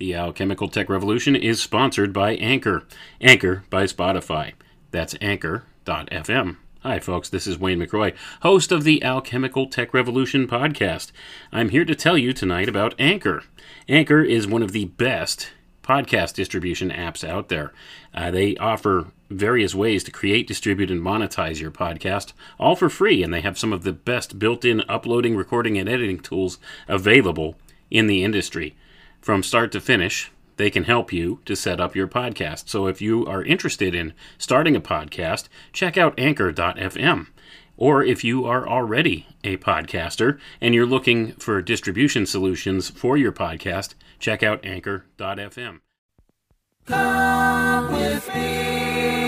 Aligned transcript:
The 0.00 0.14
Alchemical 0.14 0.70
Tech 0.70 0.88
Revolution 0.88 1.36
is 1.36 1.60
sponsored 1.60 2.10
by 2.10 2.30
Anchor. 2.36 2.84
Anchor 3.20 3.64
by 3.68 3.84
Spotify. 3.84 4.54
That's 4.92 5.14
anchor.fm. 5.20 6.56
Hi, 6.80 6.98
folks. 6.98 7.28
This 7.28 7.46
is 7.46 7.58
Wayne 7.58 7.78
McRoy, 7.78 8.16
host 8.40 8.72
of 8.72 8.84
the 8.84 9.04
Alchemical 9.04 9.66
Tech 9.66 9.92
Revolution 9.92 10.48
podcast. 10.48 11.12
I'm 11.52 11.68
here 11.68 11.84
to 11.84 11.94
tell 11.94 12.16
you 12.16 12.32
tonight 12.32 12.66
about 12.66 12.94
Anchor. 12.98 13.42
Anchor 13.90 14.22
is 14.22 14.46
one 14.46 14.62
of 14.62 14.72
the 14.72 14.86
best 14.86 15.50
podcast 15.82 16.32
distribution 16.32 16.88
apps 16.88 17.22
out 17.22 17.50
there. 17.50 17.70
Uh, 18.14 18.30
they 18.30 18.56
offer 18.56 19.08
various 19.28 19.74
ways 19.74 20.02
to 20.04 20.10
create, 20.10 20.46
distribute, 20.46 20.90
and 20.90 21.02
monetize 21.02 21.60
your 21.60 21.70
podcast, 21.70 22.32
all 22.58 22.74
for 22.74 22.88
free, 22.88 23.22
and 23.22 23.34
they 23.34 23.42
have 23.42 23.58
some 23.58 23.74
of 23.74 23.82
the 23.82 23.92
best 23.92 24.38
built 24.38 24.64
in 24.64 24.80
uploading, 24.88 25.36
recording, 25.36 25.76
and 25.76 25.90
editing 25.90 26.20
tools 26.20 26.58
available 26.88 27.56
in 27.90 28.06
the 28.06 28.24
industry. 28.24 28.74
From 29.20 29.42
start 29.42 29.70
to 29.72 29.80
finish, 29.80 30.30
they 30.56 30.70
can 30.70 30.84
help 30.84 31.12
you 31.12 31.40
to 31.44 31.56
set 31.56 31.80
up 31.80 31.96
your 31.96 32.08
podcast. 32.08 32.68
So 32.68 32.86
if 32.86 33.00
you 33.00 33.26
are 33.26 33.42
interested 33.44 33.94
in 33.94 34.12
starting 34.38 34.76
a 34.76 34.80
podcast, 34.80 35.48
check 35.72 35.96
out 35.96 36.18
anchor.fm. 36.18 37.28
Or 37.76 38.04
if 38.04 38.22
you 38.22 38.44
are 38.44 38.68
already 38.68 39.26
a 39.42 39.56
podcaster 39.56 40.38
and 40.60 40.74
you're 40.74 40.84
looking 40.84 41.32
for 41.32 41.62
distribution 41.62 42.26
solutions 42.26 42.90
for 42.90 43.16
your 43.16 43.32
podcast, 43.32 43.94
check 44.18 44.42
out 44.42 44.64
anchor.fm. 44.64 45.80
Come 46.86 47.92
with 47.92 48.34
me. 48.34 49.19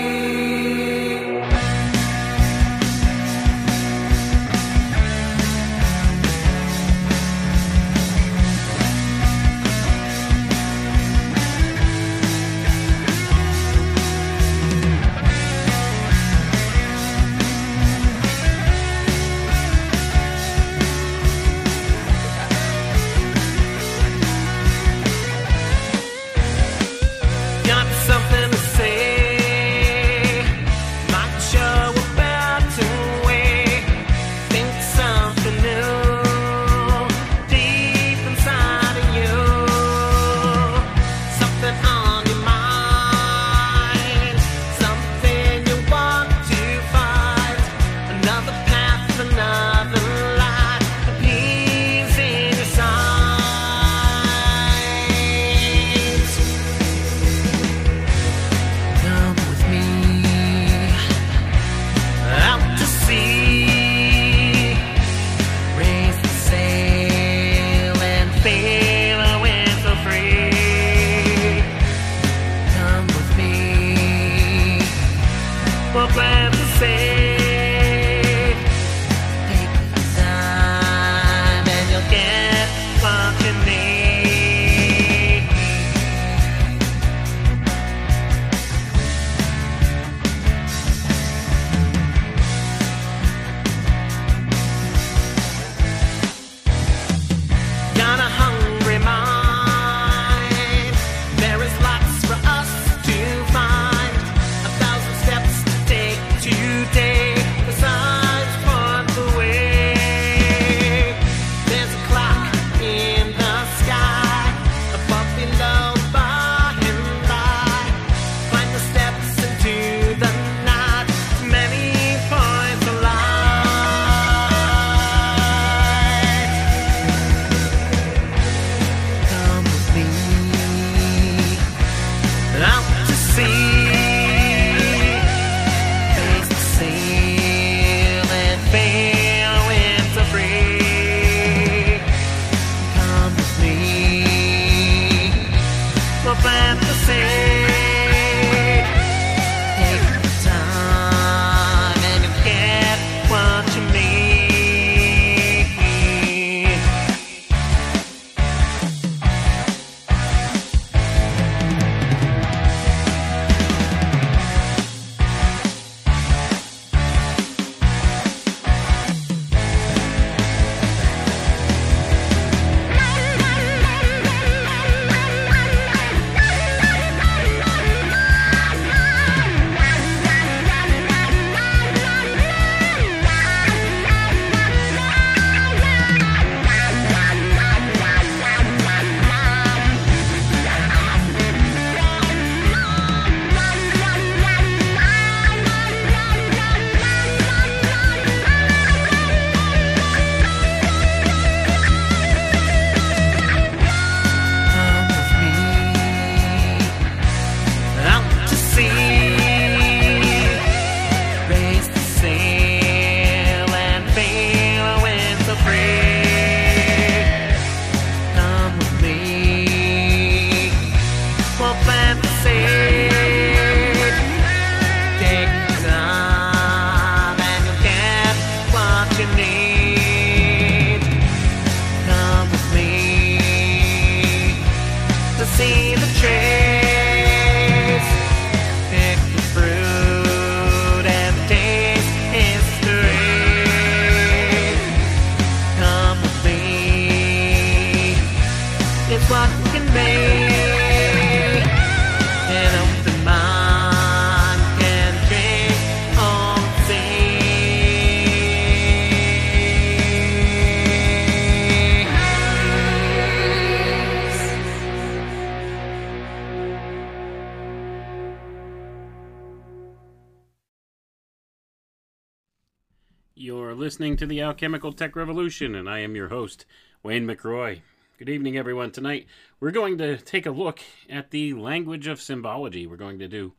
To 274.23 274.27
the 274.27 274.41
Alchemical 274.41 274.93
Tech 274.93 275.17
Revolution, 275.17 275.75
and 275.75 275.89
I 275.89 275.99
am 275.99 276.15
your 276.15 276.29
host, 276.29 276.65
Wayne 277.03 277.27
McRoy. 277.27 277.81
Good 278.17 278.29
evening, 278.29 278.57
everyone. 278.57 278.89
Tonight, 278.89 279.27
we're 279.59 279.71
going 279.71 279.97
to 279.97 280.15
take 280.15 280.45
a 280.45 280.51
look 280.51 280.79
at 281.09 281.31
the 281.31 281.53
language 281.55 282.07
of 282.07 282.21
symbology. 282.21 282.87
We're 282.87 282.95
going 282.95 283.19
to 283.19 283.27
do 283.27 283.51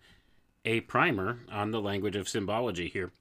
a 0.64 0.80
primer 0.80 1.40
on 1.52 1.70
the 1.70 1.82
language 1.82 2.16
of 2.16 2.30
symbology 2.30 2.88
here. 2.88 3.12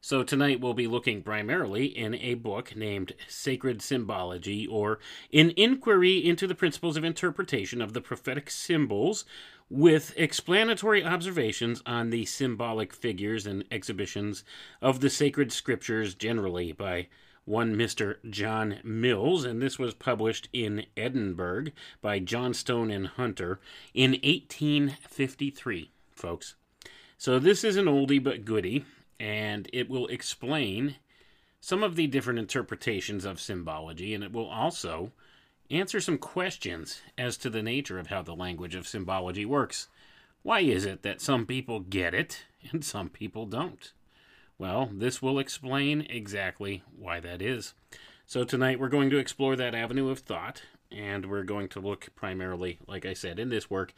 So, 0.00 0.24
tonight 0.24 0.60
we'll 0.60 0.74
be 0.74 0.88
looking 0.88 1.22
primarily 1.22 1.86
in 1.86 2.16
a 2.16 2.34
book 2.34 2.74
named 2.74 3.12
Sacred 3.28 3.82
Symbology, 3.82 4.66
or 4.66 4.98
An 5.32 5.50
Inquiry 5.50 6.16
into 6.18 6.48
the 6.48 6.56
Principles 6.56 6.96
of 6.96 7.04
Interpretation 7.04 7.80
of 7.80 7.92
the 7.92 8.00
Prophetic 8.00 8.50
Symbols, 8.50 9.24
with 9.70 10.12
explanatory 10.16 11.04
observations 11.04 11.80
on 11.86 12.10
the 12.10 12.26
symbolic 12.26 12.92
figures 12.92 13.46
and 13.46 13.64
exhibitions 13.70 14.44
of 14.82 15.00
the 15.00 15.08
sacred 15.08 15.52
scriptures 15.52 16.14
generally 16.14 16.72
by 16.72 17.06
one 17.44 17.74
Mr. 17.74 18.16
John 18.28 18.80
Mills, 18.84 19.44
and 19.44 19.62
this 19.62 19.78
was 19.78 19.94
published 19.94 20.48
in 20.52 20.84
Edinburgh 20.96 21.66
by 22.02 22.18
Johnstone 22.18 22.90
and 22.90 23.06
Hunter 23.06 23.60
in 23.94 24.12
1853, 24.12 25.90
folks. 26.10 26.54
So, 27.16 27.38
this 27.38 27.64
is 27.64 27.76
an 27.76 27.86
oldie 27.86 28.22
but 28.22 28.44
goodie 28.44 28.84
and 29.20 29.68
it 29.72 29.88
will 29.88 30.06
explain 30.06 30.96
some 31.60 31.82
of 31.82 31.94
the 31.94 32.06
different 32.06 32.38
interpretations 32.38 33.26
of 33.26 33.38
symbology, 33.38 34.14
and 34.14 34.24
it 34.24 34.32
will 34.32 34.48
also 34.48 35.12
answer 35.70 36.00
some 36.00 36.18
questions 36.18 37.02
as 37.16 37.36
to 37.38 37.50
the 37.50 37.62
nature 37.62 37.98
of 37.98 38.08
how 38.08 38.22
the 38.22 38.34
language 38.34 38.74
of 38.74 38.88
symbology 38.88 39.44
works. 39.44 39.88
Why 40.42 40.60
is 40.60 40.84
it 40.84 41.02
that 41.02 41.20
some 41.20 41.46
people 41.46 41.80
get 41.80 42.14
it 42.14 42.44
and 42.70 42.84
some 42.84 43.08
people 43.08 43.46
don't? 43.46 43.92
Well, 44.58 44.90
this 44.92 45.22
will 45.22 45.38
explain 45.38 46.06
exactly 46.10 46.82
why 46.98 47.20
that 47.20 47.40
is. 47.40 47.74
So, 48.26 48.44
tonight 48.44 48.78
we're 48.78 48.88
going 48.88 49.10
to 49.10 49.18
explore 49.18 49.56
that 49.56 49.74
avenue 49.74 50.08
of 50.08 50.20
thought, 50.20 50.62
and 50.92 51.26
we're 51.26 51.42
going 51.42 51.68
to 51.68 51.80
look 51.80 52.08
primarily, 52.14 52.78
like 52.86 53.04
I 53.04 53.14
said, 53.14 53.38
in 53.38 53.48
this 53.48 53.70
work 53.70 53.92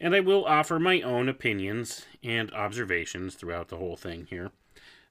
and 0.00 0.14
I 0.14 0.20
will 0.20 0.46
offer 0.46 0.78
my 0.78 1.02
own 1.02 1.28
opinions 1.28 2.06
and 2.24 2.50
observations 2.52 3.34
throughout 3.34 3.68
the 3.68 3.76
whole 3.76 3.96
thing 3.96 4.26
here. 4.30 4.50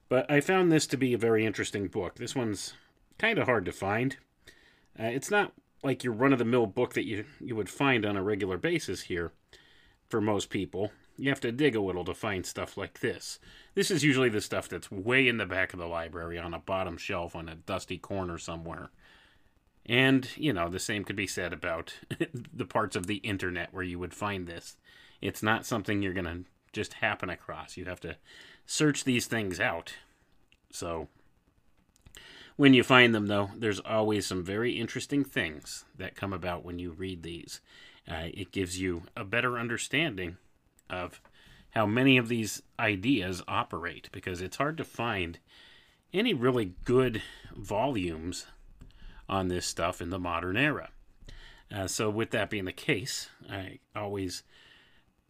But 0.08 0.28
I 0.28 0.40
found 0.40 0.72
this 0.72 0.86
to 0.88 0.96
be 0.96 1.14
a 1.14 1.18
very 1.18 1.46
interesting 1.46 1.86
book. 1.86 2.16
This 2.16 2.34
one's 2.34 2.74
kind 3.16 3.38
of 3.38 3.46
hard 3.46 3.64
to 3.66 3.72
find. 3.72 4.16
Uh, 4.98 5.04
it's 5.04 5.30
not 5.30 5.52
like 5.82 6.04
your 6.04 6.12
run 6.12 6.32
of 6.32 6.38
the 6.38 6.44
mill 6.44 6.66
book 6.66 6.94
that 6.94 7.06
you, 7.06 7.24
you 7.40 7.56
would 7.56 7.68
find 7.68 8.04
on 8.04 8.16
a 8.16 8.22
regular 8.22 8.58
basis 8.58 9.02
here 9.02 9.32
for 10.08 10.20
most 10.20 10.50
people. 10.50 10.92
You 11.16 11.28
have 11.30 11.40
to 11.40 11.52
dig 11.52 11.76
a 11.76 11.80
little 11.80 12.04
to 12.04 12.14
find 12.14 12.44
stuff 12.44 12.76
like 12.76 13.00
this. 13.00 13.38
This 13.74 13.90
is 13.90 14.04
usually 14.04 14.28
the 14.28 14.40
stuff 14.40 14.68
that's 14.68 14.90
way 14.90 15.28
in 15.28 15.36
the 15.36 15.46
back 15.46 15.72
of 15.72 15.78
the 15.78 15.86
library 15.86 16.38
on 16.38 16.54
a 16.54 16.58
bottom 16.58 16.96
shelf 16.96 17.36
on 17.36 17.48
a 17.48 17.54
dusty 17.54 17.98
corner 17.98 18.38
somewhere. 18.38 18.90
And, 19.86 20.28
you 20.36 20.52
know, 20.52 20.68
the 20.68 20.78
same 20.78 21.04
could 21.04 21.16
be 21.16 21.26
said 21.26 21.52
about 21.52 21.94
the 22.54 22.64
parts 22.64 22.96
of 22.96 23.06
the 23.06 23.16
internet 23.16 23.72
where 23.72 23.82
you 23.82 23.98
would 23.98 24.14
find 24.14 24.46
this. 24.46 24.76
It's 25.20 25.42
not 25.42 25.66
something 25.66 26.02
you're 26.02 26.12
going 26.12 26.24
to 26.24 26.44
just 26.72 26.94
happen 26.94 27.28
across. 27.28 27.76
You 27.76 27.86
have 27.86 28.00
to 28.00 28.16
search 28.66 29.04
these 29.04 29.26
things 29.26 29.60
out. 29.60 29.94
So, 30.70 31.08
when 32.60 32.74
you 32.74 32.82
find 32.82 33.14
them, 33.14 33.26
though, 33.26 33.48
there's 33.56 33.80
always 33.80 34.26
some 34.26 34.44
very 34.44 34.72
interesting 34.72 35.24
things 35.24 35.86
that 35.96 36.14
come 36.14 36.30
about 36.30 36.62
when 36.62 36.78
you 36.78 36.92
read 36.92 37.22
these. 37.22 37.62
Uh, 38.06 38.24
it 38.34 38.52
gives 38.52 38.78
you 38.78 39.04
a 39.16 39.24
better 39.24 39.58
understanding 39.58 40.36
of 40.90 41.22
how 41.70 41.86
many 41.86 42.18
of 42.18 42.28
these 42.28 42.60
ideas 42.78 43.40
operate 43.48 44.10
because 44.12 44.42
it's 44.42 44.58
hard 44.58 44.76
to 44.76 44.84
find 44.84 45.38
any 46.12 46.34
really 46.34 46.74
good 46.84 47.22
volumes 47.56 48.46
on 49.26 49.48
this 49.48 49.64
stuff 49.64 50.02
in 50.02 50.10
the 50.10 50.18
modern 50.18 50.58
era. 50.58 50.90
Uh, 51.74 51.86
so, 51.86 52.10
with 52.10 52.30
that 52.30 52.50
being 52.50 52.66
the 52.66 52.72
case, 52.72 53.30
I 53.50 53.78
always 53.96 54.42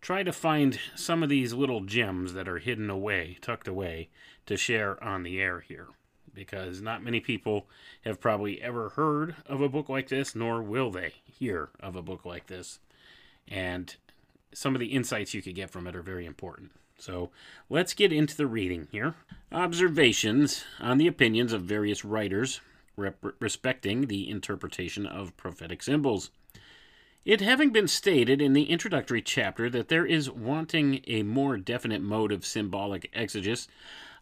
try 0.00 0.24
to 0.24 0.32
find 0.32 0.80
some 0.96 1.22
of 1.22 1.28
these 1.28 1.52
little 1.52 1.82
gems 1.82 2.32
that 2.32 2.48
are 2.48 2.58
hidden 2.58 2.90
away, 2.90 3.38
tucked 3.40 3.68
away, 3.68 4.08
to 4.46 4.56
share 4.56 5.00
on 5.04 5.22
the 5.22 5.40
air 5.40 5.60
here. 5.60 5.90
Because 6.34 6.80
not 6.80 7.02
many 7.02 7.20
people 7.20 7.66
have 8.04 8.20
probably 8.20 8.62
ever 8.62 8.90
heard 8.90 9.36
of 9.46 9.60
a 9.60 9.68
book 9.68 9.88
like 9.88 10.08
this, 10.08 10.34
nor 10.34 10.62
will 10.62 10.90
they 10.90 11.14
hear 11.24 11.70
of 11.80 11.96
a 11.96 12.02
book 12.02 12.24
like 12.24 12.46
this. 12.46 12.78
And 13.48 13.94
some 14.52 14.74
of 14.74 14.80
the 14.80 14.88
insights 14.88 15.34
you 15.34 15.42
could 15.42 15.54
get 15.54 15.70
from 15.70 15.86
it 15.86 15.96
are 15.96 16.02
very 16.02 16.26
important. 16.26 16.70
So 16.98 17.30
let's 17.68 17.94
get 17.94 18.12
into 18.12 18.36
the 18.36 18.46
reading 18.46 18.88
here. 18.92 19.14
Observations 19.50 20.64
on 20.78 20.98
the 20.98 21.06
opinions 21.06 21.52
of 21.52 21.62
various 21.62 22.04
writers 22.04 22.60
rep- 22.96 23.24
respecting 23.40 24.06
the 24.06 24.28
interpretation 24.28 25.06
of 25.06 25.36
prophetic 25.36 25.82
symbols. 25.82 26.30
It 27.24 27.40
having 27.40 27.70
been 27.70 27.88
stated 27.88 28.40
in 28.40 28.54
the 28.54 28.70
introductory 28.70 29.20
chapter 29.20 29.68
that 29.70 29.88
there 29.88 30.06
is 30.06 30.30
wanting 30.30 31.02
a 31.06 31.22
more 31.22 31.58
definite 31.58 32.00
mode 32.00 32.32
of 32.32 32.46
symbolic 32.46 33.10
exegesis 33.12 33.68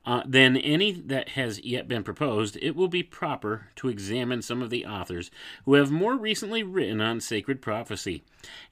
uh, 0.09 0.23
than 0.25 0.57
any 0.57 0.91
that 0.91 1.29
has 1.31 1.63
yet 1.63 1.87
been 1.87 2.03
proposed, 2.03 2.57
it 2.63 2.75
will 2.75 2.89
be 2.89 3.03
proper 3.03 3.67
to 3.77 3.91
examine 3.91 4.41
some 4.41 4.63
of 4.63 4.71
the 4.71 4.87
authors 4.87 5.31
who 5.67 5.75
have 5.75 5.91
more 5.91 6.17
recently 6.17 6.63
written 6.63 6.99
on 6.99 7.21
sacred 7.21 7.61
prophecy, 7.61 8.23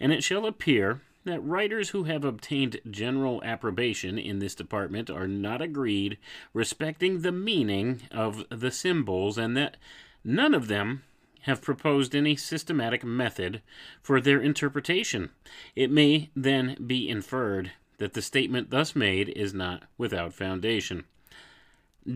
and 0.01 0.15
it 0.15 0.25
shall 0.25 0.47
appear 0.47 1.03
that 1.25 1.45
writers 1.45 1.91
who 1.91 2.05
have 2.05 2.25
obtained 2.25 2.81
general 2.91 3.43
approbation 3.45 4.19
in 4.19 4.39
this 4.39 4.55
department 4.55 5.11
are 5.11 5.29
not 5.29 5.61
agreed 5.61 6.17
respecting 6.55 7.21
the 7.21 7.33
meaning 7.33 8.01
of 8.11 8.43
the 8.49 8.71
symbols, 8.71 9.37
and 9.37 9.55
that 9.55 9.77
none 10.25 10.55
of 10.55 10.69
them 10.69 11.03
have 11.43 11.61
proposed 11.61 12.17
any 12.17 12.35
systematic 12.35 13.05
method 13.05 13.61
for 14.01 14.23
their 14.23 14.41
interpretation. 14.41 15.29
It 15.75 15.91
may 15.91 16.31
then 16.35 16.79
be 16.87 17.11
inferred 17.11 17.73
that 17.99 18.15
the 18.15 18.23
statement 18.23 18.71
thus 18.71 18.97
made 18.97 19.29
is 19.29 19.53
not 19.53 19.83
without 19.99 20.33
foundation. 20.33 21.05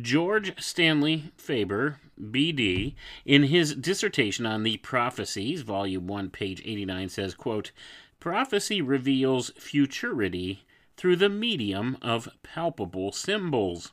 George 0.00 0.52
Stanley 0.62 1.32
Faber, 1.36 1.98
B.D., 2.30 2.94
in 3.24 3.42
his 3.42 3.74
dissertation 3.74 4.46
on 4.46 4.62
the 4.62 4.76
prophecies, 4.76 5.62
volume 5.62 6.06
1, 6.06 6.30
page 6.30 6.62
89, 6.64 7.08
says, 7.08 7.34
quote, 7.34 7.72
Prophecy 8.20 8.80
reveals 8.80 9.50
futurity 9.56 10.62
through 10.96 11.16
the 11.16 11.28
medium 11.28 11.96
of 12.00 12.28
palpable 12.44 13.10
symbols. 13.10 13.90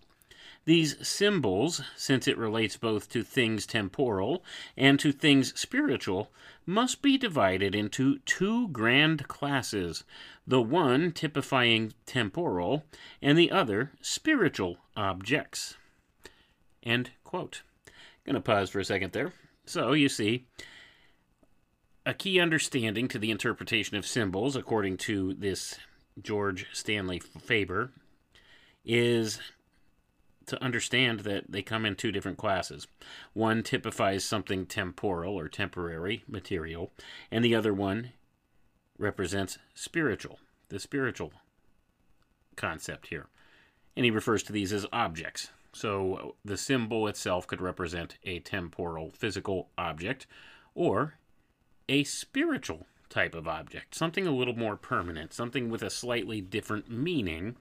These 0.66 1.08
symbols, 1.08 1.82
since 1.96 2.28
it 2.28 2.38
relates 2.38 2.78
both 2.78 3.10
to 3.10 3.24
things 3.24 3.66
temporal 3.66 4.44
and 4.76 5.00
to 5.00 5.12
things 5.12 5.60
spiritual, 5.60 6.30
must 6.66 7.02
be 7.02 7.18
divided 7.18 7.74
into 7.74 8.20
two 8.20 8.68
grand 8.68 9.28
classes 9.28 10.04
the 10.46 10.62
one 10.62 11.12
typifying 11.12 11.94
temporal, 12.06 12.86
and 13.20 13.36
the 13.36 13.50
other 13.50 13.94
spiritual 14.00 14.78
objects. 14.96 15.76
End 16.88 17.12
quote. 17.26 17.64
Gonna 18.26 18.40
pause 18.40 18.70
for 18.70 18.80
a 18.80 18.86
second 18.86 19.12
there. 19.12 19.34
So, 19.66 19.92
you 19.92 20.08
see, 20.08 20.46
a 22.06 22.14
key 22.14 22.40
understanding 22.40 23.10
to 23.10 23.20
the 23.20 23.30
interpretation 23.30 23.98
of 23.98 24.08
symbols, 24.08 24.56
according 24.56 24.96
to 25.00 25.34
this 25.34 25.78
George 26.22 26.66
Stanley 26.72 27.20
Faber, 27.20 27.92
is 28.86 29.42
to 30.46 30.64
understand 30.64 31.22
that 31.22 31.52
they 31.52 31.62
come 31.62 31.86
in 31.86 31.96
two 31.96 32.14
different 32.14 32.38
classes. 32.38 32.88
One 33.34 33.64
typifies 33.64 34.24
something 34.24 34.66
temporal 34.66 35.38
or 35.38 35.50
temporary, 35.50 36.24
material, 36.26 36.94
and 37.30 37.44
the 37.44 37.54
other 37.54 37.74
one 37.74 38.14
represents 38.98 39.58
spiritual, 39.76 40.40
the 40.70 40.80
spiritual 40.80 41.34
concept 42.56 43.08
here. 43.08 43.28
And 43.98 44.06
he 44.06 44.12
refers 44.12 44.42
to 44.44 44.54
these 44.54 44.72
as 44.72 44.86
objects. 44.94 45.50
So 45.78 46.34
the 46.44 46.58
symbol 46.58 47.08
itself 47.08 47.46
could 47.46 47.62
represent 47.62 48.18
a 48.24 48.40
temporal, 48.40 49.12
physical 49.12 49.70
object, 49.78 50.26
or 50.74 51.20
a 51.88 52.04
spiritual 52.04 52.88
type 53.10 53.36
of 53.36 53.48
object, 53.48 53.94
something 53.94 54.26
a 54.26 54.32
little 54.32 54.56
more 54.56 54.76
permanent, 54.76 55.34
something 55.34 55.70
with 55.70 55.84
a 55.84 55.92
slightly 55.92 56.42
different 56.42 56.90
meaning 56.90 57.58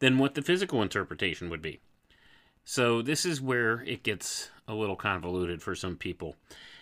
than 0.00 0.18
what 0.18 0.34
the 0.34 0.42
physical 0.42 0.82
interpretation 0.82 1.48
would 1.48 1.62
be. 1.62 1.78
So, 2.64 3.02
this 3.02 3.24
is 3.24 3.40
where 3.40 3.82
it 3.82 4.02
gets 4.02 4.50
a 4.66 4.74
little 4.74 4.96
convoluted 4.96 5.62
for 5.62 5.76
some 5.76 5.96
people 5.96 6.34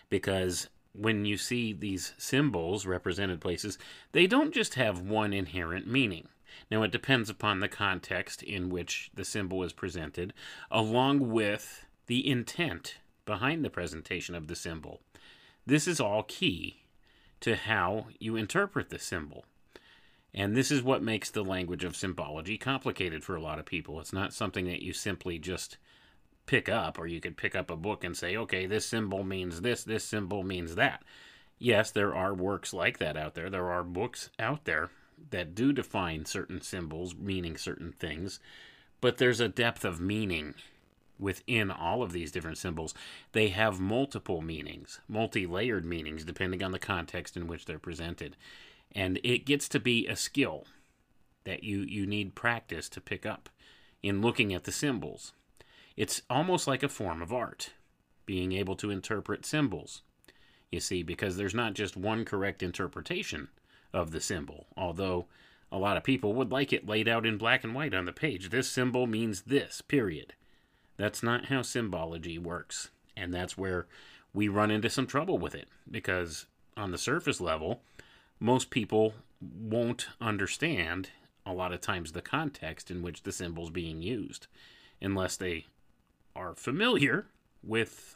because 0.08 0.70
when 0.94 1.26
you 1.26 1.36
see 1.36 1.74
these 1.74 2.14
symbols 2.16 2.86
represented 2.86 3.42
places, 3.42 3.76
they 4.12 4.26
don't 4.26 4.54
just 4.54 4.76
have 4.76 5.02
one 5.02 5.34
inherent 5.34 5.86
meaning. 5.86 6.28
Now, 6.70 6.82
it 6.82 6.90
depends 6.90 7.30
upon 7.30 7.60
the 7.60 7.68
context 7.68 8.42
in 8.42 8.70
which 8.70 9.10
the 9.14 9.24
symbol 9.24 9.62
is 9.62 9.72
presented, 9.72 10.32
along 10.70 11.30
with 11.30 11.86
the 12.06 12.28
intent 12.28 12.96
behind 13.24 13.64
the 13.64 13.70
presentation 13.70 14.34
of 14.34 14.48
the 14.48 14.56
symbol. 14.56 15.00
This 15.66 15.86
is 15.86 16.00
all 16.00 16.24
key 16.24 16.82
to 17.40 17.56
how 17.56 18.06
you 18.18 18.36
interpret 18.36 18.90
the 18.90 18.98
symbol. 18.98 19.44
And 20.34 20.56
this 20.56 20.70
is 20.70 20.82
what 20.82 21.02
makes 21.02 21.30
the 21.30 21.44
language 21.44 21.84
of 21.84 21.96
symbology 21.96 22.56
complicated 22.56 23.22
for 23.22 23.36
a 23.36 23.40
lot 23.40 23.58
of 23.58 23.66
people. 23.66 24.00
It's 24.00 24.12
not 24.12 24.32
something 24.32 24.64
that 24.66 24.82
you 24.82 24.92
simply 24.92 25.38
just 25.38 25.76
pick 26.46 26.68
up, 26.68 26.98
or 26.98 27.06
you 27.06 27.20
could 27.20 27.36
pick 27.36 27.54
up 27.54 27.70
a 27.70 27.76
book 27.76 28.02
and 28.02 28.16
say, 28.16 28.36
okay, 28.36 28.66
this 28.66 28.86
symbol 28.86 29.24
means 29.24 29.60
this, 29.60 29.84
this 29.84 30.04
symbol 30.04 30.42
means 30.42 30.74
that. 30.74 31.02
Yes, 31.58 31.90
there 31.90 32.14
are 32.14 32.34
works 32.34 32.72
like 32.72 32.98
that 32.98 33.16
out 33.16 33.34
there. 33.34 33.50
There 33.50 33.70
are 33.70 33.84
books 33.84 34.30
out 34.38 34.64
there 34.64 34.90
that 35.30 35.54
do 35.54 35.72
define 35.72 36.24
certain 36.24 36.60
symbols 36.60 37.14
meaning 37.14 37.56
certain 37.56 37.92
things, 37.92 38.40
but 39.00 39.18
there's 39.18 39.40
a 39.40 39.48
depth 39.48 39.84
of 39.84 40.00
meaning 40.00 40.54
within 41.18 41.70
all 41.70 42.02
of 42.02 42.12
these 42.12 42.32
different 42.32 42.58
symbols. 42.58 42.94
They 43.32 43.48
have 43.48 43.80
multiple 43.80 44.42
meanings, 44.42 45.00
multi 45.08 45.46
layered 45.46 45.84
meanings, 45.84 46.24
depending 46.24 46.62
on 46.62 46.72
the 46.72 46.78
context 46.78 47.36
in 47.36 47.46
which 47.46 47.64
they're 47.64 47.78
presented. 47.78 48.36
And 48.94 49.20
it 49.22 49.46
gets 49.46 49.68
to 49.70 49.80
be 49.80 50.06
a 50.06 50.16
skill 50.16 50.66
that 51.44 51.64
you, 51.64 51.80
you 51.80 52.06
need 52.06 52.34
practice 52.34 52.88
to 52.90 53.00
pick 53.00 53.24
up 53.24 53.48
in 54.02 54.20
looking 54.20 54.52
at 54.52 54.64
the 54.64 54.72
symbols. 54.72 55.32
It's 55.96 56.22
almost 56.28 56.66
like 56.66 56.82
a 56.82 56.88
form 56.88 57.22
of 57.22 57.32
art, 57.32 57.72
being 58.26 58.52
able 58.52 58.76
to 58.76 58.90
interpret 58.90 59.46
symbols. 59.46 60.02
You 60.70 60.80
see, 60.80 61.02
because 61.02 61.36
there's 61.36 61.54
not 61.54 61.74
just 61.74 61.96
one 61.96 62.24
correct 62.24 62.62
interpretation 62.62 63.48
of 63.92 64.10
the 64.10 64.20
symbol, 64.20 64.66
although 64.76 65.26
a 65.70 65.78
lot 65.78 65.96
of 65.96 66.04
people 66.04 66.34
would 66.34 66.50
like 66.50 66.72
it 66.72 66.88
laid 66.88 67.08
out 67.08 67.24
in 67.24 67.38
black 67.38 67.64
and 67.64 67.74
white 67.74 67.94
on 67.94 68.04
the 68.04 68.12
page. 68.12 68.50
This 68.50 68.70
symbol 68.70 69.06
means 69.06 69.42
this, 69.42 69.80
period. 69.80 70.34
That's 70.96 71.22
not 71.22 71.46
how 71.46 71.62
symbology 71.62 72.38
works. 72.38 72.90
And 73.16 73.32
that's 73.32 73.56
where 73.56 73.86
we 74.34 74.48
run 74.48 74.70
into 74.70 74.90
some 74.90 75.06
trouble 75.06 75.38
with 75.38 75.54
it, 75.54 75.68
because 75.90 76.46
on 76.76 76.90
the 76.90 76.98
surface 76.98 77.40
level, 77.40 77.82
most 78.40 78.70
people 78.70 79.14
won't 79.40 80.08
understand 80.20 81.10
a 81.44 81.52
lot 81.52 81.72
of 81.72 81.80
times 81.80 82.12
the 82.12 82.22
context 82.22 82.90
in 82.90 83.02
which 83.02 83.22
the 83.22 83.32
symbol's 83.32 83.70
being 83.70 84.00
used, 84.00 84.46
unless 85.00 85.36
they 85.36 85.66
are 86.36 86.54
familiar 86.54 87.26
with 87.62 88.14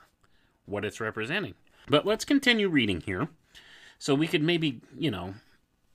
what 0.65 0.85
it's 0.85 1.01
representing. 1.01 1.55
But 1.89 2.07
let's 2.07 2.25
continue 2.25 2.69
reading 2.69 3.01
here. 3.01 3.29
So 3.99 4.15
we 4.15 4.27
could 4.27 4.43
maybe, 4.43 4.81
you 4.97 5.11
know, 5.11 5.35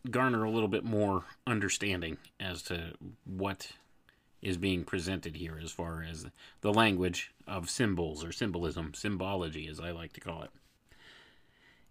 garner 0.10 0.44
a 0.44 0.50
little 0.50 0.68
bit 0.68 0.84
more 0.84 1.26
understanding 1.46 2.18
as 2.40 2.62
to 2.64 2.94
what 3.26 3.72
is 4.42 4.58
being 4.58 4.84
presented 4.84 5.36
here 5.36 5.60
as 5.62 5.72
far 5.72 6.04
as 6.04 6.26
the 6.62 6.74
language 6.74 7.32
of 7.48 7.70
symbols 7.70 8.24
or 8.24 8.32
symbolism, 8.32 8.94
symbology, 8.94 9.68
as 9.68 9.80
I 9.80 9.92
like 9.92 10.14
to 10.14 10.20
call 10.20 10.42
it. 10.42 10.50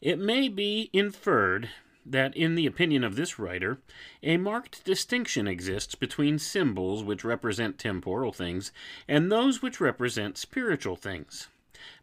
It 0.01 0.19
may 0.19 0.49
be 0.49 0.91
inferred 0.93 1.69
that, 2.05 2.35
in 2.37 2.55
the 2.55 2.67
opinion 2.67 3.05
of 3.05 3.15
this 3.15 3.39
writer, 3.39 3.79
a 4.23 4.37
marked 4.39 4.85
distinction 4.85 5.47
exists 5.47 5.95
between 5.95 6.39
symbols 6.39 7.05
which 7.05 7.25
represent 7.25 7.79
temporal 7.79 8.33
things 8.33 8.73
and 9.07 9.31
those 9.31 9.63
which 9.63 9.81
represent 9.81 10.39
spiritual 10.39 10.97
things. 10.97 11.49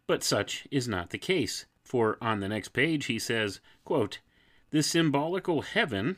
But 0.06 0.22
such 0.22 0.66
is 0.70 0.88
not 0.88 1.10
the 1.10 1.18
case, 1.18 1.66
for 1.82 2.16
on 2.22 2.40
the 2.40 2.48
next 2.48 2.68
page 2.68 3.06
he 3.06 3.18
says, 3.18 3.60
quote, 3.84 4.20
The 4.70 4.82
symbolical 4.82 5.62
heaven 5.62 6.16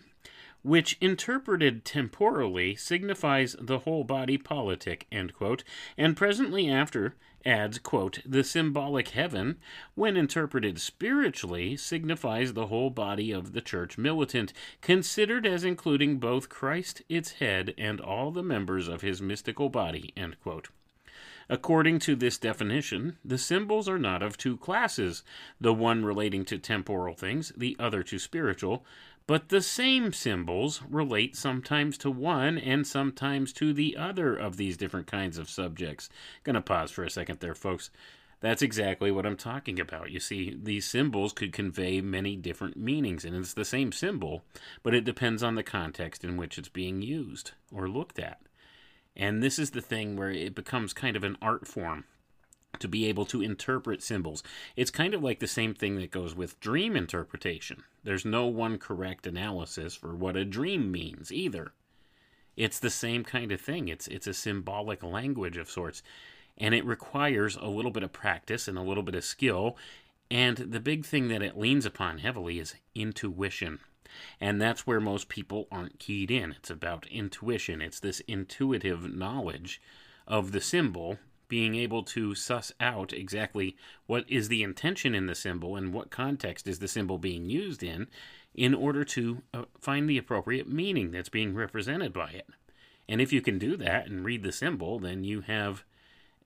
which 0.62 0.99
interpreted 1.00 1.85
temporally 1.85 2.75
signifies 2.75 3.57
the 3.59 3.80
whole 3.80 4.04
body 4.04 4.37
politic, 4.37 5.07
quote, 5.33 5.64
and 5.97 6.16
presently 6.16 6.69
after 6.69 7.14
adds, 7.47 7.78
quote, 7.78 8.21
the 8.26 8.45
symbolic 8.45 9.09
heaven, 9.09 9.57
when 9.95 10.16
interpreted 10.16 10.78
spiritually, 10.78 11.76
signifies 11.76 12.52
the 12.52 12.66
whole 12.66 12.90
body 12.90 13.33
of 13.33 13.52
the 13.52 13.62
church 13.62 13.97
militant, 13.97 14.52
considered 14.83 15.47
as 15.47 15.64
including 15.64 16.19
both 16.19 16.50
Christ 16.50 17.02
its 17.09 17.33
head 17.33 17.73
and 17.78 18.00
all 18.00 18.30
the 18.30 18.42
members 18.42 18.88
of 18.88 19.00
his 19.00 19.23
mystical 19.23 19.71
body, 19.71 20.12
quote. 20.42 20.69
According 21.52 21.99
to 22.00 22.14
this 22.14 22.38
definition, 22.38 23.19
the 23.25 23.37
symbols 23.37 23.88
are 23.88 23.99
not 23.99 24.23
of 24.23 24.37
two 24.37 24.57
classes, 24.57 25.25
the 25.61 25.75
one 25.75 26.04
relating 26.04 26.45
to 26.45 26.59
temporal 26.59 27.16
things, 27.16 27.52
the 27.57 27.75
other 27.76 28.04
to 28.04 28.21
spiritual, 28.21 28.87
but 29.26 29.49
the 29.49 29.61
same 29.61 30.12
symbols 30.12 30.80
relate 30.88 31.35
sometimes 31.35 31.99
to 31.99 32.11
one 32.11 32.57
and 32.57 32.87
sometimes 32.87 33.52
to 33.54 33.73
the 33.73 33.97
other 33.97 34.33
of 34.33 34.59
these 34.59 34.76
different 34.76 35.09
kinds 35.09 35.38
of 35.38 35.50
subjects. 35.50 36.09
Gonna 36.45 36.62
pause 36.62 36.92
for 36.92 37.02
a 37.02 37.11
second 37.11 37.40
there, 37.40 37.57
folks. 37.57 37.90
That's 38.38 38.62
exactly 38.62 39.11
what 39.11 39.26
I'm 39.26 39.37
talking 39.37 39.80
about. 39.80 40.12
You 40.12 40.21
see, 40.21 40.57
these 40.57 40.87
symbols 40.87 41.33
could 41.33 41.52
convey 41.52 42.00
many 42.00 42.37
different 42.37 42.76
meanings, 42.76 43.25
and 43.25 43.35
it's 43.35 43.54
the 43.54 43.64
same 43.64 43.90
symbol, 43.90 44.45
but 44.85 44.95
it 44.95 45.02
depends 45.02 45.42
on 45.42 45.57
the 45.57 45.64
context 45.64 46.23
in 46.23 46.37
which 46.37 46.59
it's 46.59 46.69
being 46.69 47.02
used 47.02 47.50
or 47.73 47.88
looked 47.88 48.21
at. 48.21 48.40
And 49.17 49.43
this 49.43 49.59
is 49.59 49.71
the 49.71 49.81
thing 49.81 50.17
where 50.17 50.31
it 50.31 50.55
becomes 50.55 50.93
kind 50.93 51.17
of 51.17 51.25
an 51.25 51.37
art 51.43 51.67
form 51.67 52.05
to 52.79 52.88
be 52.88 53.07
able 53.07 53.26
to 53.26 53.43
interpret 53.43 54.02
symbols. 54.02 54.43
It's 54.76 54.90
kind 54.90 55.14
of 55.14 55.23
like 55.23 55.40
the 55.40 55.47
same 55.47 55.75
thing 55.75 55.97
that 55.97 56.11
goes 56.11 56.35
with 56.35 56.61
dream 56.61 56.97
interpretation. 56.97 57.83
There's 58.05 58.25
no 58.25 58.47
one 58.47 58.79
correct 58.79 59.26
analysis 59.26 59.95
for 59.95 60.14
what 60.14 60.37
a 60.37 60.45
dream 60.45 60.90
means 60.90 61.33
either. 61.33 61.73
It's 62.57 62.79
the 62.79 62.90
same 62.90 63.25
kind 63.25 63.52
of 63.52 63.61
thing. 63.61 63.88
It's 63.88 64.09
it's 64.09 64.26
a 64.26 64.35
symbolic 64.35 65.02
language 65.02 65.57
of 65.57 65.71
sorts, 65.71 66.02
and 66.59 66.75
it 66.75 66.85
requires 66.85 67.57
a 67.57 67.67
little 67.67 67.90
bit 67.90 68.02
of 68.02 68.12
practice 68.12 68.69
and 68.69 68.76
a 68.76 68.83
little 68.83 69.02
bit 69.02 69.14
of 69.14 69.25
skill. 69.25 69.76
And 70.31 70.57
the 70.57 70.81
big 70.81 71.05
thing 71.05 71.29
that 71.29 71.43
it 71.43 71.59
leans 71.59 71.85
upon 71.85 72.19
heavily 72.19 72.59
is 72.59 72.75
intuition. 72.95 73.81
And 74.40 74.61
that's 74.61 74.87
where 74.87 75.00
most 75.00 75.29
people 75.29 75.69
aren't 75.71 75.99
keyed 75.99 76.31
in. 76.31 76.52
It's 76.52 76.71
about 76.71 77.07
intuition. 77.09 77.81
It's 77.81 78.00
this 78.00 78.21
intuitive 78.21 79.14
knowledge 79.14 79.81
of 80.26 80.52
the 80.52 80.61
symbol, 80.61 81.19
being 81.49 81.75
able 81.75 82.05
to 82.05 82.35
suss 82.35 82.73
out 82.81 83.12
exactly 83.12 83.76
what 84.07 84.25
is 84.29 84.49
the 84.49 84.62
intention 84.62 85.14
in 85.14 85.26
the 85.26 85.35
symbol 85.35 85.75
and 85.75 85.93
what 85.93 86.11
context 86.11 86.69
is 86.69 86.79
the 86.79 86.88
symbol 86.88 87.19
being 87.19 87.50
used 87.50 87.83
in, 87.83 88.07
in 88.55 88.75
order 88.75 89.05
to 89.05 89.43
uh, 89.52 89.64
find 89.81 90.09
the 90.09 90.19
appropriate 90.19 90.69
meaning 90.69 91.11
that's 91.11 91.29
being 91.29 91.55
represented 91.55 92.12
by 92.12 92.31
it. 92.31 92.49
And 93.09 93.21
if 93.21 93.33
you 93.33 93.40
can 93.40 93.59
do 93.59 93.76
that 93.76 94.07
and 94.07 94.25
read 94.25 94.45
the 94.45 94.52
symbol, 94.52 95.00
then 95.00 95.25
you 95.25 95.40
have 95.40 95.85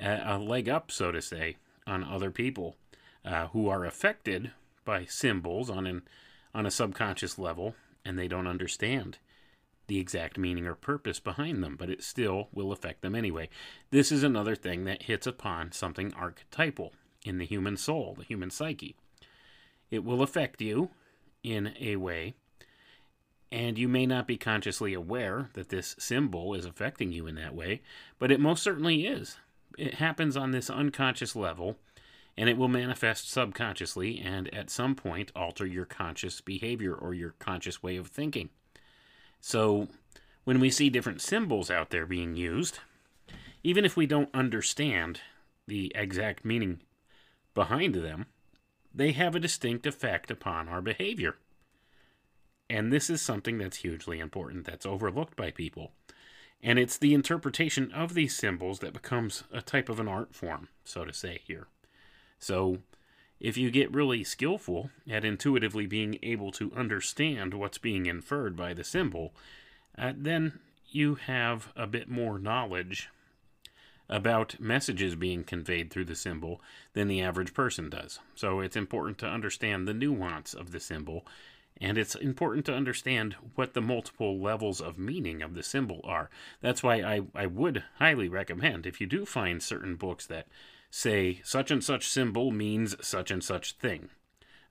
a, 0.00 0.38
leg 0.38 0.68
up, 0.68 0.90
so 0.90 1.12
to 1.12 1.21
say, 1.21 1.56
on 1.87 2.02
other 2.02 2.30
people 2.30 2.76
uh, 3.25 3.49
who 3.49 3.68
are 3.68 3.85
affected 3.85 4.52
by 4.85 5.04
symbols 5.04 5.71
on 5.71 5.87
an 5.87 6.02
on 6.54 6.66
a 6.66 6.70
subconscious 6.70 7.38
level 7.38 7.75
and 8.04 8.18
they 8.18 8.28
don't 8.28 8.46
understand 8.46 9.18
the 9.87 9.99
exact 9.99 10.38
meaning 10.38 10.66
or 10.66 10.75
purpose 10.75 11.20
behind 11.20 11.62
them, 11.62 11.76
but 11.76 11.90
it 11.90 12.02
still 12.02 12.49
will 12.52 12.73
affect 12.73 13.02
them 13.02 13.14
anyway. 13.14 13.49
This 13.90 14.11
is 14.11 14.23
another 14.23 14.54
thing 14.54 14.84
that 14.84 15.04
hits 15.04 15.26
upon 15.26 15.73
something 15.73 16.12
archetypal 16.14 16.92
in 17.25 17.38
the 17.38 17.44
human 17.44 17.76
soul, 17.76 18.14
the 18.16 18.25
human 18.25 18.50
psyche. 18.50 18.94
It 19.90 20.04
will 20.04 20.23
affect 20.23 20.62
you 20.62 20.90
in 21.42 21.75
a 21.78 21.96
way, 21.96 22.34
and 23.52 23.78
you 23.78 23.88
may 23.88 24.06
not 24.06 24.26
be 24.26 24.37
consciously 24.37 24.94
aware 24.94 25.50
that 25.52 25.68
this 25.68 25.94
symbol 25.99 26.54
is 26.54 26.64
affecting 26.64 27.12
you 27.12 27.26
in 27.26 27.34
that 27.34 27.54
way, 27.54 27.82
but 28.18 28.32
it 28.32 28.40
most 28.40 28.62
certainly 28.62 29.06
is. 29.06 29.37
It 29.76 29.94
happens 29.94 30.37
on 30.37 30.50
this 30.50 30.70
unconscious 30.70 31.37
level 31.37 31.76
and 32.36 32.48
it 32.48 32.56
will 32.56 32.68
manifest 32.68 33.30
subconsciously 33.30 34.20
and 34.20 34.52
at 34.54 34.70
some 34.70 34.94
point 34.94 35.30
alter 35.36 35.66
your 35.66 35.84
conscious 35.84 36.40
behavior 36.40 36.94
or 36.94 37.14
your 37.14 37.34
conscious 37.38 37.82
way 37.82 37.96
of 37.96 38.08
thinking. 38.08 38.50
So, 39.40 39.88
when 40.44 40.60
we 40.60 40.70
see 40.70 40.90
different 40.90 41.22
symbols 41.22 41.70
out 41.70 41.90
there 41.90 42.06
being 42.06 42.34
used, 42.36 42.80
even 43.62 43.84
if 43.84 43.96
we 43.96 44.06
don't 44.06 44.34
understand 44.34 45.20
the 45.66 45.90
exact 45.94 46.44
meaning 46.44 46.80
behind 47.54 47.94
them, 47.94 48.26
they 48.94 49.12
have 49.12 49.34
a 49.34 49.40
distinct 49.40 49.86
effect 49.86 50.30
upon 50.30 50.68
our 50.68 50.82
behavior. 50.82 51.36
And 52.68 52.92
this 52.92 53.10
is 53.10 53.22
something 53.22 53.58
that's 53.58 53.78
hugely 53.78 54.18
important 54.18 54.66
that's 54.66 54.86
overlooked 54.86 55.36
by 55.36 55.50
people. 55.50 55.92
And 56.62 56.78
it's 56.78 56.96
the 56.96 57.14
interpretation 57.14 57.92
of 57.92 58.14
these 58.14 58.36
symbols 58.36 58.78
that 58.78 58.92
becomes 58.92 59.44
a 59.52 59.60
type 59.60 59.88
of 59.88 60.00
an 60.00 60.08
art 60.08 60.34
form, 60.34 60.68
so 60.84 61.04
to 61.04 61.12
say, 61.12 61.40
here. 61.44 61.66
So, 62.44 62.80
if 63.40 63.56
you 63.56 63.70
get 63.70 63.94
really 63.94 64.22
skillful 64.22 64.90
at 65.08 65.24
intuitively 65.24 65.86
being 65.86 66.18
able 66.22 66.52
to 66.52 66.74
understand 66.76 67.54
what's 67.54 67.78
being 67.78 68.04
inferred 68.04 68.54
by 68.54 68.74
the 68.74 68.84
symbol, 68.84 69.32
uh, 69.96 70.12
then 70.14 70.58
you 70.90 71.14
have 71.14 71.72
a 71.74 71.86
bit 71.86 72.06
more 72.06 72.38
knowledge 72.38 73.08
about 74.10 74.60
messages 74.60 75.14
being 75.14 75.42
conveyed 75.42 75.90
through 75.90 76.04
the 76.04 76.14
symbol 76.14 76.60
than 76.92 77.08
the 77.08 77.22
average 77.22 77.54
person 77.54 77.88
does. 77.88 78.18
So 78.34 78.60
it's 78.60 78.76
important 78.76 79.16
to 79.20 79.26
understand 79.26 79.88
the 79.88 79.94
nuance 79.94 80.52
of 80.52 80.70
the 80.70 80.80
symbol, 80.80 81.26
and 81.80 81.96
it's 81.96 82.14
important 82.14 82.66
to 82.66 82.74
understand 82.74 83.36
what 83.54 83.72
the 83.72 83.80
multiple 83.80 84.38
levels 84.38 84.82
of 84.82 84.98
meaning 84.98 85.40
of 85.40 85.54
the 85.54 85.62
symbol 85.62 86.02
are. 86.04 86.28
That's 86.60 86.82
why 86.82 86.96
I, 86.96 87.22
I 87.34 87.46
would 87.46 87.84
highly 87.94 88.28
recommend 88.28 88.84
if 88.84 89.00
you 89.00 89.06
do 89.06 89.24
find 89.24 89.62
certain 89.62 89.96
books 89.96 90.26
that 90.26 90.46
say 90.94 91.40
such 91.42 91.72
and 91.72 91.82
such 91.82 92.08
symbol 92.08 92.52
means 92.52 92.94
such 93.04 93.32
and 93.32 93.42
such 93.42 93.72
thing. 93.72 94.10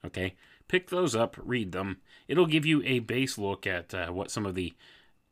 Okay, 0.05 0.35
pick 0.69 0.89
those 0.89 1.17
up, 1.17 1.35
read 1.37 1.73
them. 1.73 1.97
It'll 2.29 2.45
give 2.45 2.65
you 2.65 2.81
a 2.85 2.99
base 2.99 3.37
look 3.37 3.67
at 3.67 3.93
uh, 3.93 4.07
what 4.07 4.31
some 4.31 4.45
of 4.45 4.55
the 4.55 4.73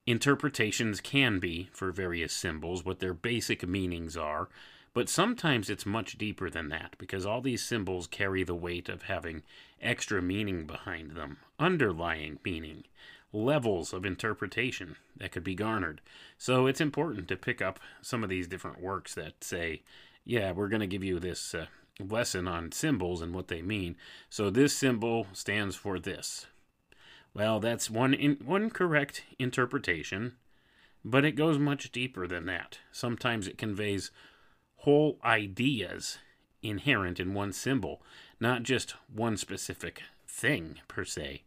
interpretations 0.06 1.00
can 1.00 1.40
be 1.40 1.70
for 1.72 1.94
various 1.94 2.34
symbols, 2.34 2.84
what 2.84 3.00
their 3.00 3.14
basic 3.14 3.66
meanings 3.66 4.18
are. 4.18 4.50
But 4.94 5.08
sometimes 5.08 5.70
it's 5.70 5.86
much 5.86 6.18
deeper 6.18 6.50
than 6.50 6.68
that 6.70 6.96
because 6.98 7.26
all 7.26 7.40
these 7.40 7.64
symbols 7.64 8.06
carry 8.06 8.44
the 8.44 8.54
weight 8.54 8.90
of 8.90 9.04
having 9.04 9.44
extra 9.82 10.22
meaning 10.22 10.66
behind 10.68 11.12
them, 11.12 11.38
underlying 11.58 12.40
meaning, 12.44 12.84
levels 13.32 13.94
of 13.94 14.06
interpretation 14.06 14.98
that 15.16 15.32
could 15.32 15.46
be 15.46 15.56
garnered. 15.56 16.02
So 16.38 16.68
it's 16.68 16.82
important 16.82 17.30
to 17.30 17.38
pick 17.38 17.62
up 17.62 17.80
some 18.02 18.26
of 18.26 18.30
these 18.30 18.50
different 18.50 18.82
works 18.82 19.16
that 19.16 19.42
say, 19.42 19.84
yeah, 20.26 20.52
we're 20.52 20.68
going 20.68 20.82
to 20.82 20.88
give 20.88 21.04
you 21.04 21.20
this 21.20 21.54
uh, 21.56 21.66
lesson 22.00 22.48
on 22.48 22.72
symbols 22.72 23.22
and 23.22 23.34
what 23.34 23.48
they 23.48 23.62
mean. 23.62 23.96
So 24.30 24.50
this 24.50 24.76
symbol 24.76 25.28
stands 25.34 25.76
for 25.76 26.00
this. 26.00 26.48
Well, 27.34 27.60
that's 27.60 27.90
one 27.90 28.14
in, 28.14 28.38
one 28.44 28.70
correct 28.70 29.24
interpretation, 29.40 30.34
but 31.04 31.26
it 31.26 31.32
goes 31.32 31.58
much 31.58 31.92
deeper 31.92 32.28
than 32.28 32.46
that. 32.48 32.80
Sometimes 32.92 33.48
it 33.48 33.58
conveys 33.58 34.12
whole 34.78 35.20
ideas 35.24 36.18
inherent 36.62 37.20
in 37.20 37.34
one 37.34 37.54
symbol, 37.54 38.02
not 38.40 38.64
just 38.64 38.96
one 39.14 39.38
specific 39.38 40.04
thing 40.28 40.80
per 40.88 41.06
se. 41.06 41.44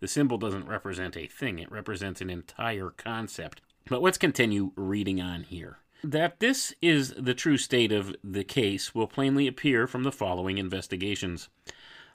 The 0.00 0.08
symbol 0.08 0.38
doesn't 0.38 0.68
represent 0.68 1.16
a 1.16 1.26
thing, 1.26 1.58
it 1.58 1.70
represents 1.70 2.20
an 2.20 2.30
entire 2.30 2.90
concept. 2.90 3.60
But 3.88 4.02
let's 4.02 4.18
continue 4.18 4.72
reading 4.76 5.20
on 5.20 5.44
here. 5.44 5.78
That 6.04 6.38
this 6.38 6.72
is 6.80 7.12
the 7.14 7.34
true 7.34 7.58
state 7.58 7.90
of 7.90 8.14
the 8.22 8.44
case 8.44 8.94
will 8.94 9.08
plainly 9.08 9.48
appear 9.48 9.86
from 9.86 10.04
the 10.04 10.12
following 10.12 10.56
investigations. 10.56 11.48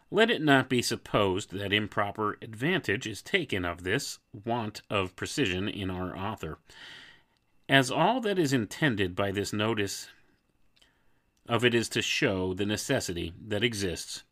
Let 0.10 0.30
it 0.30 0.42
not 0.42 0.70
be 0.70 0.82
supposed 0.82 1.52
that 1.52 1.74
improper 1.74 2.38
advantage 2.42 3.06
is 3.08 3.22
taken 3.22 3.66
of 3.66 3.84
this 3.84 4.20
want 4.46 4.84
of 4.90 5.16
precision 5.16 5.68
in 5.68 5.90
our 5.90 6.16
author, 6.16 6.60
as 7.68 7.92
all 7.92 8.22
that 8.22 8.40
is 8.40 8.54
intended 8.54 9.16
by 9.16 9.32
this 9.32 9.52
notice 9.52 10.08
of 11.50 11.66
it 11.66 11.74
is 11.74 11.90
to 11.90 12.02
show 12.02 12.54
the 12.54 12.66
necessity 12.66 13.34
that 13.46 13.63
exists 13.63 14.24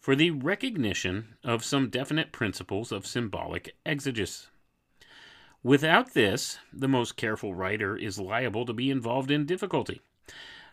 for 0.00 0.16
the 0.16 0.30
recognition 0.30 1.36
of 1.44 1.64
some 1.64 1.88
definite 1.88 2.32
principles 2.32 2.90
of 2.90 3.06
symbolic 3.06 3.76
exegesis. 3.86 4.48
Without 5.64 6.14
this, 6.14 6.58
the 6.72 6.86
most 6.86 7.16
careful 7.16 7.52
writer 7.52 7.96
is 7.96 8.18
liable 8.18 8.64
to 8.64 8.72
be 8.72 8.90
involved 8.90 9.30
in 9.30 9.44
difficulty. 9.44 10.00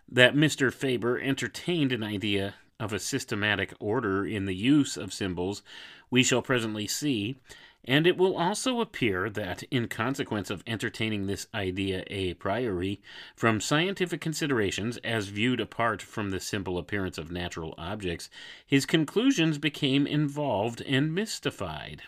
That 0.08 0.36
Mr. 0.36 0.72
Faber 0.72 1.20
entertained 1.20 1.92
an 1.92 2.04
idea 2.04 2.56
of 2.80 2.94
a 2.94 3.00
systematic 3.00 3.74
order 3.80 4.26
in 4.26 4.46
the 4.46 4.56
use 4.56 4.96
of 4.96 5.14
symbols 5.14 5.64
we 6.12 6.22
shall 6.22 6.44
presently 6.44 6.86
see, 6.86 7.38
and 7.84 8.06
it 8.06 8.16
will 8.16 8.38
also 8.38 8.80
appear 8.80 9.28
that, 9.30 9.64
in 9.72 9.88
consequence 9.88 10.52
of 10.52 10.64
entertaining 10.68 11.26
this 11.26 11.48
idea 11.54 12.04
a 12.08 12.36
priori, 12.36 13.02
from 13.36 13.62
scientific 13.62 14.22
considerations 14.22 14.98
as 14.98 15.28
viewed 15.30 15.60
apart 15.60 16.02
from 16.02 16.30
the 16.30 16.40
simple 16.40 16.78
appearance 16.78 17.18
of 17.18 17.32
natural 17.32 17.74
objects, 17.78 18.30
his 18.66 18.86
conclusions 18.86 19.58
became 19.58 20.06
involved 20.06 20.82
and 20.82 21.14
mystified. 21.14 22.04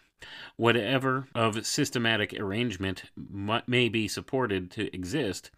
Whatever 0.55 1.27
of 1.35 1.65
systematic 1.65 2.33
arrangement 2.33 3.03
may 3.67 3.89
be 3.89 4.07
supported 4.07 4.71
to 4.71 4.93
exist, 4.95 5.51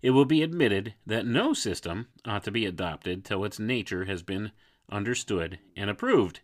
it 0.00 0.10
will 0.10 0.24
be 0.24 0.42
admitted 0.42 0.94
that 1.04 1.26
no 1.26 1.52
system 1.52 2.08
ought 2.24 2.44
to 2.44 2.50
be 2.50 2.64
adopted 2.64 3.24
till 3.24 3.44
its 3.44 3.58
nature 3.58 4.06
has 4.06 4.22
been 4.22 4.52
understood 4.90 5.58
and 5.76 5.90
approved. 5.90 6.40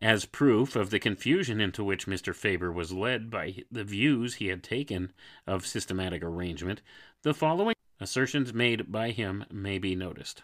As 0.00 0.24
proof 0.24 0.76
of 0.76 0.90
the 0.90 1.00
confusion 1.00 1.60
into 1.60 1.82
which 1.82 2.06
Mr. 2.06 2.34
Faber 2.34 2.70
was 2.70 2.92
led 2.92 3.30
by 3.30 3.64
the 3.72 3.84
views 3.84 4.34
he 4.34 4.48
had 4.48 4.62
taken 4.62 5.12
of 5.46 5.66
systematic 5.66 6.22
arrangement, 6.22 6.82
the 7.22 7.34
following 7.34 7.74
assertions 8.00 8.52
made 8.52 8.92
by 8.92 9.10
him 9.10 9.44
may 9.50 9.78
be 9.78 9.94
noticed. 9.94 10.42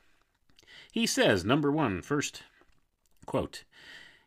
He 0.91 1.07
says, 1.07 1.45
number 1.45 1.71
one, 1.71 2.01
first, 2.01 2.43
quote, 3.27 3.65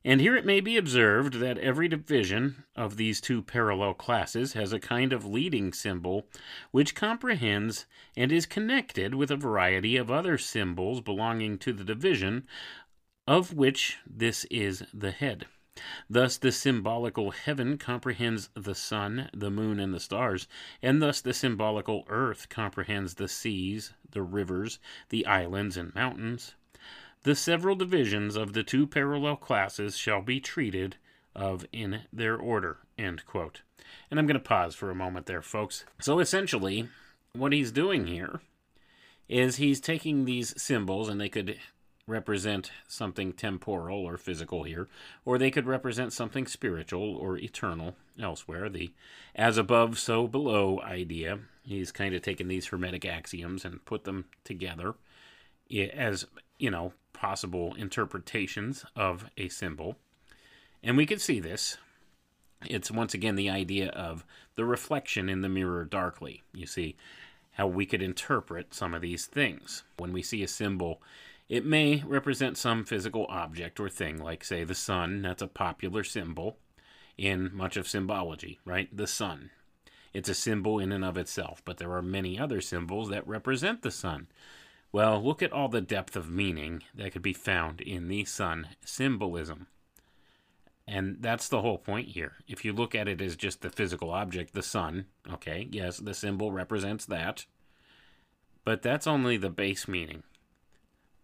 and 0.06 0.20
here 0.20 0.36
it 0.36 0.46
may 0.46 0.60
be 0.60 0.78
observed 0.78 1.36
that 1.36 1.58
every 1.58 1.88
division 1.88 2.66
of 2.76 2.98
these 2.98 3.22
two 3.22 3.42
parallel 3.42 3.94
classes 3.94 4.54
has 4.54 4.74
a 4.74 4.80
kind 4.80 5.14
of 5.14 5.26
leading 5.26 5.72
symbol 5.72 6.28
which 6.72 6.96
comprehends 6.96 7.86
and 8.16 8.32
is 8.32 8.46
connected 8.46 9.16
with 9.16 9.32
a 9.32 9.38
variety 9.38 9.96
of 9.96 10.12
other 10.12 10.38
symbols 10.38 11.02
belonging 11.02 11.58
to 11.58 11.72
the 11.72 11.84
division 11.84 12.46
of 13.28 13.54
which 13.54 13.98
this 14.06 14.46
is 14.52 14.84
the 14.94 15.12
head. 15.12 15.46
Thus, 16.08 16.38
the 16.38 16.52
symbolical 16.52 17.32
heaven 17.32 17.80
comprehends 17.80 18.50
the 18.54 18.76
sun, 18.76 19.30
the 19.34 19.50
moon, 19.50 19.80
and 19.80 19.92
the 19.92 20.00
stars, 20.00 20.48
and 20.84 21.02
thus 21.02 21.20
the 21.20 21.34
symbolical 21.34 22.06
earth 22.10 22.48
comprehends 22.48 23.16
the 23.16 23.28
seas, 23.28 23.94
the 24.12 24.22
rivers, 24.22 24.78
the 25.10 25.26
islands, 25.26 25.76
and 25.76 25.96
mountains. 25.96 26.54
The 27.24 27.36
several 27.36 27.76
divisions 27.76 28.36
of 28.36 28.52
the 28.52 28.64
two 28.64 28.86
parallel 28.86 29.38
classes 29.38 29.98
shall 29.98 30.22
be 30.22 30.42
treated 30.42 30.98
of 31.34 31.66
in 31.72 32.02
their 32.12 32.36
order. 32.36 32.80
End 32.98 33.26
quote. 33.26 33.62
And 34.12 34.20
I'm 34.20 34.28
going 34.28 34.36
to 34.36 34.44
pause 34.44 34.76
for 34.76 34.92
a 34.92 34.96
moment 34.96 35.26
there, 35.26 35.42
folks. 35.42 35.86
So 36.02 36.20
essentially, 36.20 36.90
what 37.34 37.54
he's 37.54 37.72
doing 37.72 38.08
here 38.08 38.42
is 39.30 39.56
he's 39.56 39.80
taking 39.80 40.26
these 40.26 40.54
symbols, 40.62 41.08
and 41.08 41.20
they 41.20 41.30
could 41.30 41.58
represent 42.06 42.72
something 42.88 43.32
temporal 43.32 44.04
or 44.06 44.18
physical 44.18 44.64
here, 44.64 44.90
or 45.24 45.38
they 45.38 45.50
could 45.50 45.66
represent 45.66 46.12
something 46.12 46.46
spiritual 46.46 47.16
or 47.16 47.38
eternal 47.38 47.96
elsewhere. 48.22 48.68
The 48.68 48.92
as 49.34 49.58
above, 49.58 49.98
so 49.98 50.28
below 50.28 50.82
idea. 50.82 51.40
He's 51.64 51.94
kind 51.94 52.14
of 52.14 52.22
taken 52.22 52.50
these 52.50 52.68
Hermetic 52.68 53.06
axioms 53.06 53.64
and 53.64 53.86
put 53.86 54.04
them 54.04 54.26
together 54.44 54.96
as, 55.94 56.26
you 56.60 56.70
know, 56.70 56.92
possible 57.24 57.74
interpretations 57.76 58.84
of 58.98 59.30
a 59.38 59.48
symbol. 59.48 59.96
And 60.84 60.98
we 60.98 61.06
can 61.06 61.20
see 61.20 61.40
this. 61.40 61.78
It's 62.66 62.92
once 62.92 63.14
again 63.14 63.38
the 63.38 63.50
idea 63.50 63.88
of 63.92 64.26
the 64.56 64.66
reflection 64.66 65.30
in 65.30 65.40
the 65.40 65.48
mirror 65.48 65.86
darkly. 65.86 66.44
You 66.54 66.66
see 66.66 66.98
how 67.54 67.68
we 67.68 67.86
could 67.86 68.02
interpret 68.02 68.74
some 68.74 68.94
of 68.94 69.02
these 69.02 69.26
things. 69.26 69.84
When 69.96 70.12
we 70.12 70.22
see 70.22 70.44
a 70.44 70.50
symbol, 70.50 71.02
it 71.48 71.66
may 71.66 72.04
represent 72.06 72.58
some 72.58 72.84
physical 72.84 73.26
object 73.30 73.80
or 73.80 73.88
thing, 73.88 74.22
like, 74.22 74.44
say, 74.44 74.66
the 74.66 74.76
sun. 74.76 75.22
That's 75.22 75.42
a 75.42 75.48
popular 75.48 76.04
symbol 76.04 76.58
in 77.18 77.52
much 77.54 77.78
of 77.78 77.88
symbology, 77.88 78.60
right? 78.66 78.90
The 78.96 79.08
sun. 79.08 79.50
It's 80.14 80.28
a 80.28 80.34
symbol 80.34 80.78
in 80.78 80.92
and 80.92 81.06
of 81.06 81.18
itself, 81.18 81.62
but 81.64 81.78
there 81.78 81.94
are 81.94 82.02
many 82.02 82.38
other 82.38 82.60
symbols 82.60 83.08
that 83.12 83.26
represent 83.26 83.82
the 83.82 83.92
sun. 83.92 84.28
Well, 84.94 85.22
look 85.22 85.42
at 85.42 85.52
all 85.52 85.70
the 85.70 85.82
depth 85.82 86.16
of 86.16 86.30
meaning 86.30 86.84
that 86.94 87.12
could 87.12 87.24
be 87.24 87.34
found 87.34 87.82
in 87.82 88.08
the 88.08 88.26
sun 88.26 88.70
symbolism. 88.86 89.66
And 90.88 91.18
that's 91.20 91.50
the 91.50 91.62
whole 91.62 91.80
point 91.80 92.10
here. 92.10 92.34
If 92.48 92.64
you 92.64 92.74
look 92.74 92.94
at 92.94 93.08
it 93.08 93.20
as 93.20 93.36
just 93.36 93.62
the 93.62 93.72
physical 93.72 94.12
object, 94.12 94.54
the 94.54 94.62
sun, 94.62 95.06
okay, 95.32 95.68
yes, 95.72 95.98
the 95.98 96.14
symbol 96.14 96.52
represents 96.52 97.06
that. 97.06 97.48
But 98.64 98.84
that's 98.84 99.08
only 99.08 99.36
the 99.36 99.50
base 99.50 99.88
meaning. 99.88 100.22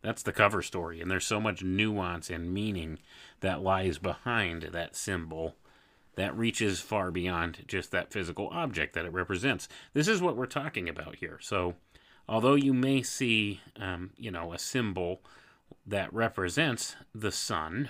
That's 0.02 0.24
the 0.24 0.32
cover 0.32 0.64
story, 0.64 1.00
and 1.00 1.12
there's 1.12 1.28
so 1.28 1.40
much 1.40 1.62
nuance 1.62 2.30
and 2.30 2.52
meaning 2.52 2.98
that 3.42 3.62
lies 3.62 4.00
behind 4.00 4.64
that 4.72 4.96
symbol 4.96 5.56
that 6.16 6.36
reaches 6.36 6.82
far 6.82 7.12
beyond 7.12 7.66
just 7.68 7.92
that 7.92 8.12
physical 8.12 8.50
object 8.52 8.94
that 8.94 9.06
it 9.06 9.14
represents. 9.14 9.70
This 9.94 10.08
is 10.08 10.22
what 10.22 10.36
we're 10.36 10.48
talking 10.48 10.90
about 10.90 11.18
here. 11.18 11.38
So, 11.42 11.76
although 12.30 12.54
you 12.54 12.74
may 12.74 13.02
see, 13.02 13.60
um, 13.82 14.12
you 14.16 14.30
know, 14.30 14.54
a 14.54 14.60
symbol 14.60 15.22
that 15.86 16.14
represents 16.14 16.96
the 17.14 17.32
sun, 17.32 17.90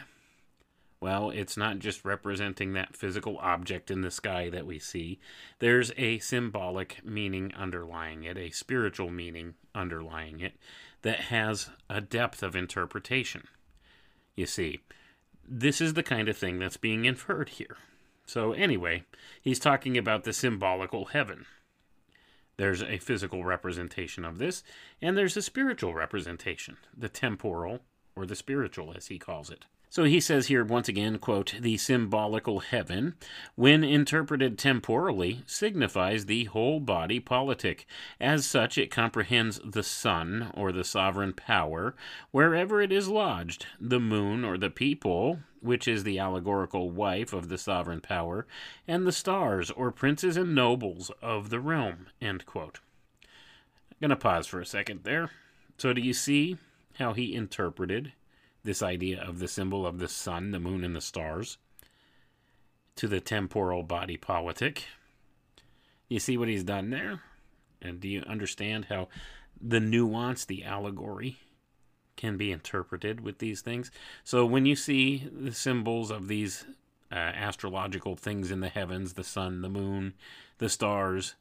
well, 1.01 1.29
it's 1.29 1.57
not 1.57 1.79
just 1.79 2.05
representing 2.05 2.73
that 2.73 2.95
physical 2.95 3.37
object 3.39 3.91
in 3.91 4.01
the 4.01 4.09
sky 4.09 4.49
that 4.49 4.65
we 4.65 4.79
see. 4.79 5.19
There's 5.59 5.91
a 5.97 6.19
symbolic 6.19 7.03
meaning 7.03 7.53
underlying 7.55 8.23
it, 8.23 8.37
a 8.37 8.49
spiritual 8.51 9.11
meaning 9.11 9.55
underlying 9.75 10.39
it, 10.39 10.53
that 11.01 11.19
has 11.19 11.69
a 11.89 11.99
depth 11.99 12.41
of 12.41 12.55
interpretation. 12.55 13.43
You 14.35 14.45
see, 14.45 14.79
this 15.45 15.81
is 15.81 15.95
the 15.95 16.03
kind 16.03 16.29
of 16.29 16.37
thing 16.37 16.59
that's 16.59 16.77
being 16.77 17.03
inferred 17.03 17.49
here. 17.49 17.77
So, 18.25 18.53
anyway, 18.53 19.03
he's 19.41 19.59
talking 19.59 19.97
about 19.97 20.23
the 20.23 20.33
symbolical 20.33 21.05
heaven. 21.05 21.45
There's 22.59 22.83
a 22.83 22.97
physical 22.97 23.45
representation 23.45 24.25
of 24.25 24.37
this, 24.37 24.63
and 25.01 25.17
there's 25.17 25.37
a 25.37 25.41
spiritual 25.41 25.93
representation, 25.93 26.75
the 26.93 27.07
temporal, 27.07 27.79
or 28.17 28.25
the 28.25 28.35
spiritual, 28.35 28.93
as 28.93 29.07
he 29.07 29.17
calls 29.17 29.49
it. 29.49 29.63
So 29.91 30.03
he 30.03 30.19
says 30.19 30.47
here 30.47 30.63
once 30.63 30.87
again, 30.87 31.17
quote, 31.17 31.55
the 31.59 31.75
symbolical 31.77 32.59
heaven, 32.59 33.15
when 33.55 33.83
interpreted 33.83 34.55
temporally, 34.55 35.41
signifies 35.47 36.27
the 36.27 36.43
whole 36.45 36.79
body 36.79 37.19
politic. 37.19 37.87
As 38.21 38.45
such, 38.45 38.77
it 38.77 38.91
comprehends 38.91 39.59
the 39.65 39.81
sun, 39.81 40.51
or 40.53 40.71
the 40.71 40.83
sovereign 40.83 41.33
power, 41.33 41.95
wherever 42.29 42.83
it 42.83 42.91
is 42.91 43.07
lodged, 43.07 43.65
the 43.81 43.99
moon, 43.99 44.45
or 44.45 44.59
the 44.59 44.69
people, 44.69 45.39
which 45.59 45.87
is 45.87 46.03
the 46.03 46.19
allegorical 46.19 46.91
wife 46.91 47.33
of 47.33 47.49
the 47.49 47.57
sovereign 47.57 48.01
power, 48.01 48.45
and 48.87 49.07
the 49.07 49.11
stars, 49.11 49.71
or 49.71 49.91
princes 49.91 50.37
and 50.37 50.53
nobles 50.53 51.09
of 51.19 51.49
the 51.49 51.59
realm. 51.59 52.05
End 52.21 52.45
quote. 52.45 52.79
I'm 53.23 53.97
going 54.01 54.09
to 54.11 54.15
pause 54.15 54.45
for 54.45 54.61
a 54.61 54.67
second 54.67 55.03
there. 55.03 55.31
So, 55.79 55.93
do 55.93 56.01
you 56.01 56.13
see 56.13 56.57
how 56.99 57.13
he 57.13 57.33
interpreted 57.33 58.13
this 58.63 58.81
idea 58.83 59.21
of 59.21 59.39
the 59.39 59.47
symbol 59.47 59.85
of 59.85 59.99
the 59.99 60.07
sun, 60.07 60.51
the 60.51 60.59
moon, 60.59 60.83
and 60.83 60.95
the 60.95 61.01
stars 61.01 61.57
to 62.95 63.07
the 63.07 63.19
temporal 63.19 63.83
body 63.83 64.17
politic? 64.17 64.85
You 66.07 66.19
see 66.19 66.37
what 66.37 66.47
he's 66.47 66.63
done 66.63 66.89
there? 66.89 67.21
And 67.81 67.99
do 67.99 68.07
you 68.07 68.23
understand 68.27 68.85
how 68.85 69.07
the 69.61 69.79
nuance, 69.79 70.45
the 70.45 70.63
allegory, 70.63 71.37
can 72.17 72.35
be 72.35 72.51
interpreted 72.51 73.21
with 73.21 73.37
these 73.37 73.61
things? 73.61 73.91
So 74.23 74.45
when 74.45 74.65
you 74.65 74.75
see 74.75 75.29
the 75.31 75.53
symbols 75.53 76.11
of 76.11 76.27
these 76.27 76.65
uh, 77.11 77.15
astrological 77.15 78.15
things 78.15 78.51
in 78.51 78.59
the 78.59 78.69
heavens, 78.69 79.13
the 79.13 79.23
sun, 79.23 79.61
the 79.61 79.69
moon, 79.69 80.13
the 80.57 80.69
stars, 80.69 81.35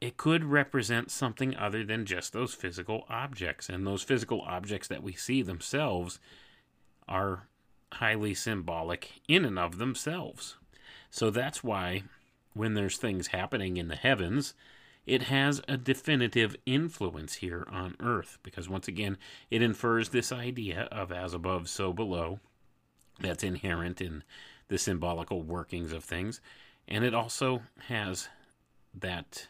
it 0.00 0.16
could 0.16 0.44
represent 0.44 1.10
something 1.10 1.56
other 1.56 1.84
than 1.84 2.06
just 2.06 2.32
those 2.32 2.54
physical 2.54 3.04
objects. 3.08 3.68
And 3.68 3.86
those 3.86 4.02
physical 4.02 4.40
objects 4.42 4.88
that 4.88 5.02
we 5.02 5.12
see 5.12 5.42
themselves 5.42 6.18
are 7.06 7.48
highly 7.94 8.34
symbolic 8.34 9.20
in 9.28 9.44
and 9.44 9.58
of 9.58 9.78
themselves. 9.78 10.56
So 11.10 11.30
that's 11.30 11.62
why 11.62 12.04
when 12.54 12.74
there's 12.74 12.96
things 12.96 13.28
happening 13.28 13.76
in 13.76 13.88
the 13.88 13.96
heavens, 13.96 14.54
it 15.06 15.24
has 15.24 15.60
a 15.66 15.76
definitive 15.76 16.56
influence 16.66 17.34
here 17.36 17.66
on 17.70 17.96
earth 18.00 18.38
because 18.42 18.68
once 18.68 18.86
again 18.86 19.18
it 19.50 19.62
infers 19.62 20.10
this 20.10 20.30
idea 20.30 20.88
of 20.92 21.10
as 21.10 21.34
above 21.34 21.68
so 21.68 21.92
below 21.92 22.38
that's 23.18 23.42
inherent 23.42 24.00
in 24.00 24.22
the 24.68 24.78
symbolical 24.78 25.42
workings 25.42 25.92
of 25.92 26.04
things 26.04 26.40
and 26.86 27.04
it 27.04 27.14
also 27.14 27.62
has 27.88 28.28
that 28.94 29.48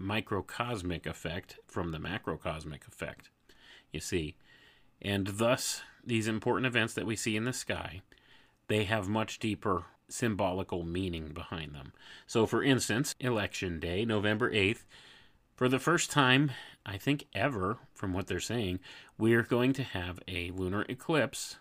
microcosmic 0.00 1.06
effect 1.06 1.58
from 1.66 1.92
the 1.92 1.98
macrocosmic 1.98 2.86
effect 2.88 3.30
you 3.92 4.00
see 4.00 4.34
and 5.00 5.26
thus 5.26 5.82
these 6.04 6.26
important 6.26 6.66
events 6.66 6.94
that 6.94 7.06
we 7.06 7.14
see 7.14 7.36
in 7.36 7.44
the 7.44 7.52
sky 7.52 8.02
they 8.68 8.84
have 8.84 9.08
much 9.08 9.38
deeper 9.38 9.84
symbolical 10.12 10.84
meaning 10.84 11.32
behind 11.32 11.74
them. 11.74 11.92
So, 12.26 12.46
for 12.46 12.62
instance, 12.62 13.14
Election 13.20 13.80
Day, 13.80 14.04
November 14.04 14.50
8th, 14.52 14.84
for 15.54 15.68
the 15.68 15.78
first 15.78 16.10
time, 16.10 16.52
I 16.86 16.96
think 16.96 17.26
ever, 17.34 17.78
from 17.92 18.12
what 18.12 18.26
they're 18.26 18.40
saying, 18.40 18.80
we're 19.18 19.42
going 19.42 19.72
to 19.74 19.82
have 19.82 20.20
a 20.26 20.50
lunar 20.52 20.86
eclipse 20.88 21.58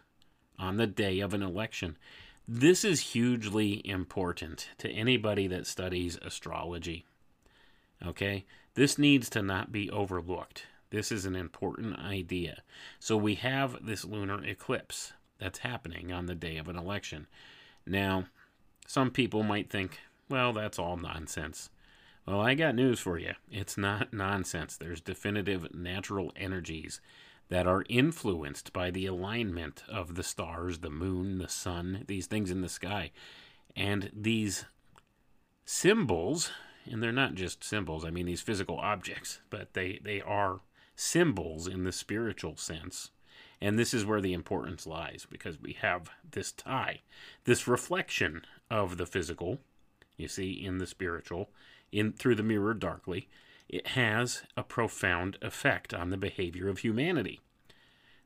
on 0.57 0.77
the 0.77 0.87
day 0.87 1.19
of 1.19 1.33
an 1.33 1.43
election. 1.43 1.97
This 2.47 2.83
is 2.83 3.11
hugely 3.11 3.81
important 3.87 4.69
to 4.77 4.89
anybody 4.89 5.47
that 5.47 5.67
studies 5.67 6.17
astrology. 6.21 7.05
Okay? 8.05 8.45
This 8.75 8.97
needs 8.97 9.29
to 9.31 9.41
not 9.41 9.71
be 9.71 9.89
overlooked. 9.89 10.65
This 10.89 11.11
is 11.11 11.25
an 11.25 11.35
important 11.35 11.99
idea. 11.99 12.63
So 12.99 13.15
we 13.17 13.35
have 13.35 13.85
this 13.85 14.05
lunar 14.05 14.43
eclipse 14.43 15.13
that's 15.39 15.59
happening 15.59 16.11
on 16.11 16.25
the 16.25 16.35
day 16.35 16.57
of 16.57 16.67
an 16.67 16.77
election. 16.77 17.27
Now, 17.85 18.25
some 18.87 19.11
people 19.11 19.43
might 19.43 19.69
think, 19.69 19.99
well, 20.29 20.53
that's 20.53 20.79
all 20.79 20.97
nonsense. 20.97 21.69
Well, 22.25 22.41
I 22.41 22.53
got 22.53 22.75
news 22.75 22.99
for 22.99 23.17
you. 23.17 23.33
It's 23.51 23.77
not 23.77 24.13
nonsense. 24.13 24.77
There's 24.77 25.01
definitive 25.01 25.73
natural 25.73 26.31
energies 26.35 27.01
that 27.49 27.65
are 27.65 27.85
influenced 27.89 28.71
by 28.71 28.91
the 28.91 29.07
alignment 29.07 29.83
of 29.89 30.15
the 30.15 30.23
stars, 30.23 30.79
the 30.79 30.89
moon, 30.89 31.39
the 31.39 31.49
sun, 31.49 32.03
these 32.07 32.27
things 32.27 32.51
in 32.51 32.61
the 32.61 32.69
sky. 32.69 33.11
And 33.75 34.11
these 34.13 34.65
symbols, 35.65 36.51
and 36.85 37.01
they're 37.01 37.11
not 37.11 37.35
just 37.35 37.63
symbols, 37.63 38.05
I 38.05 38.09
mean 38.09 38.25
these 38.25 38.41
physical 38.41 38.77
objects, 38.77 39.39
but 39.49 39.73
they, 39.73 39.99
they 40.03 40.21
are 40.21 40.61
symbols 40.95 41.67
in 41.67 41.83
the 41.83 41.91
spiritual 41.91 42.57
sense. 42.57 43.11
And 43.61 43.77
this 43.77 43.93
is 43.93 44.05
where 44.05 44.21
the 44.21 44.33
importance 44.33 44.87
lies 44.87 45.27
because 45.29 45.61
we 45.61 45.73
have 45.81 46.09
this 46.31 46.51
tie, 46.51 47.01
this 47.43 47.67
reflection 47.67 48.43
of 48.69 48.97
the 48.97 49.05
physical, 49.05 49.59
you 50.17 50.27
see, 50.27 50.51
in 50.51 50.77
the 50.77 50.87
spiritual, 50.87 51.49
in 51.91 52.13
through 52.13 52.35
the 52.35 52.43
mirror 52.43 52.73
darkly. 52.73 53.27
It 53.67 53.87
has 53.87 54.43
a 54.57 54.63
profound 54.63 55.37
effect 55.41 55.93
on 55.93 56.09
the 56.09 56.17
behavior 56.17 56.69
of 56.69 56.79
humanity. 56.79 57.39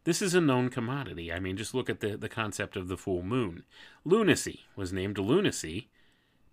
This 0.06 0.22
is 0.22 0.36
a 0.36 0.42
known 0.42 0.70
commodity. 0.70 1.32
I 1.32 1.40
mean, 1.40 1.58
just 1.58 1.74
look 1.74 1.90
at 1.90 2.02
the, 2.02 2.18
the 2.18 2.30
concept 2.30 2.76
of 2.76 2.88
the 2.88 2.98
full 2.98 3.24
moon. 3.24 3.64
Lunacy 4.04 4.62
was 4.76 4.94
named 4.94 5.18
lunacy 5.18 5.90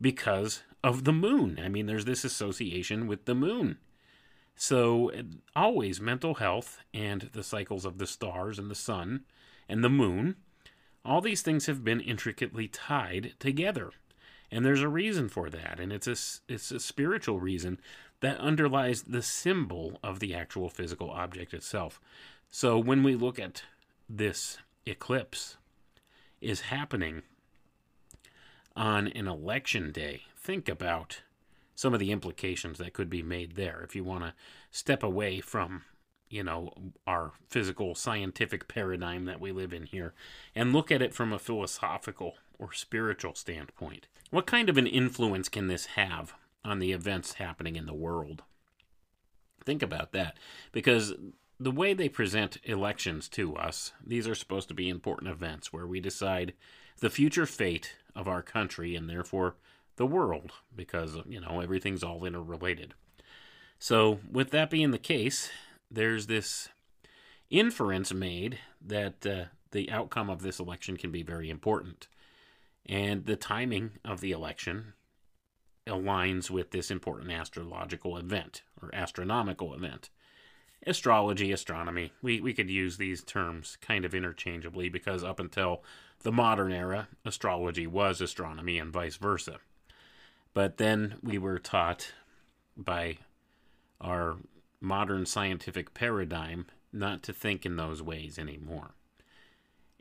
because 0.00 0.62
of 0.82 1.04
the 1.04 1.12
moon. 1.12 1.60
I 1.62 1.68
mean, 1.68 1.86
there's 1.86 2.04
this 2.04 2.24
association 2.24 3.06
with 3.06 3.24
the 3.24 3.34
moon. 3.34 3.78
So, 4.56 5.10
always 5.56 6.00
mental 6.00 6.34
health 6.34 6.78
and 6.92 7.30
the 7.32 7.42
cycles 7.42 7.84
of 7.84 7.98
the 7.98 8.06
stars 8.06 8.58
and 8.58 8.70
the 8.70 8.74
sun 8.74 9.24
and 9.68 9.82
the 9.82 9.88
moon, 9.88 10.36
all 11.04 11.20
these 11.20 11.42
things 11.42 11.66
have 11.66 11.82
been 11.82 12.00
intricately 12.00 12.68
tied 12.68 13.34
together. 13.38 13.90
And 14.50 14.64
there's 14.64 14.82
a 14.82 14.88
reason 14.88 15.28
for 15.28 15.48
that, 15.48 15.78
and 15.78 15.92
it's 15.92 16.06
a, 16.06 16.52
it's 16.52 16.70
a 16.72 16.80
spiritual 16.80 17.40
reason 17.40 17.80
that 18.20 18.38
underlies 18.38 19.02
the 19.02 19.22
symbol 19.22 19.98
of 20.02 20.20
the 20.20 20.34
actual 20.34 20.68
physical 20.68 21.10
object 21.10 21.54
itself. 21.54 22.00
So, 22.50 22.78
when 22.78 23.02
we 23.02 23.14
look 23.14 23.38
at 23.38 23.62
this 24.08 24.58
eclipse 24.84 25.56
is 26.40 26.62
happening 26.62 27.22
on 28.76 29.08
an 29.08 29.26
election 29.26 29.92
day, 29.92 30.22
think 30.36 30.68
about 30.68 31.22
some 31.74 31.94
of 31.94 32.00
the 32.00 32.12
implications 32.12 32.78
that 32.78 32.92
could 32.92 33.10
be 33.10 33.22
made 33.22 33.56
there. 33.56 33.80
If 33.82 33.96
you 33.96 34.04
want 34.04 34.24
to 34.24 34.34
step 34.70 35.02
away 35.02 35.40
from 35.40 35.84
you 36.28 36.44
know 36.44 36.72
our 37.08 37.32
physical 37.48 37.94
scientific 37.96 38.68
paradigm 38.68 39.24
that 39.24 39.40
we 39.40 39.50
live 39.50 39.72
in 39.72 39.82
here 39.82 40.14
and 40.54 40.72
look 40.72 40.92
at 40.92 41.02
it 41.02 41.12
from 41.12 41.32
a 41.32 41.40
philosophical 41.40 42.34
or 42.56 42.72
spiritual 42.72 43.34
standpoint 43.34 44.06
what 44.30 44.46
kind 44.46 44.68
of 44.68 44.78
an 44.78 44.86
influence 44.86 45.48
can 45.48 45.66
this 45.66 45.86
have 45.86 46.34
on 46.64 46.78
the 46.78 46.92
events 46.92 47.34
happening 47.34 47.76
in 47.76 47.86
the 47.86 47.94
world? 47.94 48.44
Think 49.64 49.82
about 49.82 50.12
that 50.12 50.36
because 50.72 51.14
the 51.58 51.70
way 51.70 51.92
they 51.92 52.08
present 52.08 52.58
elections 52.64 53.28
to 53.28 53.56
us 53.56 53.92
these 54.04 54.26
are 54.26 54.34
supposed 54.34 54.68
to 54.68 54.74
be 54.74 54.88
important 54.88 55.30
events 55.30 55.72
where 55.72 55.86
we 55.86 56.00
decide 56.00 56.54
the 57.00 57.10
future 57.10 57.46
fate 57.46 57.96
of 58.14 58.28
our 58.28 58.42
country 58.42 58.94
and 58.94 59.08
therefore 59.08 59.56
the 59.96 60.06
world 60.06 60.52
because, 60.74 61.16
you 61.28 61.40
know, 61.40 61.60
everything's 61.60 62.02
all 62.02 62.24
interrelated. 62.24 62.94
So, 63.78 64.20
with 64.30 64.50
that 64.50 64.70
being 64.70 64.90
the 64.90 64.98
case, 64.98 65.50
there's 65.90 66.26
this 66.26 66.68
inference 67.48 68.12
made 68.12 68.58
that 68.80 69.26
uh, 69.26 69.44
the 69.72 69.90
outcome 69.90 70.30
of 70.30 70.42
this 70.42 70.58
election 70.58 70.96
can 70.96 71.10
be 71.10 71.22
very 71.22 71.50
important. 71.50 72.08
And 72.86 73.26
the 73.26 73.36
timing 73.36 73.92
of 74.04 74.20
the 74.20 74.32
election 74.32 74.94
aligns 75.86 76.50
with 76.50 76.70
this 76.70 76.90
important 76.90 77.30
astrological 77.30 78.16
event 78.16 78.62
or 78.80 78.90
astronomical 78.94 79.74
event. 79.74 80.10
Astrology, 80.86 81.52
astronomy, 81.52 82.12
we, 82.22 82.40
we 82.40 82.54
could 82.54 82.70
use 82.70 82.96
these 82.96 83.22
terms 83.22 83.76
kind 83.80 84.04
of 84.04 84.14
interchangeably 84.14 84.88
because 84.88 85.22
up 85.22 85.38
until 85.38 85.82
the 86.22 86.32
modern 86.32 86.72
era, 86.72 87.08
astrology 87.24 87.86
was 87.86 88.20
astronomy 88.20 88.78
and 88.78 88.92
vice 88.92 89.16
versa. 89.16 89.58
But 90.52 90.76
then 90.76 91.16
we 91.22 91.38
were 91.38 91.58
taught 91.58 92.12
by 92.76 93.18
our 94.00 94.36
modern 94.80 95.26
scientific 95.26 95.94
paradigm 95.94 96.66
not 96.92 97.22
to 97.22 97.32
think 97.32 97.64
in 97.64 97.76
those 97.76 98.02
ways 98.02 98.38
anymore. 98.38 98.94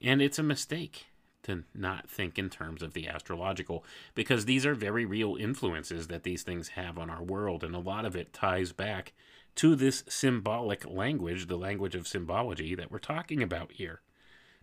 And 0.02 0.22
it's 0.22 0.40
a 0.40 0.44
mistake 0.44 1.08
to 1.44 1.64
not 1.74 2.10
think 2.10 2.38
in 2.38 2.50
terms 2.50 2.82
of 2.82 2.94
the 2.94 3.08
astrological 3.08 3.84
because 4.16 4.46
these 4.46 4.66
are 4.66 4.76
very 4.76 5.06
real 5.06 5.36
influences 5.36 6.08
that 6.08 6.24
these 6.24 6.44
things 6.44 6.70
have 6.70 6.98
on 6.98 7.10
our 7.10 7.24
world, 7.24 7.64
and 7.64 7.76
a 7.76 7.80
lot 7.80 8.06
of 8.06 8.16
it 8.16 8.34
ties 8.34 8.72
back 8.72 9.14
to 9.56 9.76
this 9.76 10.04
symbolic 10.08 10.86
language, 10.86 11.48
the 11.48 11.58
language 11.58 11.96
of 11.96 12.08
symbology 12.08 12.76
that 12.76 12.92
we're 12.92 13.00
talking 13.00 13.44
about 13.44 13.74
here. 13.74 14.02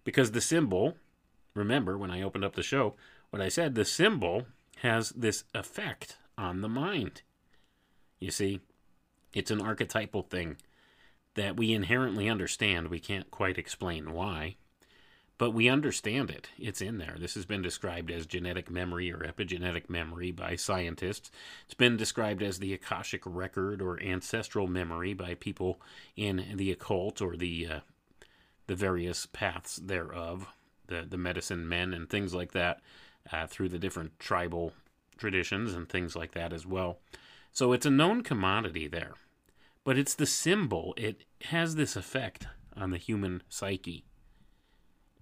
Because 0.04 0.32
the 0.32 0.40
symbol, 0.40 0.96
remember 1.56 1.96
when 1.98 2.10
I 2.10 2.22
opened 2.22 2.44
up 2.44 2.54
the 2.54 2.62
show, 2.62 2.94
what 3.30 3.42
I 3.42 3.48
said, 3.48 3.74
the 3.74 3.84
symbol 3.84 4.46
has 4.82 5.10
this 5.10 5.44
effect 5.54 6.16
on 6.38 6.60
the 6.60 6.68
mind. 6.68 7.22
You 8.20 8.30
see, 8.30 8.60
it's 9.32 9.50
an 9.50 9.60
archetypal 9.60 10.22
thing 10.22 10.56
that 11.34 11.56
we 11.56 11.72
inherently 11.72 12.28
understand. 12.28 12.88
We 12.88 13.00
can't 13.00 13.30
quite 13.30 13.58
explain 13.58 14.12
why, 14.12 14.56
but 15.38 15.50
we 15.50 15.68
understand 15.68 16.30
it. 16.30 16.48
It's 16.58 16.80
in 16.80 16.98
there. 16.98 17.16
This 17.18 17.34
has 17.34 17.44
been 17.44 17.62
described 17.62 18.10
as 18.10 18.26
genetic 18.26 18.70
memory 18.70 19.12
or 19.12 19.18
epigenetic 19.18 19.90
memory 19.90 20.30
by 20.30 20.56
scientists. 20.56 21.30
It's 21.66 21.74
been 21.74 21.96
described 21.96 22.42
as 22.42 22.58
the 22.58 22.72
Akashic 22.72 23.22
record 23.26 23.82
or 23.82 24.02
ancestral 24.02 24.66
memory 24.66 25.12
by 25.12 25.34
people 25.34 25.80
in 26.16 26.54
the 26.54 26.72
occult 26.72 27.20
or 27.20 27.36
the 27.36 27.66
uh, 27.66 27.80
the 28.66 28.74
various 28.74 29.26
paths 29.26 29.76
thereof, 29.76 30.48
the 30.88 31.06
the 31.08 31.16
medicine 31.18 31.68
men 31.68 31.92
and 31.94 32.08
things 32.08 32.34
like 32.34 32.52
that 32.52 32.80
uh, 33.32 33.46
through 33.46 33.68
the 33.68 33.78
different 33.78 34.18
tribal 34.18 34.72
traditions 35.18 35.74
and 35.74 35.88
things 35.88 36.14
like 36.14 36.32
that 36.32 36.52
as 36.52 36.66
well. 36.66 36.98
So 37.52 37.72
it's 37.72 37.86
a 37.86 37.90
known 37.90 38.22
commodity 38.22 38.86
there. 38.88 39.14
but 39.84 39.96
it's 39.96 40.14
the 40.14 40.26
symbol. 40.26 40.94
It 40.96 41.22
has 41.44 41.76
this 41.76 41.94
effect 41.94 42.48
on 42.76 42.90
the 42.90 42.98
human 42.98 43.42
psyche. 43.48 44.04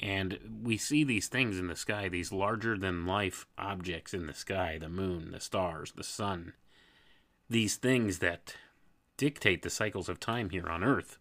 And 0.01 0.39
we 0.63 0.79
see 0.79 1.05
these 1.05 1.29
things 1.29 1.59
in 1.59 1.67
the 1.67 1.77
sky, 1.77 2.09
these 2.09 2.33
larger 2.33 2.77
than 2.79 3.07
life 3.07 3.47
objects 3.59 4.15
in 4.15 4.27
the 4.27 4.33
sky 4.33 4.79
the 4.81 4.89
moon, 4.89 5.33
the 5.33 5.41
stars, 5.41 5.93
the 5.93 6.03
sun. 6.03 6.55
These 7.51 7.77
things 7.77 8.21
that 8.21 8.55
dictate 9.19 9.63
the 9.63 9.71
cycles 9.71 10.09
of 10.09 10.19
time 10.19 10.49
here 10.49 10.67
on 10.67 10.83
Earth. 10.83 11.19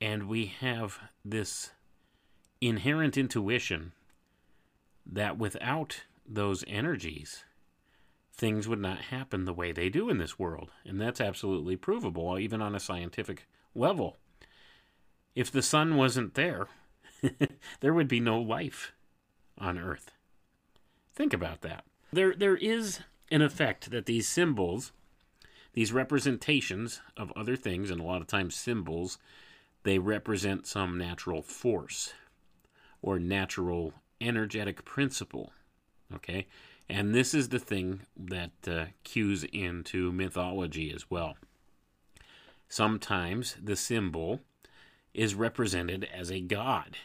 And 0.00 0.28
we 0.28 0.46
have 0.46 0.98
this 1.24 1.70
inherent 2.68 3.16
intuition 3.16 3.92
that 5.06 5.38
without 5.38 6.02
those 6.26 6.64
energies, 6.66 7.44
things 8.32 8.66
would 8.66 8.80
not 8.80 8.98
happen 8.98 9.44
the 9.44 9.52
way 9.52 9.72
they 9.72 9.88
do 9.88 10.08
in 10.08 10.18
this 10.18 10.38
world. 10.38 10.70
And 10.84 11.00
that's 11.00 11.20
absolutely 11.20 11.76
provable, 11.76 12.38
even 12.38 12.62
on 12.62 12.74
a 12.74 12.80
scientific 12.80 13.46
level. 13.74 14.16
If 15.34 15.50
the 15.50 15.62
sun 15.62 15.96
wasn't 15.96 16.34
there, 16.34 16.68
there 17.80 17.94
would 17.94 18.08
be 18.08 18.20
no 18.20 18.40
life 18.40 18.92
on 19.58 19.78
Earth. 19.78 20.10
Think 21.14 21.32
about 21.32 21.60
that. 21.62 21.84
There, 22.12 22.34
there 22.34 22.56
is 22.56 23.00
an 23.30 23.42
effect 23.42 23.90
that 23.90 24.06
these 24.06 24.28
symbols, 24.28 24.92
these 25.72 25.92
representations 25.92 27.00
of 27.16 27.32
other 27.36 27.56
things, 27.56 27.90
and 27.90 28.00
a 28.00 28.04
lot 28.04 28.20
of 28.20 28.26
times 28.26 28.54
symbols, 28.54 29.18
they 29.82 29.98
represent 29.98 30.66
some 30.66 30.96
natural 30.96 31.42
force 31.42 32.14
or 33.04 33.18
natural 33.18 33.92
energetic 34.18 34.82
principle. 34.86 35.52
Okay? 36.14 36.46
And 36.88 37.14
this 37.14 37.34
is 37.34 37.50
the 37.50 37.58
thing 37.58 38.00
that 38.16 38.52
uh, 38.66 38.86
cues 39.04 39.44
into 39.52 40.10
mythology 40.10 40.90
as 40.92 41.10
well. 41.10 41.36
Sometimes 42.66 43.56
the 43.62 43.76
symbol 43.76 44.40
is 45.12 45.34
represented 45.34 46.08
as 46.12 46.32
a 46.32 46.40
god. 46.40 46.96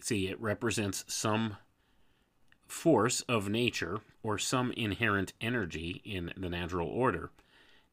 See, 0.00 0.28
it 0.28 0.40
represents 0.40 1.04
some 1.08 1.56
force 2.66 3.22
of 3.22 3.48
nature 3.48 4.00
or 4.22 4.36
some 4.36 4.70
inherent 4.72 5.32
energy 5.40 6.02
in 6.04 6.30
the 6.36 6.50
natural 6.50 6.88
order. 6.88 7.30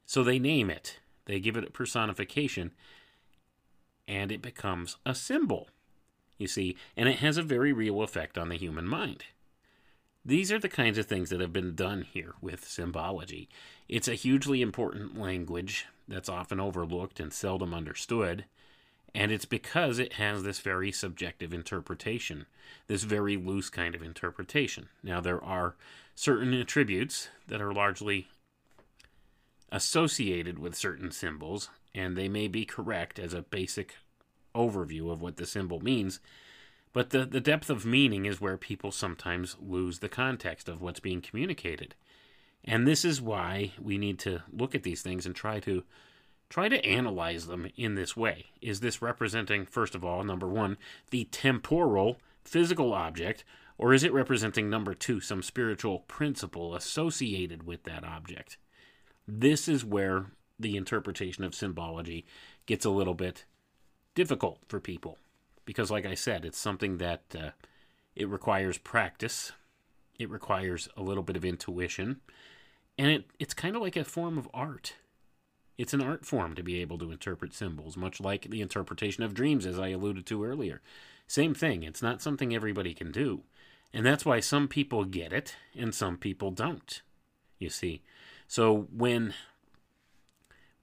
So 0.06 0.24
they 0.24 0.40
name 0.40 0.70
it, 0.70 1.00
they 1.24 1.40
give 1.40 1.56
it 1.56 1.68
a 1.68 1.72
personification, 1.72 2.74
and 4.08 4.30
it 4.32 4.42
becomes 4.42 4.98
a 5.06 5.16
symbol. 5.16 5.70
You 6.38 6.48
see, 6.48 6.76
and 6.98 7.08
it 7.08 7.20
has 7.20 7.38
a 7.38 7.44
very 7.44 7.72
real 7.72 8.02
effect 8.02 8.38
on 8.38 8.50
the 8.50 8.58
human 8.58 8.88
mind. 8.88 9.24
These 10.24 10.52
are 10.52 10.60
the 10.60 10.68
kinds 10.68 10.98
of 10.98 11.06
things 11.06 11.30
that 11.30 11.40
have 11.40 11.54
been 11.54 11.76
done 11.76 12.02
here 12.02 12.34
with 12.42 12.68
symbology. 12.68 13.48
It's 13.88 14.08
a 14.08 14.16
hugely 14.16 14.62
important 14.62 15.20
language 15.20 15.86
that's 16.08 16.30
often 16.30 16.60
overlooked 16.60 17.20
and 17.20 17.32
seldom 17.32 17.74
understood, 17.74 18.46
and 19.14 19.32
it's 19.32 19.46
because 19.46 20.00
it 20.00 20.14
has 20.14 20.44
this 20.44 20.60
very 20.60 20.92
subjective 20.92 21.54
interpretation, 21.54 22.48
this 22.88 23.04
very 23.04 23.38
loose 23.38 23.70
kind 23.70 23.94
of 23.94 24.02
interpretation. 24.02 24.90
Now, 25.04 25.22
there 25.22 25.44
are 25.44 25.76
certain 26.16 26.54
attributes 26.54 27.30
that 27.48 27.62
are 27.62 27.74
largely 27.74 28.28
associated 29.72 30.58
with 30.58 30.76
certain 30.76 31.12
symbols, 31.12 31.70
and 31.94 32.18
they 32.18 32.28
may 32.28 32.48
be 32.48 32.66
correct 32.66 33.20
as 33.20 33.34
a 33.34 33.42
basic 33.44 33.96
overview 34.56 35.12
of 35.12 35.22
what 35.22 35.38
the 35.38 35.46
symbol 35.46 35.80
means. 35.80 36.20
But 36.94 37.10
the, 37.10 37.26
the 37.26 37.42
depth 37.42 37.70
of 37.70 37.86
meaning 37.86 38.26
is 38.26 38.40
where 38.40 38.58
people 38.58 38.92
sometimes 38.92 39.58
lose 39.60 40.00
the 40.00 40.10
context 40.10 40.70
of 40.70 40.82
what's 40.82 41.02
being 41.02 41.22
communicated. 41.22 41.94
And 42.64 42.88
this 42.88 43.04
is 43.04 43.22
why 43.22 43.74
we 43.80 43.98
need 43.98 44.18
to 44.20 44.44
look 44.52 44.74
at 44.74 44.84
these 44.84 45.02
things 45.02 45.26
and 45.26 45.36
try 45.36 45.60
to 45.60 45.84
try 46.50 46.70
to 46.70 46.86
analyze 46.86 47.48
them 47.48 47.68
in 47.76 47.96
this 47.96 48.16
way. 48.16 48.46
Is 48.62 48.80
this 48.80 49.02
representing, 49.02 49.66
first 49.66 49.96
of 49.96 50.06
all, 50.06 50.24
number 50.24 50.48
one, 50.48 50.78
the 51.10 51.26
temporal 51.26 52.18
physical 52.44 52.94
object, 52.94 53.44
or 53.78 53.94
is 53.94 54.04
it 54.04 54.14
representing, 54.14 54.70
number 54.70 54.94
two, 54.94 55.20
some 55.20 55.42
spiritual 55.42 56.00
principle 56.08 56.76
associated 56.76 57.64
with 57.64 57.84
that 57.84 58.04
object? 58.04 58.58
This 59.28 59.68
is 59.68 59.84
where 59.84 60.28
the 60.60 60.78
interpretation 60.78 61.44
of 61.44 61.56
symbology 61.56 62.26
gets 62.66 62.86
a 62.86 62.90
little 62.90 63.16
bit 63.16 63.46
difficult 64.16 64.60
for 64.68 64.80
people 64.80 65.18
because 65.66 65.92
like 65.92 66.06
i 66.06 66.16
said 66.16 66.44
it's 66.46 66.58
something 66.58 66.98
that 66.98 67.22
uh, 67.38 67.50
it 68.16 68.30
requires 68.30 68.78
practice. 68.78 69.52
It 70.18 70.30
requires 70.30 70.88
a 70.96 71.04
little 71.04 71.24
bit 71.24 71.36
of 71.36 71.44
intuition. 71.44 72.22
And 72.98 73.10
it, 73.12 73.26
it's 73.40 73.54
kind 73.54 73.76
of 73.76 73.82
like 73.82 73.98
a 73.98 74.06
form 74.06 74.38
of 74.38 74.48
art. 74.54 74.96
It's 75.78 75.94
an 75.94 76.02
art 76.02 76.26
form 76.26 76.56
to 76.56 76.64
be 76.64 76.82
able 76.82 76.98
to 77.00 77.12
interpret 77.12 77.54
symbols 77.54 77.98
much 77.98 78.22
like 78.22 78.50
the 78.50 78.62
interpretation 78.62 79.24
of 79.24 79.34
dreams 79.34 79.66
as 79.66 79.78
i 79.78 79.90
alluded 79.90 80.26
to 80.28 80.44
earlier. 80.44 80.82
Same 81.28 81.54
thing 81.54 81.84
it's 81.84 82.02
not 82.02 82.22
something 82.22 82.56
everybody 82.56 82.94
can 82.94 83.12
do. 83.12 83.42
And 83.94 84.06
that's 84.06 84.26
why 84.26 84.40
some 84.40 84.70
people 84.70 85.04
get 85.04 85.34
it 85.34 85.58
and 85.78 85.94
some 85.94 86.18
people 86.18 86.52
don't 86.52 87.02
you 87.60 87.70
see. 87.70 88.02
So 88.48 88.88
when 88.96 89.34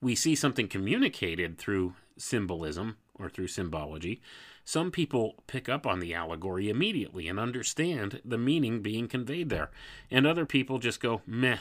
we 0.02 0.14
see 0.14 0.34
something 0.34 0.68
communicated 0.68 1.56
through 1.56 1.94
symbolism 2.18 2.98
or 3.18 3.28
through 3.28 3.48
symbology, 3.48 4.20
some 4.64 4.90
people 4.90 5.42
pick 5.46 5.68
up 5.68 5.86
on 5.86 6.00
the 6.00 6.14
allegory 6.14 6.68
immediately 6.68 7.28
and 7.28 7.38
understand 7.38 8.20
the 8.24 8.38
meaning 8.38 8.80
being 8.80 9.08
conveyed 9.08 9.48
there. 9.48 9.70
And 10.10 10.26
other 10.26 10.46
people 10.46 10.78
just 10.78 11.00
go, 11.00 11.22
meh, 11.26 11.58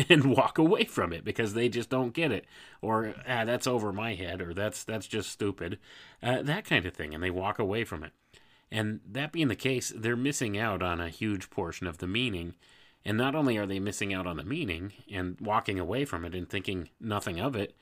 and 0.08 0.24
walk 0.24 0.58
away 0.58 0.84
from 0.84 1.12
it 1.12 1.24
because 1.24 1.54
they 1.54 1.68
just 1.68 1.90
don't 1.90 2.14
get 2.14 2.32
it. 2.32 2.44
Or, 2.82 3.14
ah, 3.26 3.44
that's 3.44 3.66
over 3.66 3.92
my 3.92 4.14
head, 4.14 4.40
or 4.40 4.54
that's, 4.54 4.84
that's 4.84 5.06
just 5.06 5.30
stupid. 5.30 5.78
Uh, 6.22 6.42
that 6.42 6.64
kind 6.64 6.86
of 6.86 6.94
thing. 6.94 7.14
And 7.14 7.22
they 7.22 7.30
walk 7.30 7.58
away 7.58 7.84
from 7.84 8.04
it. 8.04 8.12
And 8.70 9.00
that 9.10 9.32
being 9.32 9.48
the 9.48 9.56
case, 9.56 9.92
they're 9.96 10.16
missing 10.16 10.56
out 10.56 10.82
on 10.82 11.00
a 11.00 11.08
huge 11.08 11.50
portion 11.50 11.86
of 11.86 11.98
the 11.98 12.06
meaning. 12.06 12.54
And 13.04 13.16
not 13.16 13.34
only 13.34 13.56
are 13.56 13.66
they 13.66 13.80
missing 13.80 14.14
out 14.14 14.26
on 14.26 14.36
the 14.36 14.44
meaning 14.44 14.92
and 15.10 15.36
walking 15.40 15.78
away 15.78 16.04
from 16.04 16.24
it 16.24 16.34
and 16.34 16.48
thinking 16.48 16.90
nothing 17.00 17.40
of 17.40 17.56
it, 17.56 17.74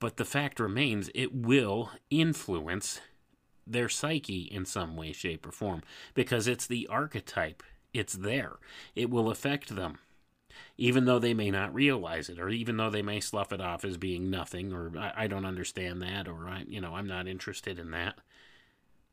but 0.00 0.16
the 0.16 0.24
fact 0.24 0.58
remains 0.58 1.10
it 1.14 1.32
will 1.32 1.90
influence 2.10 3.00
their 3.66 3.88
psyche 3.88 4.48
in 4.50 4.64
some 4.64 4.96
way, 4.96 5.12
shape, 5.12 5.46
or 5.46 5.52
form 5.52 5.82
because 6.14 6.48
it's 6.48 6.66
the 6.66 6.88
archetype. 6.88 7.62
It's 7.92 8.14
there. 8.14 8.54
It 8.94 9.10
will 9.10 9.30
affect 9.30 9.76
them. 9.76 9.98
Even 10.76 11.04
though 11.04 11.18
they 11.18 11.34
may 11.34 11.50
not 11.50 11.72
realize 11.72 12.28
it, 12.28 12.40
or 12.40 12.48
even 12.48 12.76
though 12.76 12.90
they 12.90 13.02
may 13.02 13.20
slough 13.20 13.52
it 13.52 13.60
off 13.60 13.84
as 13.84 13.96
being 13.96 14.30
nothing, 14.30 14.72
or 14.72 14.92
I, 14.98 15.12
I 15.16 15.26
don't 15.26 15.44
understand 15.44 16.02
that, 16.02 16.26
or 16.26 16.48
I, 16.48 16.64
you 16.66 16.80
know, 16.80 16.94
I'm 16.94 17.06
not 17.06 17.28
interested 17.28 17.78
in 17.78 17.92
that 17.92 18.18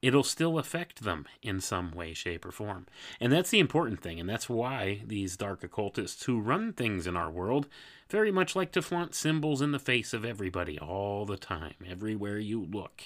it'll 0.02 0.24
still 0.24 0.60
affect 0.60 1.04
them 1.04 1.26
in 1.42 1.60
some 1.60 1.92
way, 1.92 2.14
shape, 2.14 2.46
or 2.46 2.52
form. 2.52 2.86
And 3.20 3.32
that's 3.32 3.50
the 3.50 3.60
important 3.60 4.02
thing, 4.02 4.20
and 4.20 4.30
that's 4.30 4.50
why 4.50 5.02
these 5.06 5.38
dark 5.38 5.64
occultists 5.64 6.24
who 6.26 6.40
run 6.40 6.74
things 6.74 7.08
in 7.08 7.18
our 7.18 7.32
world 7.32 7.68
very 8.10 8.32
much 8.32 8.56
like 8.56 8.72
to 8.74 8.82
flaunt 8.82 9.16
symbols 9.16 9.62
in 9.62 9.72
the 9.72 9.80
face 9.80 10.14
of 10.14 10.24
everybody 10.24 10.80
all 10.80 11.26
the 11.26 11.38
time, 11.38 11.76
everywhere 11.86 12.40
you 12.40 12.64
look. 12.64 13.04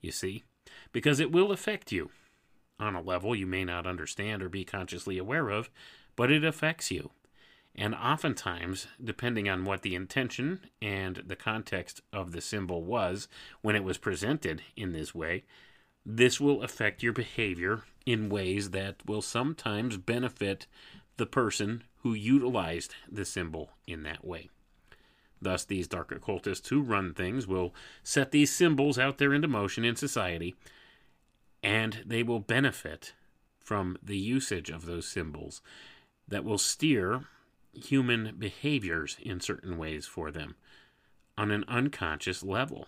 You 0.00 0.12
see? 0.12 0.44
Because 0.92 1.20
it 1.20 1.32
will 1.32 1.50
affect 1.50 1.90
you 1.90 2.10
on 2.78 2.94
a 2.94 3.00
level 3.00 3.34
you 3.34 3.46
may 3.46 3.64
not 3.64 3.86
understand 3.86 4.42
or 4.42 4.48
be 4.48 4.64
consciously 4.64 5.18
aware 5.18 5.48
of, 5.48 5.70
but 6.16 6.30
it 6.30 6.44
affects 6.44 6.90
you. 6.90 7.10
And 7.76 7.94
oftentimes, 7.94 8.86
depending 9.02 9.48
on 9.48 9.64
what 9.64 9.82
the 9.82 9.96
intention 9.96 10.60
and 10.80 11.22
the 11.26 11.34
context 11.34 12.02
of 12.12 12.30
the 12.30 12.40
symbol 12.40 12.84
was 12.84 13.26
when 13.62 13.74
it 13.74 13.82
was 13.82 13.98
presented 13.98 14.62
in 14.76 14.92
this 14.92 15.14
way, 15.14 15.44
this 16.04 16.40
will 16.40 16.62
affect 16.62 17.02
your 17.02 17.12
behavior 17.12 17.82
in 18.04 18.28
ways 18.28 18.70
that 18.70 18.96
will 19.06 19.22
sometimes 19.22 19.96
benefit 19.96 20.66
the 21.16 21.26
person 21.26 21.84
who 22.02 22.12
utilized 22.12 22.94
the 23.10 23.24
symbol 23.24 23.70
in 23.86 24.02
that 24.02 24.24
way. 24.24 24.50
Thus, 25.40 25.64
these 25.64 25.88
dark 25.88 26.10
occultists 26.12 26.68
who 26.68 26.82
run 26.82 27.14
things 27.14 27.46
will 27.46 27.74
set 28.02 28.30
these 28.30 28.52
symbols 28.52 28.98
out 28.98 29.18
there 29.18 29.34
into 29.34 29.48
motion 29.48 29.84
in 29.84 29.96
society, 29.96 30.54
and 31.62 32.02
they 32.04 32.22
will 32.22 32.40
benefit 32.40 33.14
from 33.58 33.96
the 34.02 34.18
usage 34.18 34.70
of 34.70 34.86
those 34.86 35.06
symbols 35.06 35.62
that 36.28 36.44
will 36.44 36.58
steer 36.58 37.24
human 37.72 38.34
behaviors 38.38 39.16
in 39.20 39.40
certain 39.40 39.76
ways 39.76 40.06
for 40.06 40.30
them 40.30 40.54
on 41.36 41.50
an 41.50 41.64
unconscious 41.66 42.42
level. 42.42 42.86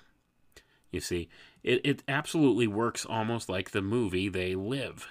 You 0.91 1.01
see, 1.01 1.29
it, 1.63 1.81
it 1.85 2.03
absolutely 2.09 2.67
works 2.67 3.05
almost 3.05 3.49
like 3.49 3.71
the 3.71 3.83
movie 3.83 4.29
They 4.29 4.55
Live. 4.55 5.09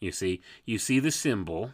You 0.00 0.12
see, 0.12 0.40
you 0.64 0.78
see 0.78 0.98
the 0.98 1.10
symbol, 1.10 1.72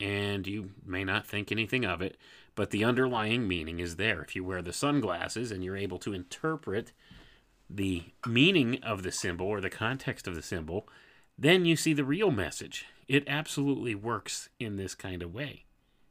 and 0.00 0.46
you 0.46 0.70
may 0.84 1.04
not 1.04 1.26
think 1.26 1.50
anything 1.50 1.84
of 1.84 2.02
it, 2.02 2.16
but 2.54 2.70
the 2.70 2.84
underlying 2.84 3.48
meaning 3.48 3.80
is 3.80 3.96
there. 3.96 4.22
If 4.22 4.36
you 4.36 4.44
wear 4.44 4.62
the 4.62 4.72
sunglasses 4.72 5.50
and 5.50 5.64
you're 5.64 5.76
able 5.76 5.98
to 6.00 6.12
interpret 6.12 6.92
the 7.68 8.04
meaning 8.26 8.82
of 8.82 9.02
the 9.02 9.12
symbol 9.12 9.46
or 9.46 9.60
the 9.60 9.70
context 9.70 10.26
of 10.26 10.34
the 10.34 10.42
symbol, 10.42 10.88
then 11.38 11.64
you 11.64 11.76
see 11.76 11.92
the 11.92 12.04
real 12.04 12.30
message. 12.30 12.86
It 13.08 13.24
absolutely 13.26 13.94
works 13.94 14.48
in 14.60 14.76
this 14.76 14.94
kind 14.94 15.22
of 15.22 15.34
way. 15.34 15.64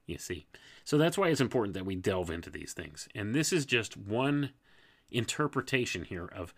You 0.05 0.17
see. 0.17 0.47
So 0.83 0.97
that's 0.97 1.17
why 1.17 1.29
it's 1.29 1.39
important 1.39 1.75
that 1.75 1.85
we 1.85 1.95
delve 1.95 2.29
into 2.29 2.49
these 2.49 2.73
things. 2.73 3.07
And 3.15 3.33
this 3.33 3.53
is 3.53 3.65
just 3.65 3.95
one 3.95 4.49
interpretation 5.13 6.03
here 6.05 6.25
of 6.25 6.53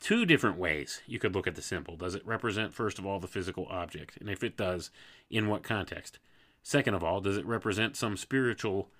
two 0.00 0.26
different 0.26 0.58
ways 0.58 1.00
you 1.06 1.18
could 1.18 1.34
look 1.34 1.46
at 1.46 1.54
the 1.54 1.62
symbol. 1.62 1.96
Does 1.96 2.14
it 2.14 2.26
represent, 2.26 2.74
first 2.74 2.98
of 2.98 3.06
all, 3.06 3.20
the 3.20 3.26
physical 3.26 3.66
object? 3.70 4.18
And 4.20 4.28
if 4.28 4.44
it 4.44 4.56
does, 4.56 4.90
in 5.30 5.48
what 5.48 5.62
context? 5.62 6.18
Second 6.62 6.94
of 6.94 7.04
all, 7.04 7.20
does 7.20 7.36
it 7.36 7.46
represent 7.46 7.96
some 7.96 8.16
spiritual 8.16 8.90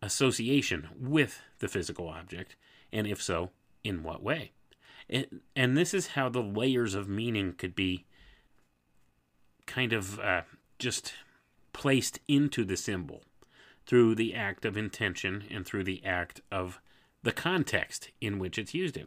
association 0.00 0.88
with 0.98 1.40
the 1.58 1.68
physical 1.68 2.08
object? 2.08 2.56
And 2.92 3.06
if 3.06 3.22
so, 3.22 3.50
in 3.84 4.02
what 4.02 4.22
way? 4.22 4.52
And, 5.08 5.40
and 5.54 5.76
this 5.76 5.94
is 5.94 6.08
how 6.08 6.28
the 6.28 6.42
layers 6.42 6.94
of 6.94 7.08
meaning 7.08 7.52
could 7.52 7.74
be 7.74 8.04
kind 9.66 9.92
of 9.92 10.18
uh, 10.18 10.42
just 10.78 11.14
placed 11.72 12.20
into 12.28 12.64
the 12.64 12.76
symbol 12.76 13.22
through 13.86 14.14
the 14.14 14.34
act 14.34 14.64
of 14.64 14.76
intention 14.76 15.44
and 15.50 15.66
through 15.66 15.84
the 15.84 16.04
act 16.04 16.40
of 16.50 16.80
the 17.22 17.32
context 17.32 18.10
in 18.20 18.38
which 18.38 18.58
it's 18.58 18.74
used 18.74 18.96
in. 18.96 19.06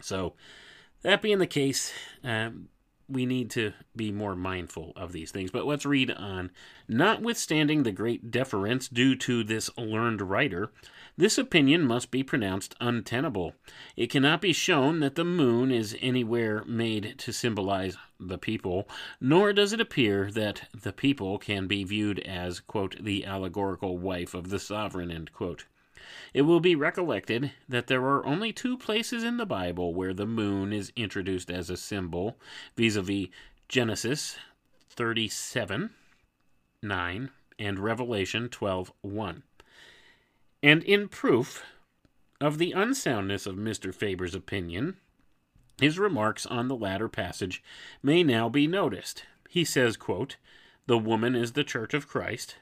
So, 0.00 0.34
that 1.02 1.22
being 1.22 1.38
the 1.38 1.46
case, 1.46 1.92
um, 2.24 2.68
we 3.08 3.24
need 3.26 3.50
to 3.50 3.72
be 3.94 4.10
more 4.10 4.34
mindful 4.34 4.92
of 4.96 5.12
these 5.12 5.30
things. 5.30 5.50
But 5.50 5.66
let's 5.66 5.86
read 5.86 6.10
on. 6.10 6.50
Notwithstanding 6.88 7.82
the 7.82 7.92
great 7.92 8.30
deference 8.30 8.88
due 8.88 9.14
to 9.16 9.44
this 9.44 9.70
learned 9.78 10.20
writer, 10.20 10.72
this 11.16 11.38
opinion 11.38 11.86
must 11.86 12.10
be 12.10 12.22
pronounced 12.22 12.74
untenable. 12.80 13.54
It 13.96 14.10
cannot 14.10 14.40
be 14.40 14.52
shown 14.52 15.00
that 15.00 15.14
the 15.14 15.24
moon 15.24 15.70
is 15.70 15.96
anywhere 16.00 16.64
made 16.64 17.14
to 17.18 17.32
symbolize 17.32 17.96
the 18.18 18.38
people, 18.38 18.88
nor 19.20 19.52
does 19.52 19.72
it 19.72 19.80
appear 19.80 20.30
that 20.32 20.68
the 20.74 20.92
people 20.92 21.38
can 21.38 21.66
be 21.66 21.84
viewed 21.84 22.18
as, 22.20 22.60
quote, 22.60 22.96
the 23.02 23.24
allegorical 23.24 23.98
wife 23.98 24.34
of 24.34 24.50
the 24.50 24.58
sovereign, 24.58 25.10
end 25.10 25.32
quote. 25.32 25.66
It 26.34 26.42
will 26.42 26.60
be 26.60 26.74
recollected 26.74 27.52
that 27.68 27.86
there 27.86 28.04
are 28.04 28.24
only 28.26 28.52
two 28.52 28.76
places 28.76 29.22
in 29.22 29.36
the 29.36 29.46
Bible 29.46 29.94
where 29.94 30.14
the 30.14 30.26
moon 30.26 30.72
is 30.72 30.92
introduced 30.96 31.50
as 31.50 31.70
a 31.70 31.76
symbol, 31.76 32.38
vis 32.76 32.98
Genesis 33.68 34.36
37 34.90 35.90
9 36.82 37.30
and 37.58 37.78
Revelation 37.78 38.48
12 38.48 38.92
1. 39.00 39.42
And 40.62 40.82
in 40.84 41.08
proof 41.08 41.64
of 42.40 42.58
the 42.58 42.72
unsoundness 42.72 43.46
of 43.46 43.56
Mr. 43.56 43.94
Faber's 43.94 44.34
opinion, 44.34 44.96
his 45.80 45.98
remarks 45.98 46.46
on 46.46 46.68
the 46.68 46.76
latter 46.76 47.08
passage 47.08 47.62
may 48.02 48.22
now 48.22 48.48
be 48.48 48.66
noticed. 48.66 49.24
He 49.48 49.64
says, 49.64 49.96
quote, 49.96 50.36
The 50.86 50.98
woman 50.98 51.34
is 51.34 51.52
the 51.52 51.64
church 51.64 51.94
of 51.94 52.08
Christ, 52.08 52.56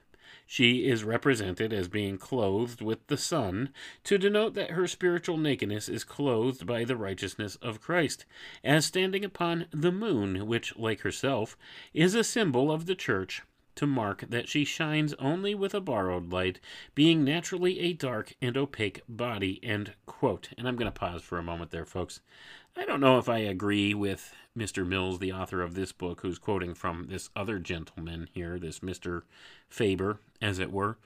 she 0.46 0.86
is 0.86 1.04
represented 1.04 1.72
as 1.72 1.88
being 1.88 2.18
clothed 2.18 2.80
with 2.80 3.06
the 3.06 3.16
sun, 3.16 3.70
to 4.04 4.18
denote 4.18 4.54
that 4.54 4.70
her 4.70 4.86
spiritual 4.86 5.36
nakedness 5.36 5.88
is 5.88 6.04
clothed 6.04 6.66
by 6.66 6.84
the 6.84 6.96
righteousness 6.96 7.56
of 7.56 7.80
Christ, 7.80 8.24
as 8.62 8.84
standing 8.84 9.24
upon 9.24 9.66
the 9.70 9.92
moon, 9.92 10.46
which, 10.46 10.76
like 10.76 11.00
herself, 11.00 11.56
is 11.92 12.14
a 12.14 12.24
symbol 12.24 12.70
of 12.70 12.86
the 12.86 12.94
church, 12.94 13.42
to 13.74 13.86
mark 13.86 14.24
that 14.28 14.48
she 14.48 14.64
shines 14.64 15.14
only 15.14 15.54
with 15.54 15.74
a 15.74 15.80
borrowed 15.80 16.32
light, 16.32 16.60
being 16.94 17.24
naturally 17.24 17.80
a 17.80 17.92
dark 17.92 18.34
and 18.40 18.56
opaque 18.56 19.02
body. 19.08 19.58
End 19.62 19.94
quote. 20.06 20.50
And 20.56 20.68
I'm 20.68 20.76
going 20.76 20.90
to 20.90 20.98
pause 20.98 21.22
for 21.22 21.38
a 21.38 21.42
moment 21.42 21.70
there, 21.70 21.84
folks. 21.84 22.20
I 22.76 22.84
don't 22.84 23.00
know 23.00 23.18
if 23.18 23.28
I 23.28 23.38
agree 23.38 23.94
with 23.94 24.34
Mr. 24.56 24.86
Mills, 24.86 25.18
the 25.18 25.32
author 25.32 25.62
of 25.62 25.74
this 25.74 25.92
book, 25.92 26.20
who's 26.20 26.38
quoting 26.38 26.74
from 26.74 27.06
this 27.08 27.30
other 27.36 27.58
gentleman 27.58 28.28
here, 28.32 28.58
this 28.58 28.80
Mr. 28.80 29.22
Faber, 29.68 30.18
as 30.42 30.58
it 30.58 30.72
were. 30.72 30.98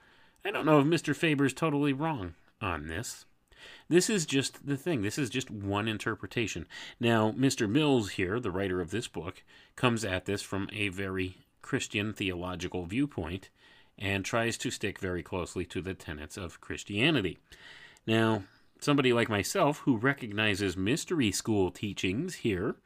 I 0.44 0.50
don't 0.50 0.66
know 0.66 0.80
if 0.80 0.86
Mr. 0.86 1.14
Faber's 1.14 1.52
totally 1.52 1.92
wrong 1.92 2.34
on 2.60 2.86
this. 2.86 3.26
This 3.88 4.08
is 4.08 4.24
just 4.24 4.66
the 4.66 4.76
thing. 4.76 5.02
This 5.02 5.18
is 5.18 5.30
just 5.30 5.50
one 5.50 5.88
interpretation. 5.88 6.66
Now, 7.00 7.32
Mr. 7.32 7.68
Mills 7.68 8.10
here, 8.10 8.38
the 8.38 8.50
writer 8.50 8.80
of 8.80 8.90
this 8.90 9.08
book, 9.08 9.42
comes 9.76 10.04
at 10.04 10.26
this 10.26 10.42
from 10.42 10.68
a 10.72 10.88
very 10.88 11.38
Christian 11.60 12.12
theological 12.12 12.86
viewpoint 12.86 13.50
and 13.98 14.24
tries 14.24 14.56
to 14.58 14.70
stick 14.70 14.98
very 15.00 15.22
closely 15.22 15.64
to 15.66 15.80
the 15.80 15.94
tenets 15.94 16.36
of 16.36 16.60
Christianity. 16.60 17.38
Now, 18.06 18.44
somebody 18.80 19.12
like 19.12 19.28
myself 19.28 19.78
who 19.80 19.96
recognizes 19.96 20.76
mystery 20.76 21.30
school 21.32 21.70
teachings 21.70 22.36
here 22.36 22.76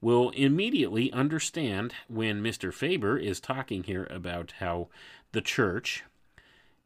will 0.00 0.30
immediately 0.30 1.12
understand 1.12 1.94
when 2.08 2.42
Mr. 2.42 2.72
Faber 2.72 3.18
is 3.18 3.40
talking 3.40 3.82
here 3.84 4.06
about 4.10 4.54
how 4.58 4.88
the 5.32 5.40
church 5.40 6.04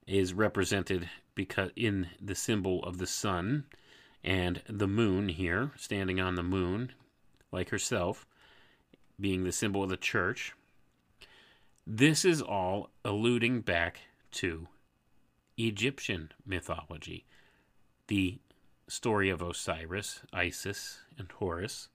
is 0.07 0.35
represented 0.35 1.09
because 1.35 1.71
in 1.77 2.09
the 2.21 2.35
symbol 2.35 2.83
of 2.85 2.99
the 2.99 3.07
sun 3.07 3.65
and 4.23 4.63
the 4.69 4.89
moon 4.89 5.29
here 5.29 5.71
standing 5.77 6.21
on 6.21 6.35
the 6.35 6.43
moon 6.43 6.93
like 7.53 7.71
herself 7.71 8.27
being 9.21 9.45
the 9.45 9.53
symbol 9.53 9.83
of 9.83 9.89
the 9.89 9.97
church 9.97 10.53
this 11.87 12.25
is 12.25 12.41
all 12.41 12.91
alluding 13.05 13.61
back 13.61 14.01
to 14.31 14.67
Egyptian 15.57 16.33
mythology 16.45 17.25
the 18.09 18.39
story 18.89 19.31
of 19.31 19.43
Osiris, 19.43 20.23
Isis, 20.33 20.99
and 21.19 21.31
Horus. 21.33 21.89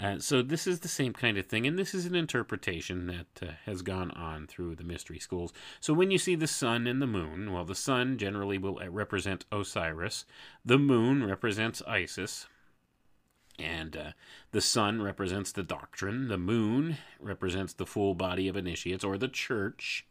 Uh, 0.00 0.18
so 0.18 0.42
this 0.42 0.66
is 0.66 0.80
the 0.80 0.88
same 0.88 1.12
kind 1.12 1.38
of 1.38 1.46
thing, 1.46 1.66
and 1.66 1.78
this 1.78 1.94
is 1.94 2.04
an 2.04 2.16
interpretation 2.16 3.06
that 3.06 3.48
uh, 3.48 3.52
has 3.64 3.82
gone 3.82 4.10
on 4.10 4.46
through 4.46 4.74
the 4.74 4.82
mystery 4.82 5.20
schools. 5.20 5.52
So 5.78 5.94
when 5.94 6.10
you 6.10 6.18
see 6.18 6.34
the 6.34 6.48
sun 6.48 6.88
and 6.88 7.00
the 7.00 7.06
moon, 7.06 7.52
well, 7.52 7.64
the 7.64 7.76
sun 7.76 8.18
generally 8.18 8.58
will 8.58 8.80
uh, 8.82 8.90
represent 8.90 9.44
Osiris, 9.52 10.24
the 10.64 10.78
moon 10.78 11.24
represents 11.24 11.80
Isis, 11.86 12.46
and 13.56 13.96
uh, 13.96 14.10
the 14.50 14.60
sun 14.60 15.00
represents 15.00 15.52
the 15.52 15.62
doctrine, 15.62 16.26
the 16.26 16.38
moon 16.38 16.96
represents 17.20 17.72
the 17.72 17.86
full 17.86 18.14
body 18.16 18.48
of 18.48 18.56
initiates, 18.56 19.04
or 19.04 19.16
the 19.16 19.28
church 19.28 20.04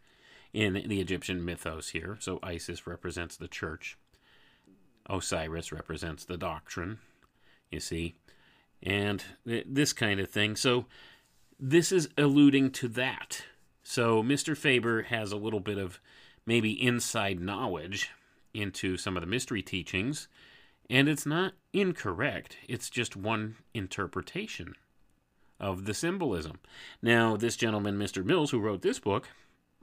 in 0.53 0.73
the 0.73 1.01
Egyptian 1.01 1.43
mythos 1.43 1.89
here. 1.89 2.15
So 2.21 2.39
Isis 2.41 2.87
represents 2.87 3.35
the 3.35 3.49
church. 3.49 3.97
Osiris 5.09 5.71
represents 5.71 6.25
the 6.25 6.37
doctrine, 6.37 6.99
you 7.69 7.79
see, 7.79 8.15
and 8.81 9.23
this 9.45 9.93
kind 9.93 10.19
of 10.19 10.29
thing. 10.29 10.55
So 10.55 10.85
this 11.59 11.91
is 11.91 12.09
alluding 12.17 12.71
to 12.71 12.87
that. 12.89 13.43
So 13.83 14.23
Mr. 14.23 14.55
Faber 14.55 15.03
has 15.03 15.31
a 15.31 15.37
little 15.37 15.59
bit 15.59 15.77
of 15.77 15.99
maybe 16.45 16.71
inside 16.71 17.39
knowledge 17.39 18.11
into 18.53 18.97
some 18.97 19.17
of 19.17 19.21
the 19.21 19.27
mystery 19.27 19.61
teachings, 19.61 20.27
and 20.89 21.07
it's 21.07 21.25
not 21.25 21.53
incorrect, 21.71 22.57
it's 22.67 22.89
just 22.89 23.15
one 23.15 23.55
interpretation 23.73 24.75
of 25.59 25.85
the 25.85 25.93
symbolism. 25.93 26.59
Now, 27.01 27.37
this 27.37 27.55
gentleman, 27.55 27.97
Mr. 27.97 28.23
Mills, 28.23 28.51
who 28.51 28.59
wrote 28.59 28.81
this 28.81 28.99
book, 28.99 29.29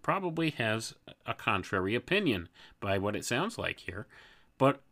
probably 0.02 0.50
has 0.50 0.94
a 1.26 1.34
contrary 1.34 1.94
opinion 1.94 2.48
by 2.80 2.98
what 2.98 3.16
it 3.16 3.24
sounds 3.24 3.58
like 3.58 3.80
here, 3.80 4.06
but 4.58 4.82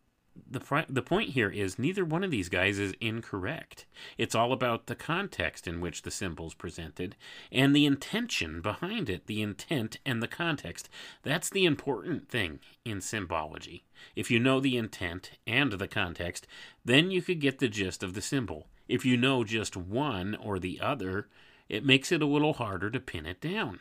the 0.51 0.87
the 0.89 1.03
point 1.03 1.31
here 1.31 1.51
is 1.51 1.79
neither 1.79 2.05
one 2.05 2.25
of 2.25 2.31
these 2.31 2.49
guys 2.49 2.79
is 2.79 2.95
incorrect. 3.01 3.87
It's 4.17 4.35
all 4.35 4.53
about 4.53 4.87
the 4.87 4.95
context 4.95 5.67
in 5.67 5.81
which 5.81 6.03
the 6.03 6.11
symbol's 6.11 6.55
presented 6.55 7.17
and 7.51 7.75
the 7.75 7.87
intention 7.87 8.61
behind 8.61 9.09
it, 9.09 9.27
the 9.27 9.43
intent 9.43 9.99
and 10.05 10.23
the 10.23 10.29
context. 10.29 10.89
That's 11.23 11.51
the 11.51 11.65
important 11.65 12.29
thing 12.29 12.61
in 12.85 13.01
symbology. 13.01 13.85
If 14.15 14.31
you 14.31 14.39
know 14.39 14.61
the 14.61 14.77
intent 14.77 15.33
and 15.47 15.73
the 15.73 15.89
context, 15.89 16.47
then 16.85 17.11
you 17.11 17.23
could 17.23 17.41
get 17.41 17.59
the 17.59 17.69
gist 17.69 18.03
of 18.03 18.15
the 18.15 18.23
symbol. 18.23 18.67
If 18.89 19.05
you 19.05 19.17
know 19.17 19.45
just 19.45 19.77
one 19.77 20.35
or 20.37 20.59
the 20.59 20.81
other, 20.81 21.29
it 21.69 21.85
makes 21.85 22.11
it 22.11 22.23
a 22.23 22.27
little 22.27 22.55
harder 22.55 22.91
to 22.91 23.01
pin 23.01 23.27
it 23.27 23.41
down. 23.41 23.81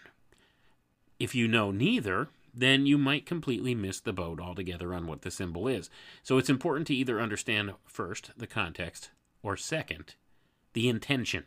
If 1.20 1.34
you 1.34 1.48
know 1.48 1.72
neither, 1.72 2.30
then 2.60 2.86
you 2.86 2.98
might 2.98 3.26
completely 3.26 3.76
miss 3.76 4.00
the 4.00 4.14
boat 4.14 4.40
altogether 4.40 4.94
on 4.94 5.06
what 5.06 5.22
the 5.22 5.32
symbol 5.32 5.68
is. 5.68 5.90
So 6.24 6.38
it's 6.38 6.50
important 6.50 6.88
to 6.88 6.96
either 6.96 7.22
understand 7.22 7.74
first 7.86 8.32
the 8.36 8.48
context 8.48 9.12
or 9.44 9.56
second 9.56 10.16
the 10.74 10.90
intention. 10.90 11.46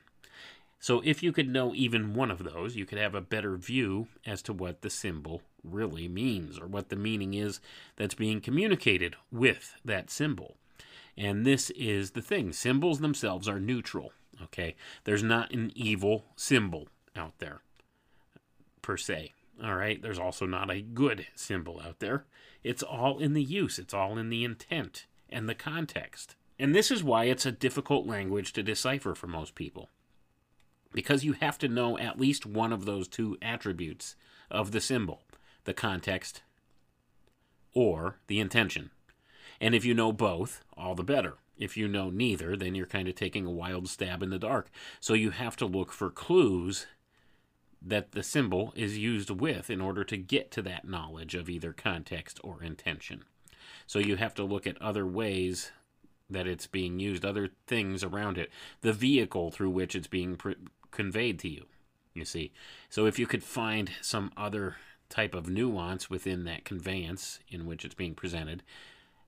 So 0.78 1.02
if 1.04 1.22
you 1.22 1.32
could 1.32 1.48
know 1.48 1.74
even 1.74 2.14
one 2.14 2.30
of 2.30 2.42
those, 2.42 2.74
you 2.74 2.86
could 2.86 2.98
have 2.98 3.14
a 3.14 3.20
better 3.20 3.56
view 3.56 4.08
as 4.24 4.40
to 4.42 4.52
what 4.52 4.80
the 4.80 4.88
symbol 4.88 5.42
really 5.62 6.08
means 6.08 6.58
or 6.58 6.66
what 6.66 6.88
the 6.88 6.96
meaning 6.96 7.34
is 7.34 7.60
that's 7.96 8.14
being 8.14 8.40
communicated 8.40 9.16
with 9.30 9.74
that 9.84 10.10
symbol. 10.10 10.56
And 11.18 11.44
this 11.44 11.70
is 11.70 12.12
the 12.12 12.22
thing 12.22 12.52
symbols 12.52 13.00
themselves 13.00 13.46
are 13.46 13.60
neutral. 13.60 14.12
Okay? 14.42 14.74
There's 15.04 15.22
not 15.22 15.52
an 15.52 15.70
evil 15.74 16.24
symbol 16.34 16.88
out 17.14 17.34
there 17.40 17.60
per 18.80 18.96
se. 18.96 19.34
All 19.62 19.74
right, 19.74 20.00
there's 20.00 20.18
also 20.18 20.46
not 20.46 20.70
a 20.70 20.80
good 20.80 21.26
symbol 21.34 21.80
out 21.84 22.00
there. 22.00 22.24
It's 22.64 22.82
all 22.82 23.18
in 23.18 23.34
the 23.34 23.42
use, 23.42 23.78
it's 23.78 23.94
all 23.94 24.18
in 24.18 24.30
the 24.30 24.44
intent 24.44 25.06
and 25.28 25.48
the 25.48 25.54
context. 25.54 26.34
And 26.58 26.74
this 26.74 26.90
is 26.90 27.04
why 27.04 27.24
it's 27.24 27.46
a 27.46 27.52
difficult 27.52 28.06
language 28.06 28.52
to 28.54 28.62
decipher 28.62 29.14
for 29.14 29.26
most 29.26 29.54
people. 29.54 29.88
Because 30.92 31.24
you 31.24 31.34
have 31.34 31.58
to 31.58 31.68
know 31.68 31.96
at 31.98 32.20
least 32.20 32.44
one 32.44 32.72
of 32.72 32.84
those 32.84 33.08
two 33.08 33.38
attributes 33.40 34.16
of 34.50 34.72
the 34.72 34.80
symbol. 34.80 35.22
the 35.64 35.74
context, 35.74 36.42
or 37.74 38.18
the 38.26 38.40
intention. 38.40 38.90
And 39.60 39.74
if 39.74 39.84
you 39.84 39.94
know 39.94 40.12
both, 40.12 40.62
all 40.76 40.94
the 40.94 41.04
better. 41.04 41.34
If 41.58 41.76
you 41.76 41.86
know 41.86 42.08
neither, 42.08 42.56
then 42.56 42.74
you're 42.74 42.86
kind 42.86 43.08
of 43.08 43.14
taking 43.14 43.44
a 43.44 43.50
wild 43.50 43.88
stab 43.88 44.22
in 44.22 44.30
the 44.30 44.38
dark. 44.38 44.70
So 44.98 45.12
you 45.12 45.30
have 45.30 45.56
to 45.56 45.66
look 45.66 45.92
for 45.92 46.10
clues 46.10 46.86
that 47.82 48.12
the 48.12 48.22
symbol 48.22 48.72
is 48.76 48.98
used 48.98 49.30
with 49.30 49.70
in 49.70 49.80
order 49.80 50.04
to 50.04 50.16
get 50.16 50.50
to 50.50 50.62
that 50.62 50.86
knowledge 50.86 51.34
of 51.34 51.48
either 51.48 51.72
context 51.72 52.38
or 52.44 52.62
intention. 52.62 53.24
So 53.86 53.98
you 53.98 54.16
have 54.16 54.34
to 54.34 54.44
look 54.44 54.66
at 54.66 54.80
other 54.80 55.06
ways 55.06 55.72
that 56.28 56.46
it's 56.46 56.66
being 56.66 57.00
used, 57.00 57.24
other 57.24 57.50
things 57.66 58.04
around 58.04 58.38
it, 58.38 58.50
the 58.82 58.92
vehicle 58.92 59.50
through 59.50 59.70
which 59.70 59.94
it's 59.94 60.06
being 60.06 60.38
conveyed 60.90 61.38
to 61.40 61.48
you. 61.48 61.66
You 62.14 62.24
see, 62.24 62.52
so 62.88 63.06
if 63.06 63.18
you 63.18 63.26
could 63.26 63.44
find 63.44 63.90
some 64.00 64.32
other 64.36 64.76
type 65.08 65.34
of 65.34 65.48
nuance 65.48 66.08
within 66.08 66.44
that 66.44 66.64
conveyance 66.64 67.40
in 67.48 67.66
which 67.66 67.84
it's 67.84 67.94
being 67.94 68.14
presented, 68.14 68.62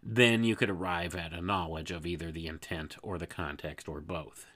then 0.03 0.45
you 0.45 0.57
could 0.57 0.71
arrive 0.71 1.15
at 1.15 1.33
a 1.33 1.41
knowledge 1.41 1.91
of 1.91 2.07
either 2.07 2.33
the 2.33 2.47
intent 2.47 2.97
or 3.03 3.19
the 3.19 3.27
context 3.27 3.89
or 3.89 4.01
both. 4.01 4.47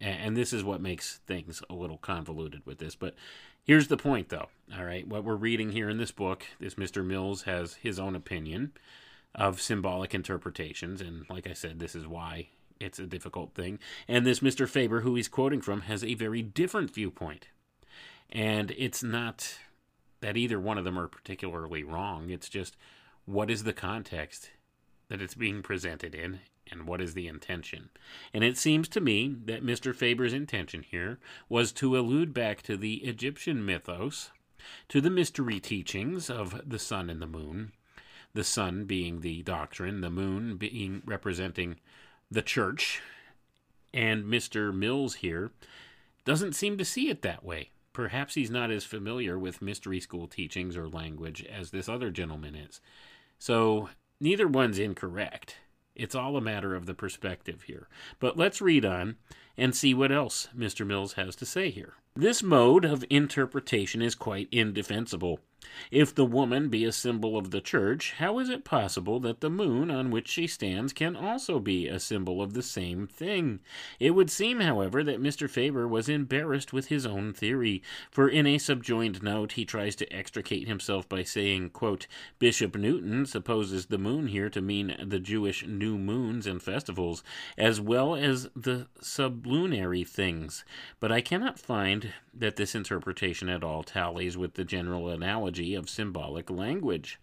And 0.00 0.36
this 0.36 0.52
is 0.52 0.64
what 0.64 0.80
makes 0.80 1.20
things 1.26 1.62
a 1.70 1.74
little 1.74 1.98
convoluted 1.98 2.62
with 2.66 2.78
this. 2.78 2.94
But 2.94 3.14
here's 3.64 3.88
the 3.88 3.96
point, 3.96 4.28
though. 4.28 4.48
All 4.76 4.84
right, 4.84 5.06
what 5.06 5.24
we're 5.24 5.36
reading 5.36 5.72
here 5.72 5.88
in 5.88 5.98
this 5.98 6.10
book, 6.10 6.44
this 6.60 6.74
Mr. 6.74 7.04
Mills 7.04 7.42
has 7.42 7.74
his 7.74 7.98
own 7.98 8.14
opinion 8.14 8.72
of 9.34 9.60
symbolic 9.60 10.14
interpretations. 10.14 11.00
And 11.00 11.24
like 11.30 11.46
I 11.46 11.52
said, 11.52 11.78
this 11.78 11.94
is 11.94 12.06
why 12.06 12.48
it's 12.80 12.98
a 12.98 13.06
difficult 13.06 13.54
thing. 13.54 13.78
And 14.06 14.26
this 14.26 14.40
Mr. 14.40 14.68
Faber, 14.68 15.00
who 15.00 15.14
he's 15.14 15.28
quoting 15.28 15.60
from, 15.60 15.82
has 15.82 16.04
a 16.04 16.14
very 16.14 16.42
different 16.42 16.92
viewpoint. 16.92 17.48
And 18.30 18.72
it's 18.76 19.02
not 19.02 19.58
that 20.20 20.36
either 20.36 20.58
one 20.58 20.78
of 20.78 20.84
them 20.84 20.98
are 20.98 21.08
particularly 21.08 21.84
wrong. 21.84 22.30
It's 22.30 22.48
just 22.48 22.76
what 23.26 23.50
is 23.50 23.64
the 23.64 23.72
context 23.72 24.50
that 25.08 25.22
it's 25.22 25.34
being 25.34 25.62
presented 25.62 26.14
in 26.14 26.40
and 26.70 26.86
what 26.86 27.00
is 27.00 27.14
the 27.14 27.28
intention. 27.28 27.90
And 28.32 28.42
it 28.44 28.56
seems 28.56 28.88
to 28.88 29.00
me 29.00 29.34
that 29.44 29.64
Mr. 29.64 29.94
Faber's 29.94 30.32
intention 30.32 30.82
here 30.82 31.18
was 31.48 31.72
to 31.72 31.96
allude 31.96 32.32
back 32.32 32.62
to 32.62 32.76
the 32.76 32.96
Egyptian 33.04 33.64
mythos, 33.64 34.30
to 34.88 35.00
the 35.00 35.10
mystery 35.10 35.60
teachings 35.60 36.30
of 36.30 36.60
the 36.66 36.78
sun 36.78 37.10
and 37.10 37.20
the 37.20 37.26
moon, 37.26 37.72
the 38.32 38.44
sun 38.44 38.84
being 38.84 39.20
the 39.20 39.42
doctrine, 39.42 40.00
the 40.00 40.10
moon 40.10 40.56
being 40.56 41.02
representing 41.04 41.76
the 42.30 42.42
church. 42.42 43.00
And 43.92 44.24
Mr. 44.24 44.74
Mills 44.74 45.16
here 45.16 45.52
doesn't 46.24 46.54
seem 46.54 46.78
to 46.78 46.84
see 46.84 47.08
it 47.08 47.22
that 47.22 47.44
way. 47.44 47.70
Perhaps 47.92 48.34
he's 48.34 48.50
not 48.50 48.72
as 48.72 48.84
familiar 48.84 49.38
with 49.38 49.62
mystery 49.62 50.00
school 50.00 50.26
teachings 50.26 50.76
or 50.76 50.88
language 50.88 51.44
as 51.44 51.70
this 51.70 51.88
other 51.88 52.10
gentleman 52.10 52.56
is. 52.56 52.80
So 53.38 53.90
neither 54.20 54.48
one's 54.48 54.80
incorrect. 54.80 55.58
It's 55.94 56.14
all 56.14 56.36
a 56.36 56.40
matter 56.40 56.74
of 56.74 56.86
the 56.86 56.94
perspective 56.94 57.62
here. 57.62 57.88
But 58.18 58.36
let's 58.36 58.60
read 58.60 58.84
on 58.84 59.16
and 59.56 59.74
see 59.74 59.94
what 59.94 60.10
else 60.10 60.48
Mr. 60.56 60.86
Mills 60.86 61.14
has 61.14 61.36
to 61.36 61.46
say 61.46 61.70
here. 61.70 61.94
This 62.16 62.42
mode 62.42 62.84
of 62.84 63.04
interpretation 63.10 64.02
is 64.02 64.14
quite 64.14 64.48
indefensible. 64.50 65.40
If 65.90 66.14
the 66.14 66.24
woman 66.24 66.68
be 66.68 66.84
a 66.84 66.92
symbol 66.92 67.36
of 67.36 67.50
the 67.50 67.60
church, 67.60 68.12
how 68.18 68.38
is 68.38 68.48
it 68.48 68.64
possible 68.64 69.20
that 69.20 69.40
the 69.40 69.50
moon 69.50 69.90
on 69.90 70.10
which 70.10 70.28
she 70.28 70.46
stands 70.46 70.92
can 70.92 71.16
also 71.16 71.58
be 71.58 71.88
a 71.88 72.00
symbol 72.00 72.42
of 72.42 72.54
the 72.54 72.62
same 72.62 73.06
thing? 73.06 73.60
It 73.98 74.10
would 74.10 74.30
seem, 74.30 74.60
however, 74.60 75.04
that 75.04 75.22
Mr. 75.22 75.48
Faber 75.48 75.86
was 75.86 76.08
embarrassed 76.08 76.72
with 76.72 76.88
his 76.88 77.06
own 77.06 77.32
theory, 77.32 77.82
for 78.10 78.28
in 78.28 78.46
a 78.46 78.58
subjoined 78.58 79.22
note 79.22 79.52
he 79.52 79.64
tries 79.64 79.96
to 79.96 80.12
extricate 80.12 80.68
himself 80.68 81.08
by 81.08 81.22
saying, 81.22 81.70
quote, 81.70 82.06
Bishop 82.38 82.76
Newton 82.76 83.26
supposes 83.26 83.86
the 83.86 83.98
moon 83.98 84.26
here 84.28 84.50
to 84.50 84.60
mean 84.60 84.96
the 85.02 85.20
Jewish 85.20 85.66
new 85.66 85.98
moons 85.98 86.46
and 86.46 86.62
festivals, 86.62 87.22
as 87.56 87.80
well 87.80 88.14
as 88.14 88.48
the 88.54 88.86
sublunary 89.00 90.04
things, 90.04 90.64
but 91.00 91.12
I 91.12 91.20
cannot 91.20 91.58
find 91.58 92.12
that 92.36 92.56
this 92.56 92.74
interpretation 92.74 93.48
at 93.48 93.64
all 93.64 93.82
tallies 93.82 94.36
with 94.36 94.54
the 94.54 94.64
general 94.64 95.08
analogy 95.08 95.74
of 95.74 95.88
symbolic 95.88 96.50
language. 96.50 97.18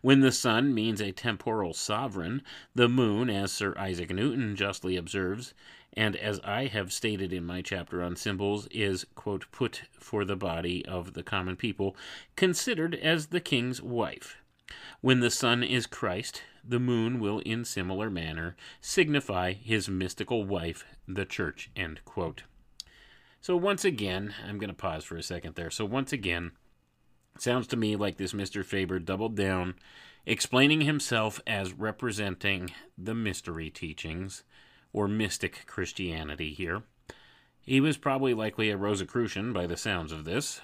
When 0.00 0.20
the 0.20 0.32
sun 0.32 0.74
means 0.74 1.02
a 1.02 1.12
temporal 1.12 1.74
sovereign, 1.74 2.42
the 2.74 2.88
moon, 2.88 3.28
as 3.28 3.52
Sir 3.52 3.74
Isaac 3.76 4.10
Newton 4.10 4.56
justly 4.56 4.96
observes, 4.96 5.52
and 5.92 6.16
as 6.16 6.40
I 6.40 6.66
have 6.66 6.92
stated 6.92 7.32
in 7.32 7.44
my 7.44 7.60
chapter 7.62 8.02
on 8.02 8.16
symbols, 8.16 8.66
is, 8.70 9.06
quote, 9.14 9.50
put 9.52 9.82
for 9.92 10.24
the 10.24 10.36
body 10.36 10.84
of 10.86 11.12
the 11.12 11.22
common 11.22 11.56
people, 11.56 11.94
considered 12.36 12.94
as 12.94 13.26
the 13.26 13.40
king's 13.40 13.82
wife. 13.82 14.36
When 15.00 15.20
the 15.20 15.30
sun 15.30 15.62
is 15.62 15.86
Christ, 15.86 16.42
the 16.64 16.80
moon 16.80 17.20
will 17.20 17.40
in 17.40 17.64
similar 17.64 18.10
manner 18.10 18.56
signify 18.80 19.52
his 19.52 19.88
mystical 19.88 20.44
wife, 20.44 20.84
the 21.06 21.24
church. 21.24 21.70
So 23.46 23.56
once 23.56 23.84
again, 23.84 24.34
I'm 24.44 24.58
going 24.58 24.70
to 24.70 24.74
pause 24.74 25.04
for 25.04 25.16
a 25.16 25.22
second 25.22 25.54
there. 25.54 25.70
So 25.70 25.84
once 25.84 26.12
again, 26.12 26.50
sounds 27.38 27.68
to 27.68 27.76
me 27.76 27.94
like 27.94 28.16
this 28.16 28.32
Mr. 28.32 28.64
Faber 28.64 28.98
doubled 28.98 29.36
down, 29.36 29.76
explaining 30.26 30.80
himself 30.80 31.40
as 31.46 31.72
representing 31.72 32.70
the 32.98 33.14
mystery 33.14 33.70
teachings 33.70 34.42
or 34.92 35.06
mystic 35.06 35.64
Christianity 35.64 36.54
here. 36.54 36.82
He 37.60 37.80
was 37.80 37.96
probably 37.96 38.34
likely 38.34 38.70
a 38.70 38.76
Rosicrucian 38.76 39.52
by 39.52 39.68
the 39.68 39.76
sounds 39.76 40.10
of 40.10 40.24
this. 40.24 40.60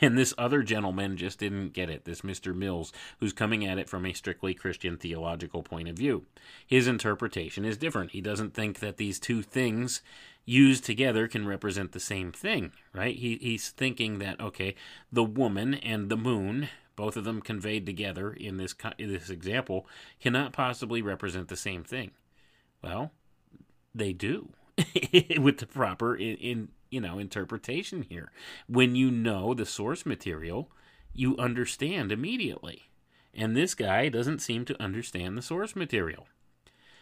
And 0.00 0.16
this 0.16 0.32
other 0.38 0.62
gentleman 0.62 1.16
just 1.16 1.38
didn't 1.38 1.74
get 1.74 1.90
it, 1.90 2.04
this 2.04 2.22
Mr. 2.22 2.54
Mills, 2.54 2.92
who's 3.20 3.32
coming 3.32 3.66
at 3.66 3.78
it 3.78 3.88
from 3.88 4.06
a 4.06 4.12
strictly 4.12 4.54
Christian 4.54 4.96
theological 4.96 5.62
point 5.62 5.88
of 5.88 5.96
view. 5.96 6.24
His 6.66 6.86
interpretation 6.86 7.64
is 7.64 7.76
different. 7.76 8.12
He 8.12 8.20
doesn't 8.20 8.54
think 8.54 8.78
that 8.78 8.96
these 8.96 9.20
two 9.20 9.42
things 9.42 10.00
used 10.44 10.84
together 10.84 11.28
can 11.28 11.46
represent 11.46 11.92
the 11.92 12.00
same 12.00 12.32
thing, 12.32 12.72
right? 12.92 13.16
He, 13.16 13.38
he's 13.40 13.70
thinking 13.70 14.18
that, 14.18 14.40
okay, 14.40 14.74
the 15.12 15.24
woman 15.24 15.74
and 15.74 16.08
the 16.08 16.16
moon, 16.16 16.68
both 16.96 17.16
of 17.16 17.24
them 17.24 17.40
conveyed 17.40 17.86
together 17.86 18.32
in 18.32 18.56
this, 18.56 18.74
in 18.98 19.12
this 19.12 19.30
example, 19.30 19.86
cannot 20.20 20.52
possibly 20.52 21.02
represent 21.02 21.48
the 21.48 21.56
same 21.56 21.84
thing. 21.84 22.12
Well, 22.82 23.12
they 23.94 24.12
do. 24.12 24.50
with 25.38 25.58
the 25.58 25.66
proper 25.66 26.16
in, 26.16 26.36
in 26.36 26.68
you 26.92 27.00
know 27.00 27.18
interpretation 27.18 28.02
here. 28.02 28.30
When 28.68 28.94
you 28.94 29.10
know 29.10 29.54
the 29.54 29.66
source 29.66 30.04
material, 30.06 30.70
you 31.12 31.36
understand 31.36 32.12
immediately. 32.12 32.90
And 33.34 33.56
this 33.56 33.74
guy 33.74 34.08
doesn't 34.08 34.40
seem 34.40 34.64
to 34.66 34.82
understand 34.82 35.36
the 35.36 35.42
source 35.42 35.74
material. 35.74 36.26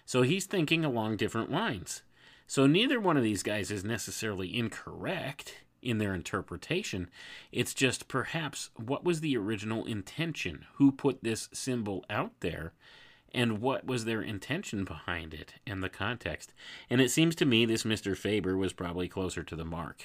So 0.05 0.22
he's 0.22 0.47
thinking 0.47 0.84
along 0.84 1.16
different 1.16 1.51
lines. 1.51 2.03
So 2.47 2.66
neither 2.66 3.01
one 3.01 3.16
of 3.16 3.22
these 3.22 3.43
guys 3.43 3.70
is 3.70 3.84
necessarily 3.84 4.57
incorrect 4.57 5.62
in 5.82 5.99
their 5.99 6.14
interpretation. 6.14 7.09
It's 7.53 7.74
just 7.74 8.09
perhaps 8.09 8.70
what 8.76 9.05
was 9.05 9.20
the 9.20 9.36
original 9.36 9.84
intention? 9.86 10.66
Who 10.74 10.93
put 10.93 11.22
this 11.22 11.49
symbol 11.53 12.05
out 12.11 12.32
there? 12.41 12.72
And 13.33 13.61
what 13.61 13.87
was 13.87 14.05
their 14.05 14.22
intention 14.22 14.85
behind 14.85 15.33
it 15.35 15.55
and 15.66 15.83
the 15.83 15.89
context. 15.89 16.53
And 16.89 17.01
it 17.01 17.11
seems 17.11 17.35
to 17.37 17.45
me 17.45 17.64
this 17.64 17.85
Mr. 17.85 18.16
Faber 18.16 18.57
was 18.57 18.72
probably 18.72 19.09
closer 19.09 19.43
to 19.43 19.57
the 19.57 19.64
mark. 19.64 20.03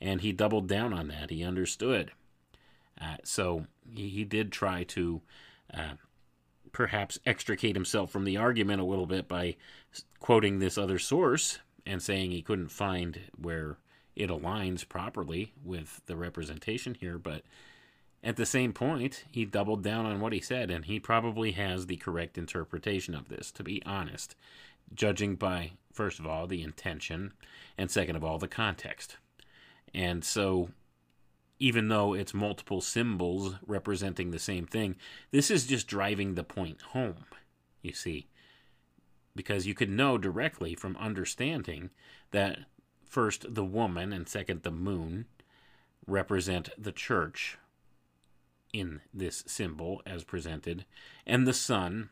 And 0.00 0.20
he 0.20 0.32
doubled 0.32 0.68
down 0.68 0.92
on 0.92 1.08
that. 1.08 1.30
He 1.30 1.42
understood. 1.42 2.12
Uh, 3.00 3.16
so 3.24 3.66
he, 3.88 4.08
he, 4.08 4.24
did 4.24 4.52
try 4.52 4.84
to 4.84 5.22
uh, 5.72 5.94
perhaps 6.72 7.18
extricate 7.26 7.74
himself 7.74 8.10
from 8.10 8.24
the 8.24 8.36
argument 8.36 8.80
a 8.80 8.84
little 8.84 9.06
bit 9.06 9.26
by 9.26 9.56
quoting 10.20 10.58
this 10.58 10.78
other 10.78 10.98
source 10.98 11.58
and 11.86 12.02
saying 12.02 12.30
he 12.30 12.42
couldn't 12.42 12.70
find 12.70 13.20
where 13.36 13.78
it 14.14 14.30
aligns 14.30 14.88
properly 14.88 15.52
with 15.64 16.02
the 16.06 16.16
representation 16.16 16.94
here. 16.94 17.18
But 17.18 17.42
at 18.24 18.36
the 18.36 18.46
same 18.46 18.72
point, 18.72 19.24
he 19.30 19.44
doubled 19.44 19.82
down 19.82 20.06
on 20.06 20.18
what 20.18 20.32
he 20.32 20.40
said, 20.40 20.70
and 20.70 20.86
he 20.86 20.98
probably 20.98 21.52
has 21.52 21.86
the 21.86 21.96
correct 21.96 22.38
interpretation 22.38 23.14
of 23.14 23.28
this, 23.28 23.50
to 23.52 23.62
be 23.62 23.82
honest, 23.84 24.34
judging 24.94 25.36
by, 25.36 25.72
first 25.92 26.18
of 26.18 26.26
all, 26.26 26.46
the 26.46 26.62
intention, 26.62 27.34
and 27.76 27.90
second 27.90 28.16
of 28.16 28.24
all, 28.24 28.38
the 28.38 28.48
context. 28.48 29.18
And 29.92 30.24
so, 30.24 30.70
even 31.58 31.88
though 31.88 32.14
it's 32.14 32.32
multiple 32.32 32.80
symbols 32.80 33.56
representing 33.66 34.30
the 34.30 34.38
same 34.38 34.66
thing, 34.66 34.96
this 35.30 35.50
is 35.50 35.66
just 35.66 35.86
driving 35.86 36.34
the 36.34 36.44
point 36.44 36.80
home, 36.80 37.26
you 37.82 37.92
see. 37.92 38.26
Because 39.36 39.66
you 39.66 39.74
could 39.74 39.90
know 39.90 40.16
directly 40.16 40.74
from 40.74 40.96
understanding 40.96 41.90
that 42.30 42.60
first 43.04 43.54
the 43.54 43.64
woman 43.64 44.14
and 44.14 44.26
second 44.26 44.62
the 44.62 44.70
moon 44.70 45.26
represent 46.06 46.70
the 46.78 46.92
church 46.92 47.58
in 48.74 49.00
this 49.14 49.44
symbol 49.46 50.02
as 50.04 50.24
presented, 50.24 50.84
and 51.24 51.46
the 51.46 51.54
sun 51.54 52.10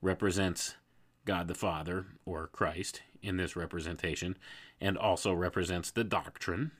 represents 0.00 0.76
God 1.24 1.48
the 1.48 1.54
Father 1.54 2.06
or 2.24 2.46
Christ 2.46 3.02
in 3.20 3.36
this 3.36 3.56
representation, 3.56 4.38
and 4.80 4.96
also 4.96 5.32
represents 5.32 5.90
the 5.90 6.04
doctrine. 6.04 6.70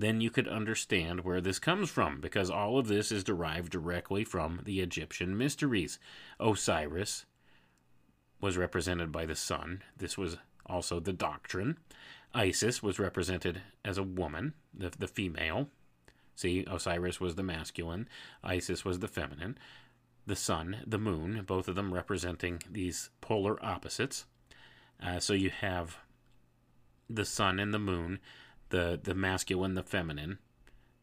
then 0.00 0.20
you 0.20 0.30
could 0.30 0.46
understand 0.46 1.24
where 1.24 1.40
this 1.40 1.58
comes 1.58 1.88
from, 1.90 2.20
because 2.20 2.50
all 2.50 2.78
of 2.78 2.86
this 2.86 3.10
is 3.10 3.24
derived 3.24 3.72
directly 3.72 4.24
from 4.24 4.60
the 4.64 4.80
Egyptian 4.80 5.36
mysteries. 5.36 5.98
Osiris 6.38 7.24
was 8.40 8.58
represented 8.58 9.10
by 9.10 9.24
the 9.24 9.34
sun. 9.34 9.82
This 9.96 10.18
was 10.18 10.36
also 10.66 11.00
the 11.00 11.14
doctrine. 11.14 11.78
Isis 12.34 12.82
was 12.82 12.98
represented 12.98 13.62
as 13.84 13.96
a 13.96 14.02
woman, 14.02 14.52
the, 14.74 14.92
the 14.98 15.08
female. 15.08 15.68
See, 16.36 16.64
Osiris 16.70 17.20
was 17.20 17.34
the 17.34 17.42
masculine, 17.42 18.08
Isis 18.44 18.84
was 18.84 19.00
the 19.00 19.08
feminine. 19.08 19.58
The 20.26 20.36
sun, 20.36 20.78
the 20.86 20.98
moon, 20.98 21.42
both 21.46 21.68
of 21.68 21.76
them 21.76 21.94
representing 21.94 22.62
these 22.70 23.10
polar 23.20 23.64
opposites. 23.64 24.26
Uh, 25.02 25.18
so 25.20 25.32
you 25.32 25.50
have 25.50 25.98
the 27.08 27.24
sun 27.24 27.58
and 27.58 27.72
the 27.72 27.78
moon, 27.78 28.18
the, 28.70 28.98
the 29.02 29.14
masculine, 29.14 29.74
the 29.74 29.82
feminine, 29.82 30.38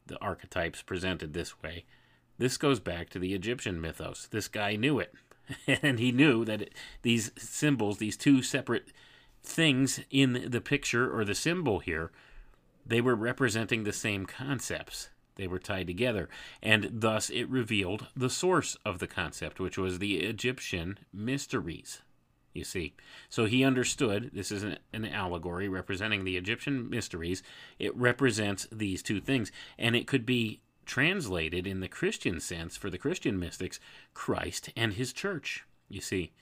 the 0.07 0.19
archetypes 0.19 0.81
presented 0.81 1.33
this 1.33 1.61
way. 1.61 1.85
This 2.37 2.57
goes 2.57 2.79
back 2.79 3.09
to 3.09 3.19
the 3.19 3.33
Egyptian 3.33 3.79
mythos. 3.79 4.27
This 4.27 4.47
guy 4.47 4.75
knew 4.75 4.99
it. 4.99 5.13
and 5.81 5.99
he 5.99 6.11
knew 6.11 6.45
that 6.45 6.61
it, 6.61 6.73
these 7.01 7.31
symbols, 7.37 7.97
these 7.97 8.17
two 8.17 8.41
separate 8.41 8.91
things 9.43 9.99
in 10.09 10.47
the 10.49 10.61
picture 10.61 11.13
or 11.15 11.25
the 11.25 11.35
symbol 11.35 11.79
here, 11.79 12.11
they 12.85 13.01
were 13.01 13.15
representing 13.15 13.83
the 13.83 13.93
same 13.93 14.25
concepts. 14.25 15.09
They 15.35 15.47
were 15.47 15.59
tied 15.59 15.87
together, 15.87 16.29
and 16.61 16.89
thus 16.91 17.29
it 17.29 17.49
revealed 17.49 18.07
the 18.15 18.29
source 18.29 18.77
of 18.85 18.99
the 18.99 19.07
concept, 19.07 19.59
which 19.59 19.77
was 19.77 19.99
the 19.99 20.17
Egyptian 20.17 20.99
mysteries. 21.11 22.01
You 22.53 22.63
see, 22.63 22.93
so 23.29 23.45
he 23.45 23.63
understood 23.63 24.29
this 24.31 24.51
is 24.51 24.63
an, 24.63 25.05
allegory 25.05 25.67
representing 25.67 26.23
the 26.23 26.37
Egyptian 26.37 26.87
mysteries. 26.87 27.41
It 27.79 27.95
represents 27.97 28.67
these 28.71 29.01
two 29.01 29.19
things, 29.19 29.51
and 29.77 29.95
it 29.95 30.05
could 30.05 30.25
be 30.25 30.61
translated 30.85 31.65
in 31.65 31.79
the 31.79 31.87
Christian 31.87 32.39
sense 32.39 32.77
for 32.77 32.91
the 32.91 32.97
Christian 32.97 33.39
mystics 33.39 33.79
Christ 34.13 34.69
and 34.75 34.93
his 34.93 35.13
church. 35.13 35.63
You 35.89 36.01
see, 36.01 36.33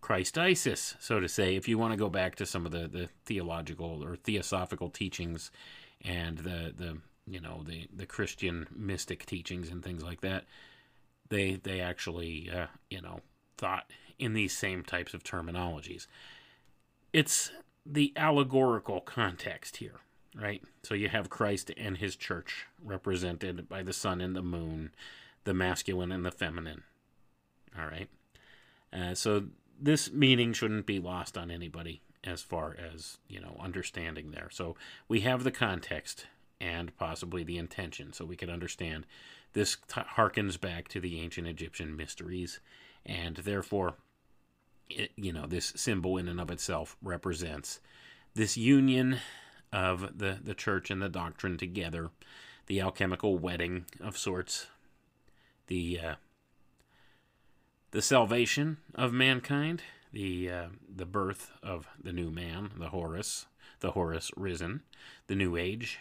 Christ 0.00 0.38
Isis, 0.38 0.94
so 1.00 1.18
to 1.18 1.28
say, 1.28 1.56
if 1.56 1.66
you 1.68 1.76
want 1.76 1.92
to 1.92 1.98
go 1.98 2.08
back 2.08 2.36
to 2.36 2.46
some 2.46 2.64
of 2.64 2.72
the, 2.72 2.86
the 2.86 3.08
theological 3.24 4.04
or 4.04 4.16
theosophical 4.16 4.90
teachings 4.90 5.50
and 6.02 6.38
the, 6.38 6.72
the 6.76 6.98
you 7.30 7.40
know 7.40 7.62
the, 7.66 7.86
the 7.94 8.06
Christian 8.06 8.66
mystic 8.74 9.24
teachings 9.24 9.70
and 9.70 9.82
things 9.82 10.02
like 10.02 10.20
that, 10.20 10.44
they 11.28 11.54
they 11.54 11.80
actually 11.80 12.50
uh, 12.50 12.66
you 12.90 13.00
know 13.00 13.20
thought 13.56 13.90
in 14.18 14.34
these 14.34 14.56
same 14.56 14.82
types 14.82 15.14
of 15.14 15.22
terminologies. 15.22 16.06
It's 17.12 17.50
the 17.86 18.12
allegorical 18.16 19.00
context 19.00 19.78
here, 19.78 20.00
right? 20.34 20.62
So 20.82 20.94
you 20.94 21.08
have 21.08 21.30
Christ 21.30 21.70
and 21.76 21.96
his 21.96 22.16
church 22.16 22.66
represented 22.82 23.68
by 23.68 23.82
the 23.82 23.92
sun 23.92 24.20
and 24.20 24.36
the 24.36 24.42
moon, 24.42 24.92
the 25.44 25.54
masculine 25.54 26.12
and 26.12 26.24
the 26.24 26.30
feminine. 26.30 26.82
All 27.78 27.86
right. 27.86 28.08
Uh, 28.92 29.14
so 29.14 29.44
this 29.80 30.12
meaning 30.12 30.52
shouldn't 30.52 30.86
be 30.86 30.98
lost 30.98 31.38
on 31.38 31.50
anybody 31.50 32.00
as 32.22 32.42
far 32.42 32.76
as, 32.92 33.18
you 33.28 33.40
know, 33.40 33.56
understanding 33.58 34.30
there. 34.30 34.48
So 34.50 34.76
we 35.08 35.20
have 35.20 35.42
the 35.42 35.50
context 35.50 36.26
and 36.60 36.96
possibly 36.96 37.42
the 37.42 37.58
intention 37.58 38.12
so 38.12 38.24
we 38.24 38.36
can 38.36 38.50
understand 38.50 39.06
this 39.52 39.76
t- 39.88 40.00
harkens 40.16 40.60
back 40.60 40.88
to 40.88 41.00
the 41.00 41.20
ancient 41.20 41.46
Egyptian 41.46 41.96
mysteries 41.96 42.60
and 43.06 43.36
therefore 43.36 43.94
it, 44.90 45.12
you 45.16 45.32
know, 45.32 45.46
this 45.46 45.72
symbol 45.76 46.16
in 46.16 46.28
and 46.28 46.40
of 46.40 46.50
itself 46.50 46.96
represents 47.02 47.80
this 48.34 48.56
union 48.56 49.18
of 49.72 50.18
the, 50.18 50.38
the 50.42 50.54
church 50.54 50.90
and 50.90 51.00
the 51.00 51.08
doctrine 51.08 51.56
together, 51.56 52.10
the 52.66 52.80
alchemical 52.80 53.38
wedding 53.38 53.86
of 54.00 54.18
sorts, 54.18 54.66
the 55.68 56.00
uh, 56.00 56.14
the 57.92 58.02
salvation 58.02 58.78
of 58.94 59.12
mankind, 59.12 59.82
the 60.12 60.50
uh, 60.50 60.66
the 60.88 61.06
birth 61.06 61.52
of 61.62 61.86
the 62.02 62.12
new 62.12 62.30
man, 62.30 62.70
the 62.76 62.88
Horus, 62.88 63.46
the 63.80 63.92
Horus 63.92 64.30
risen, 64.36 64.82
the 65.28 65.36
new 65.36 65.56
age, 65.56 65.98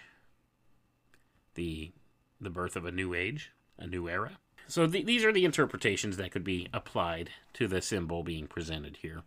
the 1.56 1.92
the 2.42 2.50
birth 2.50 2.76
of 2.76 2.86
a 2.86 2.92
new 2.92 3.14
age, 3.14 3.52
a 3.78 3.86
new 3.86 4.08
era. 4.08 4.38
So 4.68 4.88
th- 4.88 5.06
these 5.06 5.26
are 5.26 5.34
the 5.34 5.46
interpretations 5.46 6.18
that 6.18 6.32
could 6.32 6.44
be 6.44 6.68
applied 6.74 7.32
to 7.54 7.68
the 7.68 7.82
symbol 7.82 8.24
being 8.24 8.48
presented 8.48 8.98
here. 9.02 9.24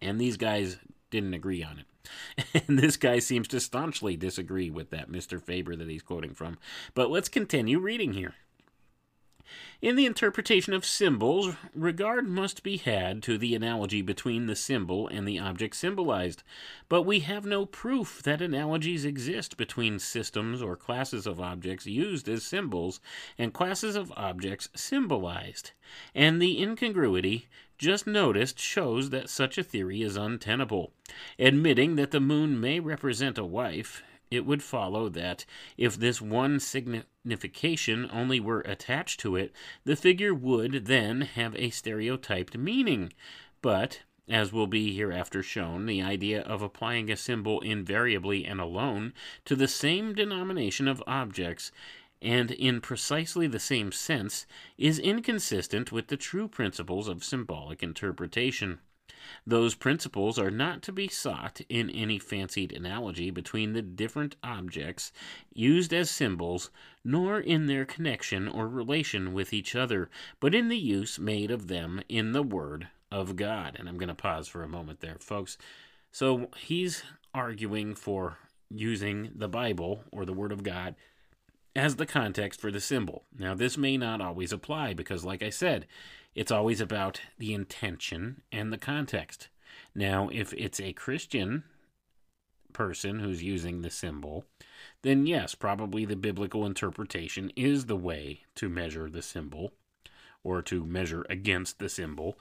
And 0.00 0.20
these 0.20 0.36
guys 0.36 0.78
didn't 1.10 1.34
agree 1.34 1.62
on 1.62 1.78
it. 1.78 2.64
and 2.68 2.78
this 2.78 2.96
guy 2.96 3.18
seems 3.18 3.48
to 3.48 3.60
staunchly 3.60 4.16
disagree 4.16 4.70
with 4.70 4.90
that 4.90 5.10
Mr. 5.10 5.40
Faber 5.40 5.76
that 5.76 5.88
he's 5.88 6.02
quoting 6.02 6.34
from. 6.34 6.58
But 6.94 7.10
let's 7.10 7.28
continue 7.28 7.78
reading 7.78 8.12
here. 8.12 8.34
In 9.82 9.96
the 9.96 10.06
interpretation 10.06 10.72
of 10.72 10.84
symbols, 10.84 11.54
regard 11.74 12.28
must 12.28 12.62
be 12.62 12.76
had 12.76 13.22
to 13.24 13.38
the 13.38 13.54
analogy 13.54 14.02
between 14.02 14.46
the 14.46 14.56
symbol 14.56 15.06
and 15.08 15.26
the 15.26 15.38
object 15.38 15.76
symbolized, 15.76 16.42
but 16.88 17.02
we 17.02 17.20
have 17.20 17.44
no 17.44 17.66
proof 17.66 18.22
that 18.22 18.40
analogies 18.40 19.04
exist 19.04 19.56
between 19.56 19.98
systems 19.98 20.62
or 20.62 20.76
classes 20.76 21.26
of 21.26 21.40
objects 21.40 21.86
used 21.86 22.28
as 22.28 22.44
symbols 22.44 23.00
and 23.38 23.54
classes 23.54 23.96
of 23.96 24.12
objects 24.16 24.68
symbolized, 24.74 25.72
and 26.14 26.40
the 26.40 26.60
incongruity 26.60 27.46
just 27.78 28.06
noticed 28.06 28.58
shows 28.58 29.10
that 29.10 29.28
such 29.28 29.58
a 29.58 29.62
theory 29.62 30.02
is 30.02 30.16
untenable. 30.16 30.92
Admitting 31.38 31.96
that 31.96 32.10
the 32.10 32.20
moon 32.20 32.60
may 32.60 32.80
represent 32.80 33.38
a 33.38 33.44
wife, 33.44 34.02
it 34.30 34.44
would 34.44 34.62
follow 34.62 35.08
that 35.08 35.44
if 35.76 35.96
this 35.96 36.20
one 36.20 36.58
signification 36.58 38.08
only 38.12 38.40
were 38.40 38.60
attached 38.60 39.20
to 39.20 39.36
it, 39.36 39.52
the 39.84 39.96
figure 39.96 40.34
would 40.34 40.86
then 40.86 41.20
have 41.22 41.54
a 41.56 41.70
stereotyped 41.70 42.56
meaning. 42.56 43.12
But, 43.62 44.02
as 44.28 44.52
will 44.52 44.66
be 44.66 44.94
hereafter 44.94 45.42
shown, 45.42 45.86
the 45.86 46.02
idea 46.02 46.42
of 46.42 46.62
applying 46.62 47.10
a 47.10 47.16
symbol 47.16 47.60
invariably 47.60 48.44
and 48.44 48.60
alone 48.60 49.12
to 49.44 49.54
the 49.54 49.68
same 49.68 50.14
denomination 50.14 50.88
of 50.88 51.02
objects 51.06 51.70
and 52.22 52.50
in 52.50 52.80
precisely 52.80 53.46
the 53.46 53.60
same 53.60 53.92
sense 53.92 54.46
is 54.78 54.98
inconsistent 54.98 55.92
with 55.92 56.08
the 56.08 56.16
true 56.16 56.48
principles 56.48 57.08
of 57.08 57.22
symbolic 57.22 57.82
interpretation. 57.82 58.80
Those 59.46 59.74
principles 59.74 60.38
are 60.38 60.50
not 60.50 60.82
to 60.82 60.92
be 60.92 61.08
sought 61.08 61.60
in 61.68 61.90
any 61.90 62.18
fancied 62.18 62.72
analogy 62.72 63.30
between 63.30 63.72
the 63.72 63.82
different 63.82 64.36
objects 64.42 65.12
used 65.52 65.92
as 65.92 66.10
symbols, 66.10 66.70
nor 67.04 67.38
in 67.38 67.66
their 67.66 67.84
connection 67.84 68.48
or 68.48 68.68
relation 68.68 69.32
with 69.32 69.52
each 69.52 69.74
other, 69.74 70.10
but 70.40 70.54
in 70.54 70.68
the 70.68 70.78
use 70.78 71.18
made 71.18 71.50
of 71.50 71.68
them 71.68 72.02
in 72.08 72.32
the 72.32 72.42
Word 72.42 72.88
of 73.12 73.36
God. 73.36 73.76
And 73.78 73.88
I'm 73.88 73.98
going 73.98 74.08
to 74.08 74.14
pause 74.14 74.48
for 74.48 74.62
a 74.62 74.68
moment 74.68 75.00
there, 75.00 75.16
folks. 75.20 75.56
So 76.10 76.50
he's 76.56 77.04
arguing 77.32 77.94
for 77.94 78.38
using 78.70 79.30
the 79.34 79.48
Bible 79.48 80.04
or 80.10 80.24
the 80.24 80.32
Word 80.32 80.52
of 80.52 80.62
God 80.62 80.96
as 81.76 81.96
the 81.96 82.06
context 82.06 82.60
for 82.60 82.72
the 82.72 82.80
symbol. 82.80 83.24
Now, 83.38 83.54
this 83.54 83.76
may 83.76 83.96
not 83.96 84.20
always 84.20 84.50
apply 84.50 84.94
because, 84.94 85.24
like 85.24 85.42
I 85.42 85.50
said, 85.50 85.86
it's 86.36 86.52
always 86.52 86.82
about 86.82 87.22
the 87.38 87.54
intention 87.54 88.42
and 88.52 88.70
the 88.70 88.78
context. 88.78 89.48
Now, 89.94 90.28
if 90.30 90.52
it's 90.52 90.78
a 90.78 90.92
Christian 90.92 91.64
person 92.74 93.20
who's 93.20 93.42
using 93.42 93.80
the 93.80 93.90
symbol, 93.90 94.44
then 95.02 95.26
yes, 95.26 95.54
probably 95.54 96.04
the 96.04 96.14
biblical 96.14 96.66
interpretation 96.66 97.50
is 97.56 97.86
the 97.86 97.96
way 97.96 98.42
to 98.56 98.68
measure 98.68 99.08
the 99.08 99.22
symbol 99.22 99.72
or 100.44 100.60
to 100.60 100.84
measure 100.84 101.24
against 101.30 101.78
the 101.78 101.88
symbol. 101.88 102.38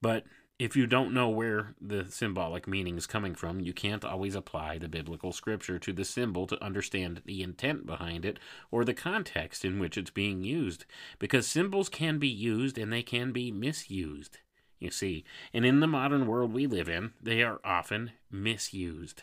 But 0.00 0.24
if 0.58 0.76
you 0.76 0.86
don't 0.86 1.12
know 1.12 1.28
where 1.28 1.74
the 1.80 2.06
symbolic 2.08 2.68
meaning 2.68 2.96
is 2.96 3.06
coming 3.06 3.34
from, 3.34 3.58
you 3.58 3.72
can't 3.72 4.04
always 4.04 4.36
apply 4.36 4.78
the 4.78 4.88
biblical 4.88 5.32
scripture 5.32 5.80
to 5.80 5.92
the 5.92 6.04
symbol 6.04 6.46
to 6.46 6.62
understand 6.64 7.22
the 7.24 7.42
intent 7.42 7.86
behind 7.86 8.24
it 8.24 8.38
or 8.70 8.84
the 8.84 8.94
context 8.94 9.64
in 9.64 9.80
which 9.80 9.98
it's 9.98 10.10
being 10.10 10.44
used. 10.44 10.84
Because 11.18 11.48
symbols 11.48 11.88
can 11.88 12.18
be 12.18 12.28
used 12.28 12.78
and 12.78 12.92
they 12.92 13.02
can 13.02 13.32
be 13.32 13.50
misused, 13.50 14.38
you 14.78 14.92
see. 14.92 15.24
And 15.52 15.66
in 15.66 15.80
the 15.80 15.88
modern 15.88 16.26
world 16.26 16.52
we 16.52 16.68
live 16.68 16.88
in, 16.88 17.12
they 17.20 17.42
are 17.42 17.60
often 17.64 18.12
misused. 18.30 19.22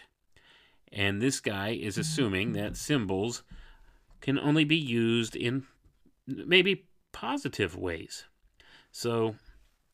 And 0.92 1.22
this 1.22 1.40
guy 1.40 1.70
is 1.70 1.94
mm-hmm. 1.94 2.02
assuming 2.02 2.52
that 2.54 2.76
symbols 2.76 3.44
can 4.20 4.38
only 4.38 4.66
be 4.66 4.78
used 4.78 5.38
in 5.38 5.64
maybe 6.28 6.88
positive 7.14 7.78
ways. 7.78 8.26
So 8.92 9.36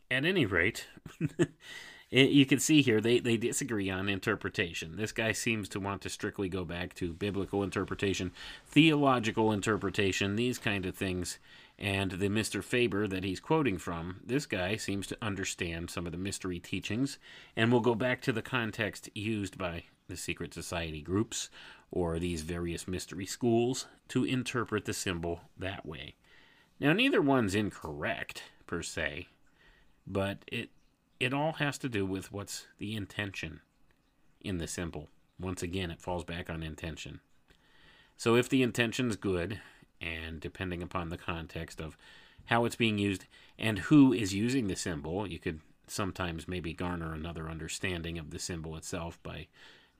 at 0.10 0.26
any 0.26 0.45
rate, 0.45 0.88
you 2.10 2.45
can 2.45 2.60
see 2.60 2.82
here 2.82 3.01
they, 3.01 3.20
they 3.20 3.38
disagree 3.38 3.89
on 3.89 4.10
interpretation. 4.10 4.95
This 4.95 5.12
guy 5.12 5.32
seems 5.32 5.68
to 5.70 5.80
want 5.80 6.01
to 6.03 6.10
strictly 6.10 6.49
go 6.49 6.64
back 6.64 6.93
to 6.95 7.14
biblical 7.14 7.64
interpretation, 7.64 8.32
theological 8.66 9.51
interpretation, 9.51 10.36
these 10.36 10.58
kind 10.58 10.86
of 10.86 10.95
things. 10.95 11.39
And 11.80 12.12
the 12.12 12.30
Mr. 12.30 12.64
Faber 12.64 13.08
that 13.08 13.24
he's 13.24 13.39
quoting 13.39 13.78
from, 13.78 14.22
this 14.26 14.45
guy 14.47 14.78
seems 14.78 15.05
to 15.08 15.18
understand 15.22 15.89
some 15.89 16.05
of 16.05 16.12
the 16.12 16.18
mystery 16.18 16.60
teachings 16.60 17.20
and 17.55 17.72
will 17.72 17.82
go 17.82 17.93
back 17.93 18.22
to 18.24 18.32
the 18.32 18.41
context 18.41 19.10
used 19.14 19.58
by 19.58 19.84
the 20.08 20.18
secret 20.18 20.53
society 20.53 21.01
groups 21.01 21.49
or 21.91 22.18
these 22.18 22.41
various 22.41 22.88
mystery 22.88 23.26
schools 23.26 23.88
to 24.08 24.24
interpret 24.24 24.86
the 24.86 24.93
symbol 24.93 25.41
that 25.58 25.86
way. 25.86 26.16
Now, 26.80 26.93
neither 26.93 27.22
one's 27.22 27.55
incorrect 27.55 28.43
per 28.66 28.82
se, 28.82 29.28
but 30.08 30.39
it 30.47 30.70
it 31.20 31.34
all 31.34 31.53
has 31.53 31.78
to 31.80 31.89
do 31.89 32.05
with 32.05 32.32
what's 32.32 32.68
the 32.78 32.95
intention 32.95 33.62
in 34.41 34.60
the 34.60 34.68
symbol. 34.68 35.10
Once 35.39 35.62
again, 35.64 35.91
it 35.91 36.01
falls 36.01 36.24
back 36.24 36.49
on 36.49 36.64
intention. 36.64 37.20
So 38.18 38.36
if 38.36 38.49
the 38.49 38.64
intention's 38.64 39.16
good, 39.16 39.60
and 39.99 40.39
depending 40.39 40.82
upon 40.82 41.10
the 41.10 41.18
context 41.18 41.82
of 41.82 41.97
how 42.45 42.66
it's 42.66 42.76
being 42.76 42.97
used 42.97 43.26
and 43.58 43.80
who 43.80 44.14
is 44.14 44.34
using 44.34 44.68
the 44.68 44.76
symbol, 44.76 45.28
you 45.28 45.39
could 45.39 45.60
sometimes 45.88 46.47
maybe 46.47 46.74
garner 46.74 47.14
another 47.14 47.49
understanding 47.49 48.18
of 48.18 48.32
the 48.32 48.39
symbol 48.39 48.76
itself 48.76 49.22
by 49.24 49.47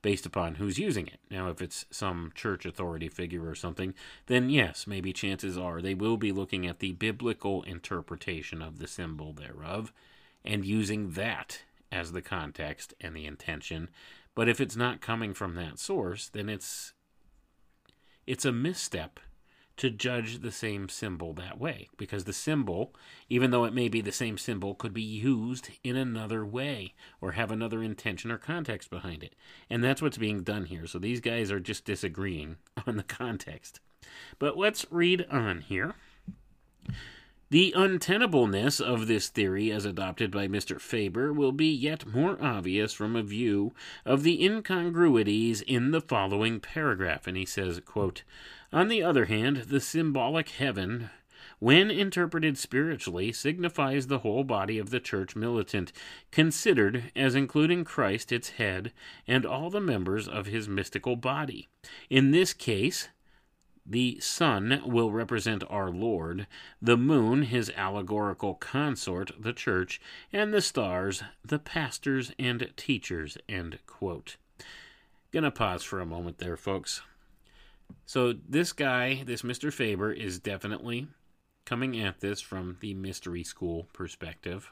based 0.02 0.26
upon 0.26 0.56
who's 0.56 0.78
using 0.78 1.06
it. 1.06 1.18
Now, 1.30 1.48
if 1.50 1.60
it's 1.60 1.86
some 1.90 2.32
church 2.34 2.64
authority 2.64 3.08
figure 3.08 3.48
or 3.48 3.54
something, 3.54 3.94
then 4.26 4.50
yes, 4.50 4.86
maybe 4.86 5.12
chances 5.12 5.58
are 5.58 5.80
they 5.80 5.94
will 5.94 6.16
be 6.16 6.32
looking 6.32 6.66
at 6.66 6.78
the 6.78 6.92
biblical 6.92 7.62
interpretation 7.64 8.62
of 8.62 8.78
the 8.78 8.86
symbol 8.86 9.32
thereof 9.32 9.92
and 10.44 10.64
using 10.64 11.12
that 11.12 11.62
as 11.90 12.12
the 12.12 12.22
context 12.22 12.94
and 13.00 13.14
the 13.14 13.26
intention. 13.26 13.88
But 14.34 14.48
if 14.48 14.60
it's 14.60 14.76
not 14.76 15.00
coming 15.00 15.34
from 15.34 15.54
that 15.54 15.78
source, 15.78 16.28
then 16.28 16.48
it's 16.48 16.92
it's 18.26 18.44
a 18.44 18.52
misstep 18.52 19.20
to 19.78 19.90
judge 19.90 20.40
the 20.40 20.52
same 20.52 20.88
symbol 20.88 21.32
that 21.34 21.58
way 21.58 21.88
because 21.96 22.24
the 22.24 22.32
symbol, 22.32 22.94
even 23.28 23.50
though 23.50 23.64
it 23.64 23.72
may 23.72 23.88
be 23.88 24.00
the 24.00 24.12
same 24.12 24.36
symbol, 24.36 24.74
could 24.74 24.92
be 24.92 25.02
used 25.02 25.70
in 25.82 25.96
another 25.96 26.44
way 26.44 26.94
or 27.20 27.32
have 27.32 27.50
another 27.50 27.82
intention 27.82 28.30
or 28.30 28.38
context 28.38 28.90
behind 28.90 29.22
it. 29.22 29.34
And 29.70 29.82
that's 29.82 30.02
what's 30.02 30.18
being 30.18 30.42
done 30.42 30.66
here. 30.66 30.86
So 30.86 30.98
these 30.98 31.20
guys 31.20 31.50
are 31.50 31.60
just 31.60 31.84
disagreeing 31.84 32.56
on 32.86 32.96
the 32.96 33.02
context. 33.02 33.80
But 34.38 34.56
let's 34.56 34.86
read 34.90 35.26
on 35.30 35.60
here. 35.60 35.94
The 37.50 37.72
untenableness 37.74 38.78
of 38.78 39.06
this 39.06 39.28
theory, 39.28 39.72
as 39.72 39.86
adopted 39.86 40.30
by 40.30 40.48
Mr. 40.48 40.78
Faber, 40.78 41.32
will 41.32 41.52
be 41.52 41.72
yet 41.72 42.06
more 42.06 42.36
obvious 42.42 42.92
from 42.92 43.16
a 43.16 43.22
view 43.22 43.72
of 44.04 44.22
the 44.22 44.44
incongruities 44.44 45.62
in 45.62 45.90
the 45.90 46.02
following 46.02 46.60
paragraph. 46.60 47.26
And 47.26 47.38
he 47.38 47.46
says, 47.46 47.80
quote, 47.86 48.22
On 48.72 48.88
the 48.88 49.02
other 49.02 49.24
hand, 49.24 49.56
the 49.68 49.80
symbolic 49.80 50.50
heaven, 50.50 51.08
when 51.58 51.90
interpreted 51.90 52.58
spiritually, 52.58 53.32
signifies 53.32 54.06
the 54.06 54.18
whole 54.18 54.44
body 54.44 54.78
of 54.78 54.90
the 54.90 55.00
church 55.00 55.34
militant, 55.34 55.90
considered 56.30 57.10
as 57.16 57.34
including 57.34 57.84
Christ 57.84 58.30
its 58.30 58.50
head 58.50 58.92
and 59.26 59.46
all 59.46 59.70
the 59.70 59.80
members 59.80 60.28
of 60.28 60.46
his 60.46 60.68
mystical 60.68 61.16
body. 61.16 61.66
In 62.10 62.30
this 62.30 62.52
case, 62.52 63.08
the 63.86 64.20
sun 64.20 64.82
will 64.84 65.10
represent 65.12 65.64
our 65.70 65.90
Lord, 65.90 66.46
the 66.80 66.98
moon 66.98 67.44
his 67.44 67.72
allegorical 67.74 68.54
consort, 68.54 69.30
the 69.38 69.54
church, 69.54 69.98
and 70.30 70.52
the 70.52 70.60
stars 70.60 71.22
the 71.42 71.58
pastors 71.58 72.32
and 72.38 72.70
teachers. 72.76 73.38
End 73.48 73.78
quote. 73.86 74.36
Gonna 75.32 75.50
pause 75.50 75.82
for 75.82 76.00
a 76.00 76.06
moment 76.06 76.36
there, 76.36 76.58
folks. 76.58 77.00
So 78.06 78.34
this 78.48 78.72
guy, 78.72 79.22
this 79.24 79.42
Mr. 79.42 79.72
Faber, 79.72 80.12
is 80.12 80.38
definitely 80.38 81.08
coming 81.64 82.00
at 82.00 82.20
this 82.20 82.40
from 82.40 82.78
the 82.80 82.94
mystery 82.94 83.44
school 83.44 83.88
perspective. 83.92 84.70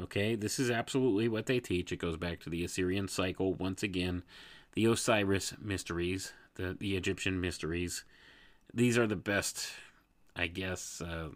Okay, 0.00 0.34
this 0.34 0.58
is 0.58 0.70
absolutely 0.70 1.28
what 1.28 1.46
they 1.46 1.60
teach. 1.60 1.92
It 1.92 1.98
goes 1.98 2.16
back 2.16 2.40
to 2.40 2.50
the 2.50 2.64
Osirian 2.64 3.08
cycle 3.08 3.54
once 3.54 3.82
again, 3.82 4.22
the 4.74 4.86
Osiris 4.86 5.54
mysteries, 5.60 6.32
the, 6.54 6.76
the 6.78 6.96
Egyptian 6.96 7.40
mysteries 7.40 8.04
these 8.72 8.98
are 8.98 9.06
the 9.06 9.16
best, 9.16 9.70
I 10.36 10.46
guess, 10.46 11.00
uh, 11.00 11.30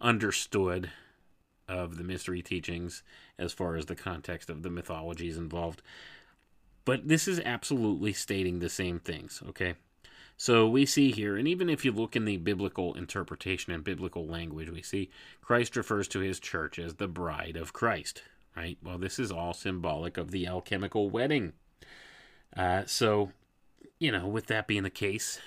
understood 0.00 0.90
of 1.68 1.96
the 1.96 2.04
mystery 2.04 2.42
teachings 2.42 3.02
as 3.38 3.52
far 3.52 3.76
as 3.76 3.86
the 3.86 3.94
context 3.94 4.50
of 4.50 4.62
the 4.62 4.70
mythologies 4.70 5.36
involved. 5.36 5.82
But 6.84 7.08
this 7.08 7.26
is 7.26 7.40
absolutely 7.40 8.12
stating 8.12 8.58
the 8.58 8.68
same 8.68 8.98
things, 8.98 9.42
okay? 9.48 9.74
So 10.36 10.68
we 10.68 10.84
see 10.84 11.12
here, 11.12 11.36
and 11.36 11.46
even 11.46 11.68
if 11.70 11.84
you 11.84 11.92
look 11.92 12.16
in 12.16 12.24
the 12.24 12.38
biblical 12.38 12.94
interpretation 12.94 13.72
and 13.72 13.84
biblical 13.84 14.26
language, 14.26 14.68
we 14.70 14.82
see 14.82 15.10
Christ 15.40 15.76
refers 15.76 16.08
to 16.08 16.20
his 16.20 16.40
church 16.40 16.78
as 16.78 16.94
the 16.94 17.08
bride 17.08 17.56
of 17.56 17.72
Christ, 17.72 18.22
right? 18.56 18.76
Well, 18.82 18.98
this 18.98 19.18
is 19.18 19.30
all 19.30 19.54
symbolic 19.54 20.16
of 20.16 20.32
the 20.32 20.46
alchemical 20.46 21.08
wedding. 21.08 21.52
Uh, 22.56 22.82
so, 22.86 23.30
you 23.98 24.10
know, 24.10 24.26
with 24.26 24.46
that 24.46 24.66
being 24.66 24.82
the 24.82 24.90
case, 24.90 25.38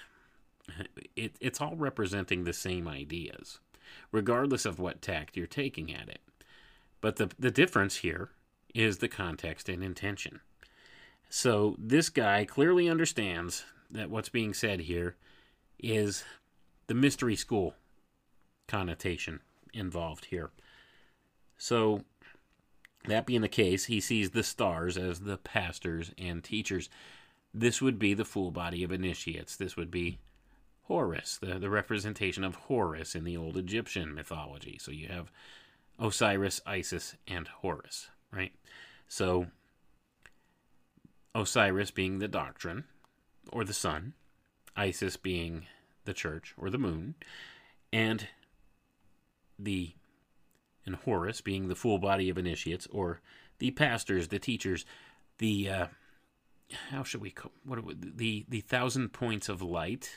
it, 1.15 1.35
it's 1.41 1.61
all 1.61 1.75
representing 1.75 2.43
the 2.43 2.53
same 2.53 2.87
ideas, 2.87 3.59
regardless 4.11 4.65
of 4.65 4.79
what 4.79 5.01
tact 5.01 5.35
you're 5.35 5.47
taking 5.47 5.93
at 5.93 6.07
it. 6.07 6.21
But 7.01 7.17
the, 7.17 7.29
the 7.37 7.51
difference 7.51 7.97
here 7.97 8.29
is 8.73 8.97
the 8.97 9.07
context 9.07 9.69
and 9.69 9.83
intention. 9.83 10.39
So 11.29 11.75
this 11.77 12.09
guy 12.09 12.45
clearly 12.45 12.89
understands 12.89 13.65
that 13.91 14.09
what's 14.09 14.29
being 14.29 14.53
said 14.53 14.81
here 14.81 15.15
is 15.79 16.23
the 16.87 16.93
mystery 16.93 17.35
school 17.35 17.75
connotation 18.67 19.41
involved 19.73 20.25
here. 20.25 20.49
So, 21.57 22.01
that 23.05 23.25
being 23.25 23.41
the 23.41 23.47
case, 23.47 23.85
he 23.85 23.99
sees 24.01 24.31
the 24.31 24.43
stars 24.43 24.97
as 24.97 25.21
the 25.21 25.37
pastors 25.37 26.11
and 26.17 26.43
teachers. 26.43 26.89
This 27.53 27.81
would 27.81 27.97
be 27.97 28.13
the 28.13 28.25
full 28.25 28.51
body 28.51 28.83
of 28.83 28.91
initiates. 28.91 29.55
This 29.55 29.77
would 29.77 29.89
be 29.89 30.19
Horus, 30.83 31.37
the, 31.37 31.59
the 31.59 31.69
representation 31.69 32.43
of 32.43 32.55
Horus 32.55 33.15
in 33.15 33.23
the 33.23 33.35
old 33.35 33.57
Egyptian 33.57 34.13
mythology. 34.13 34.77
So 34.79 34.91
you 34.91 35.07
have 35.07 35.31
Osiris, 35.99 36.61
Isis, 36.65 37.15
and 37.27 37.47
Horus, 37.47 38.09
right? 38.31 38.53
So 39.07 39.47
Osiris 41.33 41.91
being 41.91 42.19
the 42.19 42.27
doctrine 42.27 42.85
or 43.51 43.63
the 43.63 43.73
sun, 43.73 44.13
Isis 44.75 45.17
being 45.17 45.65
the 46.05 46.13
church 46.13 46.53
or 46.57 46.69
the 46.69 46.77
moon, 46.77 47.15
and 47.91 48.27
the 49.57 49.93
and 50.85 50.95
Horus 50.95 51.41
being 51.41 51.67
the 51.67 51.75
full 51.75 51.99
body 51.99 52.29
of 52.29 52.37
initiates 52.37 52.87
or 52.87 53.21
the 53.59 53.71
pastors, 53.71 54.29
the 54.29 54.39
teachers, 54.39 54.85
the 55.39 55.69
uh, 55.69 55.87
how 56.91 57.03
should 57.03 57.21
we 57.21 57.31
call 57.31 57.51
what 57.63 57.79
the 57.99 58.45
the 58.47 58.61
thousand 58.61 59.09
points 59.13 59.49
of 59.49 59.61
light 59.61 60.11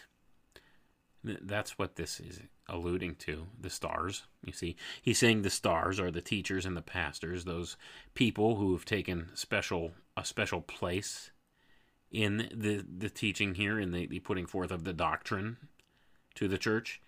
that's 1.22 1.78
what 1.78 1.97
this 1.97 2.18
is 2.20 2.41
alluding 2.68 3.16
to. 3.16 3.47
The 3.61 3.70
stars, 3.70 4.24
you 4.45 4.53
see. 4.53 4.76
He's 5.03 5.18
saying 5.18 5.43
the 5.43 5.51
stars 5.51 6.01
are 6.01 6.11
the 6.11 6.20
teachers 6.20 6.64
and 6.64 6.76
the 6.76 6.83
pastors, 6.83 7.45
those 7.45 7.76
people 8.14 8.57
who 8.57 8.72
have 8.72 8.85
taken 8.85 9.28
special 9.35 9.93
a 10.16 10.24
special 10.24 10.61
place 10.61 11.31
in 12.11 12.49
the 12.53 12.85
the 12.99 13.11
teaching 13.11 13.55
here 13.55 13.79
in 13.79 13.93
the, 13.93 14.07
the 14.07 14.21
putting 14.21 14.47
forth 14.47 14.71
of 14.71 14.85
the 14.85 14.93
doctrine 14.93 15.57
to 16.35 16.49
the 16.49 16.59
church. 16.59 17.01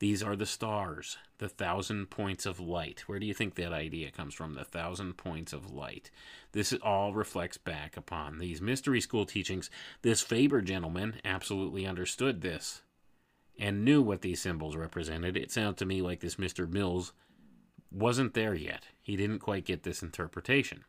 These 0.00 0.22
are 0.22 0.36
the 0.36 0.46
stars, 0.46 1.18
the 1.38 1.48
thousand 1.48 2.08
points 2.08 2.46
of 2.46 2.60
light. 2.60 3.02
Where 3.08 3.18
do 3.18 3.26
you 3.26 3.34
think 3.34 3.56
that 3.56 3.72
idea 3.72 4.12
comes 4.12 4.32
from? 4.32 4.54
The 4.54 4.64
thousand 4.64 5.16
points 5.16 5.52
of 5.52 5.72
light. 5.72 6.12
This 6.52 6.72
all 6.74 7.12
reflects 7.12 7.58
back 7.58 7.96
upon 7.96 8.38
these 8.38 8.62
mystery 8.62 9.00
school 9.00 9.26
teachings. 9.26 9.70
This 10.02 10.22
Faber 10.22 10.60
gentleman 10.60 11.16
absolutely 11.24 11.84
understood 11.84 12.42
this 12.42 12.82
and 13.58 13.84
knew 13.84 14.00
what 14.00 14.22
these 14.22 14.40
symbols 14.40 14.76
represented, 14.76 15.36
it 15.36 15.50
sounds 15.50 15.76
to 15.78 15.84
me 15.84 16.00
like 16.00 16.20
this 16.20 16.36
Mr. 16.36 16.70
Mills 16.70 17.12
wasn't 17.90 18.34
there 18.34 18.54
yet. 18.54 18.84
He 19.02 19.16
didn't 19.16 19.40
quite 19.40 19.64
get 19.64 19.82
this 19.82 20.02
interpretation. 20.02 20.84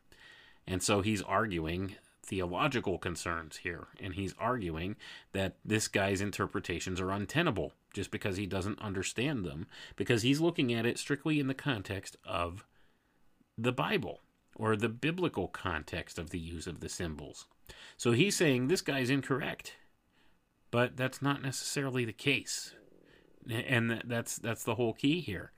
And 0.66 0.82
so 0.82 1.00
he's 1.00 1.22
arguing 1.22 1.96
theological 2.30 2.96
concerns 2.96 3.58
here, 3.58 3.88
and 4.00 4.14
he's 4.14 4.34
arguing 4.38 4.96
that 5.32 5.56
this 5.64 5.88
guy's 5.88 6.20
interpretations 6.22 7.00
are 7.00 7.10
untenable 7.10 7.72
just 7.92 8.10
because 8.10 8.36
he 8.36 8.46
doesn't 8.46 8.80
understand 8.80 9.44
them, 9.44 9.66
because 9.96 10.22
he's 10.22 10.40
looking 10.40 10.72
at 10.72 10.86
it 10.86 10.96
strictly 10.96 11.40
in 11.40 11.48
the 11.48 11.54
context 11.54 12.16
of 12.24 12.64
the 13.58 13.72
Bible 13.72 14.20
or 14.54 14.76
the 14.76 14.88
biblical 14.88 15.48
context 15.48 16.18
of 16.18 16.30
the 16.30 16.38
use 16.38 16.66
of 16.66 16.80
the 16.80 16.88
symbols. 16.88 17.46
So 17.96 18.12
he's 18.12 18.36
saying 18.36 18.68
this 18.68 18.80
guy's 18.80 19.10
incorrect. 19.10 19.74
But 20.70 20.96
that's 20.96 21.20
not 21.20 21.42
necessarily 21.42 22.04
the 22.04 22.12
case. 22.12 22.74
And 23.50 24.02
that's 24.06 24.36
that's 24.36 24.62
the 24.62 24.76
whole 24.76 24.92
key 24.92 25.20
here. 25.20 25.50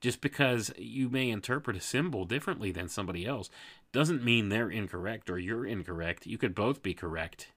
Just 0.00 0.20
because 0.20 0.72
you 0.76 1.08
may 1.08 1.30
interpret 1.30 1.76
a 1.76 1.80
symbol 1.80 2.24
differently 2.24 2.70
than 2.70 2.88
somebody 2.88 3.26
else 3.26 3.50
doesn't 3.92 4.24
mean 4.24 4.48
they're 4.48 4.70
incorrect 4.70 5.30
or 5.30 5.38
you're 5.38 5.66
incorrect. 5.66 6.26
You 6.26 6.38
could 6.38 6.54
both 6.54 6.82
be 6.82 6.94
correct 6.94 7.48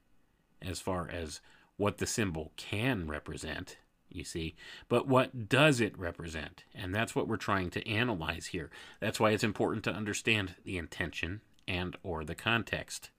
as 0.62 0.80
far 0.80 1.10
as 1.10 1.42
what 1.78 1.98
the 1.98 2.08
symbol 2.08 2.52
can 2.58 3.08
represent, 3.08 3.78
you 4.10 4.24
see. 4.24 4.56
But 4.88 5.08
what 5.08 5.50
does 5.50 5.80
it 5.82 5.98
represent? 5.98 6.64
And 6.74 6.94
that's 6.96 7.16
what 7.16 7.28
we're 7.28 7.38
trying 7.38 7.70
to 7.72 7.88
analyze 7.90 8.48
here. 8.48 8.70
That's 9.00 9.20
why 9.20 9.32
it's 9.32 9.44
important 9.44 9.84
to 9.86 9.94
understand 9.94 10.56
the 10.64 10.78
intention 10.78 11.42
and 11.68 11.96
or 12.04 12.24
the 12.24 12.36
context 12.36 13.12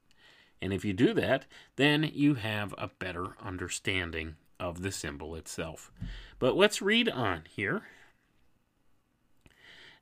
And 0.62 0.72
if 0.72 0.84
you 0.84 0.92
do 0.92 1.14
that, 1.14 1.46
then 1.76 2.10
you 2.12 2.34
have 2.34 2.74
a 2.76 2.90
better 2.98 3.36
understanding 3.42 4.36
of 4.58 4.82
the 4.82 4.92
symbol 4.92 5.34
itself. 5.34 5.90
But 6.38 6.56
let's 6.56 6.82
read 6.82 7.08
on 7.08 7.44
here. 7.48 7.82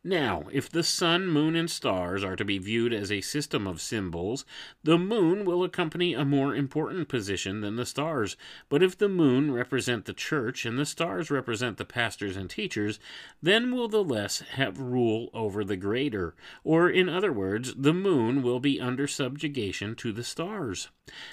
Now, 0.09 0.45
if 0.51 0.71
the 0.71 0.83
sun, 0.83 1.27
moon, 1.27 1.55
and 1.55 1.71
stars 1.71 2.25
are 2.25 2.35
to 2.35 2.45
be 2.45 2.57
viewed 2.57 2.95
as 2.95 3.13
a 3.13 3.21
system 3.21 3.67
of 3.67 3.79
symbols, 3.79 4.47
the 4.83 4.97
moon 4.97 5.45
will 5.45 5.63
accompany 5.63 6.15
a 6.15 6.25
more 6.25 6.55
important 6.55 7.09
position 7.09 7.61
than 7.61 7.77
the 7.77 7.85
stars. 7.85 8.35
But 8.71 8.83
if 8.83 8.97
the 8.97 9.11
moon 9.11 9.53
represent 9.53 10.07
the 10.07 10.15
church 10.15 10.65
and 10.65 10.79
the 10.79 10.87
stars 10.87 11.31
represent 11.31 11.77
the 11.77 11.85
pastors 11.85 12.39
and 12.39 12.49
teachers, 12.49 12.99
then 13.43 13.71
will 13.75 13.87
the 13.87 14.03
less 14.03 14.39
have 14.53 14.81
rule 14.81 15.29
over 15.35 15.63
the 15.63 15.77
greater. 15.77 16.35
Or, 16.65 16.89
in 16.89 17.11
other 17.11 17.31
words, 17.31 17.75
the 17.77 17.93
moon 17.93 18.43
will 18.43 18.61
be 18.61 18.81
under 18.81 19.07
subjugation 19.07 19.95
to 19.97 20.11
the 20.11 20.25
stars. 20.25 20.89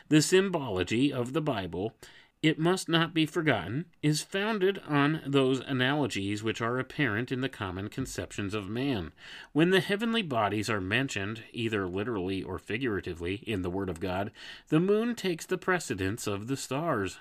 The 0.10 0.22
symbology 0.22 1.14
of 1.14 1.32
the 1.32 1.42
Bible 1.42 1.94
it 2.46 2.60
must 2.60 2.88
not 2.88 3.12
be 3.12 3.26
forgotten, 3.26 3.86
is 4.04 4.22
founded 4.22 4.80
on 4.88 5.20
those 5.26 5.62
analogies 5.62 6.44
which 6.44 6.62
are 6.62 6.78
apparent 6.78 7.32
in 7.32 7.42
the 7.42 7.50
common 7.50 7.90
conceptions 7.90 8.54
of 8.54 8.70
man. 8.70 9.12
When 9.52 9.72
the 9.72 9.80
heavenly 9.80 10.22
bodies 10.22 10.70
are 10.70 10.80
mentioned, 10.80 11.42
either 11.54 11.88
literally 11.88 12.44
or 12.44 12.60
figuratively, 12.60 13.38
in 13.48 13.64
the 13.64 13.72
Word 13.72 13.90
of 13.90 14.00
God, 14.00 14.30
the 14.68 14.80
moon 14.80 15.16
takes 15.16 15.48
the 15.48 15.58
precedence 15.58 16.28
of 16.28 16.46
the 16.46 16.56
stars. 16.56 17.18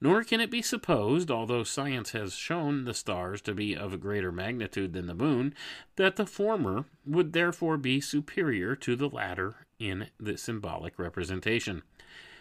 Nor 0.00 0.24
can 0.24 0.40
it 0.40 0.50
be 0.50 0.62
supposed, 0.62 1.30
although 1.30 1.62
science 1.62 2.12
has 2.12 2.32
shown 2.32 2.84
the 2.84 2.94
stars 2.94 3.42
to 3.42 3.52
be 3.52 3.76
of 3.76 3.92
a 3.92 3.98
greater 3.98 4.32
magnitude 4.32 4.94
than 4.94 5.06
the 5.06 5.14
moon, 5.14 5.54
that 5.96 6.16
the 6.16 6.24
former 6.24 6.86
would 7.04 7.34
therefore 7.34 7.76
be 7.76 8.00
superior 8.00 8.74
to 8.76 8.96
the 8.96 9.10
latter 9.10 9.66
in 9.78 10.06
the 10.18 10.38
symbolic 10.38 10.98
representation. 10.98 11.82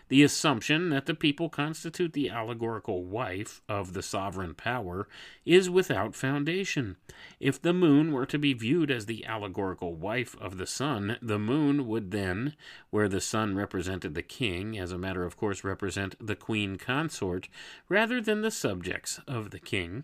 The 0.09 0.23
assumption 0.23 0.89
that 0.89 1.05
the 1.05 1.15
people 1.15 1.49
constitute 1.49 2.13
the 2.13 2.29
allegorical 2.29 3.03
wife 3.03 3.61
of 3.69 3.93
the 3.93 4.03
sovereign 4.03 4.53
power 4.53 5.07
is 5.45 5.69
without 5.69 6.15
foundation. 6.15 6.97
If 7.39 7.61
the 7.61 7.73
moon 7.73 8.11
were 8.11 8.25
to 8.25 8.37
be 8.37 8.53
viewed 8.53 8.91
as 8.91 9.05
the 9.05 9.25
allegorical 9.25 9.95
wife 9.95 10.35
of 10.39 10.57
the 10.57 10.67
sun, 10.67 11.17
the 11.21 11.39
moon 11.39 11.87
would 11.87 12.11
then, 12.11 12.55
where 12.89 13.07
the 13.07 13.21
sun 13.21 13.55
represented 13.55 14.13
the 14.13 14.21
king, 14.21 14.77
as 14.77 14.91
a 14.91 14.97
matter 14.97 15.23
of 15.23 15.37
course 15.37 15.63
represent 15.63 16.15
the 16.19 16.35
queen 16.35 16.75
consort, 16.77 17.47
rather 17.87 18.21
than 18.21 18.41
the 18.41 18.51
subjects 18.51 19.19
of 19.27 19.51
the 19.51 19.59
king. 19.59 20.03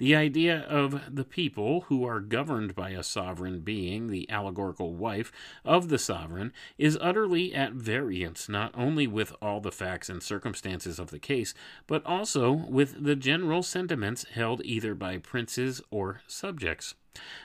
The 0.00 0.16
idea 0.16 0.60
of 0.60 1.14
the 1.14 1.26
people 1.26 1.82
who 1.82 2.06
are 2.06 2.20
governed 2.20 2.74
by 2.74 2.92
a 2.92 3.02
sovereign 3.02 3.60
being, 3.60 4.06
the 4.06 4.30
allegorical 4.30 4.94
wife 4.94 5.30
of 5.62 5.90
the 5.90 5.98
sovereign, 5.98 6.54
is 6.78 6.96
utterly 7.02 7.54
at 7.54 7.74
variance 7.74 8.48
not 8.48 8.72
only 8.74 9.06
with 9.06 9.34
all 9.42 9.60
the 9.60 9.70
facts 9.70 10.08
and 10.08 10.22
circumstances 10.22 10.98
of 10.98 11.10
the 11.10 11.18
case, 11.18 11.52
but 11.86 12.02
also 12.06 12.50
with 12.50 13.04
the 13.04 13.14
general 13.14 13.62
sentiments 13.62 14.24
held 14.32 14.62
either 14.64 14.94
by 14.94 15.18
princes 15.18 15.82
or 15.90 16.22
subjects. 16.26 16.94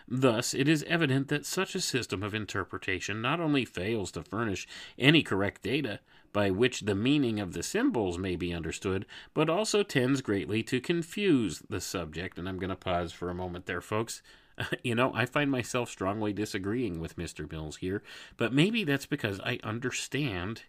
Thus, 0.08 0.54
it 0.54 0.70
is 0.70 0.84
evident 0.84 1.28
that 1.28 1.46
such 1.46 1.76
a 1.76 1.82
system 1.82 2.24
of 2.24 2.34
interpretation 2.34 3.22
not 3.22 3.42
only 3.42 3.66
fails 3.66 4.12
to 4.12 4.24
furnish 4.24 4.66
any 4.98 5.24
correct 5.24 5.62
data 5.62 6.00
by 6.36 6.50
which 6.50 6.82
the 6.82 6.94
meaning 6.94 7.40
of 7.40 7.54
the 7.54 7.64
symbols 7.64 8.18
may 8.18 8.36
be 8.36 8.54
understood, 8.54 9.06
but 9.34 9.50
also 9.50 9.84
tends 9.84 10.20
greatly 10.20 10.62
to 10.62 10.82
confuse 10.82 11.64
the 11.70 11.80
subject. 11.80 12.38
And 12.38 12.50
I'm 12.50 12.60
going 12.60 12.72
to 12.72 12.76
pause 12.76 13.14
for 13.14 13.30
a 13.30 13.34
moment 13.34 13.68
there, 13.68 13.80
folks. 13.80 14.22
You 14.84 14.96
know, 14.96 15.14
I 15.14 15.26
find 15.26 15.52
myself 15.52 15.90
strongly 15.90 16.32
disagreeing 16.32 17.00
with 17.02 17.18
Mr. 17.18 17.50
Mills 17.50 17.78
here, 17.78 18.04
but 18.38 18.54
maybe 18.54 18.86
that's 18.86 19.06
because 19.06 19.40
I 19.42 19.60
understand 19.64 20.64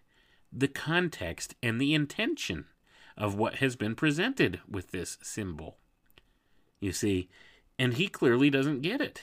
the 0.51 0.67
context 0.67 1.55
and 1.63 1.79
the 1.79 1.93
intention 1.93 2.65
of 3.17 3.35
what 3.35 3.55
has 3.55 3.77
been 3.77 3.95
presented 3.95 4.59
with 4.69 4.91
this 4.91 5.17
symbol. 5.21 5.77
You 6.81 6.91
see, 6.91 7.29
and 7.79 7.93
he 7.93 8.09
clearly 8.09 8.49
doesn't 8.49 8.81
get 8.81 8.99
it. 8.99 9.21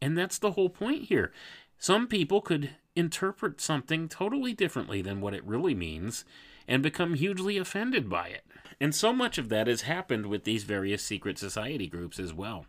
And 0.00 0.16
that's 0.16 0.38
the 0.38 0.52
whole 0.52 0.70
point 0.70 1.04
here. 1.04 1.30
Some 1.78 2.06
people 2.06 2.40
could 2.40 2.70
interpret 2.96 3.60
something 3.60 4.08
totally 4.08 4.52
differently 4.52 5.02
than 5.02 5.20
what 5.20 5.34
it 5.34 5.44
really 5.44 5.74
means 5.74 6.24
and 6.66 6.82
become 6.82 7.14
hugely 7.14 7.58
offended 7.58 8.08
by 8.08 8.28
it. 8.28 8.44
And 8.80 8.94
so 8.94 9.12
much 9.12 9.38
of 9.38 9.48
that 9.50 9.66
has 9.68 9.82
happened 9.82 10.26
with 10.26 10.44
these 10.44 10.64
various 10.64 11.02
secret 11.02 11.38
society 11.38 11.86
groups 11.86 12.18
as 12.18 12.34
well. 12.34 12.66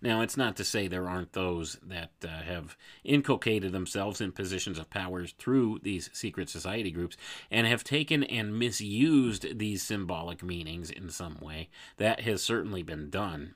Now, 0.00 0.20
it's 0.20 0.36
not 0.36 0.56
to 0.56 0.64
say 0.64 0.86
there 0.86 1.08
aren't 1.08 1.32
those 1.32 1.78
that 1.82 2.10
uh, 2.22 2.28
have 2.28 2.76
inculcated 3.04 3.72
themselves 3.72 4.20
in 4.20 4.32
positions 4.32 4.78
of 4.78 4.90
power 4.90 5.24
through 5.26 5.80
these 5.82 6.10
secret 6.12 6.50
society 6.50 6.90
groups 6.90 7.16
and 7.50 7.66
have 7.66 7.84
taken 7.84 8.22
and 8.24 8.58
misused 8.58 9.58
these 9.58 9.82
symbolic 9.82 10.42
meanings 10.42 10.90
in 10.90 11.08
some 11.08 11.38
way. 11.40 11.70
That 11.96 12.20
has 12.20 12.42
certainly 12.42 12.82
been 12.82 13.08
done. 13.08 13.54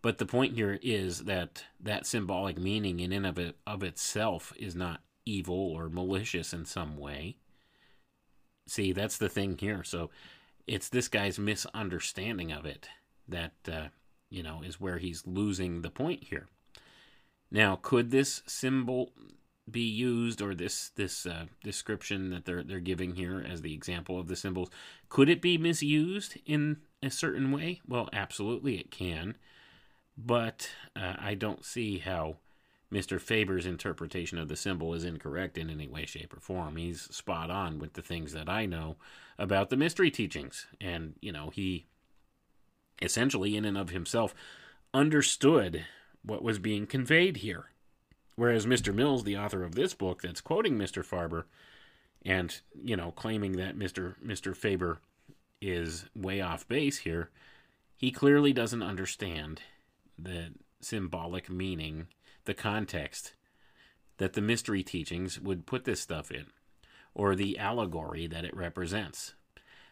But 0.00 0.18
the 0.18 0.26
point 0.26 0.54
here 0.54 0.78
is 0.82 1.24
that 1.24 1.64
that 1.80 2.06
symbolic 2.06 2.58
meaning 2.58 3.00
in 3.00 3.12
and 3.12 3.26
of, 3.26 3.38
it, 3.38 3.56
of 3.66 3.82
itself 3.82 4.52
is 4.56 4.76
not 4.76 5.00
evil 5.26 5.72
or 5.72 5.88
malicious 5.88 6.52
in 6.52 6.64
some 6.64 6.96
way. 6.96 7.36
See, 8.66 8.92
that's 8.92 9.18
the 9.18 9.28
thing 9.28 9.58
here. 9.58 9.82
So 9.82 10.10
it's 10.66 10.88
this 10.88 11.08
guy's 11.08 11.38
misunderstanding 11.38 12.52
of 12.52 12.64
it 12.64 12.88
that 13.26 13.54
uh, 13.70 13.88
you 14.30 14.42
know, 14.42 14.62
is 14.64 14.80
where 14.80 14.98
he's 14.98 15.26
losing 15.26 15.82
the 15.82 15.90
point 15.90 16.24
here. 16.24 16.48
Now, 17.50 17.78
could 17.80 18.10
this 18.10 18.42
symbol 18.46 19.12
be 19.70 19.82
used, 19.82 20.40
or 20.40 20.54
this 20.54 20.90
this 20.90 21.26
uh, 21.26 21.46
description 21.62 22.30
that 22.30 22.44
they're 22.44 22.62
they're 22.62 22.80
giving 22.80 23.14
here 23.14 23.44
as 23.46 23.62
the 23.62 23.74
example 23.74 24.18
of 24.18 24.28
the 24.28 24.36
symbols, 24.36 24.70
could 25.08 25.28
it 25.28 25.42
be 25.42 25.58
misused 25.58 26.38
in 26.46 26.78
a 27.02 27.10
certain 27.10 27.50
way? 27.50 27.80
Well, 27.86 28.08
absolutely, 28.12 28.78
it 28.78 28.90
can. 28.90 29.36
But 30.20 30.68
uh, 30.96 31.14
I 31.18 31.34
don't 31.34 31.64
see 31.64 31.98
how 31.98 32.38
Mr. 32.92 33.20
Faber's 33.20 33.66
interpretation 33.66 34.36
of 34.38 34.48
the 34.48 34.56
symbol 34.56 34.92
is 34.94 35.04
incorrect 35.04 35.56
in 35.56 35.70
any 35.70 35.86
way, 35.86 36.06
shape, 36.06 36.36
or 36.36 36.40
form. 36.40 36.76
He's 36.76 37.02
spot 37.02 37.50
on 37.50 37.78
with 37.78 37.92
the 37.92 38.02
things 38.02 38.32
that 38.32 38.48
I 38.48 38.66
know 38.66 38.96
about 39.38 39.70
the 39.70 39.76
mystery 39.76 40.10
teachings, 40.10 40.66
and 40.80 41.14
you 41.20 41.30
know 41.30 41.50
he 41.50 41.86
essentially, 43.00 43.56
in 43.56 43.64
and 43.64 43.78
of 43.78 43.90
himself, 43.90 44.34
understood 44.92 45.84
what 46.22 46.42
was 46.42 46.58
being 46.58 46.86
conveyed 46.86 47.38
here. 47.38 47.66
Whereas 48.36 48.66
Mr. 48.66 48.94
Mills, 48.94 49.24
the 49.24 49.36
author 49.36 49.64
of 49.64 49.74
this 49.74 49.94
book 49.94 50.22
that's 50.22 50.40
quoting 50.40 50.76
Mr. 50.76 51.04
Farber 51.04 51.44
and, 52.24 52.60
you 52.82 52.96
know, 52.96 53.10
claiming 53.12 53.52
that 53.52 53.78
Mr. 53.78 54.14
Mr. 54.24 54.56
Faber 54.56 54.98
is 55.60 56.06
way 56.14 56.40
off 56.40 56.66
base 56.68 56.98
here, 56.98 57.30
he 57.96 58.10
clearly 58.10 58.52
doesn't 58.52 58.82
understand 58.82 59.62
the 60.18 60.52
symbolic 60.80 61.48
meaning, 61.50 62.08
the 62.44 62.54
context 62.54 63.34
that 64.18 64.32
the 64.32 64.40
mystery 64.40 64.82
teachings 64.82 65.40
would 65.40 65.66
put 65.66 65.84
this 65.84 66.00
stuff 66.00 66.30
in, 66.30 66.46
or 67.14 67.34
the 67.34 67.58
allegory 67.58 68.26
that 68.26 68.44
it 68.44 68.56
represents. 68.56 69.34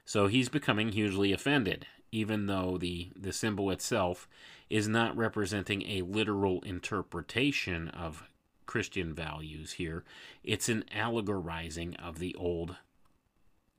So 0.04 0.26
he's 0.26 0.48
becoming 0.48 0.90
hugely 0.90 1.32
offended 1.32 1.86
even 2.12 2.46
though 2.46 2.78
the, 2.78 3.10
the 3.14 3.32
symbol 3.32 3.70
itself 3.70 4.28
is 4.70 4.88
not 4.88 5.16
representing 5.16 5.82
a 5.82 6.02
literal 6.02 6.60
interpretation 6.62 7.88
of 7.88 8.24
Christian 8.64 9.14
values 9.14 9.72
here. 9.72 10.04
It's 10.42 10.68
an 10.68 10.84
allegorizing 10.94 11.94
of 11.96 12.18
the 12.18 12.34
old 12.36 12.76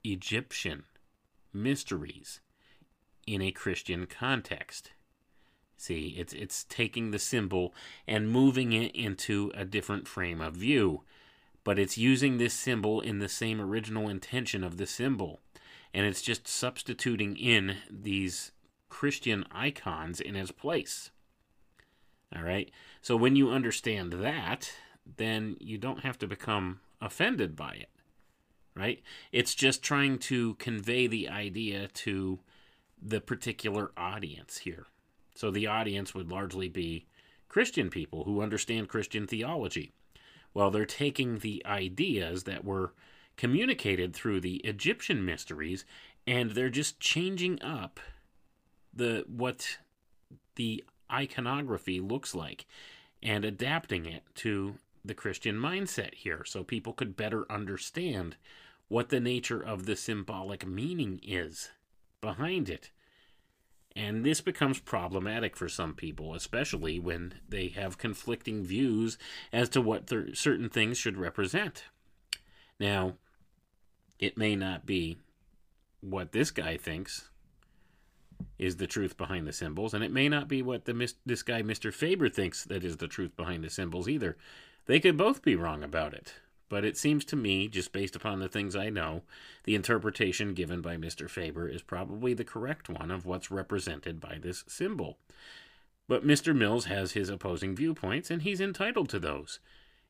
Egyptian 0.04 0.84
mysteries 1.54 2.40
in 3.26 3.42
a 3.42 3.52
Christian 3.52 4.06
context. 4.06 4.92
See, 5.78 6.16
it's 6.18 6.34
it's 6.34 6.64
taking 6.64 7.12
the 7.12 7.20
symbol 7.20 7.74
and 8.08 8.30
moving 8.30 8.74
it 8.74 8.96
into 8.96 9.52
a 9.56 9.64
different 9.64 10.08
frame 10.08 10.42
of 10.42 10.56
view, 10.56 11.04
but 11.64 11.78
it's 11.78 11.98
using 11.98 12.38
this 12.38 12.54
symbol 12.54 13.00
in 13.00 13.20
the 13.20 13.30
same 13.30 13.62
original 13.62 14.10
intention 14.10 14.64
of 14.64 14.78
the 14.78 14.88
symbol 14.88 15.40
and 15.94 16.06
it's 16.06 16.22
just 16.22 16.48
substituting 16.48 17.36
in 17.36 17.78
these 17.90 18.52
Christian 18.90 19.46
icons 19.52 20.20
in 20.20 20.36
its 20.36 20.52
place. 20.52 21.10
All 22.36 22.44
right. 22.44 22.70
So 23.02 23.16
when 23.16 23.36
you 23.36 23.50
understand 23.50 24.14
that, 24.14 24.72
then 25.18 25.56
you 25.60 25.78
don't 25.78 26.02
have 26.02 26.20
to 26.20 26.28
become 26.28 26.82
offended 27.02 27.56
by 27.56 27.74
it. 27.74 27.90
Right? 28.76 29.02
It's 29.32 29.56
just 29.56 29.82
trying 29.82 30.20
to 30.20 30.54
convey 30.56 31.08
the 31.08 31.30
idea 31.30 31.88
to 31.88 32.42
the 33.02 33.20
particular 33.20 33.92
audience 33.98 34.60
here. 34.60 34.86
So 35.38 35.52
the 35.52 35.68
audience 35.68 36.16
would 36.16 36.32
largely 36.32 36.68
be 36.68 37.06
Christian 37.48 37.92
people 37.92 38.24
who 38.24 38.42
understand 38.42 38.90
Christian 38.90 39.28
theology. 39.28 39.92
Well, 40.54 40.72
they're 40.72 40.86
taking 40.86 41.38
the 41.38 41.64
ideas 41.64 42.46
that 42.46 42.66
were 42.66 42.94
communicated 43.36 44.16
through 44.16 44.42
the 44.42 44.56
Egyptian 44.58 45.24
mysteries, 45.24 45.86
and 46.26 46.52
they're 46.52 46.72
just 46.72 47.00
changing 47.00 47.62
up 47.62 48.00
the 48.92 49.26
what 49.28 49.78
the 50.56 50.84
iconography 51.12 52.00
looks 52.00 52.34
like 52.34 52.66
and 53.22 53.46
adapting 53.46 54.08
it 54.08 54.24
to 54.36 54.80
the 55.06 55.14
Christian 55.14 55.56
mindset 55.56 56.16
here 56.16 56.44
so 56.46 56.64
people 56.64 56.94
could 56.94 57.16
better 57.16 57.50
understand 57.52 58.38
what 58.88 59.10
the 59.10 59.20
nature 59.20 59.62
of 59.62 59.86
the 59.86 59.96
symbolic 59.96 60.66
meaning 60.66 61.20
is 61.22 61.70
behind 62.22 62.70
it. 62.70 62.90
And 63.98 64.24
this 64.24 64.42
becomes 64.42 64.80
problematic 64.80 65.58
for 65.58 65.68
some 65.68 65.96
people, 65.96 66.36
especially 66.36 67.00
when 67.00 67.34
they 67.50 67.70
have 67.70 67.98
conflicting 67.98 68.64
views 68.64 69.18
as 69.52 69.70
to 69.70 69.82
what 69.82 70.06
th- 70.06 70.38
certain 70.38 70.70
things 70.70 71.00
should 71.00 71.18
represent. 71.18 71.86
Now, 72.80 73.16
it 74.20 74.38
may 74.38 74.56
not 74.56 74.86
be 74.86 75.18
what 76.00 76.32
this 76.32 76.52
guy 76.52 76.78
thinks 76.78 77.32
is 78.60 78.76
the 78.76 78.86
truth 78.86 79.18
behind 79.18 79.48
the 79.48 79.54
symbols, 79.54 79.96
and 79.96 80.04
it 80.04 80.12
may 80.12 80.30
not 80.30 80.48
be 80.48 80.62
what 80.62 80.86
the 80.86 81.14
this 81.26 81.42
guy 81.42 81.64
Mr. 81.64 81.92
Faber 81.92 82.30
thinks 82.30 82.64
that 82.66 82.84
is 82.84 82.98
the 82.98 83.08
truth 83.08 83.36
behind 83.36 83.64
the 83.64 83.70
symbols 83.72 84.08
either. 84.08 84.38
They 84.86 85.00
could 85.00 85.18
both 85.18 85.42
be 85.42 85.56
wrong 85.56 85.84
about 85.84 86.14
it. 86.14 86.36
But 86.70 86.84
it 86.84 86.98
seems 86.98 87.24
to 87.26 87.36
me, 87.36 87.68
just 87.68 87.94
based 87.94 88.16
upon 88.16 88.40
the 88.40 88.50
things 88.50 88.76
I 88.76 88.90
know, 88.90 89.24
the 89.64 89.76
interpretation 89.76 90.54
given 90.54 90.82
by 90.82 90.98
Mr. 90.98 91.30
Faber 91.30 91.68
is 91.68 91.82
probably 91.82 92.34
the 92.34 92.44
correct 92.44 92.90
one 92.90 93.10
of 93.10 93.26
what's 93.26 93.52
represented 93.52 94.20
by 94.20 94.38
this 94.42 94.64
symbol. 94.68 95.18
But 96.08 96.26
Mr. 96.26 96.56
Mills 96.56 96.86
has 96.86 97.14
his 97.14 97.30
opposing 97.30 97.76
viewpoints, 97.76 98.30
and 98.30 98.42
he's 98.42 98.62
entitled 98.62 99.10
to 99.10 99.20
those. 99.20 99.60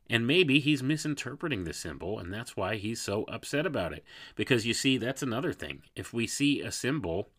And 0.09 0.25
maybe 0.25 0.59
he's 0.59 0.81
misinterpreting 0.81 1.65
the 1.65 1.73
symbol, 1.73 2.17
and 2.17 2.33
that's 2.33 2.55
why 2.55 2.77
he's 2.77 3.01
so 3.01 3.23
upset 3.25 3.65
about 3.65 3.93
it. 3.93 4.05
Because 4.35 4.65
you 4.65 4.73
see, 4.73 4.97
that's 4.97 5.21
another 5.21 5.53
thing. 5.53 5.81
If 5.95 6.13
we 6.13 6.27
see 6.27 6.61
a 6.61 6.71
symbol 6.71 7.29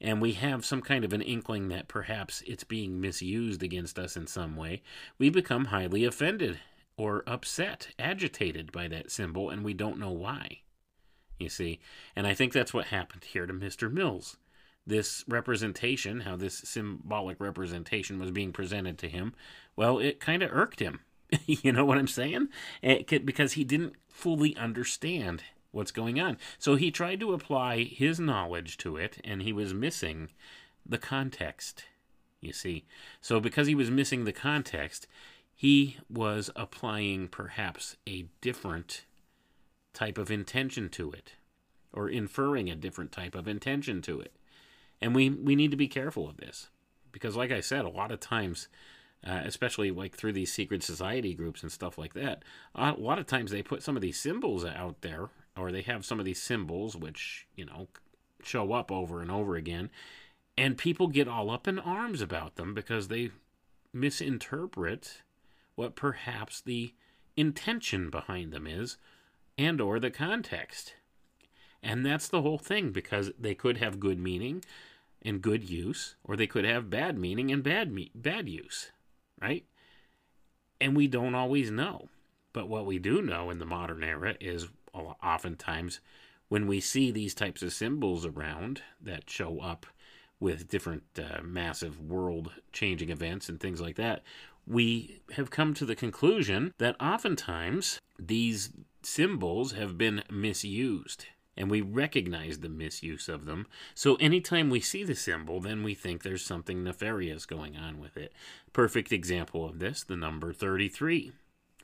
and 0.00 0.20
we 0.20 0.32
have 0.34 0.64
some 0.64 0.82
kind 0.82 1.04
of 1.04 1.12
an 1.12 1.22
inkling 1.22 1.68
that 1.68 1.88
perhaps 1.88 2.42
it's 2.46 2.64
being 2.64 3.00
misused 3.00 3.62
against 3.62 3.98
us 3.98 4.16
in 4.16 4.26
some 4.26 4.54
way, 4.54 4.82
we 5.18 5.30
become 5.30 5.66
highly 5.66 6.04
offended 6.04 6.58
or 7.00 7.24
upset, 7.26 7.88
agitated 7.98 8.70
by 8.70 8.86
that 8.86 9.10
symbol, 9.10 9.48
and 9.48 9.64
we 9.64 9.72
don't 9.72 9.98
know 9.98 10.10
why. 10.10 10.60
You 11.38 11.48
see? 11.48 11.80
And 12.14 12.26
I 12.26 12.34
think 12.34 12.52
that's 12.52 12.74
what 12.74 12.86
happened 12.86 13.24
here 13.24 13.46
to 13.46 13.54
Mr. 13.54 13.90
Mills. 13.90 14.36
This 14.86 15.24
representation, 15.26 16.20
how 16.20 16.36
this 16.36 16.58
symbolic 16.58 17.40
representation 17.40 18.18
was 18.18 18.30
being 18.30 18.52
presented 18.52 18.98
to 18.98 19.08
him, 19.08 19.32
well, 19.76 19.98
it 19.98 20.20
kind 20.20 20.42
of 20.42 20.52
irked 20.52 20.80
him. 20.80 21.00
you 21.46 21.72
know 21.72 21.86
what 21.86 21.96
I'm 21.96 22.06
saying? 22.06 22.48
Eh, 22.82 23.02
Could, 23.04 23.24
because 23.24 23.54
he 23.54 23.64
didn't 23.64 23.94
fully 24.06 24.54
understand 24.58 25.44
what's 25.70 25.92
going 25.92 26.20
on. 26.20 26.36
So 26.58 26.74
he 26.74 26.90
tried 26.90 27.20
to 27.20 27.32
apply 27.32 27.84
his 27.84 28.20
knowledge 28.20 28.76
to 28.78 28.98
it, 28.98 29.22
and 29.24 29.40
he 29.40 29.54
was 29.54 29.72
missing 29.72 30.28
the 30.84 30.98
context. 30.98 31.84
You 32.42 32.52
see? 32.52 32.84
So 33.22 33.40
because 33.40 33.68
he 33.68 33.74
was 33.74 33.90
missing 33.90 34.24
the 34.24 34.32
context, 34.32 35.06
he 35.60 35.98
was 36.08 36.48
applying 36.56 37.28
perhaps 37.28 37.94
a 38.08 38.24
different 38.40 39.04
type 39.92 40.16
of 40.16 40.30
intention 40.30 40.88
to 40.88 41.12
it, 41.12 41.34
or 41.92 42.08
inferring 42.08 42.70
a 42.70 42.74
different 42.74 43.12
type 43.12 43.34
of 43.34 43.46
intention 43.46 44.00
to 44.00 44.18
it. 44.18 44.34
And 45.02 45.14
we, 45.14 45.28
we 45.28 45.54
need 45.54 45.70
to 45.70 45.76
be 45.76 45.86
careful 45.86 46.26
of 46.26 46.38
this. 46.38 46.70
Because, 47.12 47.36
like 47.36 47.52
I 47.52 47.60
said, 47.60 47.84
a 47.84 47.90
lot 47.90 48.10
of 48.10 48.20
times, 48.20 48.68
uh, 49.22 49.42
especially 49.44 49.90
like 49.90 50.16
through 50.16 50.32
these 50.32 50.50
secret 50.50 50.82
society 50.82 51.34
groups 51.34 51.62
and 51.62 51.70
stuff 51.70 51.98
like 51.98 52.14
that, 52.14 52.42
a 52.74 52.92
lot 52.92 53.18
of 53.18 53.26
times 53.26 53.50
they 53.50 53.62
put 53.62 53.82
some 53.82 53.96
of 53.96 54.00
these 54.00 54.18
symbols 54.18 54.64
out 54.64 55.02
there, 55.02 55.28
or 55.58 55.70
they 55.70 55.82
have 55.82 56.06
some 56.06 56.18
of 56.18 56.24
these 56.24 56.40
symbols 56.40 56.96
which, 56.96 57.46
you 57.54 57.66
know, 57.66 57.86
show 58.42 58.72
up 58.72 58.90
over 58.90 59.20
and 59.20 59.30
over 59.30 59.56
again, 59.56 59.90
and 60.56 60.78
people 60.78 61.08
get 61.08 61.28
all 61.28 61.50
up 61.50 61.68
in 61.68 61.78
arms 61.78 62.22
about 62.22 62.56
them 62.56 62.72
because 62.72 63.08
they 63.08 63.30
misinterpret 63.92 65.20
what 65.80 65.96
perhaps 65.96 66.60
the 66.60 66.92
intention 67.38 68.10
behind 68.10 68.52
them 68.52 68.66
is 68.66 68.98
and 69.56 69.80
or 69.80 69.98
the 69.98 70.10
context. 70.10 70.92
And 71.82 72.04
that's 72.04 72.28
the 72.28 72.42
whole 72.42 72.58
thing 72.58 72.90
because 72.90 73.30
they 73.38 73.54
could 73.54 73.78
have 73.78 73.98
good 73.98 74.18
meaning 74.18 74.62
and 75.22 75.40
good 75.40 75.70
use 75.70 76.16
or 76.22 76.36
they 76.36 76.46
could 76.46 76.66
have 76.66 76.90
bad 76.90 77.16
meaning 77.16 77.50
and 77.50 77.62
bad 77.62 77.90
me- 77.90 78.10
bad 78.14 78.46
use, 78.46 78.90
right? 79.40 79.64
And 80.82 80.94
we 80.94 81.06
don't 81.06 81.34
always 81.34 81.70
know. 81.70 82.10
But 82.52 82.68
what 82.68 82.84
we 82.84 82.98
do 82.98 83.22
know 83.22 83.48
in 83.48 83.58
the 83.58 83.64
modern 83.64 84.04
era 84.04 84.34
is 84.38 84.68
oftentimes 84.92 86.00
when 86.50 86.66
we 86.66 86.80
see 86.80 87.10
these 87.10 87.32
types 87.34 87.62
of 87.62 87.72
symbols 87.72 88.26
around 88.26 88.82
that 89.00 89.30
show 89.30 89.60
up 89.60 89.86
with 90.40 90.68
different 90.68 91.04
uh, 91.18 91.40
massive 91.42 91.98
world 91.98 92.50
changing 92.70 93.08
events 93.08 93.48
and 93.48 93.60
things 93.60 93.80
like 93.80 93.96
that, 93.96 94.22
we 94.66 95.20
have 95.32 95.50
come 95.50 95.74
to 95.74 95.84
the 95.84 95.96
conclusion 95.96 96.72
that 96.78 96.96
oftentimes 97.00 98.00
these 98.18 98.70
symbols 99.02 99.72
have 99.72 99.96
been 99.96 100.22
misused 100.30 101.26
and 101.56 101.70
we 101.70 101.80
recognize 101.80 102.58
the 102.58 102.68
misuse 102.68 103.28
of 103.28 103.44
them. 103.44 103.66
So 103.94 104.14
anytime 104.14 104.70
we 104.70 104.80
see 104.80 105.04
the 105.04 105.14
symbol, 105.14 105.60
then 105.60 105.82
we 105.82 105.94
think 105.94 106.22
there's 106.22 106.44
something 106.44 106.82
nefarious 106.82 107.44
going 107.44 107.76
on 107.76 108.00
with 108.00 108.16
it. 108.16 108.32
Perfect 108.72 109.12
example 109.12 109.66
of 109.66 109.78
this, 109.78 110.02
the 110.02 110.16
number 110.16 110.52
33, 110.52 111.32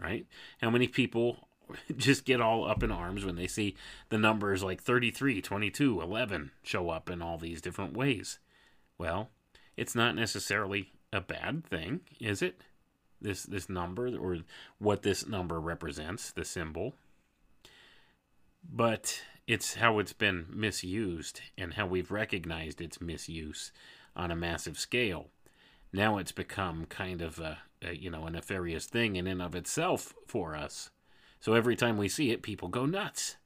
right? 0.01 0.27
How 0.63 0.71
many 0.71 0.89
people 0.89 1.49
just 1.97 2.25
get 2.25 2.41
all 2.41 2.67
up 2.67 2.83
in 2.83 2.91
arms 2.91 3.25
when 3.25 3.37
they 3.37 3.47
see 3.47 3.77
the 4.09 4.19
numbers 4.19 4.63
like 4.63 4.83
33, 4.83 5.43
22, 5.43 6.01
11 6.01 6.53
show 6.63 6.89
up 6.89 7.11
in 7.11 7.21
all 7.21 7.37
these 7.37 7.61
different 7.61 7.95
ways? 7.95 8.39
Well, 8.97 9.29
it's 9.77 9.95
not 9.95 10.15
necessarily 10.15 10.93
a 11.17 11.21
bad 11.21 11.65
thing, 11.65 12.03
is 12.21 12.43
it? 12.43 12.61
this 13.21 13.45
this 13.45 13.69
number 13.69 14.17
or 14.17 14.39
what 14.79 15.03
this 15.03 15.27
number 15.27 15.61
represents, 15.61 16.33
the 16.33 16.45
symbol. 16.45 16.95
But 18.69 19.23
it's 19.47 19.75
how 19.75 19.99
it's 19.99 20.13
been 20.13 20.47
misused 20.51 21.41
and 21.57 21.75
how 21.75 21.87
we've 21.87 22.11
recognized 22.11 22.81
its 22.81 23.01
misuse 23.01 23.73
on 24.15 24.31
a 24.31 24.37
massive 24.37 24.79
scale. 24.79 25.29
Now 25.93 26.19
it's 26.19 26.33
become 26.33 26.87
kind 26.87 27.23
of 27.23 27.39
a, 27.39 27.59
a 27.83 27.95
you 27.95 28.11
know 28.11 28.27
a 28.27 28.31
nefarious 28.31 28.87
thing 28.87 29.17
in 29.17 29.27
and 29.27 29.41
of 29.41 29.55
itself 29.55 30.15
for 30.27 30.57
us. 30.57 30.91
So 31.41 31.55
every 31.55 31.77
time 31.77 31.97
we 31.97 32.09
see 32.09 32.31
it, 32.31 32.43
people 32.43 32.69
go 32.69 32.87
nuts. 32.87 33.37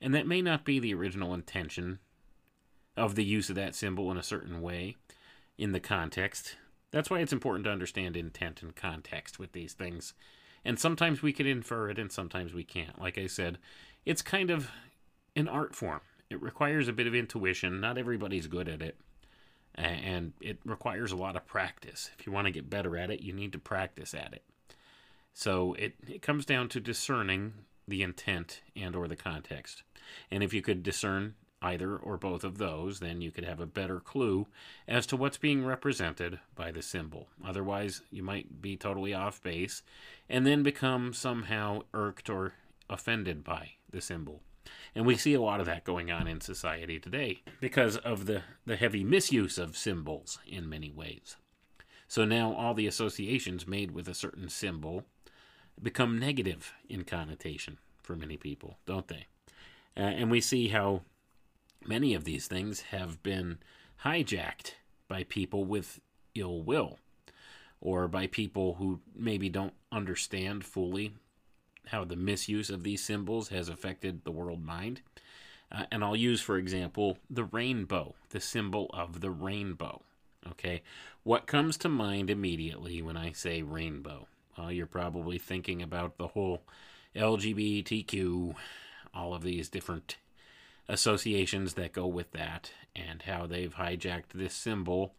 And 0.00 0.14
that 0.14 0.28
may 0.28 0.42
not 0.42 0.64
be 0.64 0.78
the 0.78 0.94
original 0.94 1.34
intention 1.34 1.98
of 2.96 3.16
the 3.16 3.24
use 3.24 3.48
of 3.48 3.56
that 3.56 3.74
symbol 3.74 4.10
in 4.10 4.16
a 4.16 4.22
certain 4.22 4.60
way 4.60 4.96
in 5.56 5.72
the 5.72 5.80
context 5.80 6.56
that's 6.90 7.10
why 7.10 7.20
it's 7.20 7.32
important 7.32 7.64
to 7.64 7.70
understand 7.70 8.16
intent 8.16 8.62
and 8.62 8.74
context 8.74 9.38
with 9.38 9.52
these 9.52 9.74
things. 9.74 10.14
And 10.64 10.78
sometimes 10.78 11.22
we 11.22 11.32
can 11.32 11.46
infer 11.46 11.90
it 11.90 11.98
and 11.98 12.10
sometimes 12.10 12.52
we 12.52 12.64
can't. 12.64 13.00
Like 13.00 13.18
I 13.18 13.26
said, 13.26 13.58
it's 14.04 14.22
kind 14.22 14.50
of 14.50 14.70
an 15.36 15.48
art 15.48 15.74
form. 15.74 16.00
It 16.30 16.42
requires 16.42 16.88
a 16.88 16.92
bit 16.92 17.06
of 17.06 17.14
intuition. 17.14 17.80
Not 17.80 17.98
everybody's 17.98 18.46
good 18.46 18.68
at 18.68 18.82
it. 18.82 18.96
And 19.74 20.32
it 20.40 20.58
requires 20.64 21.12
a 21.12 21.16
lot 21.16 21.36
of 21.36 21.46
practice. 21.46 22.10
If 22.18 22.26
you 22.26 22.32
want 22.32 22.46
to 22.46 22.52
get 22.52 22.68
better 22.68 22.96
at 22.96 23.10
it, 23.10 23.20
you 23.20 23.32
need 23.32 23.52
to 23.52 23.58
practice 23.58 24.12
at 24.12 24.32
it. 24.32 24.42
So 25.32 25.74
it, 25.74 25.94
it 26.08 26.20
comes 26.20 26.44
down 26.44 26.68
to 26.70 26.80
discerning 26.80 27.52
the 27.86 28.02
intent 28.02 28.60
and 28.74 28.96
or 28.96 29.06
the 29.06 29.16
context. 29.16 29.84
And 30.30 30.42
if 30.42 30.52
you 30.52 30.62
could 30.62 30.82
discern 30.82 31.34
either 31.60 31.96
or 31.96 32.16
both 32.16 32.44
of 32.44 32.58
those, 32.58 33.00
then 33.00 33.20
you 33.20 33.30
could 33.30 33.44
have 33.44 33.60
a 33.60 33.66
better 33.66 34.00
clue 34.00 34.46
as 34.86 35.06
to 35.06 35.16
what's 35.16 35.38
being 35.38 35.64
represented 35.64 36.38
by 36.54 36.70
the 36.70 36.82
symbol. 36.82 37.28
Otherwise, 37.44 38.02
you 38.10 38.22
might 38.22 38.62
be 38.62 38.76
totally 38.76 39.12
off 39.12 39.42
base 39.42 39.82
and 40.28 40.46
then 40.46 40.62
become 40.62 41.12
somehow 41.12 41.80
irked 41.92 42.30
or 42.30 42.54
offended 42.88 43.42
by 43.42 43.70
the 43.90 44.00
symbol. 44.00 44.42
And 44.94 45.06
we 45.06 45.16
see 45.16 45.34
a 45.34 45.40
lot 45.40 45.60
of 45.60 45.66
that 45.66 45.84
going 45.84 46.10
on 46.10 46.26
in 46.26 46.40
society 46.40 46.98
today 46.98 47.42
because 47.60 47.96
of 47.96 48.26
the, 48.26 48.42
the 48.66 48.76
heavy 48.76 49.02
misuse 49.02 49.58
of 49.58 49.76
symbols 49.76 50.38
in 50.46 50.68
many 50.68 50.90
ways. 50.90 51.36
So 52.06 52.24
now 52.24 52.54
all 52.54 52.74
the 52.74 52.86
associations 52.86 53.66
made 53.66 53.90
with 53.90 54.08
a 54.08 54.14
certain 54.14 54.48
symbol 54.48 55.04
become 55.80 56.18
negative 56.18 56.72
in 56.88 57.04
connotation 57.04 57.78
for 58.02 58.16
many 58.16 58.36
people, 58.36 58.78
don't 58.86 59.08
they? 59.08 59.26
Uh, 59.96 60.00
and 60.00 60.30
we 60.30 60.40
see 60.40 60.68
how 60.68 61.02
many 61.86 62.14
of 62.14 62.24
these 62.24 62.46
things 62.46 62.82
have 62.90 63.22
been 63.22 63.58
hijacked 64.04 64.74
by 65.08 65.24
people 65.24 65.64
with 65.64 66.00
ill 66.34 66.62
will 66.62 66.98
or 67.80 68.08
by 68.08 68.26
people 68.26 68.74
who 68.74 69.00
maybe 69.14 69.48
don't 69.48 69.74
understand 69.92 70.64
fully 70.64 71.12
how 71.86 72.04
the 72.04 72.16
misuse 72.16 72.70
of 72.70 72.82
these 72.82 73.02
symbols 73.02 73.48
has 73.48 73.68
affected 73.68 74.24
the 74.24 74.30
world 74.30 74.62
mind. 74.64 75.00
Uh, 75.70 75.84
and 75.90 76.02
I'll 76.02 76.16
use, 76.16 76.40
for 76.40 76.56
example, 76.56 77.18
the 77.30 77.44
rainbow, 77.44 78.14
the 78.30 78.40
symbol 78.40 78.90
of 78.92 79.20
the 79.20 79.30
rainbow. 79.30 80.02
Okay, 80.46 80.82
what 81.24 81.46
comes 81.46 81.76
to 81.78 81.88
mind 81.88 82.30
immediately 82.30 83.02
when 83.02 83.16
I 83.16 83.32
say 83.32 83.62
rainbow? 83.62 84.28
Well, 84.56 84.72
you're 84.72 84.86
probably 84.86 85.38
thinking 85.38 85.82
about 85.82 86.16
the 86.16 86.28
whole 86.28 86.62
LGBTQ, 87.14 88.54
all 89.12 89.34
of 89.34 89.42
these 89.42 89.68
different 89.68 90.16
associations 90.88 91.74
that 91.74 91.92
go 91.92 92.06
with 92.06 92.32
that 92.32 92.72
and 92.96 93.22
how 93.22 93.46
they've 93.46 93.74
hijacked 93.74 94.32
this 94.34 94.54
symbol 94.54 95.14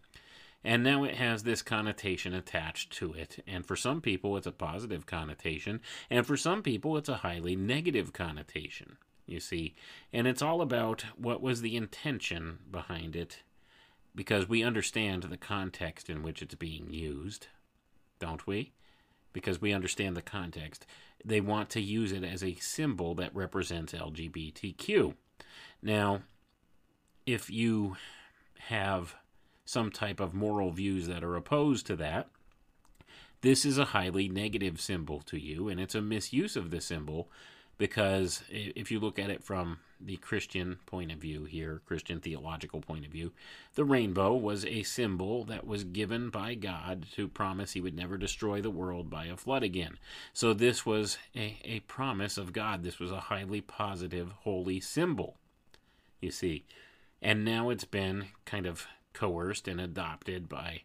And 0.64 0.84
now 0.84 1.04
it 1.04 1.16
has 1.16 1.44
this 1.44 1.62
connotation 1.62 2.34
attached 2.34 2.92
to 2.94 3.14
it. 3.14 3.44
And 3.48 3.66
for 3.66 3.76
some 3.76 4.02
people, 4.02 4.36
it's 4.36 4.48
a 4.48 4.52
positive 4.52 5.06
connotation. 5.06 5.80
And 6.10 6.26
for 6.28 6.36
some 6.36 6.62
people, 6.62 6.98
it's 6.98 7.10
a 7.10 7.18
highly 7.18 7.56
negative 7.56 8.12
connotation, 8.12 8.98
you 9.26 9.40
see. 9.40 9.76
And 10.12 10.28
it's 10.28 10.42
all 10.42 10.62
about 10.62 11.06
what 11.18 11.42
was 11.42 11.62
the 11.62 11.78
intention 11.78 12.60
behind 12.70 13.16
it, 13.16 13.44
because 14.14 14.50
we 14.50 14.64
understand 14.64 15.24
the 15.24 15.38
context 15.38 16.10
in 16.10 16.24
which 16.24 16.42
it's 16.42 16.56
being 16.56 16.92
used, 16.92 17.48
don't 18.20 18.46
we? 18.46 18.74
Because 19.32 19.62
we 19.62 19.72
understand 19.72 20.18
the 20.18 20.22
context. 20.22 20.86
They 21.24 21.40
want 21.40 21.70
to 21.72 21.82
use 21.82 22.12
it 22.12 22.24
as 22.24 22.44
a 22.44 22.56
symbol 22.56 23.16
that 23.16 23.34
represents 23.34 23.94
LGBTQ. 23.94 25.14
Now, 25.82 26.22
if 27.26 27.50
you 27.50 27.96
have 28.58 29.16
some 29.66 29.92
type 29.92 30.20
of 30.20 30.34
moral 30.34 30.72
views 30.72 31.08
that 31.08 31.24
are 31.24 31.36
opposed 31.36 31.86
to 31.88 31.96
that, 31.98 32.28
this 33.42 33.66
is 33.66 33.78
a 33.78 33.86
highly 33.86 34.28
negative 34.28 34.82
symbol 34.82 35.22
to 35.22 35.40
you, 35.40 35.70
and 35.70 35.80
it's 35.80 35.96
a 35.96 36.02
misuse 36.02 36.56
of 36.56 36.72
the 36.72 36.82
symbol 36.82 37.30
because 37.78 38.44
if 38.50 38.92
you 38.92 39.00
look 39.00 39.18
at 39.18 39.30
it 39.30 39.44
from 39.44 39.80
the 40.00 40.18
Christian 40.18 40.78
point 40.86 41.12
of 41.12 41.20
view 41.20 41.44
here, 41.44 41.82
Christian 41.86 42.20
theological 42.20 42.80
point 42.80 43.06
of 43.06 43.12
view, 43.12 43.32
the 43.76 43.84
rainbow 43.84 44.34
was 44.34 44.66
a 44.66 44.84
symbol 44.84 45.44
that 45.46 45.68
was 45.68 45.84
given 45.84 46.30
by 46.30 46.54
God 46.54 47.06
to 47.16 47.28
promise 47.28 47.74
he 47.74 47.82
would 47.82 47.96
never 47.96 48.18
destroy 48.18 48.62
the 48.62 48.70
world 48.70 49.10
by 49.10 49.26
a 49.26 49.36
flood 49.36 49.64
again. 49.64 49.98
So 50.34 50.54
this 50.54 50.86
was 50.86 51.18
a, 51.36 51.58
a 51.64 51.82
promise 51.82 52.38
of 52.38 52.54
God. 52.54 52.84
This 52.84 53.00
was 53.00 53.12
a 53.12 53.20
highly 53.20 53.62
positive, 53.62 54.32
holy 54.44 54.80
symbol, 54.80 55.36
you 56.22 56.32
see. 56.32 56.64
And 57.22 57.44
now 57.44 57.70
it's 57.70 57.86
been 57.86 58.28
kind 58.46 58.66
of 58.66 58.88
coerced 59.14 59.68
and 59.68 59.82
adopted 59.82 60.48
by 60.48 60.84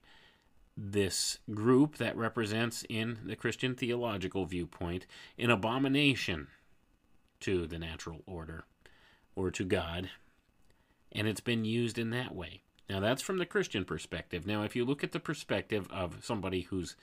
this 0.77 1.39
group 1.55 1.99
that 1.99 2.17
represents, 2.17 2.85
in 2.89 3.19
the 3.25 3.37
Christian 3.37 3.77
theological 3.77 4.45
viewpoint, 4.45 5.07
an 5.39 5.51
abomination 5.51 6.49
to 7.39 7.69
the 7.69 7.79
natural 7.79 8.23
order 8.27 8.65
or 9.37 9.51
to 9.51 9.65
God. 9.65 10.11
And 11.13 11.27
it's 11.29 11.41
been 11.41 11.65
used 11.65 11.99
in 11.99 12.11
that 12.11 12.35
way. 12.35 12.63
Now, 12.89 13.01
that's 13.01 13.23
from 13.23 13.39
the 13.39 13.47
Christian 13.47 13.85
perspective. 13.85 14.47
Now, 14.47 14.63
if 14.63 14.77
you 14.77 14.85
look 14.85 15.03
at 15.03 15.13
the 15.13 15.21
perspective 15.21 15.87
of 15.91 16.19
somebody 16.23 16.63
who's 16.63 16.97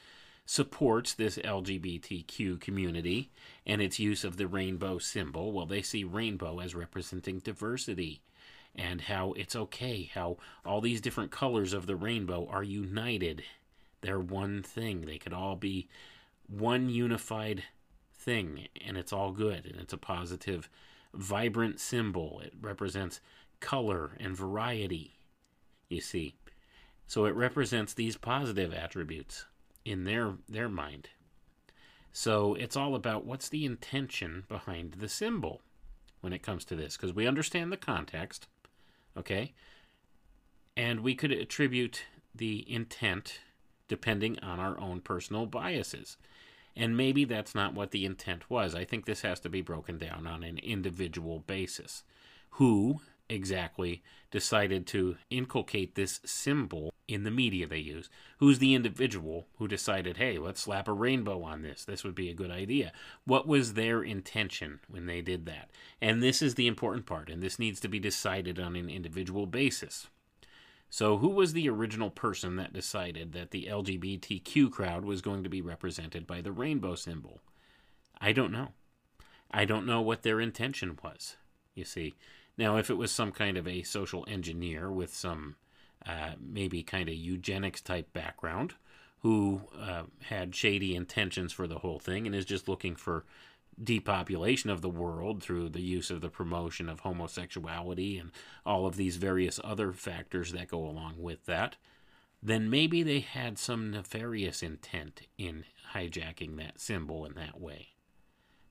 supports 0.45 1.13
this 1.13 1.37
LGBTQ 1.37 2.59
community 2.59 3.31
and 3.65 3.81
its 3.81 3.99
use 3.99 4.23
of 4.23 4.37
the 4.37 4.47
rainbow 4.47 4.97
symbol, 4.97 5.51
well, 5.51 5.65
they 5.65 5.81
see 5.81 6.03
rainbow 6.03 6.59
as 6.59 6.75
representing 6.75 7.39
diversity 7.39 8.21
and 8.75 9.01
how 9.01 9.33
it's 9.33 9.55
okay, 9.55 10.09
how 10.13 10.37
all 10.65 10.81
these 10.81 11.01
different 11.01 11.31
colors 11.31 11.73
of 11.73 11.87
the 11.87 11.95
rainbow 11.95 12.47
are 12.49 12.63
united. 12.63 13.43
They're 14.01 14.19
one 14.19 14.63
thing. 14.63 15.01
They 15.01 15.17
could 15.17 15.33
all 15.33 15.55
be 15.55 15.87
one 16.47 16.89
unified 16.89 17.63
thing, 18.13 18.67
and 18.85 18.97
it's 18.97 19.13
all 19.13 19.31
good, 19.31 19.65
and 19.65 19.79
it's 19.79 19.93
a 19.93 19.97
positive, 19.97 20.69
vibrant 21.13 21.79
symbol. 21.79 22.41
It 22.43 22.53
represents 22.59 23.21
color 23.59 24.11
and 24.19 24.35
variety, 24.35 25.13
you 25.89 26.01
see. 26.01 26.35
So 27.07 27.25
it 27.25 27.35
represents 27.35 27.93
these 27.93 28.17
positive 28.17 28.73
attributes 28.73 29.45
in 29.83 30.03
their 30.03 30.35
their 30.47 30.69
mind. 30.69 31.09
So 32.13 32.55
it's 32.55 32.75
all 32.75 32.95
about 32.95 33.25
what's 33.25 33.49
the 33.49 33.65
intention 33.65 34.43
behind 34.49 34.93
the 34.93 35.09
symbol 35.09 35.61
when 36.19 36.33
it 36.33 36.43
comes 36.43 36.65
to 36.65 36.75
this 36.75 36.97
because 36.97 37.13
we 37.13 37.27
understand 37.27 37.71
the 37.71 37.77
context, 37.77 38.47
okay? 39.17 39.53
And 40.75 41.01
we 41.01 41.15
could 41.15 41.31
attribute 41.31 42.03
the 42.33 42.65
intent 42.71 43.39
depending 43.87 44.39
on 44.39 44.59
our 44.59 44.79
own 44.79 45.01
personal 45.01 45.45
biases. 45.45 46.17
And 46.75 46.95
maybe 46.95 47.25
that's 47.25 47.53
not 47.53 47.73
what 47.73 47.91
the 47.91 48.05
intent 48.05 48.49
was. 48.49 48.73
I 48.75 48.85
think 48.85 49.05
this 49.05 49.21
has 49.21 49.39
to 49.41 49.49
be 49.49 49.61
broken 49.61 49.97
down 49.97 50.25
on 50.27 50.43
an 50.43 50.57
individual 50.59 51.39
basis. 51.39 52.03
Who 52.51 53.01
exactly 53.29 54.03
decided 54.29 54.85
to 54.85 55.15
inculcate 55.29 55.95
this 55.95 56.19
symbol 56.25 56.93
in 57.07 57.23
the 57.23 57.31
media 57.31 57.67
they 57.67 57.77
use? 57.77 58.09
Who's 58.39 58.59
the 58.59 58.73
individual 58.73 59.47
who 59.57 59.67
decided, 59.67 60.17
hey, 60.17 60.37
let's 60.37 60.61
slap 60.61 60.87
a 60.87 60.93
rainbow 60.93 61.43
on 61.43 61.61
this? 61.61 61.85
This 61.85 62.03
would 62.03 62.15
be 62.15 62.29
a 62.29 62.33
good 62.33 62.51
idea. 62.51 62.91
What 63.25 63.47
was 63.47 63.73
their 63.73 64.03
intention 64.03 64.79
when 64.89 65.05
they 65.05 65.21
did 65.21 65.45
that? 65.45 65.69
And 66.01 66.21
this 66.21 66.41
is 66.41 66.55
the 66.55 66.67
important 66.67 67.05
part, 67.05 67.29
and 67.29 67.41
this 67.41 67.59
needs 67.59 67.79
to 67.81 67.87
be 67.87 67.99
decided 67.99 68.59
on 68.59 68.75
an 68.75 68.89
individual 68.89 69.45
basis. 69.45 70.07
So, 70.93 71.19
who 71.19 71.29
was 71.29 71.53
the 71.53 71.69
original 71.69 72.09
person 72.09 72.57
that 72.57 72.73
decided 72.73 73.31
that 73.31 73.51
the 73.51 73.67
LGBTQ 73.71 74.69
crowd 74.71 75.05
was 75.05 75.21
going 75.21 75.41
to 75.41 75.49
be 75.49 75.61
represented 75.61 76.27
by 76.27 76.41
the 76.41 76.51
rainbow 76.51 76.95
symbol? 76.95 77.39
I 78.19 78.33
don't 78.33 78.51
know. 78.51 78.73
I 79.49 79.63
don't 79.63 79.85
know 79.85 80.01
what 80.01 80.23
their 80.23 80.41
intention 80.41 80.99
was, 81.01 81.37
you 81.73 81.85
see. 81.85 82.15
Now, 82.57 82.75
if 82.75 82.89
it 82.89 82.97
was 82.97 83.09
some 83.09 83.31
kind 83.31 83.55
of 83.55 83.69
a 83.69 83.83
social 83.83 84.25
engineer 84.27 84.91
with 84.91 85.13
some 85.15 85.55
uh, 86.05 86.31
maybe 86.41 86.83
kind 86.83 87.07
of 87.07 87.15
eugenics 87.15 87.79
type 87.79 88.11
background 88.11 88.73
who 89.19 89.61
uh, 89.79 90.03
had 90.23 90.53
shady 90.53 90.93
intentions 90.93 91.53
for 91.53 91.67
the 91.67 91.79
whole 91.79 91.99
thing 91.99 92.25
and 92.25 92.35
is 92.35 92.43
just 92.43 92.67
looking 92.67 92.97
for 92.97 93.23
depopulation 93.83 94.69
of 94.69 94.81
the 94.81 94.89
world 94.89 95.41
through 95.41 95.69
the 95.69 95.81
use 95.81 96.09
of 96.09 96.21
the 96.21 96.29
promotion 96.29 96.89
of 96.89 97.01
homosexuality 97.01 98.17
and 98.17 98.31
all 98.65 98.85
of 98.85 98.95
these 98.95 99.17
various 99.17 99.59
other 99.63 99.91
factors 99.91 100.51
that 100.51 100.67
go 100.67 100.85
along 100.85 101.15
with 101.17 101.45
that, 101.45 101.77
then 102.43 102.69
maybe 102.69 103.03
they 103.03 103.19
had 103.19 103.57
some 103.57 103.91
nefarious 103.91 104.63
intent 104.63 105.27
in 105.37 105.65
hijacking 105.93 106.57
that 106.57 106.79
symbol 106.79 107.25
in 107.25 107.33
that 107.35 107.59
way. 107.59 107.89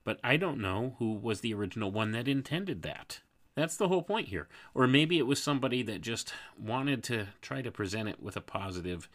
But 0.03 0.19
I 0.23 0.37
don't 0.37 0.59
know 0.59 0.95
who 0.99 1.13
was 1.13 1.41
the 1.41 1.53
original 1.53 1.91
one 1.91 2.11
that 2.11 2.27
intended 2.27 2.81
that. 2.81 3.21
That's 3.55 3.77
the 3.77 3.87
whole 3.87 4.01
point 4.01 4.29
here. 4.29 4.47
Or 4.73 4.87
maybe 4.87 5.17
it 5.17 5.27
was 5.27 5.41
somebody 5.41 5.83
that 5.83 6.01
just 6.01 6.33
wanted 6.57 7.03
to 7.05 7.27
try 7.41 7.61
to 7.61 7.71
present 7.71 8.09
it 8.09 8.21
with 8.21 8.35
a 8.35 8.41
positive 8.41 9.09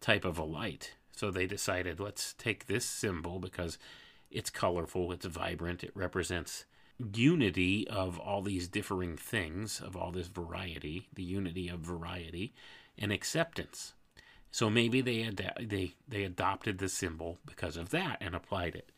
type 0.00 0.24
of 0.24 0.38
a 0.38 0.44
light. 0.44 0.94
So 1.14 1.30
they 1.30 1.46
decided, 1.46 2.00
let's 2.00 2.32
take 2.34 2.66
this 2.66 2.84
symbol 2.84 3.38
because 3.38 3.78
it's 4.32 4.50
colorful, 4.50 5.12
it's 5.12 5.26
vibrant, 5.26 5.84
it 5.84 5.92
represents 5.94 6.64
unity 7.14 7.86
of 7.88 8.18
all 8.18 8.42
these 8.42 8.68
differing 8.68 9.16
things, 9.16 9.80
of 9.80 9.96
all 9.96 10.12
this 10.12 10.28
variety, 10.28 11.08
the 11.14 11.22
unity 11.22 11.68
of 11.68 11.80
variety, 11.80 12.54
and 12.98 13.12
acceptance. 13.12 13.94
So 14.50 14.68
maybe 14.68 15.00
they 15.00 15.22
ad- 15.22 15.66
they 15.68 15.94
they 16.06 16.24
adopted 16.24 16.78
the 16.78 16.88
symbol 16.88 17.38
because 17.46 17.76
of 17.76 17.90
that 17.90 18.18
and 18.20 18.34
applied 18.34 18.74
it. 18.74 18.90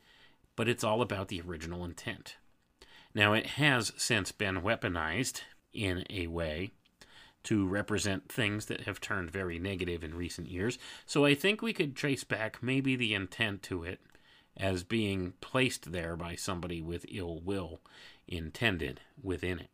But 0.57 0.69
it's 0.69 0.85
all 0.85 1.01
about 1.01 1.29
the 1.29 1.41
original 1.41 1.85
intent. 1.85 2.37
Now 3.15 3.33
it 3.33 3.47
has 3.47 3.93
since 3.97 4.33
been 4.33 4.63
weaponized 4.63 5.43
in 5.73 6.05
a 6.11 6.27
way 6.27 6.73
to 7.45 7.67
represent 7.67 8.29
things 8.29 8.67
that 8.67 8.83
have 8.83 9.01
turned 9.01 9.31
very 9.31 9.59
negative 9.59 10.03
in 10.03 10.15
recent 10.15 10.49
years. 10.49 10.79
So 11.07 11.25
I 11.25 11.35
think 11.35 11.61
we 11.61 11.73
could 11.73 11.95
trace 11.95 12.25
back 12.25 12.63
maybe 12.63 12.97
the 12.97 13.15
intent 13.15 13.63
to 13.65 13.85
it 13.85 14.01
as 14.57 14.85
being 14.85 15.35
placed 15.41 15.93
there 15.93 16.17
by 16.17 16.35
somebody 16.35 16.81
with 16.81 17.07
ill 17.11 17.41
will 17.41 17.81
intended 18.27 19.01
within 19.23 19.59
it. 19.59 19.71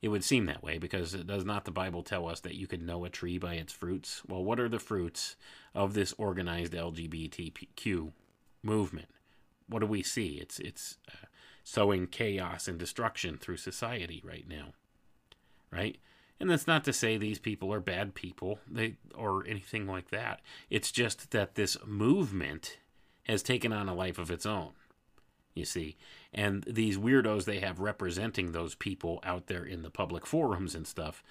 It 0.00 0.08
would 0.08 0.22
seem 0.22 0.46
that 0.46 0.62
way 0.62 0.78
because 0.78 1.12
does 1.12 1.44
not 1.44 1.64
the 1.64 1.72
Bible 1.72 2.02
tell 2.02 2.28
us 2.28 2.40
that 2.40 2.54
you 2.54 2.68
could 2.68 2.82
know 2.82 3.04
a 3.04 3.10
tree 3.10 3.36
by 3.36 3.54
its 3.54 3.72
fruits? 3.72 4.22
Well, 4.28 4.44
what 4.44 4.60
are 4.60 4.68
the 4.68 4.78
fruits 4.78 5.34
of 5.74 5.94
this 5.94 6.14
organized 6.16 6.72
LGBTQ 6.72 8.12
movement? 8.62 9.08
What 9.68 9.80
do 9.80 9.86
we 9.86 10.02
see? 10.02 10.38
It's 10.40 10.60
it's 10.60 10.98
uh, 11.08 11.26
sowing 11.64 12.06
chaos 12.06 12.68
and 12.68 12.78
destruction 12.78 13.38
through 13.38 13.56
society 13.56 14.22
right 14.24 14.46
now, 14.48 14.72
right? 15.72 15.98
And 16.40 16.48
that's 16.48 16.68
not 16.68 16.84
to 16.84 16.92
say 16.92 17.16
these 17.16 17.40
people 17.40 17.72
are 17.72 17.80
bad 17.80 18.14
people, 18.14 18.60
they 18.70 18.96
or 19.16 19.44
anything 19.46 19.86
like 19.88 20.10
that. 20.10 20.40
It's 20.70 20.92
just 20.92 21.32
that 21.32 21.56
this 21.56 21.76
movement 21.84 22.78
has 23.28 23.42
taken 23.42 23.72
on 23.72 23.88
a 23.88 23.94
life 23.94 24.18
of 24.18 24.30
its 24.30 24.46
own. 24.46 24.70
You 25.54 25.64
see, 25.64 25.96
and 26.32 26.62
these 26.64 26.96
weirdos 26.98 27.44
they 27.44 27.58
have 27.60 27.80
representing 27.80 28.52
those 28.52 28.74
people 28.74 29.20
out 29.24 29.48
there 29.48 29.64
in 29.64 29.82
the 29.82 29.90
public 29.90 30.24
forums 30.24 30.74
and 30.74 30.86
stuff, 30.86 31.22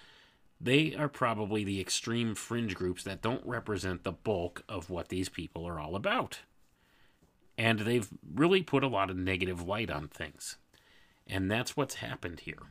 they 0.60 0.96
are 0.96 1.08
probably 1.08 1.64
the 1.64 1.80
extreme 1.80 2.36
fringe 2.36 2.76
groups 2.76 3.04
that 3.04 3.22
don't 3.22 3.46
represent 3.46 4.04
the 4.04 4.12
bulk 4.12 4.64
of 4.68 4.90
what 4.90 5.10
these 5.10 5.30
people 5.30 5.66
are 5.66 5.80
all 5.80 5.96
about. 5.96 6.42
And 7.58 7.80
they've 7.80 8.10
really 8.36 8.64
put 8.64 8.84
a 8.84 8.88
lot 8.88 9.10
of 9.10 9.18
negative 9.18 9.66
light 9.66 9.90
on 9.90 10.08
things. 10.10 10.58
And 11.26 11.50
that's 11.50 11.78
what's 11.78 11.96
happened 11.96 12.42
here. 12.42 12.64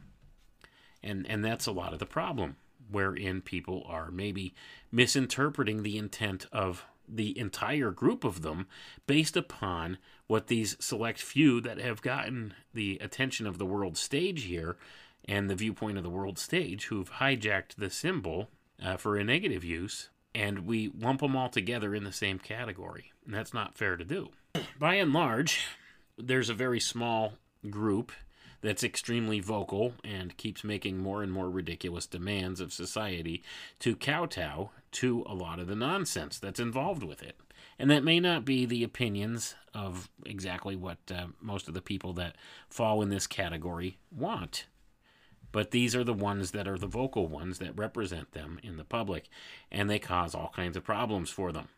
And 1.03 1.27
and 1.29 1.45
that's 1.45 1.67
a 1.67 1.73
lot 1.73 1.93
of 1.93 1.99
the 1.99 2.07
problem 2.07 2.57
wherein 2.91 3.41
people 3.41 3.85
are 3.87 4.11
maybe 4.11 4.55
misinterpreting 4.93 5.83
the 5.83 5.99
intent 5.99 6.47
of 6.53 6.85
the 7.09 7.39
entire 7.39 7.91
group 7.91 8.25
of 8.25 8.43
them 8.43 8.67
based 9.07 9.37
upon 9.37 9.99
what 10.27 10.49
these 10.49 10.77
select 10.81 11.21
few 11.21 11.61
that 11.61 11.79
have 11.79 12.03
gotten 12.03 12.55
the 12.75 12.99
attention 13.01 13.47
of 13.47 13.59
the 13.59 13.67
world 13.67 13.97
stage 13.97 14.45
here 14.45 14.77
and 15.25 15.49
the 15.49 15.55
viewpoint 15.55 15.97
of 15.97 16.05
the 16.05 16.11
world 16.11 16.39
stage 16.39 16.87
who've 16.87 17.13
hijacked 17.13 17.77
the 17.77 17.91
symbol 17.91 18.49
uh, 18.83 18.97
for 18.97 19.17
a 19.17 19.25
negative 19.25 19.65
use 19.65 20.11
and 20.35 20.67
we 20.67 20.93
lump 21.01 21.21
them 21.21 21.35
all 21.35 21.49
together 21.49 21.95
in 21.95 22.05
the 22.05 22.13
same 22.13 22.39
category. 22.39 23.13
And 23.25 23.33
that's 23.33 23.55
not 23.55 23.77
fair 23.77 23.97
to 23.97 24.05
do. 24.05 24.29
By 24.79 24.97
and 24.97 25.13
large, 25.13 25.67
there's 26.19 26.51
a 26.51 26.55
very 26.55 26.79
small 26.79 27.35
group 27.71 28.13
that's 28.61 28.85
extremely 28.85 29.41
vocal 29.41 29.95
and 30.05 30.37
keeps 30.37 30.63
making 30.63 30.99
more 30.99 31.23
and 31.23 31.33
more 31.33 31.49
ridiculous 31.49 32.07
demands 32.07 32.61
of 32.61 32.73
society 32.73 33.43
to 33.79 33.97
kowtow 33.97 34.71
to 34.97 35.25
a 35.27 35.35
lot 35.35 35.59
of 35.59 35.67
the 35.67 35.77
nonsense 35.77 36.39
that's 36.39 36.61
involved 36.61 37.03
with 37.03 37.23
it. 37.23 37.37
And 37.79 37.91
that 37.91 38.05
may 38.05 38.21
not 38.21 38.45
be 38.45 38.65
the 38.65 38.83
opinions 38.83 39.55
of 39.75 40.09
exactly 40.25 40.77
what 40.77 40.99
uh, 41.15 41.27
most 41.41 41.69
of 41.69 41.75
the 41.75 41.83
people 41.83 42.15
that 42.15 42.37
fall 42.71 43.03
in 43.03 43.11
this 43.11 43.27
category 43.27 43.99
want. 44.11 44.67
But 45.53 45.71
these 45.71 45.95
are 45.95 46.05
the 46.05 46.15
ones 46.15 46.53
that 46.53 46.67
are 46.67 46.79
the 46.79 46.87
vocal 46.87 47.29
ones 47.29 47.59
that 47.59 47.79
represent 47.79 48.33
them 48.33 48.59
in 48.63 48.77
the 48.77 48.85
public, 48.85 49.29
and 49.71 49.89
they 49.89 49.99
cause 49.99 50.35
all 50.35 50.53
kinds 50.55 50.77
of 50.77 50.85
problems 50.85 51.31
for 51.31 51.53
them. 51.53 51.69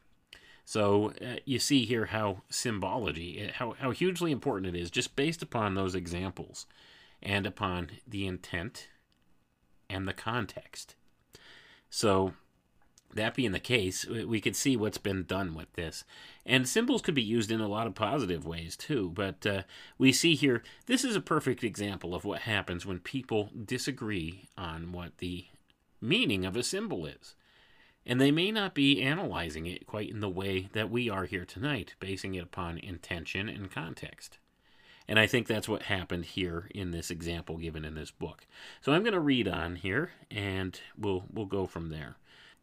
So 0.64 1.12
uh, 1.20 1.36
you 1.44 1.58
see 1.58 1.86
here 1.86 2.06
how 2.06 2.42
symbology, 2.50 3.44
uh, 3.48 3.52
how, 3.54 3.74
how 3.78 3.90
hugely 3.90 4.30
important 4.30 4.76
it 4.76 4.80
is, 4.80 4.90
just 4.90 5.16
based 5.16 5.42
upon 5.42 5.74
those 5.74 5.94
examples 5.94 6.66
and 7.22 7.46
upon 7.46 7.90
the 8.06 8.26
intent 8.26 8.88
and 9.90 10.06
the 10.06 10.12
context. 10.12 10.94
So 11.90 12.34
that 13.14 13.34
being 13.34 13.52
the 13.52 13.60
case, 13.60 14.06
we 14.06 14.40
could 14.40 14.56
see 14.56 14.76
what's 14.76 14.98
been 14.98 15.24
done 15.24 15.54
with 15.54 15.72
this. 15.72 16.04
And 16.44 16.68
symbols 16.68 17.02
could 17.02 17.14
be 17.14 17.22
used 17.22 17.50
in 17.50 17.60
a 17.60 17.68
lot 17.68 17.86
of 17.86 17.94
positive 17.94 18.46
ways 18.46 18.76
too, 18.76 19.10
but 19.14 19.46
uh, 19.46 19.62
we 19.96 20.12
see 20.12 20.34
here 20.34 20.62
this 20.86 21.04
is 21.04 21.16
a 21.16 21.20
perfect 21.20 21.64
example 21.64 22.14
of 22.14 22.24
what 22.24 22.40
happens 22.40 22.84
when 22.84 22.98
people 22.98 23.50
disagree 23.64 24.48
on 24.56 24.92
what 24.92 25.18
the 25.18 25.46
meaning 26.00 26.44
of 26.44 26.56
a 26.56 26.62
symbol 26.62 27.06
is. 27.06 27.34
And 28.04 28.20
they 28.20 28.30
may 28.30 28.50
not 28.50 28.74
be 28.74 29.02
analyzing 29.02 29.66
it 29.66 29.86
quite 29.86 30.10
in 30.10 30.20
the 30.20 30.30
way 30.30 30.68
that 30.72 30.90
we 30.90 31.10
are 31.10 31.24
here 31.24 31.44
tonight, 31.44 31.94
basing 32.00 32.34
it 32.34 32.44
upon 32.44 32.78
intention 32.78 33.48
and 33.48 33.70
context. 33.70 34.38
And 35.06 35.18
I 35.18 35.26
think 35.26 35.46
that's 35.46 35.68
what 35.68 35.84
happened 35.84 36.26
here 36.26 36.68
in 36.74 36.90
this 36.90 37.10
example 37.10 37.56
given 37.56 37.84
in 37.84 37.94
this 37.94 38.10
book. 38.10 38.46
So 38.82 38.92
I'm 38.92 39.02
going 39.02 39.14
to 39.14 39.20
read 39.20 39.48
on 39.48 39.76
here 39.76 40.10
and 40.30 40.78
we'll 40.98 41.24
we'll 41.32 41.46
go 41.46 41.66
from 41.66 41.88
there. 41.88 42.16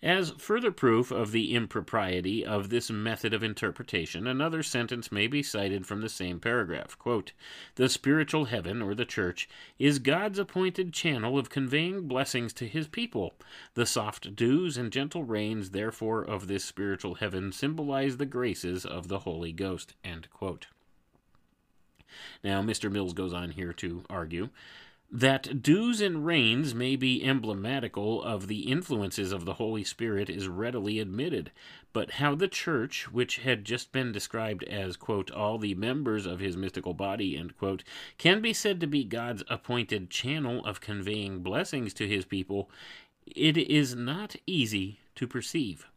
As 0.03 0.31
further 0.31 0.71
proof 0.71 1.09
of 1.09 1.31
the 1.31 1.55
impropriety 1.55 2.45
of 2.45 2.69
this 2.69 2.91
method 2.91 3.33
of 3.33 3.43
interpretation, 3.43 4.27
another 4.27 4.61
sentence 4.61 5.11
may 5.11 5.25
be 5.25 5.41
cited 5.41 5.87
from 5.87 6.01
the 6.01 6.09
same 6.09 6.39
paragraph. 6.39 6.97
Quote, 6.99 7.31
the 7.75 7.89
spiritual 7.89 8.45
heaven, 8.45 8.81
or 8.81 8.93
the 8.93 9.05
church, 9.05 9.49
is 9.79 9.97
God's 9.99 10.37
appointed 10.37 10.93
channel 10.93 11.39
of 11.39 11.49
conveying 11.49 12.07
blessings 12.07 12.53
to 12.53 12.67
his 12.67 12.87
people. 12.87 13.33
The 13.73 13.85
soft 13.85 14.35
dews 14.35 14.77
and 14.77 14.91
gentle 14.91 15.23
rains, 15.23 15.71
therefore, 15.71 16.21
of 16.23 16.47
this 16.47 16.63
spiritual 16.63 17.15
heaven 17.15 17.51
symbolize 17.51 18.17
the 18.17 18.25
graces 18.27 18.85
of 18.85 19.07
the 19.07 19.19
Holy 19.19 19.53
Ghost. 19.53 19.95
Now, 22.43 22.61
Mr. 22.61 22.91
Mills 22.91 23.13
goes 23.13 23.33
on 23.33 23.51
here 23.51 23.73
to 23.73 24.03
argue 24.09 24.49
that 25.12 25.62
dews 25.62 26.01
and 26.01 26.26
rains 26.26 26.74
may 26.74 26.95
be 26.95 27.24
emblematical 27.24 28.22
of 28.24 28.47
the 28.47 28.72
influences 28.72 29.32
of 29.32 29.45
the 29.45 29.53
Holy 29.53 29.84
Spirit 29.84 30.30
is 30.30 30.47
readily 30.47 30.99
admitted, 30.99 31.51
but 31.93 32.12
how 32.12 32.36
the 32.36 32.47
Church, 32.47 33.12
which 33.12 33.38
had 33.38 33.64
just 33.64 33.91
been 33.91 34.12
described 34.12 34.64
as, 34.64 34.97
quote, 34.97 35.32
all 35.32 35.58
the 35.58 35.76
members 35.76 36.26
of 36.26 36.39
his 36.39 36.58
mystical 36.58 36.93
body, 36.93 37.41
quote, 37.58 37.84
can 38.18 38.41
be 38.41 38.51
said 38.51 38.80
to 38.82 38.88
be 38.88 39.03
God's 39.03 39.43
appointed 39.49 40.10
channel 40.10 40.66
of 40.66 40.82
conveying 40.82 41.39
blessings 41.39 41.93
to 41.93 42.08
his 42.08 42.26
people, 42.26 42.70
it 43.26 43.58
is 43.58 43.95
not 43.95 44.36
easy 44.45 44.99
to 45.16 45.28
perceive. 45.28 45.88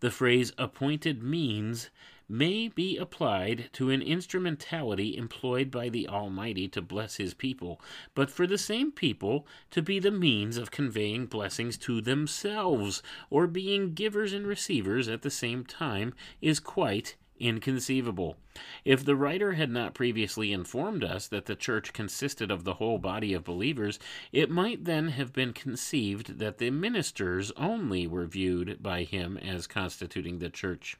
The 0.00 0.10
phrase 0.10 0.52
appointed 0.58 1.22
means 1.22 1.90
may 2.28 2.68
be 2.68 2.96
applied 2.96 3.68
to 3.72 3.90
an 3.90 4.00
instrumentality 4.00 5.16
employed 5.16 5.70
by 5.70 5.88
the 5.88 6.08
Almighty 6.08 6.68
to 6.68 6.80
bless 6.80 7.16
his 7.16 7.34
people, 7.34 7.80
but 8.14 8.30
for 8.30 8.46
the 8.46 8.58
same 8.58 8.90
people 8.90 9.46
to 9.70 9.82
be 9.82 9.98
the 9.98 10.10
means 10.10 10.56
of 10.56 10.70
conveying 10.70 11.26
blessings 11.26 11.76
to 11.76 12.00
themselves, 12.00 13.02
or 13.30 13.46
being 13.46 13.94
givers 13.94 14.32
and 14.32 14.46
receivers 14.46 15.08
at 15.08 15.22
the 15.22 15.30
same 15.30 15.64
time, 15.64 16.14
is 16.40 16.60
quite 16.60 17.16
inconceivable. 17.38 18.36
If 18.84 19.04
the 19.04 19.16
writer 19.16 19.52
had 19.52 19.70
not 19.70 19.94
previously 19.94 20.52
informed 20.52 21.02
us 21.02 21.26
that 21.28 21.46
the 21.46 21.56
church 21.56 21.92
consisted 21.92 22.50
of 22.50 22.64
the 22.64 22.74
whole 22.74 22.98
body 22.98 23.34
of 23.34 23.44
believers, 23.44 23.98
it 24.32 24.50
might 24.50 24.84
then 24.84 25.08
have 25.08 25.32
been 25.32 25.52
conceived 25.52 26.38
that 26.38 26.58
the 26.58 26.70
ministers 26.70 27.50
only 27.56 28.06
were 28.06 28.26
viewed 28.26 28.82
by 28.82 29.02
him 29.02 29.36
as 29.36 29.66
constituting 29.66 30.38
the 30.38 30.50
church. 30.50 30.96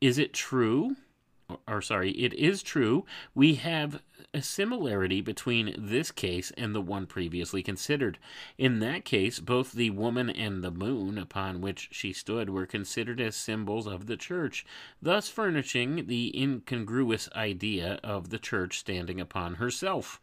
Is 0.00 0.16
it 0.16 0.32
true? 0.32 0.96
Or, 1.66 1.82
sorry, 1.82 2.12
it 2.12 2.32
is 2.34 2.62
true. 2.62 3.04
We 3.34 3.56
have 3.56 4.02
a 4.32 4.40
similarity 4.40 5.20
between 5.20 5.74
this 5.76 6.10
case 6.10 6.52
and 6.56 6.74
the 6.74 6.80
one 6.80 7.06
previously 7.06 7.62
considered. 7.62 8.18
In 8.56 8.78
that 8.78 9.04
case, 9.04 9.40
both 9.40 9.72
the 9.72 9.90
woman 9.90 10.30
and 10.30 10.62
the 10.62 10.70
moon 10.70 11.18
upon 11.18 11.60
which 11.60 11.88
she 11.90 12.12
stood 12.12 12.48
were 12.50 12.66
considered 12.66 13.20
as 13.20 13.34
symbols 13.34 13.86
of 13.86 14.06
the 14.06 14.16
church, 14.16 14.64
thus 15.02 15.28
furnishing 15.28 16.06
the 16.06 16.32
incongruous 16.40 17.28
idea 17.34 17.98
of 18.04 18.30
the 18.30 18.38
church 18.38 18.78
standing 18.78 19.20
upon 19.20 19.56
herself. 19.56 20.20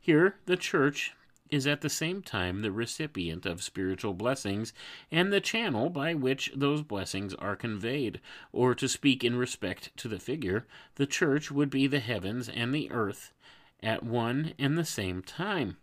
Here, 0.00 0.36
the 0.46 0.56
church 0.56 1.12
is 1.50 1.66
at 1.66 1.80
the 1.80 1.88
same 1.88 2.22
time 2.22 2.62
the 2.62 2.72
recipient 2.72 3.46
of 3.46 3.62
spiritual 3.62 4.14
blessings 4.14 4.72
and 5.10 5.32
the 5.32 5.40
channel 5.40 5.90
by 5.90 6.14
which 6.14 6.52
those 6.54 6.82
blessings 6.82 7.34
are 7.34 7.56
conveyed. 7.56 8.20
Or 8.52 8.74
to 8.74 8.88
speak 8.88 9.24
in 9.24 9.36
respect 9.36 9.96
to 9.98 10.08
the 10.08 10.18
figure, 10.18 10.66
the 10.96 11.06
church 11.06 11.50
would 11.50 11.70
be 11.70 11.86
the 11.86 12.00
heavens 12.00 12.48
and 12.48 12.74
the 12.74 12.90
earth 12.90 13.32
at 13.82 14.02
one 14.02 14.54
and 14.58 14.76
the 14.76 14.84
same 14.84 15.22
time. 15.22 15.76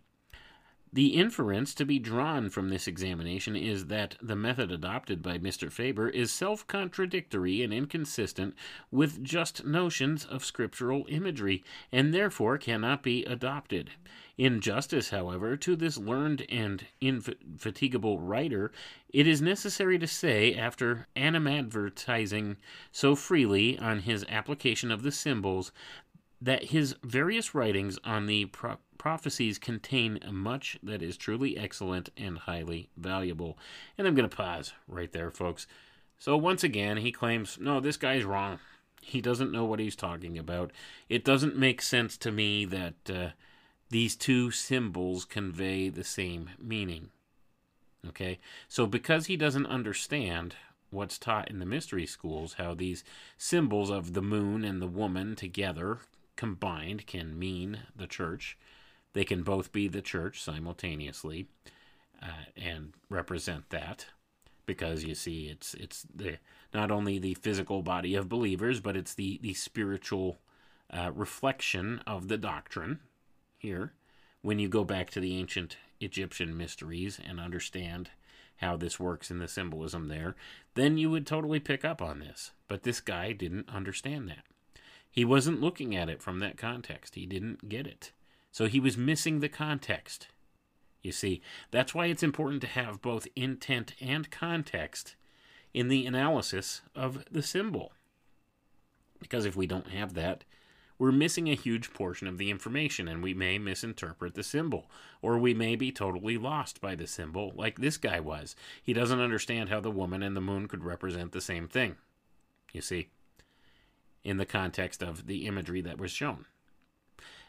The 0.96 1.08
inference 1.08 1.74
to 1.74 1.84
be 1.84 1.98
drawn 1.98 2.48
from 2.48 2.70
this 2.70 2.88
examination 2.88 3.54
is 3.54 3.88
that 3.88 4.16
the 4.22 4.34
method 4.34 4.72
adopted 4.72 5.22
by 5.22 5.36
Mr. 5.36 5.70
Faber 5.70 6.08
is 6.08 6.32
self 6.32 6.66
contradictory 6.66 7.62
and 7.62 7.70
inconsistent 7.70 8.54
with 8.90 9.22
just 9.22 9.66
notions 9.66 10.24
of 10.24 10.42
scriptural 10.42 11.04
imagery, 11.10 11.62
and 11.92 12.14
therefore 12.14 12.56
cannot 12.56 13.02
be 13.02 13.26
adopted. 13.26 13.90
In 14.38 14.62
justice, 14.62 15.10
however, 15.10 15.54
to 15.58 15.76
this 15.76 15.98
learned 15.98 16.46
and 16.48 16.86
infatigable 17.02 18.18
writer, 18.18 18.72
it 19.10 19.26
is 19.26 19.42
necessary 19.42 19.98
to 19.98 20.06
say, 20.06 20.54
after 20.54 21.08
animadvertising 21.14 22.56
so 22.90 23.14
freely 23.14 23.78
on 23.78 24.00
his 24.00 24.24
application 24.30 24.90
of 24.90 25.02
the 25.02 25.12
symbols, 25.12 25.72
that 26.40 26.64
his 26.64 26.94
various 27.02 27.54
writings 27.54 27.98
on 28.04 28.26
the 28.26 28.46
pro- 28.46 28.78
prophecies 28.98 29.58
contain 29.58 30.18
much 30.30 30.78
that 30.82 31.02
is 31.02 31.16
truly 31.16 31.56
excellent 31.56 32.10
and 32.16 32.38
highly 32.38 32.90
valuable. 32.96 33.58
And 33.96 34.06
I'm 34.06 34.14
going 34.14 34.28
to 34.28 34.36
pause 34.36 34.72
right 34.86 35.12
there, 35.12 35.30
folks. 35.30 35.66
So, 36.18 36.36
once 36.36 36.64
again, 36.64 36.98
he 36.98 37.12
claims, 37.12 37.58
no, 37.60 37.80
this 37.80 37.96
guy's 37.96 38.24
wrong. 38.24 38.58
He 39.00 39.20
doesn't 39.20 39.52
know 39.52 39.64
what 39.64 39.78
he's 39.78 39.96
talking 39.96 40.38
about. 40.38 40.72
It 41.08 41.24
doesn't 41.24 41.56
make 41.56 41.80
sense 41.82 42.16
to 42.18 42.32
me 42.32 42.64
that 42.64 42.94
uh, 43.08 43.28
these 43.90 44.16
two 44.16 44.50
symbols 44.50 45.24
convey 45.24 45.88
the 45.88 46.04
same 46.04 46.50
meaning. 46.58 47.10
Okay? 48.08 48.38
So, 48.68 48.86
because 48.86 49.26
he 49.26 49.36
doesn't 49.36 49.66
understand 49.66 50.56
what's 50.90 51.18
taught 51.18 51.50
in 51.50 51.58
the 51.58 51.66
mystery 51.66 52.06
schools, 52.06 52.54
how 52.54 52.74
these 52.74 53.04
symbols 53.36 53.90
of 53.90 54.14
the 54.14 54.22
moon 54.22 54.64
and 54.64 54.80
the 54.80 54.86
woman 54.86 55.36
together 55.36 56.00
combined 56.36 57.06
can 57.06 57.38
mean 57.38 57.80
the 57.94 58.06
church. 58.06 58.56
They 59.12 59.24
can 59.24 59.42
both 59.42 59.72
be 59.72 59.88
the 59.88 60.02
church 60.02 60.42
simultaneously 60.42 61.48
uh, 62.22 62.46
and 62.56 62.92
represent 63.08 63.70
that 63.70 64.06
because 64.66 65.04
you 65.04 65.14
see 65.14 65.46
it's 65.46 65.74
it's 65.74 66.04
the 66.14 66.38
not 66.74 66.90
only 66.90 67.18
the 67.18 67.34
physical 67.34 67.82
body 67.82 68.14
of 68.14 68.28
believers 68.28 68.80
but 68.80 68.96
it's 68.96 69.14
the 69.14 69.38
the 69.42 69.54
spiritual 69.54 70.38
uh, 70.90 71.12
reflection 71.14 72.00
of 72.06 72.26
the 72.26 72.36
doctrine 72.36 72.98
here 73.58 73.92
when 74.42 74.58
you 74.58 74.68
go 74.68 74.84
back 74.84 75.10
to 75.10 75.20
the 75.20 75.36
ancient 75.36 75.76
Egyptian 76.00 76.56
mysteries 76.56 77.18
and 77.24 77.40
understand 77.40 78.10
how 78.58 78.76
this 78.76 79.00
works 79.00 79.30
in 79.30 79.38
the 79.38 79.48
symbolism 79.48 80.08
there, 80.08 80.34
then 80.74 80.96
you 80.96 81.10
would 81.10 81.26
totally 81.26 81.60
pick 81.60 81.84
up 81.84 82.00
on 82.00 82.20
this. 82.20 82.52
But 82.68 82.82
this 82.82 83.00
guy 83.00 83.32
didn't 83.32 83.68
understand 83.68 84.28
that. 84.28 84.44
He 85.16 85.24
wasn't 85.24 85.62
looking 85.62 85.96
at 85.96 86.10
it 86.10 86.22
from 86.22 86.40
that 86.40 86.58
context. 86.58 87.14
He 87.14 87.24
didn't 87.24 87.70
get 87.70 87.86
it. 87.86 88.12
So 88.52 88.66
he 88.66 88.78
was 88.78 88.98
missing 88.98 89.40
the 89.40 89.48
context. 89.48 90.28
You 91.02 91.10
see, 91.10 91.40
that's 91.70 91.94
why 91.94 92.06
it's 92.06 92.22
important 92.22 92.60
to 92.60 92.66
have 92.66 93.00
both 93.00 93.26
intent 93.34 93.94
and 93.98 94.30
context 94.30 95.16
in 95.72 95.88
the 95.88 96.04
analysis 96.04 96.82
of 96.94 97.24
the 97.30 97.42
symbol. 97.42 97.92
Because 99.18 99.46
if 99.46 99.56
we 99.56 99.66
don't 99.66 99.88
have 99.88 100.12
that, 100.14 100.44
we're 100.98 101.12
missing 101.12 101.48
a 101.48 101.54
huge 101.54 101.94
portion 101.94 102.28
of 102.28 102.36
the 102.36 102.50
information 102.50 103.08
and 103.08 103.22
we 103.22 103.32
may 103.32 103.58
misinterpret 103.58 104.34
the 104.34 104.42
symbol 104.42 104.90
or 105.22 105.38
we 105.38 105.54
may 105.54 105.76
be 105.76 105.90
totally 105.90 106.36
lost 106.36 106.82
by 106.82 106.94
the 106.94 107.06
symbol 107.06 107.52
like 107.54 107.78
this 107.78 107.96
guy 107.96 108.20
was 108.20 108.54
he 108.82 108.92
doesn't 108.92 109.20
understand 109.20 109.68
how 109.68 109.80
the 109.80 109.90
woman 109.90 110.22
and 110.22 110.34
the 110.34 110.40
moon 110.40 110.66
could 110.66 110.84
represent 110.84 111.32
the 111.32 111.40
same 111.40 111.68
thing 111.68 111.96
you 112.72 112.80
see 112.80 113.10
in 114.26 114.38
the 114.38 114.44
context 114.44 115.04
of 115.04 115.28
the 115.28 115.46
imagery 115.46 115.80
that 115.80 115.98
was 115.98 116.10
shown. 116.10 116.46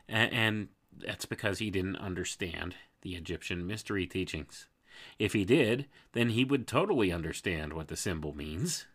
And 0.08 0.68
that's 0.96 1.26
because 1.26 1.58
he 1.58 1.72
didn't 1.72 1.98
understand 1.98 2.76
the 3.02 3.16
egyptian 3.16 3.66
mystery 3.66 4.06
teachings. 4.06 4.68
If 5.18 5.34
he 5.34 5.44
did 5.44 5.88
then 6.14 6.30
he 6.30 6.46
would 6.46 6.68
totally 6.68 7.12
understand 7.12 7.74
what 7.74 7.88
the 7.88 7.98
symbol 7.98 8.34
means. 8.36 8.86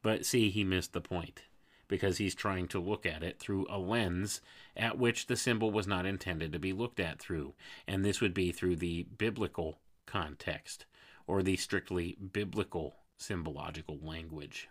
But 0.00 0.24
see 0.24 0.48
he 0.48 0.64
missed 0.64 0.94
the 0.94 1.02
point 1.02 1.42
because 1.86 2.16
he's 2.16 2.34
trying 2.34 2.66
to 2.68 2.80
look 2.80 3.04
at 3.04 3.22
it 3.22 3.38
through 3.38 3.66
a 3.68 3.78
lens 3.78 4.40
at 4.74 4.96
which 4.96 5.26
the 5.26 5.36
symbol 5.36 5.70
was 5.70 5.86
not 5.86 6.06
intended 6.06 6.50
to 6.52 6.58
be 6.58 6.72
looked 6.72 6.98
at 6.98 7.18
through. 7.18 7.52
And 7.86 8.02
this 8.04 8.22
would 8.22 8.32
be 8.32 8.52
through 8.52 8.76
the 8.76 9.02
biblical 9.18 9.80
context 10.06 10.86
or 11.26 11.42
the 11.42 11.56
strictly 11.56 12.16
biblical 12.32 12.96
symbological 13.18 13.98
language 14.02 14.68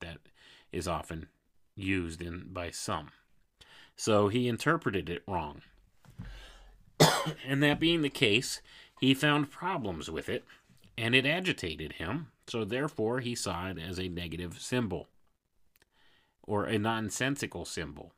that 0.00 0.18
is 0.72 0.86
often 0.86 1.26
used 1.78 2.22
in 2.22 2.48
by 2.52 2.70
some. 2.70 3.08
So 3.96 4.28
he 4.28 4.48
interpreted 4.48 5.08
it 5.08 5.22
wrong. 5.26 5.62
and 7.46 7.62
that 7.62 7.80
being 7.80 8.02
the 8.02 8.08
case, 8.08 8.60
he 9.00 9.14
found 9.14 9.50
problems 9.50 10.10
with 10.10 10.28
it 10.28 10.44
and 10.96 11.14
it 11.14 11.26
agitated 11.26 11.94
him. 11.94 12.28
So 12.46 12.64
therefore 12.64 13.20
he 13.20 13.34
saw 13.34 13.68
it 13.68 13.78
as 13.78 13.98
a 13.98 14.08
negative 14.08 14.60
symbol 14.60 15.08
or 16.42 16.64
a 16.64 16.78
nonsensical 16.78 17.64
symbol. 17.64 18.12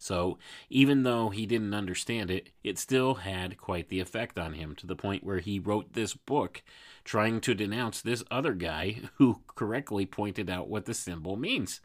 So, 0.00 0.38
even 0.70 1.02
though 1.02 1.30
he 1.30 1.44
didn't 1.44 1.74
understand 1.74 2.30
it, 2.30 2.50
it 2.62 2.78
still 2.78 3.16
had 3.16 3.58
quite 3.58 3.88
the 3.88 3.98
effect 3.98 4.38
on 4.38 4.54
him 4.54 4.76
to 4.76 4.86
the 4.86 4.94
point 4.94 5.24
where 5.24 5.40
he 5.40 5.58
wrote 5.58 5.92
this 5.92 6.14
book 6.14 6.62
trying 7.04 7.40
to 7.40 7.54
denounce 7.54 8.00
this 8.00 8.22
other 8.30 8.54
guy 8.54 9.00
who 9.16 9.40
correctly 9.56 10.06
pointed 10.06 10.48
out 10.48 10.68
what 10.68 10.84
the 10.84 10.94
symbol 10.94 11.36
means. 11.36 11.80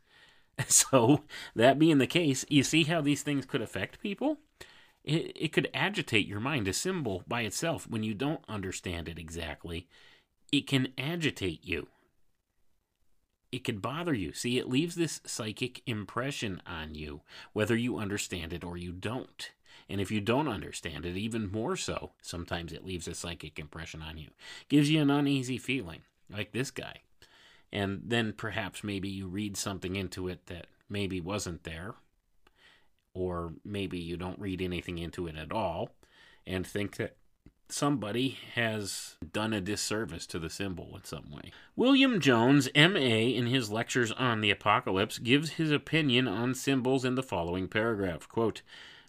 So, 0.67 1.23
that 1.55 1.79
being 1.79 1.97
the 1.97 2.07
case, 2.07 2.45
you 2.47 2.63
see 2.63 2.83
how 2.83 3.01
these 3.01 3.23
things 3.23 3.45
could 3.45 3.61
affect 3.61 3.99
people? 3.99 4.37
It, 5.03 5.31
it 5.35 5.47
could 5.51 5.69
agitate 5.73 6.27
your 6.27 6.39
mind. 6.39 6.67
A 6.67 6.73
symbol 6.73 7.23
by 7.27 7.41
itself, 7.41 7.89
when 7.89 8.03
you 8.03 8.13
don't 8.13 8.43
understand 8.47 9.09
it 9.09 9.17
exactly, 9.17 9.87
it 10.51 10.67
can 10.67 10.89
agitate 10.97 11.65
you 11.65 11.87
it 13.53 13.63
could 13.63 13.83
bother 13.83 14.15
you. 14.15 14.33
See, 14.33 14.57
it 14.57 14.67
leaves 14.67 14.95
this 14.95 15.21
psychic 15.27 15.83
impression 15.85 16.59
on 16.65 16.95
you, 16.95 17.21
whether 17.53 17.75
you 17.75 17.99
understand 17.99 18.51
it 18.51 18.63
or 18.63 18.77
you 18.77 18.91
don't. 18.91 19.51
And 19.87 20.01
if 20.01 20.09
you 20.09 20.21
don't 20.21 20.47
understand 20.47 21.05
it, 21.05 21.15
even 21.17 21.51
more 21.51 21.75
so, 21.75 22.13
sometimes 22.19 22.73
it 22.73 22.83
leaves 22.83 23.07
a 23.07 23.13
psychic 23.13 23.59
impression 23.59 24.01
on 24.01 24.17
you. 24.17 24.29
Gives 24.69 24.89
you 24.89 25.01
an 25.01 25.11
uneasy 25.11 25.59
feeling, 25.59 26.01
like 26.31 26.51
this 26.51 26.71
guy. 26.71 27.01
And 27.73 28.03
then 28.05 28.33
perhaps 28.33 28.83
maybe 28.83 29.09
you 29.09 29.27
read 29.27 29.57
something 29.57 29.95
into 29.95 30.27
it 30.27 30.45
that 30.45 30.67
maybe 30.87 31.19
wasn't 31.19 31.63
there, 31.63 31.95
or 33.15 33.53
maybe 33.65 33.97
you 33.97 34.15
don't 34.15 34.39
read 34.39 34.61
anything 34.61 34.99
into 34.99 35.25
it 35.25 35.35
at 35.35 35.51
all 35.51 35.89
and 36.45 36.67
think 36.67 36.97
that 36.97 37.17
somebody 37.69 38.37
has 38.53 39.15
done 39.31 39.53
a 39.53 39.59
disservice 39.59 40.27
to 40.27 40.37
the 40.37 40.51
symbol 40.51 40.91
in 40.95 41.03
some 41.03 41.31
way. 41.31 41.51
William 41.75 42.19
Jones, 42.19 42.69
M.A., 42.75 43.29
in 43.29 43.47
his 43.47 43.71
lectures 43.71 44.11
on 44.11 44.41
the 44.41 44.51
apocalypse, 44.51 45.17
gives 45.17 45.53
his 45.53 45.71
opinion 45.71 46.27
on 46.27 46.53
symbols 46.53 47.03
in 47.03 47.15
the 47.15 47.23
following 47.23 47.67
paragraph 47.67 48.29
quote, 48.29 48.61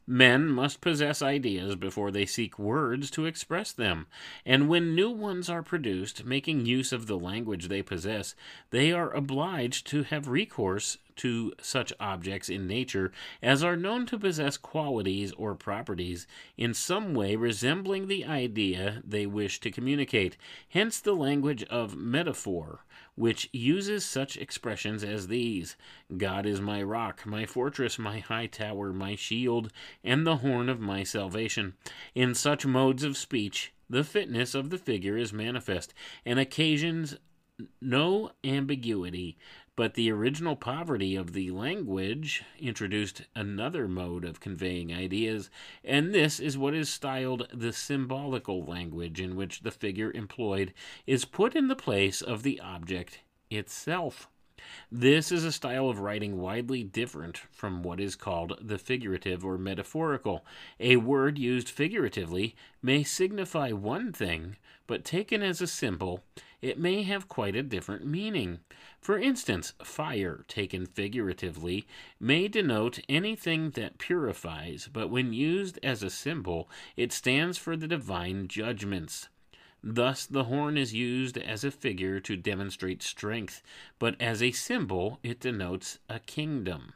Men 0.06 0.48
must 0.48 0.82
possess 0.82 1.22
ideas 1.22 1.76
before 1.76 2.10
they 2.10 2.26
seek 2.26 2.58
words 2.58 3.10
to 3.12 3.24
express 3.24 3.72
them, 3.72 4.06
and 4.44 4.68
when 4.68 4.94
new 4.94 5.10
ones 5.10 5.48
are 5.48 5.62
produced, 5.62 6.24
making 6.26 6.66
use 6.66 6.92
of 6.92 7.06
the 7.06 7.18
language 7.18 7.68
they 7.68 7.82
possess, 7.82 8.34
they 8.70 8.92
are 8.92 9.10
obliged 9.12 9.86
to 9.86 10.02
have 10.02 10.28
recourse 10.28 10.98
to 11.16 11.52
such 11.60 11.92
objects 12.00 12.48
in 12.48 12.66
nature 12.66 13.12
as 13.42 13.62
are 13.62 13.76
known 13.76 14.06
to 14.06 14.18
possess 14.18 14.56
qualities 14.56 15.32
or 15.32 15.54
properties 15.54 16.26
in 16.56 16.74
some 16.74 17.14
way 17.14 17.36
resembling 17.36 18.06
the 18.06 18.24
idea 18.24 19.02
they 19.04 19.26
wish 19.26 19.60
to 19.60 19.70
communicate. 19.70 20.36
Hence 20.68 21.00
the 21.00 21.14
language 21.14 21.62
of 21.64 21.96
metaphor, 21.96 22.84
which 23.14 23.48
uses 23.52 24.04
such 24.04 24.36
expressions 24.36 25.04
as 25.04 25.28
these 25.28 25.76
God 26.16 26.46
is 26.46 26.60
my 26.60 26.82
rock, 26.82 27.24
my 27.26 27.46
fortress, 27.46 27.98
my 27.98 28.18
high 28.18 28.46
tower, 28.46 28.92
my 28.92 29.14
shield, 29.14 29.72
and 30.02 30.26
the 30.26 30.36
horn 30.36 30.68
of 30.68 30.80
my 30.80 31.04
salvation. 31.04 31.74
In 32.14 32.34
such 32.34 32.66
modes 32.66 33.04
of 33.04 33.16
speech, 33.16 33.72
the 33.88 34.04
fitness 34.04 34.54
of 34.54 34.70
the 34.70 34.78
figure 34.78 35.16
is 35.16 35.32
manifest, 35.32 35.94
and 36.24 36.38
occasions 36.38 37.16
no 37.80 38.32
ambiguity, 38.42 39.36
but 39.76 39.94
the 39.94 40.10
original 40.10 40.54
poverty 40.54 41.16
of 41.16 41.32
the 41.32 41.50
language 41.50 42.44
introduced 42.58 43.22
another 43.34 43.88
mode 43.88 44.24
of 44.24 44.40
conveying 44.40 44.92
ideas, 44.92 45.50
and 45.82 46.14
this 46.14 46.38
is 46.38 46.56
what 46.56 46.74
is 46.74 46.88
styled 46.88 47.48
the 47.52 47.72
symbolical 47.72 48.64
language, 48.64 49.20
in 49.20 49.34
which 49.34 49.62
the 49.62 49.70
figure 49.70 50.12
employed 50.12 50.72
is 51.06 51.24
put 51.24 51.56
in 51.56 51.68
the 51.68 51.76
place 51.76 52.22
of 52.22 52.42
the 52.42 52.60
object 52.60 53.20
itself. 53.50 54.28
This 54.90 55.30
is 55.30 55.44
a 55.44 55.52
style 55.52 55.88
of 55.88 55.98
writing 55.98 56.38
widely 56.38 56.82
different 56.82 57.38
from 57.50 57.82
what 57.82 58.00
is 58.00 58.16
called 58.16 58.58
the 58.60 58.78
figurative 58.78 59.44
or 59.44 59.58
metaphorical. 59.58 60.44
A 60.80 60.96
word 60.96 61.38
used 61.38 61.68
figuratively 61.68 62.54
may 62.82 63.02
signify 63.02 63.72
one 63.72 64.12
thing, 64.12 64.56
but 64.86 65.04
taken 65.04 65.42
as 65.42 65.60
a 65.60 65.66
symbol, 65.66 66.22
it 66.62 66.78
may 66.78 67.02
have 67.02 67.28
quite 67.28 67.54
a 67.54 67.62
different 67.62 68.06
meaning. 68.06 68.60
For 69.00 69.18
instance, 69.18 69.74
fire, 69.82 70.44
taken 70.48 70.86
figuratively, 70.86 71.86
may 72.18 72.48
denote 72.48 73.00
anything 73.06 73.70
that 73.72 73.98
purifies, 73.98 74.88
but 74.90 75.10
when 75.10 75.34
used 75.34 75.78
as 75.82 76.02
a 76.02 76.08
symbol, 76.08 76.70
it 76.96 77.12
stands 77.12 77.58
for 77.58 77.76
the 77.76 77.86
divine 77.86 78.48
judgments. 78.48 79.28
Thus, 79.86 80.24
the 80.24 80.44
horn 80.44 80.78
is 80.78 80.94
used 80.94 81.36
as 81.36 81.62
a 81.62 81.70
figure 81.70 82.18
to 82.18 82.38
demonstrate 82.38 83.02
strength, 83.02 83.62
but 83.98 84.18
as 84.18 84.42
a 84.42 84.50
symbol, 84.50 85.18
it 85.22 85.40
denotes 85.40 85.98
a 86.08 86.20
kingdom. 86.20 86.94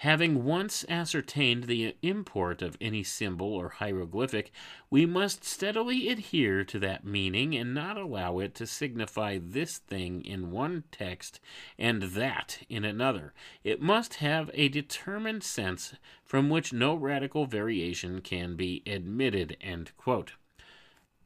Having 0.00 0.42
once 0.42 0.84
ascertained 0.88 1.64
the 1.64 1.94
import 2.02 2.62
of 2.62 2.76
any 2.80 3.04
symbol 3.04 3.54
or 3.54 3.68
hieroglyphic, 3.68 4.50
we 4.90 5.06
must 5.06 5.44
steadily 5.44 6.08
adhere 6.08 6.64
to 6.64 6.80
that 6.80 7.04
meaning 7.04 7.54
and 7.54 7.72
not 7.72 7.96
allow 7.96 8.40
it 8.40 8.56
to 8.56 8.66
signify 8.66 9.38
this 9.40 9.78
thing 9.78 10.24
in 10.24 10.50
one 10.50 10.82
text 10.90 11.38
and 11.78 12.02
that 12.02 12.58
in 12.68 12.84
another. 12.84 13.34
It 13.62 13.80
must 13.80 14.14
have 14.14 14.50
a 14.52 14.68
determined 14.68 15.44
sense 15.44 15.94
from 16.24 16.50
which 16.50 16.72
no 16.72 16.96
radical 16.96 17.46
variation 17.46 18.20
can 18.20 18.56
be 18.56 18.82
admitted. 18.84 19.56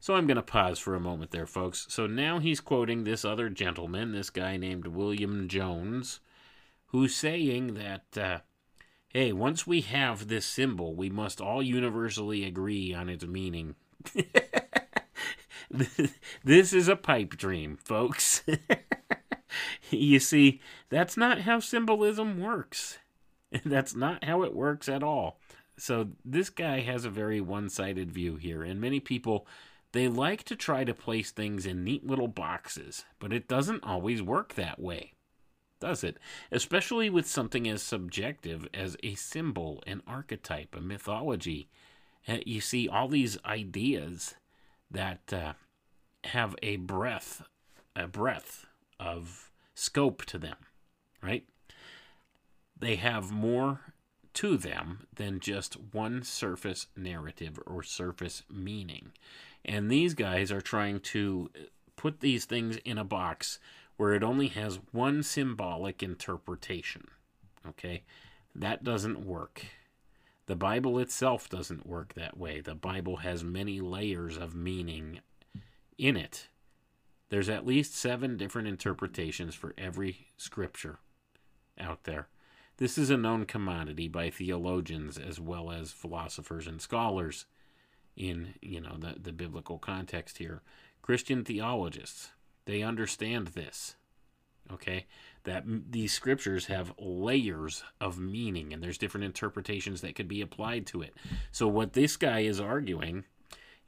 So 0.01 0.15
I'm 0.15 0.25
going 0.25 0.37
to 0.37 0.41
pause 0.41 0.79
for 0.79 0.95
a 0.95 0.99
moment 0.99 1.29
there, 1.29 1.45
folks. 1.45 1.85
So 1.87 2.07
now 2.07 2.39
he's 2.39 2.59
quoting 2.59 3.03
this 3.03 3.23
other 3.23 3.49
gentleman, 3.49 4.13
this 4.13 4.31
guy 4.31 4.57
named 4.57 4.87
William 4.87 5.47
Jones, 5.47 6.21
who's 6.87 7.15
saying 7.15 7.75
that, 7.75 8.17
uh, 8.17 8.39
hey, 9.09 9.31
once 9.31 9.67
we 9.67 9.81
have 9.81 10.27
this 10.27 10.43
symbol, 10.43 10.95
we 10.95 11.11
must 11.11 11.39
all 11.39 11.61
universally 11.61 12.43
agree 12.43 12.95
on 12.95 13.09
its 13.09 13.27
meaning. 13.27 13.75
this 16.43 16.73
is 16.73 16.87
a 16.87 16.95
pipe 16.95 17.37
dream, 17.37 17.77
folks. 17.77 18.41
you 19.91 20.19
see, 20.19 20.61
that's 20.89 21.15
not 21.15 21.41
how 21.41 21.59
symbolism 21.59 22.41
works. 22.41 22.97
That's 23.65 23.93
not 23.93 24.23
how 24.23 24.43
it 24.43 24.55
works 24.55 24.87
at 24.87 25.03
all. 25.03 25.37
So 25.77 26.11
this 26.23 26.49
guy 26.49 26.79
has 26.79 27.03
a 27.03 27.09
very 27.09 27.41
one-sided 27.41 28.09
view 28.09 28.37
here, 28.37 28.63
and 28.63 28.79
many 28.79 29.01
people 29.01 29.45
they 29.91 30.07
like 30.07 30.43
to 30.43 30.55
try 30.55 30.83
to 30.83 30.93
place 30.93 31.31
things 31.31 31.65
in 31.65 31.83
neat 31.83 32.05
little 32.05 32.27
boxes, 32.27 33.05
but 33.19 33.33
it 33.33 33.47
doesn't 33.47 33.83
always 33.83 34.21
work 34.21 34.53
that 34.53 34.79
way, 34.79 35.13
does 35.79 36.03
it? 36.03 36.17
Especially 36.51 37.09
with 37.09 37.27
something 37.27 37.67
as 37.67 37.83
subjective 37.83 38.67
as 38.73 38.95
a 39.03 39.15
symbol, 39.15 39.83
an 39.85 40.01
archetype, 40.07 40.75
a 40.75 40.81
mythology. 40.81 41.69
Uh, 42.27 42.37
you 42.45 42.61
see, 42.61 42.87
all 42.87 43.07
these 43.07 43.37
ideas 43.45 44.35
that 44.89 45.33
uh, 45.33 45.53
have 46.25 46.55
a 46.61 46.77
breadth, 46.77 47.43
a 47.95 48.07
breadth 48.07 48.67
of 48.99 49.51
scope 49.73 50.23
to 50.25 50.37
them, 50.37 50.57
right? 51.21 51.45
They 52.79 52.95
have 52.95 53.31
more 53.31 53.93
to 54.33 54.57
them 54.57 55.07
than 55.13 55.39
just 55.39 55.75
one 55.91 56.23
surface 56.23 56.87
narrative 56.95 57.59
or 57.65 57.83
surface 57.83 58.43
meaning. 58.49 59.11
And 59.63 59.89
these 59.89 60.13
guys 60.13 60.51
are 60.51 60.61
trying 60.61 60.99
to 60.99 61.49
put 61.95 62.19
these 62.19 62.45
things 62.45 62.77
in 62.77 62.97
a 62.97 63.03
box 63.03 63.59
where 63.97 64.13
it 64.13 64.23
only 64.23 64.47
has 64.47 64.79
one 64.91 65.21
symbolic 65.21 66.01
interpretation. 66.01 67.07
Okay? 67.67 68.03
That 68.55 68.83
doesn't 68.83 69.25
work. 69.25 69.65
The 70.47 70.55
Bible 70.55 70.99
itself 70.99 71.47
doesn't 71.49 71.85
work 71.85 72.15
that 72.15 72.37
way. 72.37 72.61
The 72.61 72.75
Bible 72.75 73.17
has 73.17 73.43
many 73.43 73.79
layers 73.79 74.37
of 74.37 74.55
meaning 74.55 75.19
in 75.97 76.17
it. 76.17 76.47
There's 77.29 77.47
at 77.47 77.65
least 77.65 77.95
seven 77.95 78.35
different 78.35 78.67
interpretations 78.67 79.55
for 79.55 79.73
every 79.77 80.27
scripture 80.35 80.97
out 81.79 82.03
there. 82.03 82.27
This 82.77 82.97
is 82.97 83.09
a 83.09 83.17
known 83.17 83.45
commodity 83.45 84.07
by 84.07 84.31
theologians 84.31 85.17
as 85.17 85.39
well 85.39 85.71
as 85.71 85.91
philosophers 85.91 86.67
and 86.67 86.81
scholars 86.81 87.45
in, 88.21 88.53
you 88.61 88.79
know, 88.79 88.95
the, 88.97 89.15
the 89.19 89.31
biblical 89.31 89.79
context 89.79 90.37
here. 90.37 90.61
Christian 91.01 91.43
theologists, 91.43 92.29
they 92.65 92.83
understand 92.83 93.49
this. 93.49 93.95
Okay? 94.71 95.07
That 95.43 95.63
these 95.89 96.13
scriptures 96.13 96.67
have 96.67 96.93
layers 96.99 97.83
of 97.99 98.19
meaning 98.19 98.71
and 98.71 98.83
there's 98.83 98.99
different 98.99 99.25
interpretations 99.25 100.01
that 100.01 100.15
could 100.15 100.27
be 100.27 100.41
applied 100.41 100.85
to 100.87 101.01
it. 101.01 101.15
So 101.51 101.67
what 101.67 101.93
this 101.93 102.15
guy 102.15 102.41
is 102.41 102.59
arguing 102.59 103.25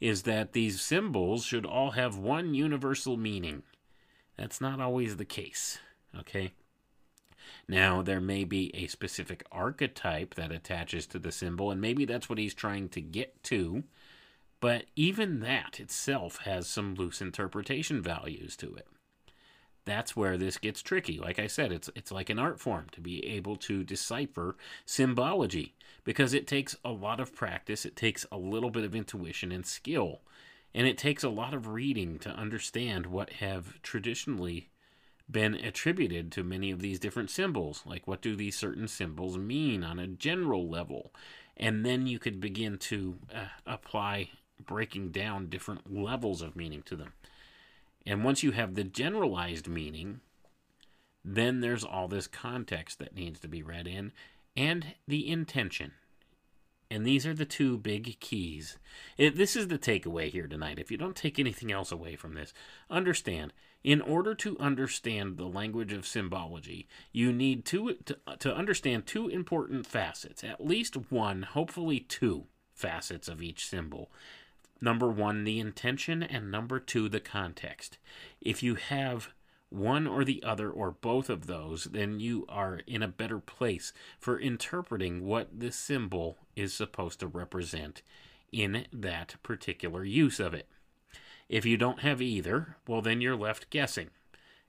is 0.01 0.23
that 0.23 0.53
these 0.53 0.81
symbols 0.81 1.45
should 1.45 1.65
all 1.65 1.91
have 1.91 2.17
one 2.17 2.55
universal 2.55 3.15
meaning. 3.15 3.61
That's 4.35 4.59
not 4.59 4.81
always 4.81 5.17
the 5.17 5.25
case. 5.25 5.77
Okay? 6.19 6.53
Now, 7.67 8.01
there 8.01 8.19
may 8.19 8.43
be 8.43 8.71
a 8.75 8.87
specific 8.87 9.45
archetype 9.51 10.35
that 10.35 10.51
attaches 10.51 11.05
to 11.07 11.19
the 11.19 11.31
symbol, 11.31 11.71
and 11.71 11.79
maybe 11.79 12.05
that's 12.05 12.29
what 12.29 12.39
he's 12.39 12.53
trying 12.53 12.89
to 12.89 13.01
get 13.01 13.41
to, 13.43 13.83
but 14.63 14.85
even 14.95 15.41
that 15.41 15.77
itself 15.81 16.37
has 16.45 16.67
some 16.67 16.95
loose 16.95 17.21
interpretation 17.21 18.01
values 18.01 18.55
to 18.55 18.73
it. 18.75 18.87
That's 19.83 20.15
where 20.15 20.37
this 20.37 20.57
gets 20.57 20.81
tricky. 20.81 21.19
Like 21.19 21.37
I 21.37 21.47
said, 21.47 21.73
it's 21.73 21.89
it's 21.95 22.13
like 22.13 22.29
an 22.29 22.39
art 22.39 22.61
form 22.61 22.85
to 22.93 23.01
be 23.01 23.27
able 23.27 23.57
to 23.57 23.83
decipher 23.83 24.55
symbology 24.85 25.73
because 26.05 26.33
it 26.33 26.47
takes 26.47 26.77
a 26.85 26.91
lot 26.91 27.19
of 27.19 27.35
practice, 27.35 27.85
it 27.85 27.97
takes 27.97 28.25
a 28.31 28.37
little 28.37 28.69
bit 28.69 28.85
of 28.85 28.95
intuition 28.95 29.51
and 29.51 29.65
skill, 29.65 30.21
and 30.73 30.87
it 30.87 30.97
takes 30.97 31.25
a 31.25 31.29
lot 31.29 31.53
of 31.53 31.67
reading 31.67 32.17
to 32.19 32.29
understand 32.29 33.07
what 33.07 33.33
have 33.33 33.81
traditionally 33.81 34.69
been 35.29 35.55
attributed 35.55 36.31
to 36.31 36.41
many 36.41 36.71
of 36.71 36.79
these 36.79 36.99
different 36.99 37.29
symbols. 37.29 37.83
Like, 37.85 38.07
what 38.07 38.21
do 38.21 38.33
these 38.33 38.55
certain 38.55 38.87
symbols 38.87 39.37
mean 39.37 39.83
on 39.83 39.99
a 39.99 40.07
general 40.07 40.69
level? 40.69 41.13
And 41.57 41.85
then 41.85 42.07
you 42.07 42.17
could 42.17 42.39
begin 42.39 42.77
to 42.77 43.17
uh, 43.35 43.47
apply 43.67 44.29
breaking 44.63 45.09
down 45.11 45.49
different 45.49 45.93
levels 45.93 46.41
of 46.41 46.55
meaning 46.55 46.81
to 46.83 46.95
them. 46.95 47.13
And 48.05 48.23
once 48.23 48.43
you 48.43 48.51
have 48.51 48.75
the 48.75 48.83
generalized 48.83 49.67
meaning, 49.67 50.21
then 51.23 51.61
there's 51.61 51.83
all 51.83 52.07
this 52.07 52.27
context 52.27 52.99
that 52.99 53.15
needs 53.15 53.39
to 53.39 53.47
be 53.47 53.63
read 53.63 53.87
in 53.87 54.11
and 54.55 54.95
the 55.07 55.29
intention. 55.29 55.93
And 56.91 57.05
these 57.05 57.25
are 57.25 57.33
the 57.33 57.45
two 57.45 57.77
big 57.77 58.19
keys. 58.19 58.77
It, 59.17 59.35
this 59.35 59.55
is 59.55 59.67
the 59.67 59.79
takeaway 59.79 60.29
here 60.29 60.47
tonight. 60.47 60.77
If 60.77 60.91
you 60.91 60.97
don't 60.97 61.15
take 61.15 61.39
anything 61.39 61.71
else 61.71 61.91
away 61.91 62.15
from 62.15 62.35
this, 62.35 62.53
understand 62.89 63.53
in 63.83 63.99
order 63.99 64.33
to 64.35 64.57
understand 64.59 65.37
the 65.37 65.45
language 65.45 65.91
of 65.91 66.07
symbology, 66.07 66.87
you 67.11 67.33
need 67.33 67.65
to, 67.65 67.95
to, 68.05 68.17
to 68.39 68.55
understand 68.55 69.05
two 69.05 69.27
important 69.27 69.85
facets, 69.85 70.43
at 70.43 70.65
least 70.65 71.11
one, 71.11 71.41
hopefully 71.43 71.99
two 71.99 72.45
facets 72.73 73.27
of 73.27 73.41
each 73.41 73.67
symbol. 73.67 74.09
Number 74.83 75.07
one, 75.07 75.45
the 75.45 75.61
intention, 75.61 76.21
and 76.21 76.51
number 76.51 76.77
two, 76.77 77.07
the 77.07 77.21
context. 77.21 77.99
If 78.41 78.61
you 78.61 78.75
have 78.75 79.29
one 79.69 80.05
or 80.05 80.25
the 80.25 80.43
other 80.43 80.69
or 80.69 80.91
both 80.91 81.29
of 81.29 81.47
those, 81.47 81.85
then 81.85 82.19
you 82.19 82.45
are 82.49 82.81
in 82.85 83.01
a 83.01 83.07
better 83.07 83.39
place 83.39 83.93
for 84.19 84.37
interpreting 84.37 85.23
what 85.23 85.57
this 85.57 85.77
symbol 85.77 86.35
is 86.57 86.73
supposed 86.73 87.21
to 87.21 87.27
represent 87.27 88.01
in 88.51 88.85
that 88.91 89.35
particular 89.41 90.03
use 90.03 90.41
of 90.41 90.53
it. 90.53 90.67
If 91.47 91.65
you 91.65 91.77
don't 91.77 92.01
have 92.01 92.21
either, 92.21 92.75
well, 92.85 93.01
then 93.01 93.21
you're 93.21 93.37
left 93.37 93.69
guessing. 93.69 94.09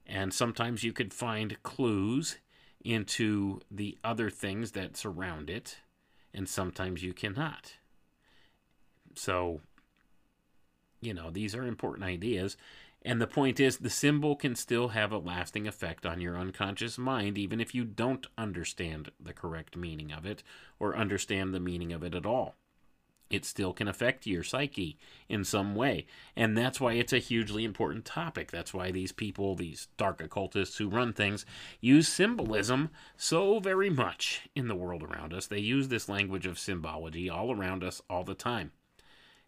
And 0.07 0.32
sometimes 0.32 0.85
you 0.85 0.93
could 0.93 1.12
find 1.12 1.61
clues 1.65 2.39
into 2.85 3.59
the 3.69 3.99
other 4.05 4.31
things 4.31 4.70
that 4.73 4.97
surround 4.97 5.51
it, 5.51 5.78
and 6.32 6.49
sometimes 6.49 7.03
you 7.03 7.12
cannot. 7.12 7.78
So, 9.16 9.61
you 11.05 11.14
know, 11.14 11.31
these 11.31 11.55
are 11.55 11.64
important 11.64 12.05
ideas. 12.05 12.56
And 13.02 13.20
the 13.20 13.26
point 13.26 13.60
is, 13.60 13.76
the 13.76 13.90
symbol 13.90 14.35
can 14.35 14.55
still 14.55 14.89
have 14.89 15.12
a 15.12 15.18
lasting 15.18 15.68
effect 15.68 16.06
on 16.06 16.22
your 16.22 16.39
unconscious 16.39 16.97
mind, 16.97 17.36
even 17.36 17.60
if 17.60 17.74
you 17.74 17.85
don't 17.85 18.26
understand 18.39 19.10
the 19.20 19.35
correct 19.35 19.76
meaning 19.76 20.10
of 20.10 20.24
it 20.24 20.43
or 20.81 20.97
understand 20.97 21.52
the 21.52 21.60
meaning 21.60 21.93
of 21.93 22.02
it 22.02 22.14
at 22.14 22.24
all. 22.24 22.55
It 23.31 23.44
still 23.44 23.72
can 23.72 23.89
affect 23.89 24.26
your 24.26 24.43
psyche 24.43 24.97
in 25.28 25.44
some 25.44 25.74
way. 25.74 26.06
And 26.36 26.56
that's 26.56 26.81
why 26.81 26.93
it's 26.94 27.12
a 27.12 27.18
hugely 27.18 27.64
important 27.64 28.05
topic. 28.05 28.51
That's 28.51 28.72
why 28.72 28.90
these 28.90 29.12
people, 29.12 29.55
these 29.55 29.89
dark 29.97 30.22
occultists 30.22 30.76
who 30.76 30.89
run 30.89 31.12
things, 31.12 31.44
use 31.81 32.06
symbolism 32.06 32.90
so 33.16 33.59
very 33.59 33.90
much 33.90 34.48
in 34.55 34.68
the 34.68 34.76
world 34.76 35.02
around 35.02 35.35
us. 35.35 35.47
They 35.47 35.59
use 35.59 35.89
this 35.89 36.09
language 36.09 36.47
of 36.47 36.59
symbology 36.59 37.28
all 37.28 37.51
around 37.51 37.82
us 37.82 38.01
all 38.09 38.24
the 38.24 38.35
time. 38.35 38.72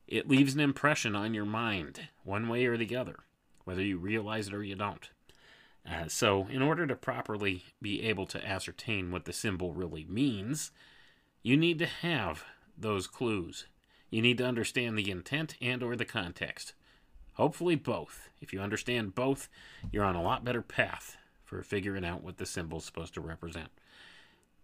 It 0.06 0.28
leaves 0.28 0.54
an 0.54 0.60
impression 0.60 1.16
on 1.16 1.34
your 1.34 1.44
mind, 1.44 2.08
one 2.24 2.48
way 2.48 2.66
or 2.66 2.76
the 2.76 2.96
other 2.96 3.16
whether 3.66 3.82
you 3.82 3.98
realize 3.98 4.48
it 4.48 4.54
or 4.54 4.62
you 4.62 4.76
don't. 4.76 5.10
Uh, 5.86 6.06
so, 6.06 6.46
in 6.50 6.62
order 6.62 6.86
to 6.86 6.94
properly 6.94 7.64
be 7.82 8.02
able 8.02 8.24
to 8.26 8.44
ascertain 8.46 9.10
what 9.10 9.24
the 9.24 9.32
symbol 9.32 9.72
really 9.72 10.06
means, 10.08 10.70
you 11.42 11.56
need 11.56 11.78
to 11.80 11.86
have 11.86 12.44
those 12.78 13.08
clues. 13.08 13.66
You 14.08 14.22
need 14.22 14.38
to 14.38 14.46
understand 14.46 14.96
the 14.96 15.10
intent 15.10 15.56
and 15.60 15.82
or 15.82 15.96
the 15.96 16.04
context. 16.04 16.74
Hopefully 17.32 17.74
both. 17.74 18.28
If 18.40 18.52
you 18.52 18.60
understand 18.60 19.16
both, 19.16 19.48
you're 19.90 20.04
on 20.04 20.16
a 20.16 20.22
lot 20.22 20.44
better 20.44 20.62
path 20.62 21.16
for 21.44 21.62
figuring 21.62 22.04
out 22.04 22.22
what 22.22 22.38
the 22.38 22.46
symbol's 22.46 22.84
supposed 22.84 23.14
to 23.14 23.20
represent. 23.20 23.68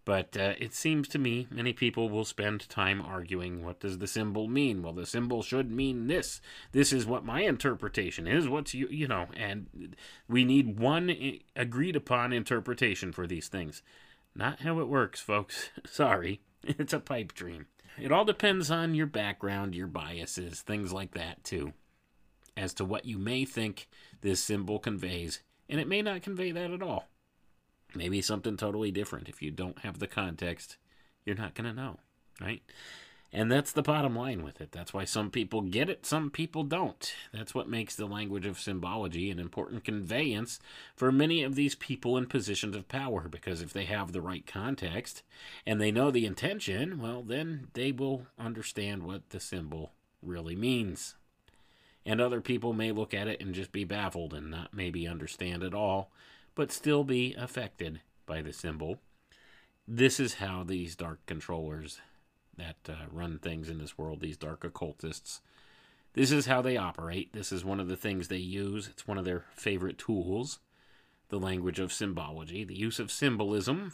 But 0.05 0.35
uh, 0.35 0.53
it 0.57 0.73
seems 0.73 1.07
to 1.09 1.19
me 1.19 1.47
many 1.49 1.71
people 1.71 2.09
will 2.09 2.25
spend 2.25 2.67
time 2.67 3.01
arguing 3.01 3.63
what 3.63 3.79
does 3.79 3.99
the 3.99 4.07
symbol 4.07 4.47
mean? 4.47 4.83
Well, 4.83 4.93
the 4.93 5.05
symbol 5.05 5.41
should 5.41 5.71
mean 5.71 6.07
this. 6.07 6.41
This 6.73 6.91
is 6.91 7.05
what 7.05 7.25
my 7.25 7.41
interpretation 7.41 8.27
is. 8.27 8.49
What's 8.49 8.73
you 8.73 8.87
you 8.89 9.07
know, 9.07 9.27
and 9.35 9.95
we 10.27 10.43
need 10.43 10.77
one 10.77 11.15
agreed 11.55 11.95
upon 11.95 12.33
interpretation 12.33 13.13
for 13.13 13.25
these 13.25 13.47
things. 13.47 13.81
Not 14.35 14.61
how 14.61 14.79
it 14.79 14.87
works, 14.87 15.21
folks. 15.21 15.69
Sorry. 15.85 16.41
It's 16.65 16.93
a 16.93 16.99
pipe 17.01 17.33
dream. 17.33 17.67
It 17.99 18.13
all 18.13 18.23
depends 18.23 18.71
on 18.71 18.95
your 18.95 19.05
background, 19.05 19.75
your 19.75 19.85
biases, 19.85 20.61
things 20.61 20.93
like 20.93 21.13
that 21.13 21.43
too, 21.43 21.73
as 22.55 22.73
to 22.75 22.85
what 22.85 23.03
you 23.03 23.17
may 23.17 23.43
think 23.43 23.89
this 24.21 24.41
symbol 24.41 24.79
conveys, 24.79 25.41
and 25.67 25.81
it 25.81 25.89
may 25.89 26.01
not 26.01 26.21
convey 26.21 26.51
that 26.53 26.71
at 26.71 26.81
all 26.81 27.09
maybe 27.95 28.21
something 28.21 28.57
totally 28.57 28.91
different. 28.91 29.29
If 29.29 29.41
you 29.41 29.51
don't 29.51 29.79
have 29.79 29.99
the 29.99 30.07
context, 30.07 30.77
you're 31.25 31.35
not 31.35 31.55
going 31.55 31.69
to 31.69 31.81
know, 31.81 31.99
right? 32.41 32.61
And 33.35 33.51
that's 33.51 33.71
the 33.71 33.81
bottom 33.81 34.15
line 34.15 34.43
with 34.43 34.61
it. 34.61 34.71
That's 34.71 34.93
why 34.93 35.05
some 35.05 35.31
people 35.31 35.61
get 35.61 35.89
it, 35.89 36.05
some 36.05 36.29
people 36.29 36.63
don't. 36.63 37.13
That's 37.33 37.55
what 37.55 37.67
makes 37.67 37.95
the 37.95 38.05
language 38.05 38.45
of 38.45 38.59
symbology 38.59 39.31
an 39.31 39.39
important 39.39 39.83
conveyance 39.83 40.59
for 40.95 41.11
many 41.11 41.41
of 41.41 41.55
these 41.55 41.73
people 41.73 42.15
in 42.15 42.27
positions 42.27 42.75
of 42.75 42.87
power, 42.87 43.27
because 43.27 43.63
if 43.63 43.73
they 43.73 43.85
have 43.85 44.11
the 44.11 44.21
right 44.21 44.45
context 44.45 45.23
and 45.65 45.81
they 45.81 45.91
know 45.91 46.11
the 46.11 46.27
intention, 46.27 47.01
well, 47.01 47.23
then 47.23 47.69
they 47.73 47.91
will 47.91 48.27
understand 48.37 49.01
what 49.01 49.27
the 49.31 49.39
symbol 49.39 49.93
really 50.21 50.55
means. 50.55 51.15
And 52.05 52.21
other 52.21 52.39
people 52.39 52.73
may 52.73 52.91
look 52.91 53.15
at 53.15 53.27
it 53.27 53.41
and 53.41 53.55
just 53.55 53.71
be 53.71 53.83
baffled 53.83 54.35
and 54.35 54.51
not 54.51 54.75
maybe 54.75 55.07
understand 55.07 55.63
at 55.63 55.73
all, 55.73 56.11
but 56.55 56.71
still 56.71 57.03
be 57.03 57.33
affected 57.37 58.01
by 58.25 58.41
the 58.41 58.53
symbol. 58.53 58.99
This 59.87 60.19
is 60.19 60.35
how 60.35 60.63
these 60.63 60.95
dark 60.95 61.25
controllers 61.25 61.99
that 62.57 62.77
uh, 62.87 63.05
run 63.11 63.39
things 63.39 63.69
in 63.69 63.79
this 63.79 63.97
world, 63.97 64.19
these 64.21 64.37
dark 64.37 64.63
occultists, 64.63 65.41
this 66.13 66.31
is 66.31 66.45
how 66.45 66.61
they 66.61 66.77
operate. 66.77 67.33
This 67.33 67.51
is 67.51 67.65
one 67.65 67.79
of 67.79 67.87
the 67.87 67.97
things 67.97 68.27
they 68.27 68.37
use. 68.37 68.87
It's 68.87 69.07
one 69.07 69.17
of 69.17 69.25
their 69.25 69.45
favorite 69.55 69.97
tools, 69.97 70.59
the 71.29 71.39
language 71.39 71.79
of 71.79 71.91
symbology, 71.91 72.63
the 72.63 72.77
use 72.77 72.99
of 72.99 73.11
symbolism. 73.11 73.93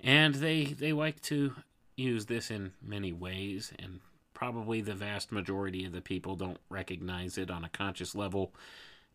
And 0.00 0.36
they 0.36 0.64
they 0.64 0.92
like 0.92 1.20
to 1.22 1.54
use 1.96 2.26
this 2.26 2.50
in 2.50 2.72
many 2.82 3.12
ways 3.12 3.72
and 3.78 4.00
probably 4.34 4.82
the 4.82 4.94
vast 4.94 5.32
majority 5.32 5.86
of 5.86 5.92
the 5.92 6.02
people 6.02 6.36
don't 6.36 6.58
recognize 6.68 7.38
it 7.38 7.50
on 7.50 7.64
a 7.64 7.70
conscious 7.70 8.14
level, 8.14 8.52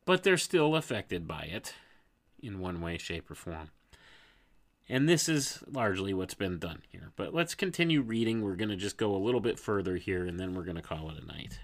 but 0.04 0.24
they're 0.24 0.38
still 0.38 0.76
affected 0.76 1.28
by 1.28 1.44
it 1.44 1.76
in 2.42 2.60
one 2.60 2.82
way, 2.82 2.98
shape, 2.98 3.30
or 3.30 3.36
form. 3.36 3.70
And 4.90 5.08
this 5.08 5.30
is 5.30 5.64
largely 5.72 6.14
what's 6.14 6.34
been 6.34 6.60
done 6.60 6.82
here. 6.90 7.12
But 7.16 7.34
let's 7.34 7.56
continue 7.56 8.02
reading. 8.02 8.42
We're 8.42 8.56
going 8.56 8.70
to 8.70 8.76
just 8.76 8.98
go 8.98 9.16
a 9.16 9.24
little 9.24 9.40
bit 9.40 9.58
further 9.58 9.96
here, 9.96 10.26
and 10.26 10.40
then 10.40 10.54
we're 10.54 10.64
going 10.64 10.76
to 10.76 10.82
call 10.82 11.10
it 11.10 11.22
a 11.22 11.26
night. 11.26 11.60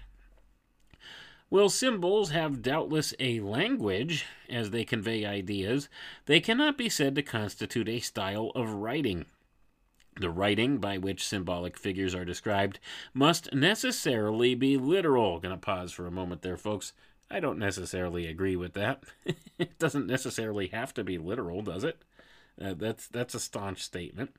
While 1.50 1.70
symbols 1.70 2.30
have 2.30 2.62
doubtless 2.62 3.14
a 3.18 3.40
language 3.40 4.26
as 4.50 4.70
they 4.70 4.84
convey 4.84 5.24
ideas, 5.24 5.88
they 6.26 6.40
cannot 6.40 6.76
be 6.76 6.90
said 6.90 7.14
to 7.14 7.22
constitute 7.22 7.88
a 7.88 8.00
style 8.00 8.52
of 8.54 8.70
writing. 8.70 9.24
The 10.20 10.30
writing 10.30 10.78
by 10.78 10.98
which 10.98 11.26
symbolic 11.26 11.78
figures 11.78 12.14
are 12.14 12.24
described 12.24 12.80
must 13.14 13.54
necessarily 13.54 14.54
be 14.54 14.76
literal. 14.76 15.38
Gonna 15.38 15.56
pause 15.56 15.92
for 15.92 16.06
a 16.06 16.10
moment 16.10 16.42
there, 16.42 16.56
folks. 16.56 16.92
I 17.30 17.40
don't 17.40 17.58
necessarily 17.58 18.26
agree 18.26 18.56
with 18.56 18.72
that. 18.74 19.04
it 19.58 19.78
doesn't 19.78 20.06
necessarily 20.06 20.68
have 20.68 20.94
to 20.94 21.04
be 21.04 21.18
literal, 21.18 21.62
does 21.62 21.84
it? 21.84 22.02
Uh, 22.60 22.74
that's 22.76 23.06
that's 23.06 23.34
a 23.34 23.40
staunch 23.40 23.82
statement. 23.82 24.34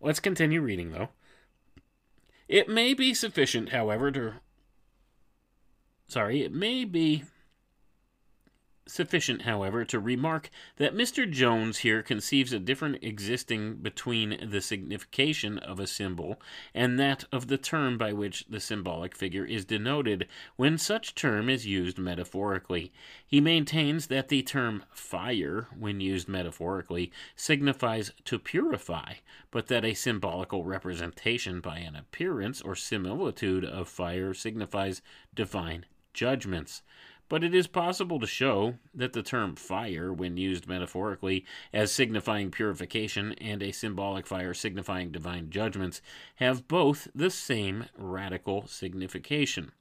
Let's 0.00 0.20
continue 0.20 0.60
reading, 0.60 0.92
though. 0.92 1.08
It 2.48 2.68
may 2.68 2.94
be 2.94 3.14
sufficient, 3.14 3.70
however, 3.70 4.10
to. 4.12 4.34
Sorry, 6.08 6.42
it 6.42 6.52
may 6.52 6.84
be 6.84 7.24
sufficient, 8.86 9.42
however, 9.42 9.84
to 9.84 9.98
remark 9.98 10.50
that 10.76 10.94
Mr. 10.94 11.28
Jones 11.30 11.78
here 11.78 12.02
conceives 12.02 12.52
a 12.52 12.58
difference 12.58 12.98
existing 13.02 13.76
between 13.76 14.48
the 14.50 14.60
signification 14.60 15.58
of 15.58 15.80
a 15.80 15.86
symbol 15.86 16.40
and 16.74 16.98
that 16.98 17.24
of 17.32 17.48
the 17.48 17.58
term 17.58 17.98
by 17.98 18.12
which 18.12 18.46
the 18.48 18.60
symbolic 18.60 19.16
figure 19.16 19.44
is 19.44 19.64
denoted 19.64 20.28
when 20.56 20.78
such 20.78 21.14
term 21.14 21.48
is 21.48 21.66
used 21.66 21.98
metaphorically. 21.98 22.92
He 23.26 23.40
maintains 23.40 24.06
that 24.06 24.28
the 24.28 24.42
term 24.42 24.84
fire, 24.92 25.68
when 25.76 26.00
used 26.00 26.28
metaphorically, 26.28 27.12
signifies 27.34 28.12
to 28.24 28.38
purify, 28.38 29.14
but 29.50 29.66
that 29.66 29.84
a 29.84 29.94
symbolical 29.94 30.64
representation 30.64 31.60
by 31.60 31.78
an 31.78 31.96
appearance 31.96 32.60
or 32.60 32.74
similitude 32.74 33.64
of 33.64 33.88
fire 33.88 34.32
signifies 34.32 35.02
divine 35.34 35.86
judgments 36.14 36.82
but 37.28 37.42
it 37.42 37.54
is 37.54 37.66
possible 37.66 38.18
to 38.20 38.26
show 38.26 38.76
that 38.94 39.12
the 39.12 39.22
term 39.22 39.56
fire, 39.56 40.12
when 40.12 40.36
used 40.36 40.66
metaphorically 40.66 41.44
as 41.72 41.90
signifying 41.90 42.50
purification 42.50 43.32
and 43.34 43.62
a 43.62 43.72
symbolic 43.72 44.26
fire 44.26 44.54
signifying 44.54 45.10
divine 45.10 45.50
judgments, 45.50 46.00
have 46.36 46.68
both 46.68 47.08
the 47.14 47.30
same 47.30 47.86
radical 47.96 48.66
signification. 48.66 49.72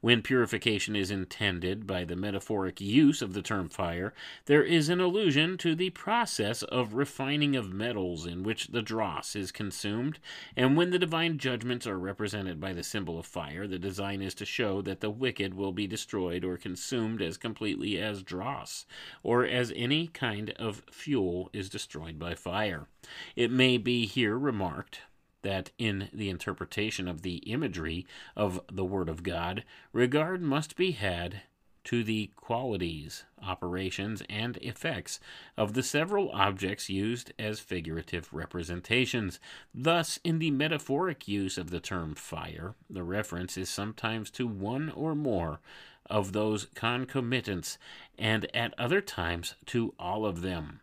When 0.00 0.20
purification 0.20 0.94
is 0.94 1.10
intended 1.10 1.86
by 1.86 2.04
the 2.04 2.14
metaphoric 2.14 2.80
use 2.80 3.22
of 3.22 3.32
the 3.32 3.40
term 3.40 3.70
fire, 3.70 4.12
there 4.44 4.62
is 4.62 4.90
an 4.90 5.00
allusion 5.00 5.56
to 5.58 5.74
the 5.74 5.90
process 5.90 6.62
of 6.62 6.92
refining 6.92 7.56
of 7.56 7.72
metals 7.72 8.26
in 8.26 8.42
which 8.42 8.68
the 8.68 8.82
dross 8.82 9.34
is 9.34 9.50
consumed, 9.50 10.18
and 10.56 10.76
when 10.76 10.90
the 10.90 10.98
divine 10.98 11.38
judgments 11.38 11.86
are 11.86 11.98
represented 11.98 12.60
by 12.60 12.74
the 12.74 12.82
symbol 12.82 13.18
of 13.18 13.24
fire, 13.24 13.66
the 13.66 13.78
design 13.78 14.20
is 14.20 14.34
to 14.34 14.44
show 14.44 14.82
that 14.82 15.00
the 15.00 15.08
wicked 15.08 15.54
will 15.54 15.72
be 15.72 15.86
destroyed 15.86 16.44
or 16.44 16.58
consumed 16.58 17.22
as 17.22 17.38
completely 17.38 17.98
as 17.98 18.22
dross, 18.22 18.84
or 19.22 19.46
as 19.46 19.72
any 19.74 20.08
kind 20.08 20.50
of 20.56 20.82
fuel 20.90 21.48
is 21.54 21.70
destroyed 21.70 22.18
by 22.18 22.34
fire. 22.34 22.88
It 23.36 23.50
may 23.50 23.78
be 23.78 24.04
here 24.04 24.38
remarked 24.38 25.00
that 25.44 25.70
in 25.78 26.08
the 26.12 26.28
interpretation 26.28 27.06
of 27.06 27.22
the 27.22 27.36
imagery 27.36 28.06
of 28.34 28.60
the 28.70 28.84
Word 28.84 29.08
of 29.08 29.22
God, 29.22 29.62
regard 29.92 30.42
must 30.42 30.76
be 30.76 30.90
had 30.90 31.42
to 31.84 32.02
the 32.02 32.30
qualities, 32.34 33.24
operations, 33.42 34.22
and 34.28 34.56
effects 34.62 35.20
of 35.56 35.74
the 35.74 35.82
several 35.82 36.30
objects 36.32 36.88
used 36.88 37.32
as 37.38 37.60
figurative 37.60 38.32
representations. 38.32 39.38
Thus, 39.74 40.18
in 40.24 40.38
the 40.38 40.50
metaphoric 40.50 41.28
use 41.28 41.58
of 41.58 41.70
the 41.70 41.80
term 41.80 42.14
fire, 42.14 42.74
the 42.88 43.04
reference 43.04 43.56
is 43.56 43.68
sometimes 43.68 44.30
to 44.32 44.46
one 44.46 44.90
or 44.90 45.14
more 45.14 45.60
of 46.06 46.32
those 46.32 46.66
concomitants, 46.74 47.78
and 48.18 48.46
at 48.54 48.74
other 48.78 49.00
times 49.00 49.54
to 49.66 49.94
all 49.98 50.26
of 50.26 50.42
them. 50.42 50.80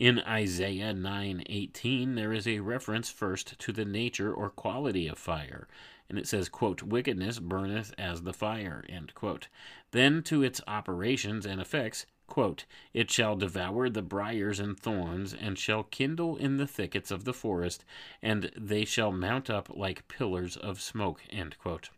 In 0.00 0.20
Isaiah 0.20 0.94
9:18 0.94 2.14
there 2.14 2.32
is 2.32 2.48
a 2.48 2.60
reference 2.60 3.10
first 3.10 3.58
to 3.58 3.70
the 3.70 3.84
nature 3.84 4.32
or 4.32 4.48
quality 4.48 5.06
of 5.06 5.18
fire, 5.18 5.68
and 6.08 6.18
it 6.18 6.26
says, 6.26 6.48
quote, 6.48 6.82
"Wickedness 6.82 7.38
burneth 7.38 7.92
as 7.98 8.22
the 8.22 8.32
fire," 8.32 8.82
end 8.88 9.14
quote. 9.14 9.48
Then 9.90 10.22
to 10.22 10.42
its 10.42 10.62
operations 10.66 11.44
and 11.44 11.60
effects, 11.60 12.06
quote, 12.26 12.64
"It 12.94 13.10
shall 13.10 13.36
devour 13.36 13.90
the 13.90 14.00
briars 14.00 14.58
and 14.58 14.74
thorns, 14.80 15.34
and 15.34 15.58
shall 15.58 15.82
kindle 15.82 16.34
in 16.34 16.56
the 16.56 16.66
thickets 16.66 17.10
of 17.10 17.24
the 17.24 17.34
forest, 17.34 17.84
and 18.22 18.50
they 18.56 18.86
shall 18.86 19.12
mount 19.12 19.50
up 19.50 19.68
like 19.68 20.08
pillars 20.08 20.56
of 20.56 20.80
smoke," 20.80 21.24
end 21.28 21.58
quote. 21.58 21.90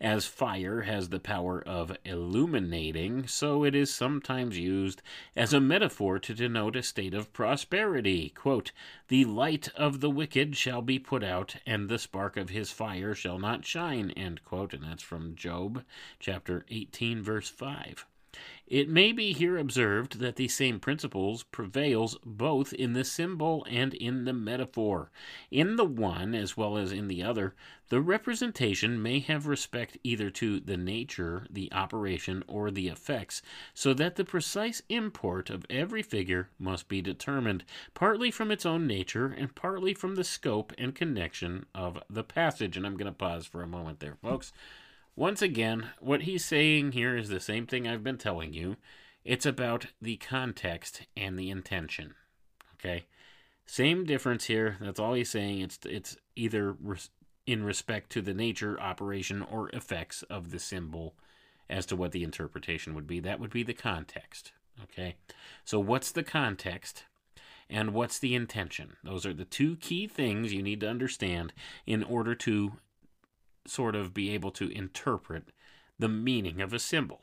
As 0.00 0.26
fire 0.26 0.82
has 0.82 1.08
the 1.08 1.20
power 1.20 1.62
of 1.66 1.96
illuminating, 2.04 3.26
so 3.26 3.64
it 3.64 3.74
is 3.74 3.92
sometimes 3.92 4.58
used 4.58 5.02
as 5.34 5.52
a 5.52 5.60
metaphor 5.60 6.18
to 6.18 6.34
denote 6.34 6.76
a 6.76 6.82
state 6.82 7.14
of 7.14 7.32
prosperity. 7.32 8.30
Quote, 8.30 8.72
the 9.08 9.24
light 9.24 9.68
of 9.76 10.00
the 10.00 10.10
wicked 10.10 10.56
shall 10.56 10.82
be 10.82 10.98
put 10.98 11.22
out, 11.22 11.56
and 11.66 11.88
the 11.88 11.98
spark 11.98 12.36
of 12.36 12.50
his 12.50 12.70
fire 12.70 13.14
shall 13.14 13.38
not 13.38 13.64
shine. 13.64 14.10
End 14.12 14.44
quote. 14.44 14.72
And 14.72 14.84
that's 14.84 15.02
from 15.02 15.34
Job 15.34 15.84
chapter 16.18 16.64
18, 16.70 17.22
verse 17.22 17.48
5. 17.48 18.06
It 18.66 18.88
may 18.88 19.12
be 19.12 19.32
here 19.32 19.58
observed 19.58 20.18
that 20.18 20.34
the 20.34 20.48
same 20.48 20.80
principles 20.80 21.44
prevails 21.44 22.18
both 22.24 22.72
in 22.72 22.94
the 22.94 23.04
symbol 23.04 23.64
and 23.70 23.94
in 23.94 24.24
the 24.24 24.32
metaphor. 24.32 25.12
In 25.52 25.76
the 25.76 25.84
one 25.84 26.34
as 26.34 26.56
well 26.56 26.76
as 26.76 26.90
in 26.90 27.06
the 27.06 27.22
other, 27.22 27.54
the 27.90 28.00
representation 28.00 29.00
may 29.00 29.20
have 29.20 29.46
respect 29.46 29.98
either 30.02 30.30
to 30.30 30.58
the 30.58 30.76
nature, 30.76 31.46
the 31.48 31.72
operation, 31.72 32.42
or 32.48 32.72
the 32.72 32.88
effects, 32.88 33.40
so 33.72 33.94
that 33.94 34.16
the 34.16 34.24
precise 34.24 34.82
import 34.88 35.48
of 35.48 35.64
every 35.70 36.02
figure 36.02 36.48
must 36.58 36.88
be 36.88 37.00
determined, 37.00 37.64
partly 37.94 38.32
from 38.32 38.50
its 38.50 38.66
own 38.66 38.84
nature 38.84 39.26
and 39.26 39.54
partly 39.54 39.94
from 39.94 40.16
the 40.16 40.24
scope 40.24 40.72
and 40.76 40.92
connection 40.92 41.66
of 41.72 42.02
the 42.10 42.24
passage. 42.24 42.76
And 42.76 42.84
I'm 42.84 42.96
going 42.96 43.06
to 43.06 43.12
pause 43.12 43.46
for 43.46 43.62
a 43.62 43.68
moment 43.68 44.00
there, 44.00 44.16
folks. 44.20 44.52
Once 45.16 45.40
again, 45.40 45.88
what 45.98 46.22
he's 46.22 46.44
saying 46.44 46.92
here 46.92 47.16
is 47.16 47.30
the 47.30 47.40
same 47.40 47.66
thing 47.66 47.88
I've 47.88 48.04
been 48.04 48.18
telling 48.18 48.52
you. 48.52 48.76
It's 49.24 49.46
about 49.46 49.86
the 50.00 50.18
context 50.18 51.06
and 51.16 51.38
the 51.38 51.50
intention. 51.50 52.14
Okay? 52.74 53.06
Same 53.64 54.04
difference 54.04 54.44
here. 54.44 54.76
That's 54.80 55.00
all 55.00 55.14
he's 55.14 55.30
saying. 55.30 55.60
It's 55.60 55.78
it's 55.84 56.16
either 56.36 56.72
res- 56.72 57.10
in 57.46 57.64
respect 57.64 58.10
to 58.10 58.22
the 58.22 58.34
nature, 58.34 58.78
operation, 58.78 59.42
or 59.42 59.70
effects 59.70 60.22
of 60.24 60.50
the 60.50 60.58
symbol 60.58 61.14
as 61.68 61.86
to 61.86 61.96
what 61.96 62.12
the 62.12 62.22
interpretation 62.22 62.94
would 62.94 63.06
be. 63.06 63.18
That 63.18 63.40
would 63.40 63.50
be 63.50 63.62
the 63.62 63.74
context. 63.74 64.52
Okay? 64.84 65.16
So 65.64 65.80
what's 65.80 66.12
the 66.12 66.22
context? 66.22 67.04
And 67.68 67.94
what's 67.94 68.18
the 68.18 68.34
intention? 68.34 68.96
Those 69.02 69.26
are 69.26 69.34
the 69.34 69.44
two 69.44 69.76
key 69.76 70.06
things 70.06 70.52
you 70.52 70.62
need 70.62 70.80
to 70.80 70.88
understand 70.88 71.52
in 71.84 72.04
order 72.04 72.34
to 72.36 72.74
sort 73.70 73.94
of 73.94 74.14
be 74.14 74.30
able 74.30 74.50
to 74.52 74.70
interpret 74.70 75.50
the 75.98 76.08
meaning 76.08 76.60
of 76.60 76.72
a 76.72 76.78
symbol. 76.78 77.22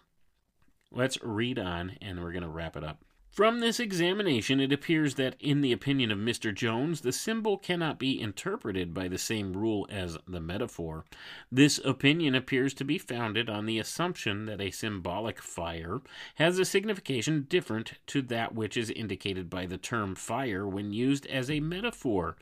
Let's 0.91 1.17
read 1.23 1.57
on 1.57 1.97
and 2.01 2.21
we're 2.21 2.31
going 2.31 2.43
to 2.43 2.49
wrap 2.49 2.75
it 2.75 2.83
up. 2.83 3.03
From 3.33 3.61
this 3.61 3.79
examination, 3.79 4.59
it 4.59 4.71
appears 4.71 5.15
that, 5.15 5.35
in 5.39 5.61
the 5.61 5.71
opinion 5.71 6.11
of 6.11 6.19
Mr. 6.19 6.53
Jones, 6.53 7.01
the 7.01 7.11
symbol 7.11 7.57
cannot 7.57 7.97
be 7.97 8.21
interpreted 8.21 8.93
by 8.93 9.07
the 9.07 9.17
same 9.17 9.53
rule 9.53 9.87
as 9.89 10.19
the 10.27 10.39
metaphor. 10.39 11.03
This 11.51 11.79
opinion 11.83 12.35
appears 12.35 12.75
to 12.75 12.85
be 12.85 12.99
founded 12.99 13.49
on 13.49 13.65
the 13.65 13.79
assumption 13.79 14.45
that 14.45 14.61
a 14.61 14.69
symbolic 14.69 15.41
fire 15.41 16.01
has 16.35 16.59
a 16.59 16.65
signification 16.65 17.47
different 17.49 17.93
to 18.05 18.21
that 18.21 18.53
which 18.53 18.77
is 18.77 18.91
indicated 18.91 19.49
by 19.49 19.65
the 19.65 19.79
term 19.79 20.13
fire 20.13 20.67
when 20.67 20.93
used 20.93 21.25
as 21.25 21.49
a 21.49 21.59
metaphor. 21.59 22.35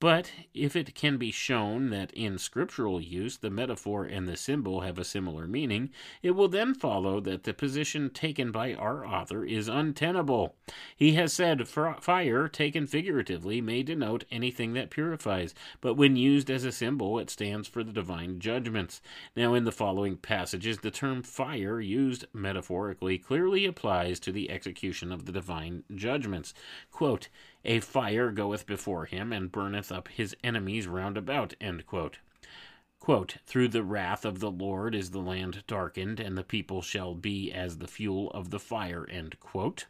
But 0.00 0.30
if 0.54 0.76
it 0.76 0.94
can 0.94 1.16
be 1.16 1.32
shown 1.32 1.90
that 1.90 2.12
in 2.12 2.38
scriptural 2.38 3.00
use 3.00 3.38
the 3.38 3.50
metaphor 3.50 4.04
and 4.04 4.28
the 4.28 4.36
symbol 4.36 4.82
have 4.82 4.96
a 4.96 5.04
similar 5.04 5.48
meaning, 5.48 5.90
it 6.22 6.32
will 6.32 6.46
then 6.46 6.72
follow 6.72 7.18
that 7.20 7.42
the 7.42 7.52
position 7.52 8.10
taken 8.10 8.52
by 8.52 8.74
our 8.74 9.04
author 9.04 9.44
is 9.44 9.66
untenable. 9.66 10.54
He 10.94 11.14
has 11.14 11.32
said 11.32 11.66
fire, 11.66 12.46
taken 12.46 12.86
figuratively, 12.86 13.60
may 13.60 13.82
denote 13.82 14.24
anything 14.30 14.72
that 14.74 14.90
purifies, 14.90 15.52
but 15.80 15.94
when 15.94 16.14
used 16.14 16.48
as 16.48 16.64
a 16.64 16.70
symbol, 16.70 17.18
it 17.18 17.28
stands 17.28 17.66
for 17.66 17.82
the 17.82 17.92
divine 17.92 18.38
judgments. 18.38 19.00
Now, 19.34 19.54
in 19.54 19.64
the 19.64 19.72
following 19.72 20.16
passages, 20.16 20.78
the 20.78 20.92
term 20.92 21.24
fire, 21.24 21.80
used 21.80 22.24
metaphorically, 22.32 23.18
clearly 23.18 23.66
applies 23.66 24.20
to 24.20 24.30
the 24.30 24.48
execution 24.48 25.10
of 25.10 25.26
the 25.26 25.32
divine 25.32 25.82
judgments. 25.92 26.54
Quote, 26.92 27.28
a 27.64 27.80
fire 27.80 28.30
goeth 28.30 28.66
before 28.66 29.06
him, 29.06 29.32
and 29.32 29.52
burneth 29.52 29.90
up 29.90 30.08
his 30.08 30.36
enemies 30.44 30.86
round 30.86 31.16
about. 31.16 31.54
Quote. 33.00 33.38
Through 33.46 33.68
the 33.68 33.82
wrath 33.82 34.24
of 34.24 34.40
the 34.40 34.50
Lord 34.50 34.94
is 34.94 35.10
the 35.10 35.20
land 35.20 35.64
darkened, 35.66 36.20
and 36.20 36.36
the 36.36 36.44
people 36.44 36.82
shall 36.82 37.14
be 37.14 37.50
as 37.52 37.78
the 37.78 37.88
fuel 37.88 38.30
of 38.32 38.50
the 38.50 38.60
fire. 38.60 39.06
Quote. 39.40 39.86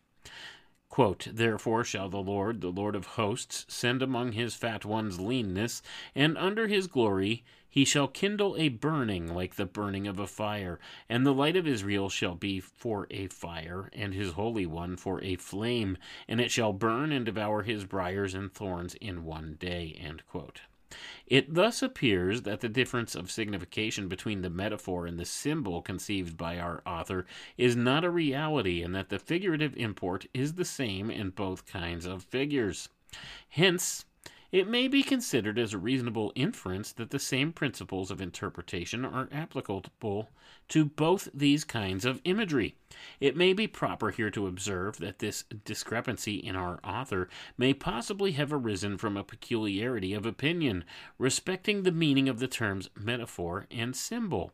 Quote, 0.88 1.28
Therefore 1.30 1.84
shall 1.84 2.08
the 2.08 2.22
Lord, 2.22 2.60
the 2.60 2.72
Lord 2.72 2.96
of 2.96 3.06
hosts, 3.06 3.66
send 3.68 4.02
among 4.02 4.32
his 4.32 4.54
fat 4.54 4.84
ones 4.84 5.20
leanness, 5.20 5.82
and 6.14 6.38
under 6.38 6.66
his 6.66 6.86
glory 6.86 7.44
He 7.70 7.84
shall 7.84 8.08
kindle 8.08 8.56
a 8.56 8.70
burning 8.70 9.34
like 9.34 9.56
the 9.56 9.66
burning 9.66 10.06
of 10.06 10.18
a 10.18 10.26
fire, 10.26 10.80
and 11.08 11.26
the 11.26 11.34
light 11.34 11.56
of 11.56 11.66
Israel 11.66 12.08
shall 12.08 12.34
be 12.34 12.60
for 12.60 13.06
a 13.10 13.26
fire, 13.26 13.90
and 13.92 14.14
his 14.14 14.32
Holy 14.32 14.64
One 14.66 14.96
for 14.96 15.22
a 15.22 15.36
flame, 15.36 15.98
and 16.26 16.40
it 16.40 16.50
shall 16.50 16.72
burn 16.72 17.12
and 17.12 17.26
devour 17.26 17.62
his 17.62 17.84
briars 17.84 18.34
and 18.34 18.52
thorns 18.52 18.94
in 18.94 19.24
one 19.24 19.56
day. 19.60 20.00
It 21.26 21.52
thus 21.52 21.82
appears 21.82 22.42
that 22.42 22.60
the 22.60 22.68
difference 22.70 23.14
of 23.14 23.30
signification 23.30 24.08
between 24.08 24.40
the 24.40 24.48
metaphor 24.48 25.06
and 25.06 25.18
the 25.18 25.26
symbol 25.26 25.82
conceived 25.82 26.38
by 26.38 26.58
our 26.58 26.82
author 26.86 27.26
is 27.58 27.76
not 27.76 28.04
a 28.04 28.10
reality, 28.10 28.82
and 28.82 28.94
that 28.94 29.10
the 29.10 29.18
figurative 29.18 29.76
import 29.76 30.24
is 30.32 30.54
the 30.54 30.64
same 30.64 31.10
in 31.10 31.30
both 31.30 31.66
kinds 31.66 32.06
of 32.06 32.24
figures. 32.24 32.88
Hence, 33.50 34.06
it 34.50 34.66
may 34.66 34.88
be 34.88 35.02
considered 35.02 35.58
as 35.58 35.74
a 35.74 35.78
reasonable 35.78 36.32
inference 36.34 36.92
that 36.92 37.10
the 37.10 37.18
same 37.18 37.52
principles 37.52 38.10
of 38.10 38.20
interpretation 38.20 39.04
are 39.04 39.28
applicable 39.30 40.30
to 40.68 40.84
both 40.84 41.28
these 41.34 41.64
kinds 41.64 42.04
of 42.04 42.20
imagery. 42.24 42.74
It 43.20 43.36
may 43.36 43.52
be 43.52 43.66
proper 43.66 44.10
here 44.10 44.30
to 44.30 44.46
observe 44.46 44.98
that 44.98 45.18
this 45.18 45.44
discrepancy 45.64 46.36
in 46.36 46.56
our 46.56 46.80
author 46.82 47.28
may 47.58 47.74
possibly 47.74 48.32
have 48.32 48.52
arisen 48.52 48.96
from 48.96 49.16
a 49.16 49.24
peculiarity 49.24 50.14
of 50.14 50.24
opinion 50.24 50.84
respecting 51.18 51.82
the 51.82 51.92
meaning 51.92 52.28
of 52.28 52.38
the 52.38 52.48
terms 52.48 52.88
metaphor 52.96 53.66
and 53.70 53.94
symbol. 53.94 54.52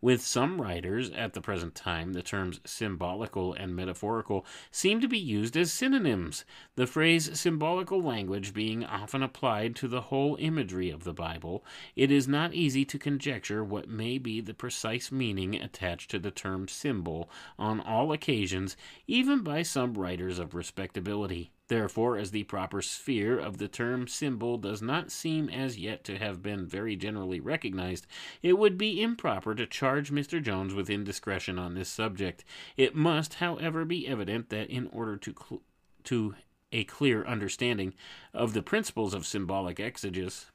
With 0.00 0.22
some 0.22 0.60
writers 0.60 1.10
at 1.10 1.32
the 1.32 1.40
present 1.40 1.74
time, 1.74 2.12
the 2.12 2.22
terms 2.22 2.60
symbolical 2.64 3.52
and 3.52 3.74
metaphorical 3.74 4.46
seem 4.70 5.00
to 5.00 5.08
be 5.08 5.18
used 5.18 5.56
as 5.56 5.72
synonyms, 5.72 6.44
the 6.76 6.86
phrase 6.86 7.38
symbolical 7.38 8.00
language 8.00 8.54
being 8.54 8.84
often 8.84 9.22
applied 9.22 9.74
to 9.76 9.88
the 9.88 10.02
whole 10.02 10.36
imagery 10.38 10.88
of 10.88 11.04
the 11.04 11.12
Bible. 11.12 11.64
It 11.96 12.12
is 12.12 12.28
not 12.28 12.54
easy 12.54 12.84
to 12.84 12.98
conjecture 12.98 13.64
what 13.64 13.88
may 13.88 14.18
be 14.18 14.40
the 14.40 14.54
precise 14.54 15.10
meaning 15.10 15.56
attached 15.56 16.10
to 16.12 16.18
the 16.18 16.30
term 16.30 16.68
symbol 16.68 17.28
on 17.58 17.80
all 17.80 18.12
occasions, 18.12 18.76
even 19.06 19.42
by 19.42 19.62
some 19.62 19.94
writers 19.94 20.38
of 20.38 20.54
respectability. 20.54 21.50
Therefore, 21.68 22.16
as 22.16 22.30
the 22.30 22.44
proper 22.44 22.80
sphere 22.80 23.38
of 23.38 23.58
the 23.58 23.68
term 23.68 24.08
symbol 24.08 24.56
does 24.56 24.80
not 24.80 25.12
seem 25.12 25.50
as 25.50 25.78
yet 25.78 26.02
to 26.04 26.16
have 26.16 26.42
been 26.42 26.66
very 26.66 26.96
generally 26.96 27.40
recognized, 27.40 28.06
it 28.42 28.58
would 28.58 28.78
be 28.78 29.02
improper 29.02 29.54
to 29.54 29.66
charge 29.66 30.10
Mr. 30.10 30.42
Jones 30.42 30.72
with 30.72 30.88
indiscretion 30.88 31.58
on 31.58 31.74
this 31.74 31.90
subject. 31.90 32.42
It 32.78 32.94
must, 32.94 33.34
however, 33.34 33.84
be 33.84 34.08
evident 34.08 34.48
that 34.48 34.70
in 34.70 34.86
order 34.88 35.18
to 35.18 35.34
cl- 35.34 35.62
to 36.04 36.34
a 36.72 36.84
clear 36.84 37.24
understanding 37.24 37.92
of 38.32 38.54
the 38.54 38.62
principles 38.62 39.12
of 39.12 39.26
symbolic 39.26 39.78
exegesis, 39.78 40.46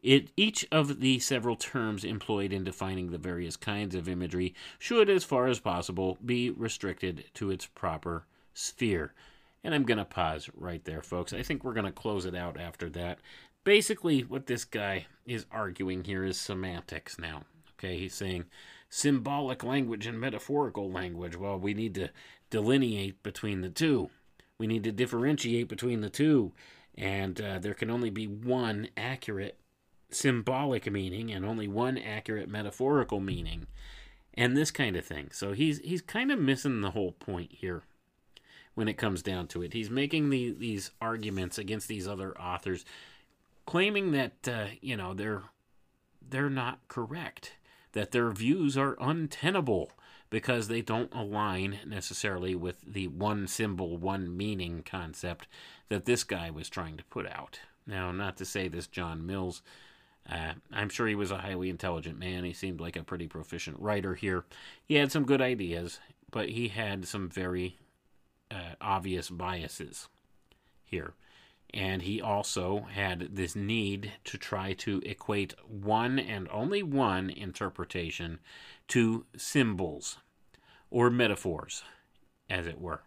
it, 0.00 0.30
each 0.36 0.66
of 0.70 1.00
the 1.00 1.18
several 1.18 1.56
terms 1.56 2.04
employed 2.04 2.52
in 2.52 2.62
defining 2.62 3.10
the 3.10 3.18
various 3.18 3.56
kinds 3.56 3.96
of 3.96 4.08
imagery 4.08 4.54
should, 4.78 5.10
as 5.10 5.24
far 5.24 5.48
as 5.48 5.58
possible, 5.58 6.18
be 6.24 6.50
restricted 6.50 7.24
to 7.34 7.50
its 7.50 7.66
proper 7.66 8.26
sphere. 8.54 9.12
And 9.64 9.74
I'm 9.74 9.84
going 9.84 9.98
to 9.98 10.04
pause 10.04 10.50
right 10.54 10.84
there, 10.84 11.02
folks. 11.02 11.32
I 11.32 11.42
think 11.42 11.62
we're 11.62 11.72
going 11.72 11.86
to 11.86 11.92
close 11.92 12.26
it 12.26 12.34
out 12.34 12.58
after 12.58 12.90
that. 12.90 13.18
Basically, 13.64 14.22
what 14.22 14.46
this 14.46 14.64
guy 14.64 15.06
is 15.24 15.46
arguing 15.52 16.04
here 16.04 16.24
is 16.24 16.38
semantics 16.38 17.18
now. 17.18 17.44
Okay, 17.78 17.98
he's 17.98 18.14
saying 18.14 18.46
symbolic 18.88 19.62
language 19.62 20.06
and 20.06 20.20
metaphorical 20.20 20.90
language. 20.90 21.36
Well, 21.36 21.58
we 21.58 21.74
need 21.74 21.94
to 21.94 22.10
delineate 22.50 23.22
between 23.22 23.60
the 23.60 23.70
two, 23.70 24.10
we 24.58 24.66
need 24.66 24.84
to 24.84 24.92
differentiate 24.92 25.68
between 25.68 26.02
the 26.02 26.10
two. 26.10 26.52
And 26.96 27.40
uh, 27.40 27.58
there 27.58 27.74
can 27.74 27.90
only 27.90 28.10
be 28.10 28.26
one 28.26 28.88
accurate 28.96 29.58
symbolic 30.10 30.90
meaning 30.90 31.32
and 31.32 31.44
only 31.44 31.66
one 31.66 31.96
accurate 31.96 32.48
metaphorical 32.48 33.18
meaning 33.18 33.66
and 34.34 34.56
this 34.56 34.70
kind 34.70 34.94
of 34.94 35.04
thing. 35.04 35.30
So 35.32 35.52
he's 35.52 35.78
he's 35.78 36.02
kind 36.02 36.30
of 36.30 36.38
missing 36.38 36.80
the 36.80 36.90
whole 36.90 37.12
point 37.12 37.50
here 37.52 37.84
when 38.74 38.88
it 38.88 38.98
comes 38.98 39.22
down 39.22 39.46
to 39.48 39.62
it. 39.62 39.72
He's 39.72 39.90
making 39.90 40.30
the, 40.30 40.52
these 40.52 40.90
arguments 41.00 41.58
against 41.58 41.88
these 41.88 42.08
other 42.08 42.36
authors, 42.38 42.84
claiming 43.66 44.12
that 44.12 44.32
uh, 44.46 44.66
you 44.80 44.96
know 44.96 45.14
they're 45.14 45.42
they're 46.28 46.50
not 46.50 46.80
correct, 46.88 47.54
that 47.92 48.12
their 48.12 48.30
views 48.30 48.76
are 48.76 48.96
untenable 49.00 49.92
because 50.30 50.68
they 50.68 50.80
don't 50.80 51.12
align 51.12 51.78
necessarily 51.86 52.54
with 52.54 52.80
the 52.86 53.06
one 53.08 53.46
symbol, 53.46 53.98
one 53.98 54.34
meaning 54.34 54.82
concept 54.82 55.46
that 55.90 56.06
this 56.06 56.24
guy 56.24 56.50
was 56.50 56.70
trying 56.70 56.96
to 56.96 57.04
put 57.04 57.26
out. 57.26 57.60
Now, 57.86 58.12
not 58.12 58.38
to 58.38 58.46
say 58.46 58.68
this 58.68 58.86
John 58.86 59.26
Mills. 59.26 59.62
Uh, 60.26 60.52
I'm 60.72 60.88
sure 60.88 61.06
he 61.06 61.14
was 61.16 61.32
a 61.32 61.38
highly 61.38 61.68
intelligent 61.68 62.18
man. 62.18 62.44
He 62.44 62.52
seemed 62.52 62.80
like 62.80 62.96
a 62.96 63.02
pretty 63.02 63.26
proficient 63.26 63.78
writer 63.80 64.14
here. 64.14 64.44
He 64.86 64.94
had 64.94 65.12
some 65.12 65.24
good 65.24 65.42
ideas, 65.42 65.98
but 66.30 66.48
he 66.48 66.68
had 66.68 67.06
some 67.06 67.28
very 67.28 67.76
uh, 68.52 68.74
obvious 68.80 69.30
biases 69.30 70.08
here. 70.84 71.14
And 71.74 72.02
he 72.02 72.20
also 72.20 72.86
had 72.92 73.34
this 73.34 73.56
need 73.56 74.12
to 74.24 74.36
try 74.36 74.74
to 74.74 75.00
equate 75.06 75.54
one 75.66 76.18
and 76.18 76.46
only 76.50 76.82
one 76.82 77.30
interpretation 77.30 78.40
to 78.88 79.24
symbols 79.36 80.18
or 80.90 81.08
metaphors, 81.08 81.82
as 82.50 82.66
it 82.66 82.78
were. 82.78 83.02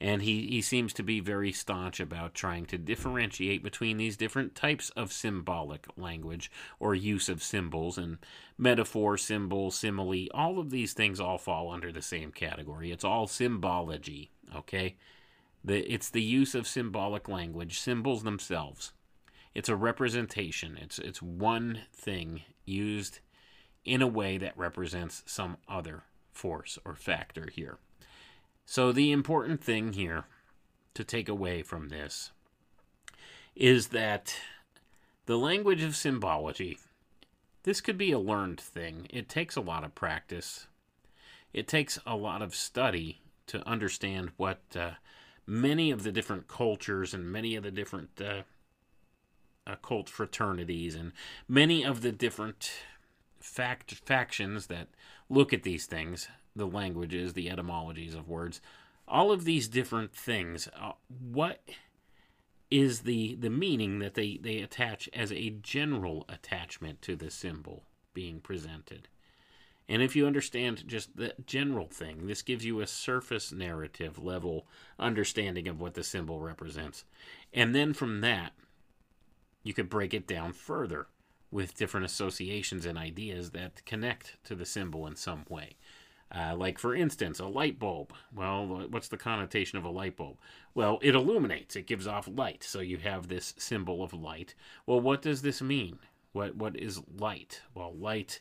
And 0.00 0.22
he, 0.22 0.46
he 0.48 0.60
seems 0.60 0.92
to 0.94 1.02
be 1.02 1.20
very 1.20 1.52
staunch 1.52 2.00
about 2.00 2.34
trying 2.34 2.66
to 2.66 2.78
differentiate 2.78 3.62
between 3.62 3.96
these 3.96 4.16
different 4.16 4.54
types 4.54 4.90
of 4.90 5.12
symbolic 5.12 5.86
language 5.96 6.50
or 6.78 6.94
use 6.94 7.28
of 7.28 7.42
symbols 7.42 7.96
and 7.96 8.18
metaphor, 8.58 9.16
symbol, 9.16 9.70
simile. 9.70 10.26
All 10.34 10.58
of 10.58 10.70
these 10.70 10.92
things 10.92 11.20
all 11.20 11.38
fall 11.38 11.70
under 11.70 11.92
the 11.92 12.02
same 12.02 12.32
category. 12.32 12.90
It's 12.90 13.04
all 13.04 13.26
symbology, 13.26 14.30
okay? 14.54 14.96
The, 15.64 15.80
it's 15.90 16.10
the 16.10 16.22
use 16.22 16.54
of 16.54 16.66
symbolic 16.66 17.28
language, 17.28 17.78
symbols 17.78 18.24
themselves. 18.24 18.92
It's 19.54 19.68
a 19.68 19.76
representation. 19.76 20.76
It's 20.76 20.98
it's 20.98 21.22
one 21.22 21.82
thing 21.92 22.42
used 22.64 23.20
in 23.84 24.02
a 24.02 24.06
way 24.06 24.36
that 24.38 24.58
represents 24.58 25.22
some 25.26 25.58
other 25.68 26.02
force 26.32 26.78
or 26.84 26.96
factor 26.96 27.48
here. 27.52 27.78
So, 28.66 28.92
the 28.92 29.12
important 29.12 29.62
thing 29.62 29.92
here 29.92 30.24
to 30.94 31.04
take 31.04 31.28
away 31.28 31.62
from 31.62 31.88
this 31.88 32.30
is 33.54 33.88
that 33.88 34.36
the 35.26 35.36
language 35.36 35.82
of 35.82 35.96
symbology, 35.96 36.78
this 37.64 37.80
could 37.80 37.98
be 37.98 38.12
a 38.12 38.18
learned 38.18 38.60
thing. 38.60 39.06
It 39.10 39.28
takes 39.28 39.56
a 39.56 39.60
lot 39.60 39.84
of 39.84 39.94
practice, 39.94 40.66
it 41.52 41.68
takes 41.68 41.98
a 42.06 42.16
lot 42.16 42.42
of 42.42 42.54
study 42.54 43.20
to 43.46 43.66
understand 43.68 44.30
what 44.36 44.60
uh, 44.74 44.92
many 45.46 45.90
of 45.90 46.02
the 46.02 46.12
different 46.12 46.48
cultures 46.48 47.12
and 47.14 47.30
many 47.30 47.54
of 47.56 47.62
the 47.62 47.70
different 47.70 48.20
uh, 48.20 48.42
occult 49.66 50.08
fraternities 50.08 50.94
and 50.94 51.12
many 51.48 51.84
of 51.84 52.00
the 52.00 52.12
different 52.12 52.72
fact 53.40 53.94
factions 54.06 54.66
that 54.66 54.88
look 55.28 55.52
at 55.52 55.62
these 55.62 55.86
things 55.86 56.28
the 56.56 56.66
languages, 56.66 57.32
the 57.32 57.50
etymologies 57.50 58.14
of 58.14 58.28
words, 58.28 58.60
all 59.06 59.32
of 59.32 59.44
these 59.44 59.68
different 59.68 60.14
things. 60.14 60.68
Uh, 60.80 60.92
what 61.08 61.62
is 62.70 63.00
the 63.00 63.34
the 63.36 63.50
meaning 63.50 63.98
that 63.98 64.14
they 64.14 64.38
they 64.40 64.58
attach 64.58 65.08
as 65.12 65.30
a 65.32 65.50
general 65.50 66.24
attachment 66.28 67.02
to 67.02 67.16
the 67.16 67.30
symbol 67.30 67.84
being 68.12 68.40
presented? 68.40 69.08
And 69.88 70.00
if 70.00 70.16
you 70.16 70.26
understand 70.26 70.84
just 70.86 71.16
the 71.16 71.34
general 71.44 71.88
thing, 71.88 72.26
this 72.26 72.40
gives 72.40 72.64
you 72.64 72.80
a 72.80 72.86
surface 72.86 73.52
narrative 73.52 74.18
level 74.18 74.66
understanding 74.98 75.68
of 75.68 75.78
what 75.78 75.92
the 75.92 76.02
symbol 76.02 76.40
represents. 76.40 77.04
And 77.52 77.74
then 77.74 77.92
from 77.92 78.22
that, 78.22 78.52
you 79.62 79.74
could 79.74 79.90
break 79.90 80.14
it 80.14 80.26
down 80.26 80.54
further 80.54 81.08
with 81.50 81.76
different 81.76 82.06
associations 82.06 82.86
and 82.86 82.96
ideas 82.96 83.50
that 83.50 83.84
connect 83.84 84.42
to 84.44 84.54
the 84.54 84.66
symbol 84.66 85.06
in 85.06 85.16
some 85.16 85.44
way. 85.48 85.76
Uh, 86.32 86.54
like, 86.56 86.78
for 86.78 86.94
instance, 86.94 87.38
a 87.38 87.46
light 87.46 87.78
bulb. 87.78 88.12
Well, 88.34 88.86
what's 88.90 89.08
the 89.08 89.16
connotation 89.16 89.78
of 89.78 89.84
a 89.84 89.90
light 89.90 90.16
bulb? 90.16 90.38
Well, 90.74 90.98
it 91.02 91.14
illuminates, 91.14 91.76
it 91.76 91.86
gives 91.86 92.06
off 92.06 92.28
light. 92.28 92.64
So 92.64 92.80
you 92.80 92.98
have 92.98 93.28
this 93.28 93.54
symbol 93.56 94.02
of 94.02 94.12
light. 94.12 94.54
Well, 94.86 95.00
what 95.00 95.22
does 95.22 95.42
this 95.42 95.62
mean? 95.62 95.98
What, 96.32 96.56
what 96.56 96.76
is 96.76 97.00
light? 97.16 97.62
Well, 97.74 97.94
light, 97.94 98.40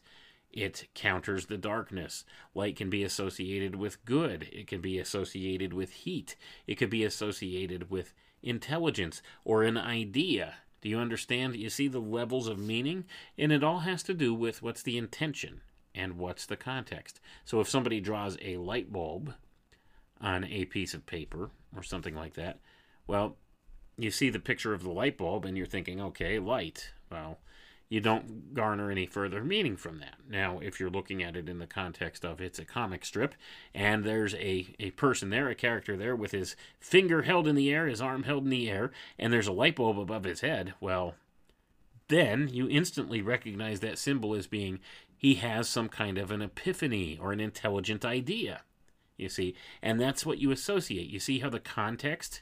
it 0.51 0.87
counters 0.95 1.45
the 1.45 1.57
darkness. 1.57 2.25
Light 2.55 2.75
can 2.75 2.89
be 2.89 3.03
associated 3.03 3.75
with 3.75 4.03
good, 4.05 4.49
it 4.51 4.67
can 4.67 4.81
be 4.81 4.97
associated 4.97 5.73
with 5.73 5.91
heat, 5.91 6.35
it 6.65 6.75
could 6.75 6.89
be 6.89 7.03
associated 7.03 7.91
with 7.91 8.13
intelligence 8.41 9.21
or 9.43 9.63
an 9.63 9.77
idea. 9.77 10.55
Do 10.81 10.89
you 10.89 10.99
understand? 10.99 11.55
You 11.55 11.69
see 11.69 11.87
the 11.87 11.99
levels 11.99 12.47
of 12.47 12.59
meaning? 12.59 13.05
And 13.37 13.51
it 13.51 13.63
all 13.63 13.79
has 13.79 14.03
to 14.03 14.13
do 14.13 14.33
with 14.33 14.61
what's 14.61 14.83
the 14.83 14.97
intention 14.97 15.61
and 15.95 16.17
what's 16.17 16.45
the 16.45 16.57
context. 16.57 17.19
So 17.45 17.59
if 17.59 17.69
somebody 17.69 17.99
draws 17.99 18.37
a 18.41 18.57
light 18.57 18.91
bulb 18.91 19.33
on 20.19 20.45
a 20.45 20.65
piece 20.65 20.93
of 20.93 21.05
paper 21.05 21.49
or 21.75 21.83
something 21.83 22.15
like 22.15 22.33
that, 22.35 22.59
well, 23.07 23.37
you 23.97 24.11
see 24.11 24.29
the 24.29 24.39
picture 24.39 24.73
of 24.73 24.83
the 24.83 24.91
light 24.91 25.17
bulb 25.17 25.45
and 25.45 25.57
you're 25.57 25.65
thinking, 25.65 26.01
okay, 26.01 26.39
light. 26.39 26.91
Well, 27.11 27.39
you 27.89 27.99
don't 27.99 28.55
garner 28.55 28.89
any 28.89 29.05
further 29.05 29.43
meaning 29.43 29.77
from 29.77 29.99
that. 29.99 30.15
Now, 30.27 30.57
if 30.59 30.79
you're 30.79 30.89
looking 30.89 31.21
at 31.21 31.35
it 31.35 31.47
in 31.47 31.59
the 31.59 31.67
context 31.67 32.25
of 32.25 32.41
it's 32.41 32.57
a 32.57 32.65
comic 32.65 33.05
strip 33.05 33.35
and 33.71 34.03
there's 34.03 34.33
a, 34.33 34.73
a 34.79 34.91
person 34.91 35.29
there, 35.29 35.47
a 35.49 35.55
character 35.55 35.95
there 35.95 36.15
with 36.15 36.31
his 36.31 36.55
finger 36.79 37.21
held 37.21 37.47
in 37.47 37.55
the 37.55 37.71
air, 37.71 37.85
his 37.85 38.01
arm 38.01 38.23
held 38.23 38.45
in 38.45 38.49
the 38.49 38.67
air, 38.67 38.91
and 39.19 39.31
there's 39.31 39.47
a 39.47 39.51
light 39.51 39.75
bulb 39.75 39.99
above 39.99 40.23
his 40.23 40.41
head, 40.41 40.73
well, 40.79 41.13
then 42.07 42.49
you 42.51 42.67
instantly 42.67 43.21
recognize 43.21 43.79
that 43.81 43.97
symbol 43.97 44.33
as 44.33 44.47
being 44.47 44.79
he 45.23 45.35
has 45.35 45.69
some 45.69 45.87
kind 45.87 46.17
of 46.17 46.31
an 46.31 46.41
epiphany 46.41 47.17
or 47.19 47.31
an 47.31 47.39
intelligent 47.39 48.03
idea. 48.03 48.61
You 49.15 49.29
see, 49.29 49.55
and 49.81 49.97
that's 49.97 50.25
what 50.25 50.37
you 50.37 50.51
associate. 50.51 51.09
You 51.09 51.19
see 51.19 51.39
how 51.39 51.49
the 51.49 51.61
context 51.61 52.41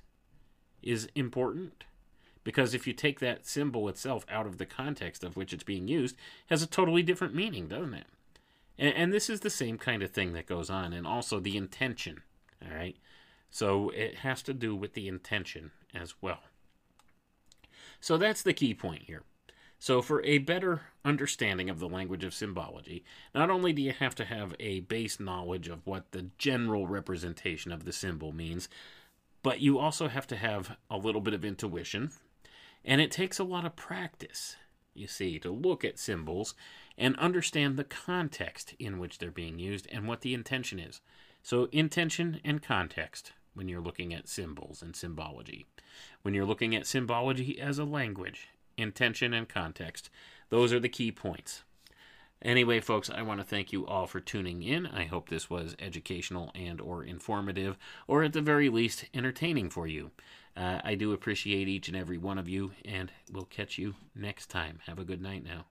is 0.82 1.08
important? 1.14 1.84
Because 2.44 2.74
if 2.74 2.88
you 2.88 2.94
take 2.94 3.20
that 3.20 3.46
symbol 3.46 3.88
itself 3.88 4.26
out 4.28 4.48
of 4.48 4.58
the 4.58 4.66
context 4.66 5.24
of 5.24 5.38
which 5.38 5.54
it's 5.54 5.64
being 5.64 5.88
used, 5.88 6.16
it 6.16 6.50
has 6.50 6.64
a 6.64 6.68
totally 6.68 7.04
different 7.04 7.36
meaning, 7.36 7.68
doesn't 7.68 7.94
it? 7.94 8.08
And, 8.80 8.96
and 8.96 9.14
this 9.14 9.30
is 9.30 9.42
the 9.42 9.52
same 9.52 9.78
kind 9.78 10.02
of 10.02 10.10
thing 10.10 10.34
that 10.34 10.48
goes 10.48 10.72
on, 10.72 10.92
and 10.92 11.06
also 11.06 11.40
the 11.40 11.58
intention. 11.58 12.24
All 12.66 12.76
right, 12.76 12.96
so 13.52 13.92
it 13.92 14.16
has 14.16 14.42
to 14.44 14.56
do 14.56 14.76
with 14.76 14.94
the 14.94 15.08
intention 15.08 15.70
as 15.94 16.16
well. 16.20 16.40
So 18.00 18.18
that's 18.18 18.42
the 18.42 18.54
key 18.54 18.74
point 18.74 19.04
here. 19.04 19.22
So, 19.82 20.04
for 20.04 20.24
a 20.24 20.38
better 20.38 20.82
understanding 21.04 21.68
of 21.68 21.80
the 21.80 21.90
language 21.90 22.24
of 22.24 22.36
symbology, 22.36 23.04
not 23.34 23.50
only 23.50 23.74
do 23.74 23.82
you 23.82 23.94
have 23.94 24.14
to 24.14 24.26
have 24.26 24.54
a 24.60 24.82
base 24.82 25.20
knowledge 25.20 25.68
of 25.68 25.88
what 25.88 26.12
the 26.12 26.28
general 26.38 26.86
representation 26.86 27.72
of 27.72 27.84
the 27.84 27.92
symbol 27.92 28.32
means, 28.32 28.70
but 29.42 29.60
you 29.60 29.80
also 29.80 30.08
have 30.08 30.28
to 30.28 30.36
have 30.36 30.78
a 30.92 30.98
little 30.98 31.20
bit 31.20 31.34
of 31.34 31.44
intuition, 31.44 32.12
and 32.86 33.02
it 33.02 33.10
takes 33.10 33.40
a 33.40 33.44
lot 33.44 33.66
of 33.66 33.76
practice, 33.76 34.56
you 34.94 35.08
see, 35.08 35.40
to 35.40 35.50
look 35.50 35.84
at 35.84 35.98
symbols 35.98 36.54
and 36.96 37.16
understand 37.16 37.76
the 37.76 37.84
context 37.84 38.76
in 38.78 39.00
which 39.00 39.18
they're 39.18 39.32
being 39.32 39.58
used 39.58 39.88
and 39.92 40.08
what 40.08 40.22
the 40.22 40.36
intention 40.36 40.78
is. 40.78 41.02
So, 41.42 41.70
intention 41.72 42.40
and 42.44 42.62
context 42.62 43.32
when 43.56 43.68
you're 43.68 43.82
looking 43.82 44.14
at 44.14 44.30
symbols 44.30 44.84
and 44.84 44.96
symbology. 44.96 45.66
When 46.22 46.36
you're 46.36 46.46
looking 46.46 46.76
at 46.76 46.86
symbology 46.86 47.60
as 47.60 47.80
a 47.80 47.84
language, 47.84 48.50
intention 48.82 49.34
and 49.34 49.48
context. 49.48 50.10
Those 50.50 50.74
are 50.74 50.80
the 50.80 50.90
key 50.90 51.12
points. 51.12 51.64
Anyway, 52.42 52.80
folks, 52.80 53.10
I 53.10 53.22
want 53.22 53.40
to 53.40 53.46
thank 53.46 53.72
you 53.72 53.86
all 53.86 54.08
for 54.08 54.20
tuning 54.20 54.64
in. 54.64 54.88
I 54.88 55.04
hope 55.06 55.30
this 55.30 55.50
was 55.50 55.76
educational 55.80 56.52
and 56.56 56.82
or 56.82 57.04
informative, 57.04 57.78
or 58.08 58.24
at 58.24 58.34
the 58.34 58.42
very 58.42 58.68
least, 58.68 59.06
entertaining 59.14 59.70
for 59.70 59.86
you. 59.86 60.10
Uh, 60.58 60.82
I 60.84 60.96
do 60.96 61.14
appreciate 61.14 61.68
each 61.68 61.88
and 61.88 61.96
every 61.96 62.18
one 62.18 62.40
of 62.40 62.50
you, 62.50 62.72
and 62.84 63.12
we'll 63.32 63.46
catch 63.46 63.78
you 63.78 63.96
next 64.16 64.50
time. 64.50 64.80
Have 64.88 65.00
a 65.00 65.06
good 65.06 65.22
night 65.22 65.44
now. 65.44 65.66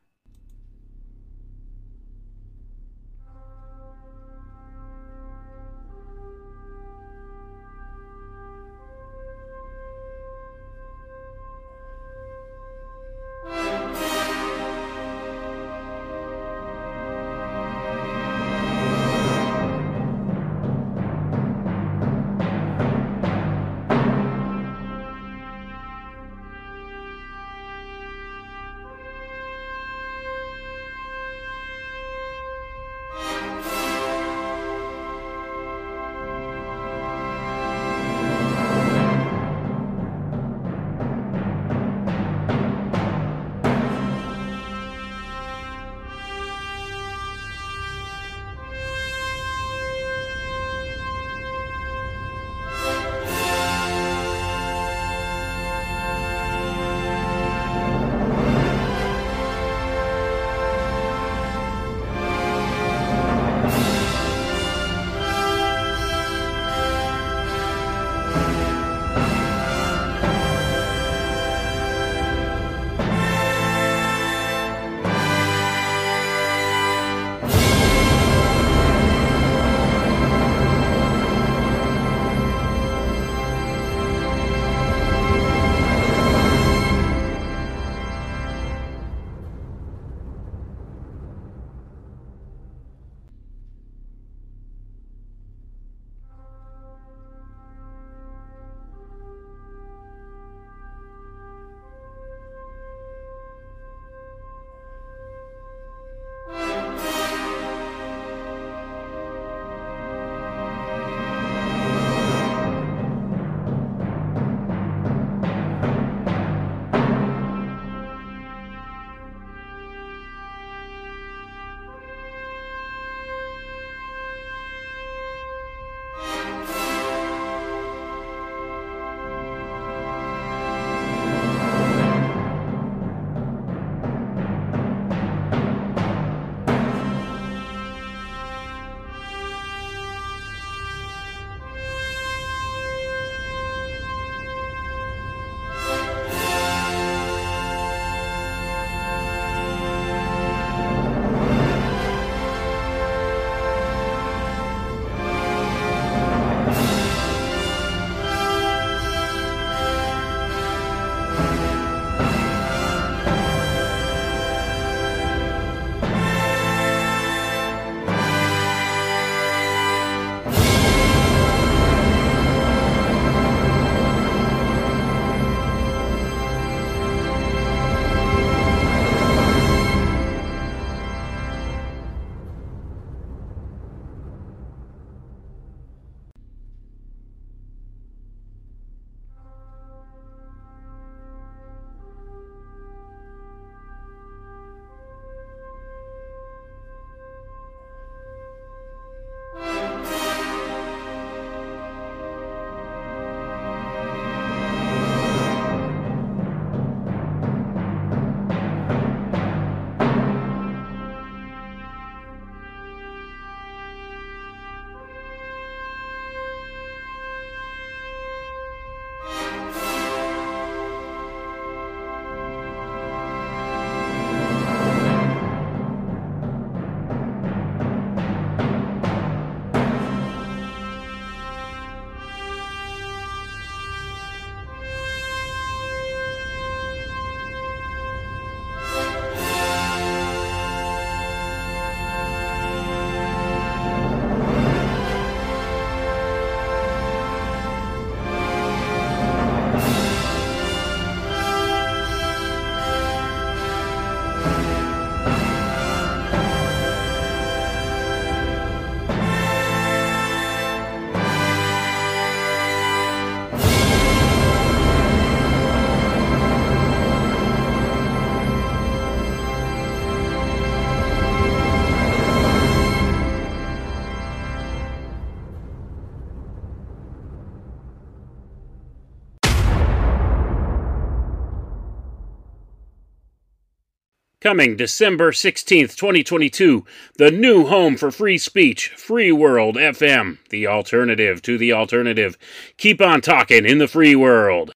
Coming 284.41 284.75
December 284.75 285.33
16th, 285.33 285.97
2022, 285.97 286.87
the 287.19 287.31
new 287.31 287.67
home 287.67 287.99
for 287.99 288.11
free 288.11 288.39
speech, 288.39 288.89
Free 288.97 289.31
World 289.31 289.77
FM, 289.77 290.39
the 290.49 290.67
alternative 290.67 291.43
to 291.43 291.59
the 291.59 291.75
alternative. 291.75 292.39
Keep 292.79 293.03
on 293.03 293.21
talking 293.21 293.67
in 293.67 293.77
the 293.77 293.87
free 293.87 294.17
world. 294.17 294.73